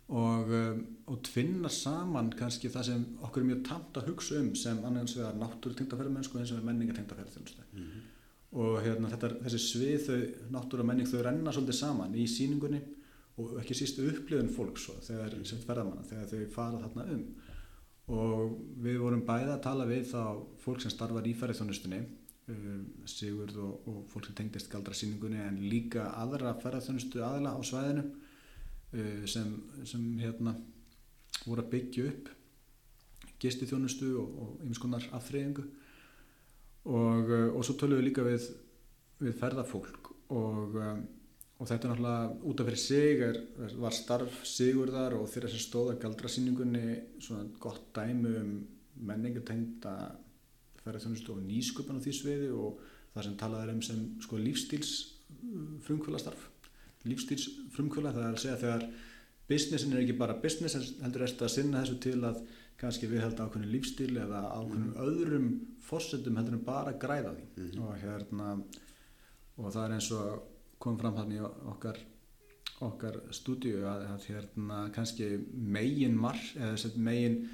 um, 0.10 0.82
og 1.08 1.22
tvinna 1.24 1.72
saman 1.72 2.34
kannski 2.36 2.72
það 2.74 2.88
sem 2.90 3.06
okkur 3.24 3.46
er 3.46 3.50
mjög 3.54 3.62
tamt 3.70 4.00
að 4.02 4.10
hugsa 4.12 4.42
um 4.42 4.52
sem 4.60 4.82
annars 4.90 5.16
vegar 5.16 5.38
náttúru 5.40 5.78
tengdaferðamennsku 5.80 6.36
og 6.36 6.44
eins 6.44 6.56
og 6.58 6.66
menninga 6.66 6.98
tengdaferðþjónustu 6.98 7.64
mm 7.70 7.84
-hmm. 7.86 8.09
Og 8.58 8.80
hérna, 8.82 9.12
þetta, 9.12 9.30
þessi 9.44 9.60
svið 9.62 10.06
þau, 10.08 10.22
náttúru 10.56 10.84
og 10.84 10.90
menning 10.90 11.10
þau 11.10 11.20
renna 11.26 11.54
svolítið 11.54 11.78
saman 11.78 12.16
í 12.18 12.26
síningunni 12.30 12.80
og 13.40 13.60
ekki 13.62 13.78
síst 13.78 14.00
upplifun 14.02 14.50
fólks 14.52 14.88
svo, 14.88 14.96
þegar 15.06 15.36
sem 15.48 15.62
ferðamanna, 15.64 16.06
þegar 16.10 16.32
þau 16.32 16.56
fara 16.56 16.80
þarna 16.86 17.06
um. 17.14 17.28
Og 18.10 18.56
við 18.82 18.98
vorum 19.04 19.22
bæða 19.28 19.54
að 19.60 19.66
tala 19.68 19.86
við 19.86 20.08
þá 20.10 20.24
fólk 20.64 20.82
sem 20.82 20.94
starfar 20.94 21.28
í 21.30 21.36
ferðarþjónustunni 21.38 22.00
um, 22.50 22.82
Sigurð 23.08 23.60
og, 23.62 23.86
og 23.92 24.00
fólk 24.10 24.28
sem 24.28 24.40
tengdist 24.40 24.72
galdra 24.72 24.98
síningunni 24.98 25.44
en 25.46 25.62
líka 25.70 26.08
aðra 26.18 26.56
ferðarþjónustu 26.64 27.22
aðla 27.24 27.54
á 27.54 27.60
svæðinu 27.62 28.08
uh, 28.10 29.24
sem, 29.30 29.54
sem 29.86 30.10
hérna 30.24 30.58
voru 31.46 31.62
að 31.62 31.72
byggja 31.76 32.10
upp 32.10 32.34
gisti 33.40 33.70
þjónustu 33.70 34.10
og 34.20 34.58
einskonar 34.66 35.06
afþreyingu 35.16 35.64
og, 36.90 37.30
uh, 37.30 37.48
og 37.54 37.64
svo 37.66 37.78
tölum 37.78 38.02
við 38.02 38.10
líka 38.10 38.26
við, 38.26 38.50
við 39.22 39.40
ferðarfólk 39.40 40.14
og 40.36 40.78
um, 40.82 41.08
og 41.60 41.68
þetta 41.68 41.90
náttúrulega 41.92 42.48
út 42.48 42.62
af 42.62 42.70
fyrir 42.70 42.80
sig 42.80 43.22
er, 43.26 43.38
var 43.84 43.96
starf 43.96 44.44
Sigurðar 44.48 45.18
og 45.18 45.28
þeirra 45.28 45.50
sem 45.52 45.60
stóða 45.60 45.98
galdrasýningunni 46.00 47.00
svona 47.20 47.50
gott 47.60 47.90
dæmi 47.96 48.32
um 48.40 48.54
menningatengda 49.10 49.96
ferðarþjónustu 50.80 51.36
og 51.36 51.44
nýsköpun 51.44 52.00
á 52.00 52.04
því 52.04 52.14
sviði 52.16 52.50
og 52.56 52.80
það 53.14 53.28
sem 53.28 53.36
talað 53.42 53.66
er 53.66 53.74
um 53.74 53.84
sem 53.84 54.06
sko 54.24 54.40
lífstíls 54.40 54.94
frumkvöla 55.84 56.22
starf 56.24 56.48
lífstíls 57.08 57.50
frumkvöla 57.76 58.16
það 58.16 58.28
er 58.30 58.38
að 58.38 58.44
segja 58.46 58.62
þegar 58.64 58.88
businessin 59.52 59.96
er 59.96 60.04
ekki 60.06 60.18
bara 60.20 60.40
business 60.40 60.80
heldur 61.04 61.28
eftir 61.28 61.48
að 61.48 61.56
sinna 61.58 61.84
þessu 61.84 62.00
til 62.08 62.20
að 62.24 62.42
kannski 62.80 63.10
við 63.12 63.26
held 63.26 63.42
ákveðinu 63.42 63.74
lífstíl 63.74 64.14
eða 64.18 64.44
ákveðinu 64.56 64.92
mm. 64.92 65.02
öðrum 65.06 65.50
fórsetum 65.84 66.40
heldur 66.40 66.60
en 66.60 66.66
bara 66.68 66.96
græða 67.02 67.34
því 67.36 67.46
mm 67.48 67.68
-hmm. 67.72 67.82
og 67.84 67.98
hérna 68.04 68.48
og 69.58 69.74
það 69.74 69.86
er 69.86 69.96
eins 69.98 70.12
og 70.12 70.42
kom 70.80 71.00
fram 71.00 71.16
hann 71.20 71.36
í 71.36 71.40
okkar 71.42 72.00
okkar 72.80 73.20
stúdíu 73.36 73.84
að, 73.84 74.06
að 74.14 74.28
hérna 74.32 74.90
kannski 74.96 75.30
megin 75.52 76.16
marg 76.16 76.44
eða 76.56 76.92
megin, 76.96 77.50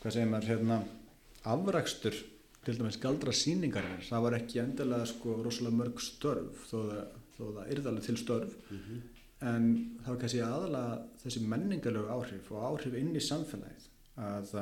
hvað 0.00 0.12
segir 0.14 0.30
maður 0.30 0.50
hérna 0.52 0.82
afrakstur 1.42 2.14
til 2.64 2.76
dæmis 2.78 3.00
galdra 3.02 3.32
síningarinn 3.32 4.02
það 4.06 4.24
var 4.26 4.36
ekki 4.38 4.62
endilega 4.62 5.06
sko 5.06 5.38
rosalega 5.42 5.80
mörg 5.80 6.02
störf 6.04 6.66
þó 6.70 6.78
það, 6.90 7.04
þó 7.36 7.44
það 7.56 7.70
yrðalega 7.74 8.06
til 8.06 8.16
störf 8.16 8.56
mm 8.70 8.78
-hmm. 8.78 9.00
en 9.50 9.68
það 10.02 10.12
var 10.12 10.20
kannski 10.22 10.40
aðalega 10.40 10.98
þessi 11.22 11.44
menningarlegu 11.52 12.08
áhrif 12.16 12.52
og 12.52 12.66
áhrif 12.70 12.94
inn 12.94 13.16
í 13.16 13.20
samfélagið 13.30 13.88
að 14.18 14.54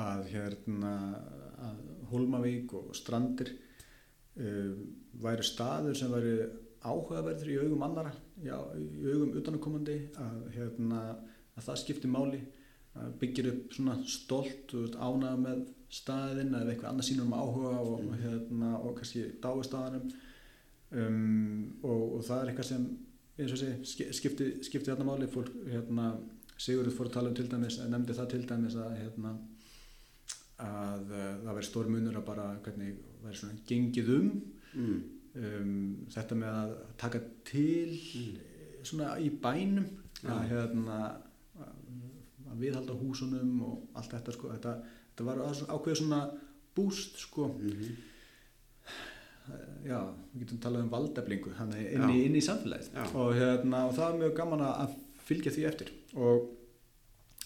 að 0.00 0.28
hérna 0.30 0.94
að 1.60 1.80
Hólmavík 2.10 2.72
og 2.78 2.92
Strandir 2.96 3.50
uh, 4.38 4.76
væri 5.20 5.46
staður 5.46 5.98
sem 5.98 6.12
væri 6.12 6.34
áhugaverður 6.80 7.50
í 7.52 7.58
augum 7.60 7.84
annara 7.84 8.12
já, 8.40 8.56
í 8.78 9.10
augum 9.10 9.34
utanakomandi 9.36 9.98
að, 10.20 10.38
hérna, 10.54 11.02
að 11.58 11.66
það 11.66 11.80
skiptir 11.82 12.12
máli 12.12 12.40
að 13.00 13.12
byggir 13.20 13.50
upp 13.52 13.76
svona 13.76 13.98
stolt 14.08 14.72
og 14.78 14.96
ánað 14.96 15.44
með 15.44 15.60
staðin 15.92 16.54
eða 16.54 16.72
eitthvað 16.72 16.90
annað 16.92 17.08
sínur 17.10 17.28
um 17.28 17.36
áhuga 17.36 17.74
og, 17.82 18.00
mm. 18.06 18.16
hérna, 18.22 18.72
og 18.78 18.96
kannski 18.98 19.26
dái 19.42 19.66
staðanum 19.66 20.08
um, 20.90 21.62
og, 21.82 22.04
og 22.16 22.26
það 22.26 22.42
er 22.42 22.52
eitthvað 22.52 22.70
sem 22.70 22.88
eins 23.40 23.54
og 23.54 23.60
sé 23.60 23.70
skipti, 24.16 24.50
skipti 24.66 24.90
þarna 24.90 25.08
máli 25.10 25.28
fólk 25.30 25.52
hérna, 25.68 26.12
Sigurður 26.60 26.96
fór 26.96 27.08
að 27.08 27.16
tala 27.16 27.30
um 27.30 27.38
til 27.38 27.48
dæmis 27.48 27.78
nefndi 27.88 28.16
það 28.16 28.28
til 28.34 28.42
dæmis 28.48 28.76
að 28.76 28.98
hérna, 28.98 29.32
að 30.60 31.14
uh, 31.14 31.30
það 31.44 31.54
væri 31.56 31.70
stór 31.70 31.88
munur 31.88 32.20
að 32.20 32.26
bara 32.26 32.50
hvernig 32.66 33.00
væri 33.24 33.40
svona 33.40 33.64
gengið 33.70 34.12
um, 34.16 34.28
mm. 34.74 35.00
um 35.40 35.72
þetta 36.12 36.38
með 36.42 36.60
að 36.60 36.76
taka 37.00 37.22
til 37.48 37.96
mm. 37.96 38.36
svona 38.90 39.16
í 39.22 39.32
bænum 39.42 39.88
ja. 40.20 40.36
að 40.36 40.46
hérna 40.52 41.00
að 42.50 42.60
viðhalda 42.60 42.96
húsunum 42.98 43.58
og 43.64 43.98
allt 43.98 44.14
þetta 44.16 44.36
sko 44.36 44.52
þetta, 44.54 44.76
þetta 45.10 45.26
var 45.28 45.42
ákveðið 45.46 46.00
svona 46.02 46.22
búst 46.76 47.20
sko 47.24 47.48
mm 47.50 47.70
-hmm. 47.70 47.92
já, 49.86 50.00
við 50.32 50.42
getum 50.44 50.58
talað 50.64 50.84
um 50.84 50.90
valdeflingu 50.90 51.54
inn, 51.78 52.10
inn 52.10 52.36
í 52.36 52.42
samfélagið 52.44 53.14
og, 53.14 53.34
hérna, 53.34 53.86
og 53.86 53.94
það 53.94 54.08
er 54.08 54.20
mjög 54.22 54.34
gaman 54.36 54.66
að 54.66 54.98
fylgja 55.30 55.54
því 55.54 55.66
eftir 55.70 55.92
og, 56.18 56.50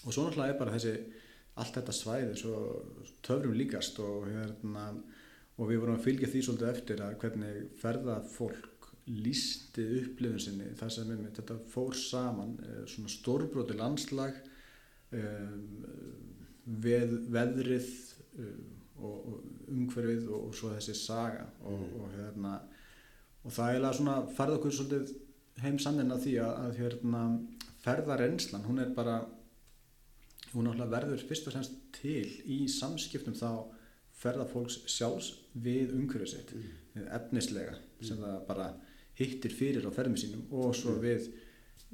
og 0.03 0.09
svo 0.09 0.25
náttúrulega 0.25 0.53
er 0.55 0.59
bara 0.59 0.75
þessi 0.75 0.95
allt 1.61 1.77
þetta 1.77 1.95
svæði 1.95 2.39
svo 2.39 2.61
töfrum 3.23 3.55
líkast 3.55 3.99
og, 4.03 4.27
hérna, 4.27 4.89
og 5.55 5.69
við 5.69 5.81
vorum 5.83 5.99
að 5.99 6.07
fylgja 6.09 6.31
því 6.31 6.41
svolítið 6.45 6.71
eftir 6.71 7.03
að 7.05 7.19
hvernig 7.21 7.61
ferða 7.79 8.17
fólk 8.27 8.89
lísti 9.05 9.85
upplifun 10.01 10.41
sinni 10.41 10.71
það 10.79 10.93
sem 10.95 11.11
er 11.13 11.19
með 11.21 11.39
þetta 11.39 11.59
fór 11.69 11.95
saman 11.99 12.55
svona 12.89 13.11
stórbróti 13.13 13.77
landslag 13.77 14.39
um, 15.13 15.85
veð, 16.65 17.13
veðrið 17.33 17.91
um, 18.41 18.63
og, 19.05 19.43
umhverfið 19.69 20.31
og, 20.31 20.47
og 20.49 20.57
svo 20.57 20.71
þessi 20.73 20.95
saga 20.97 21.45
og, 21.61 21.77
mm. 21.77 21.99
og 22.01 22.15
hérna 22.15 22.55
og 23.45 23.53
það 23.53 23.77
er 23.77 23.99
svona 23.99 24.17
farið 24.33 24.57
okkur 24.57 24.75
svolítið 24.79 25.13
heim 25.61 25.77
sannin 25.79 26.11
að 26.11 26.25
því 26.25 26.35
að, 26.43 26.55
að 26.63 26.79
hérna, 26.81 27.21
ferðarrenslan, 27.85 28.65
hún 28.65 28.81
er 28.81 28.91
bara 28.95 29.19
hún 30.55 30.67
náttúrulega 30.67 30.91
verður 30.93 31.25
fyrst 31.29 31.49
og 31.49 31.55
fremst 31.55 31.79
til 31.95 32.27
í 32.51 32.65
samskiptum 32.71 33.35
þá 33.37 33.49
ferðarfólks 34.15 34.81
sjálfs 34.89 35.33
við 35.53 35.93
umhverfið 35.97 36.31
sitt, 36.31 36.53
við 36.95 37.09
efnislega 37.17 37.75
sem 38.05 38.19
það 38.21 38.37
bara 38.47 38.67
hittir 39.19 39.53
fyrir 39.55 39.87
á 39.87 39.91
ferðum 39.95 40.17
sínum 40.19 40.45
og 40.55 40.75
svo 40.77 40.95
við 41.03 41.27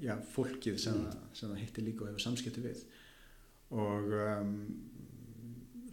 já, 0.01 0.15
fólkið 0.33 0.77
sem, 0.81 0.99
það, 1.05 1.21
sem 1.37 1.51
það 1.51 1.63
hittir 1.63 1.87
líka 1.87 2.05
og 2.05 2.11
hefur 2.11 2.25
samskipti 2.25 2.63
við. 2.63 2.83
Og 3.71 4.13
um, 4.19 4.53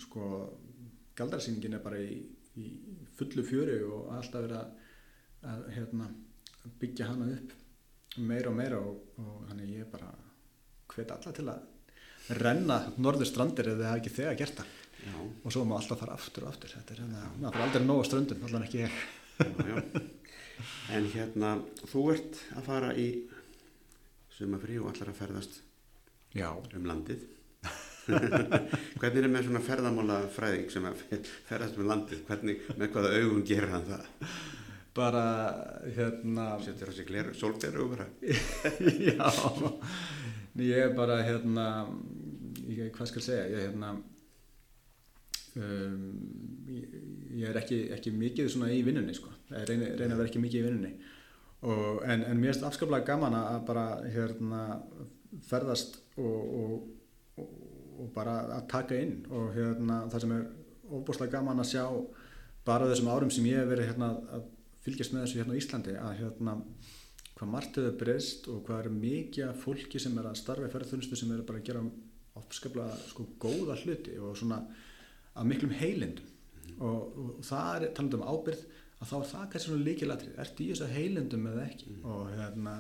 sko 0.02 0.28
galdarsýningin 1.18 1.78
er 1.78 1.84
bara 1.84 2.00
í, 2.02 2.20
í 2.58 2.68
fullu 3.18 3.44
fjöru 3.46 3.78
og 3.86 4.12
alltaf 4.18 4.44
verið 4.44 4.60
að, 4.60 4.92
að 5.52 5.64
hérna, 5.76 6.10
byggja 6.80 7.08
hana 7.10 7.32
upp 7.36 7.56
meira 8.19 8.51
og 8.51 8.59
meira 8.59 8.81
og, 8.82 9.01
og 9.23 9.47
þannig 9.49 9.74
ég 9.78 9.90
bara 9.93 10.11
hvet 10.95 11.15
alla 11.15 11.35
til 11.36 11.47
að 11.53 12.39
renna 12.39 12.78
norður 12.99 13.31
strandir 13.31 13.73
eða 13.73 13.93
það 13.93 14.03
ekki 14.03 14.15
þegar 14.19 14.39
gert 14.43 14.61
það 14.62 14.77
Já, 14.99 15.15
og 15.47 15.53
svo 15.55 15.62
má 15.62 15.77
alltaf 15.78 16.01
fara 16.03 16.16
aftur 16.19 16.45
og 16.45 16.51
aftur 16.51 16.73
þetta 16.74 16.95
er 16.95 17.03
hérna, 17.05 17.20
maður 17.39 17.55
fyrir 17.55 17.66
aldrei 17.69 17.85
nóg 17.86 18.01
á 18.03 18.09
ströndum 18.09 18.47
allan 18.49 18.65
ekki 18.66 18.81
ég 18.82 18.97
já, 19.39 19.47
já. 19.70 20.03
En 20.90 21.07
hérna, 21.12 21.51
þú 21.86 22.05
ert 22.16 22.40
að 22.59 22.66
fara 22.66 22.90
í 22.99 23.09
sumafrí 24.35 24.78
og 24.82 24.90
allar 24.90 25.12
að 25.12 25.20
ferðast 25.20 25.61
já, 26.35 26.49
um 26.51 26.89
landið. 26.89 27.24
Hvernig 28.99 29.20
er 29.20 29.31
með 29.31 29.49
svona 29.49 29.62
ferðamála 29.65 30.19
fræðing 30.32 30.70
sem 30.73 30.86
að 30.89 31.03
ferðast 31.49 31.78
um 31.78 31.89
landið? 31.90 32.23
Hvernig, 32.28 32.62
með 32.81 32.93
hvaða 32.95 33.12
augum 33.20 33.43
gerir 33.47 33.74
hann 33.74 33.86
það? 33.89 34.31
Bara 34.98 35.24
hérna 35.94 36.50
Setur 36.64 36.92
þessi 36.92 37.06
gleru, 37.08 37.34
sólgleru 37.38 37.88
bara? 37.94 38.08
já 39.08 39.30
ég 40.58 40.88
er 40.88 40.94
bara 40.96 41.20
hérna 41.22 41.66
ég, 42.68 42.90
hvað 42.94 43.10
skal 43.12 43.24
segja 43.24 43.44
ég, 43.48 43.68
hérna, 43.68 43.92
um, 45.58 46.02
ég, 46.70 46.98
ég 47.38 47.46
er 47.50 47.60
ekki, 47.60 47.80
ekki 47.94 48.12
mikið 48.14 48.50
svona 48.52 48.72
í 48.74 48.82
vinnunni 48.86 49.14
sko. 49.16 49.32
ég 49.52 49.68
reyni, 49.68 49.92
reyni 49.94 50.12
að 50.12 50.20
vera 50.20 50.30
ekki 50.30 50.42
mikið 50.42 50.60
í 50.60 50.66
vinnunni 50.66 50.92
og, 51.62 52.02
en, 52.06 52.24
en 52.28 52.40
mér 52.40 52.54
er 52.56 52.68
afskaplega 52.68 53.06
gaman 53.08 53.38
að 53.38 53.64
bara 53.70 53.86
hérna, 54.06 54.62
ferðast 55.48 56.00
og, 56.18 56.54
og, 56.60 56.76
og, 57.42 57.56
og 58.02 58.12
bara 58.14 58.40
að 58.58 58.68
taka 58.70 58.98
inn 58.98 59.20
og 59.30 59.50
hérna, 59.56 60.04
það 60.12 60.24
sem 60.24 60.36
er 60.36 60.46
óbúslega 60.88 61.38
gaman 61.38 61.62
að 61.62 61.72
sjá 61.74 61.84
bara 62.68 62.88
þessum 62.90 63.10
árum 63.12 63.32
sem 63.32 63.46
ég 63.48 63.62
hef 63.62 63.70
verið 63.72 63.92
hérna, 63.92 64.12
að 64.36 64.46
fylgjast 64.89 65.15
með 65.15 65.27
þessu 65.27 65.43
hérna 65.43 65.55
á 65.55 65.60
Íslandi 65.60 65.97
að 66.01 66.19
hérna 66.23 66.59
hvað 67.39 67.52
margt 67.52 67.78
hefur 67.78 67.97
breyst 68.01 68.48
og 68.51 68.62
hvað 68.66 68.81
eru 68.82 68.94
mikið 68.98 69.60
fólki 69.62 70.01
sem 70.02 70.16
er 70.19 70.27
að 70.27 70.40
starfa 70.40 70.66
í 70.66 70.73
ferðarþjónustu 70.73 71.19
sem 71.20 71.31
eru 71.35 71.47
bara 71.47 71.60
að 71.60 71.69
gera 71.69 71.85
ofskaplega 72.39 72.97
sko 73.12 73.27
góða 73.43 73.77
hluti 73.82 74.16
og 74.19 74.35
svona 74.39 74.59
af 75.39 75.47
miklum 75.47 75.74
heilindum. 75.78 76.27
Og, 76.78 77.19
og 77.19 77.47
það 77.47 77.86
er 77.86 77.94
talað 77.97 78.19
um 78.19 78.27
ábyrð 78.27 78.65
að 78.98 79.10
þá 79.10 79.16
er 79.19 79.28
það 79.31 79.47
kannski 79.52 79.70
svona 79.70 79.86
líkilatrið 79.86 80.40
ert 80.43 80.62
í 80.62 80.69
þessu 80.73 80.90
heilindum 80.93 81.47
eða 81.52 81.66
ekki? 81.69 81.94
Og, 82.02 82.24
hérna, 82.35 82.74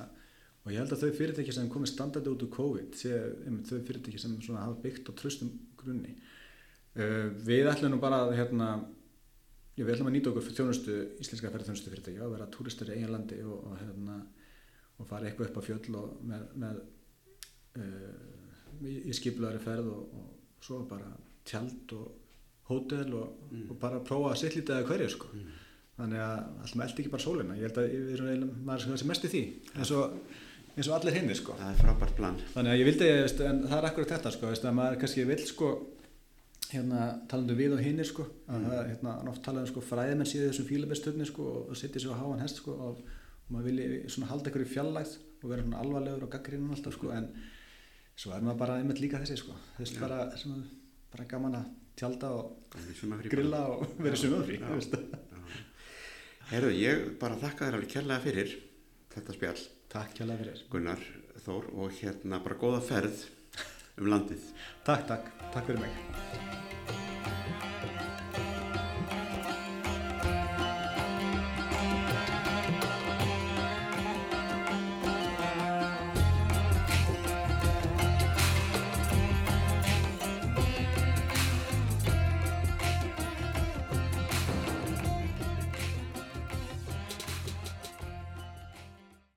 og 0.64 0.72
ég 0.72 0.82
held 0.82 0.94
að 0.94 1.04
þau 1.04 1.18
fyrirtæki 1.20 1.54
sem 1.54 1.70
komið 1.72 1.92
standardi 1.92 2.32
út 2.32 2.44
úr 2.46 2.52
COVID 2.58 2.98
sé 2.98 3.14
einmitt 3.46 3.70
þau 3.70 3.78
fyrirtæki 3.86 4.22
sem 4.22 4.36
svona 4.42 4.66
hafa 4.66 4.78
byggt 4.82 5.10
á 5.10 5.12
tröstum 5.18 5.54
grunni. 5.78 6.16
Uh, 6.98 7.30
við 7.46 7.70
ætlum 7.70 7.94
nú 7.94 8.00
bara 8.02 8.24
að 8.26 8.34
hérna 8.40 8.72
Já, 9.78 9.84
við 9.86 9.92
ætlum 9.94 10.08
að 10.10 10.14
nýta 10.16 10.30
okkur 10.32 10.42
fyrir 10.42 10.58
þjónustu, 10.58 10.94
íslenska 11.22 11.50
ferðarþjónustu 11.54 11.92
fyrirtæki 11.92 12.22
og 12.24 12.32
vera 12.34 12.48
túristur 12.50 12.88
í 12.90 12.96
eigin 12.96 13.12
landi 13.14 13.36
og, 13.46 13.58
og, 13.68 13.76
hérna, 13.78 14.16
og 14.98 15.06
fara 15.06 15.28
eitthvað 15.28 15.52
upp 15.52 15.60
á 15.62 15.66
fjöll 15.68 15.98
og 16.00 16.16
með, 16.26 16.46
með 16.64 16.80
uh, 17.78 18.88
í, 18.88 19.14
skiplaðari 19.14 19.62
ferð 19.62 19.92
og, 19.92 20.16
og 20.18 20.64
svo 20.66 20.80
bara 20.90 21.12
tjald 21.46 21.94
og 21.94 22.08
hótel 22.68 23.14
og, 23.16 23.36
Mm. 23.48 23.68
bara 23.80 24.02
prófa 24.04 24.34
að 24.34 24.40
sitt 24.42 24.56
lítið 24.58 24.74
að 24.76 24.88
hverju 24.90 25.08
sko. 25.14 25.28
Mm. 25.32 25.52
Þannig 25.98 26.20
að 26.20 26.40
alltaf 26.62 26.82
eldi 26.84 27.02
ekki 27.02 27.12
bara 27.14 27.24
sólina. 27.24 27.54
Ég 27.56 27.64
held 27.64 27.78
að 27.80 27.86
við 27.94 28.10
erum 28.14 28.28
eiginlega, 28.28 28.58
maður 28.68 28.98
sem 29.00 29.08
mest 29.08 29.24
í 29.24 29.30
því 29.32 29.40
eins 29.78 29.92
og, 29.96 30.18
eins 30.76 30.90
og 30.90 30.96
allir 30.98 31.16
hinni 31.16 31.36
sko. 31.38 31.56
Það 31.58 31.70
er 31.72 31.80
frábært 31.80 32.18
plan. 32.18 32.36
Þannig 32.52 32.74
að 32.74 32.82
ég 32.82 32.90
vildi, 32.90 33.08
en 33.48 33.62
það 33.64 33.78
er 33.78 33.88
akkurat 33.88 34.12
þetta 34.12 34.34
sko, 34.34 34.50
að 34.52 34.76
maður 34.76 35.00
kannski 35.00 35.24
vil 35.30 35.40
sko 35.48 35.70
hérna 36.72 37.04
talandu 37.30 37.56
við 37.56 37.76
og 37.76 37.82
hinnir 37.84 38.08
sko 38.08 38.26
er 38.48 38.90
hérna 38.90 39.14
oft 39.30 39.42
talað 39.44 39.66
um 39.66 39.70
sko 39.70 39.84
fræðimenn 39.88 40.28
síðu 40.28 40.50
þessum 40.50 40.68
fílabesturni 40.68 41.28
sko 41.28 41.46
og 41.62 41.78
setja 41.78 42.02
sér 42.02 42.16
á 42.16 42.20
háan 42.20 42.42
hest 42.42 42.60
sko 42.60 42.74
og, 42.76 42.98
og 43.00 43.52
maður 43.54 43.70
vilji 43.70 44.02
svona 44.12 44.30
halda 44.32 44.50
ykkur 44.50 44.64
í 44.66 44.72
fjallægð 44.74 45.14
og 45.38 45.46
vera 45.52 45.64
svona 45.64 45.82
alvarlegur 45.84 46.26
og 46.26 46.32
gaggrinnan 46.34 46.74
alltaf 46.76 46.96
sko 46.98 47.12
en 47.16 47.30
svo 48.18 48.34
er 48.34 48.44
maður 48.44 48.60
bara 48.64 48.78
einmitt 48.82 49.00
líka 49.00 49.20
þessi 49.22 49.38
sko 49.40 49.56
þess 49.78 49.94
Já. 49.96 50.02
bara, 50.02 50.20
svona, 50.36 50.60
bara 51.14 51.28
gaman 51.30 51.58
að 51.62 51.72
tjalda 51.98 52.32
og 52.36 52.76
grilla 53.30 53.64
og 53.72 53.96
vera 54.04 54.18
veist. 54.74 54.94
Herðu, 56.48 56.70
ég 56.80 57.08
bara 57.20 57.36
þakka 57.40 57.66
þér 57.66 57.78
alveg 57.78 57.90
kærlega 57.92 58.24
fyrir 58.24 58.54
þetta 59.12 59.34
spjall, 59.36 59.64
Takk 59.92 60.14
kjærlega 60.16 60.44
fyrir. 60.44 60.62
Gunnar 60.72 61.02
Þór, 61.44 61.66
og 61.80 61.92
hérna 61.96 62.40
bara 62.44 62.56
góða 62.60 62.80
ferð 62.84 63.20
um 64.00 64.12
landið. 64.14 64.50
Takk, 64.86 65.06
takk, 65.10 65.30
takk 65.52 65.70
fyrir 65.70 65.86
mig 65.86 66.67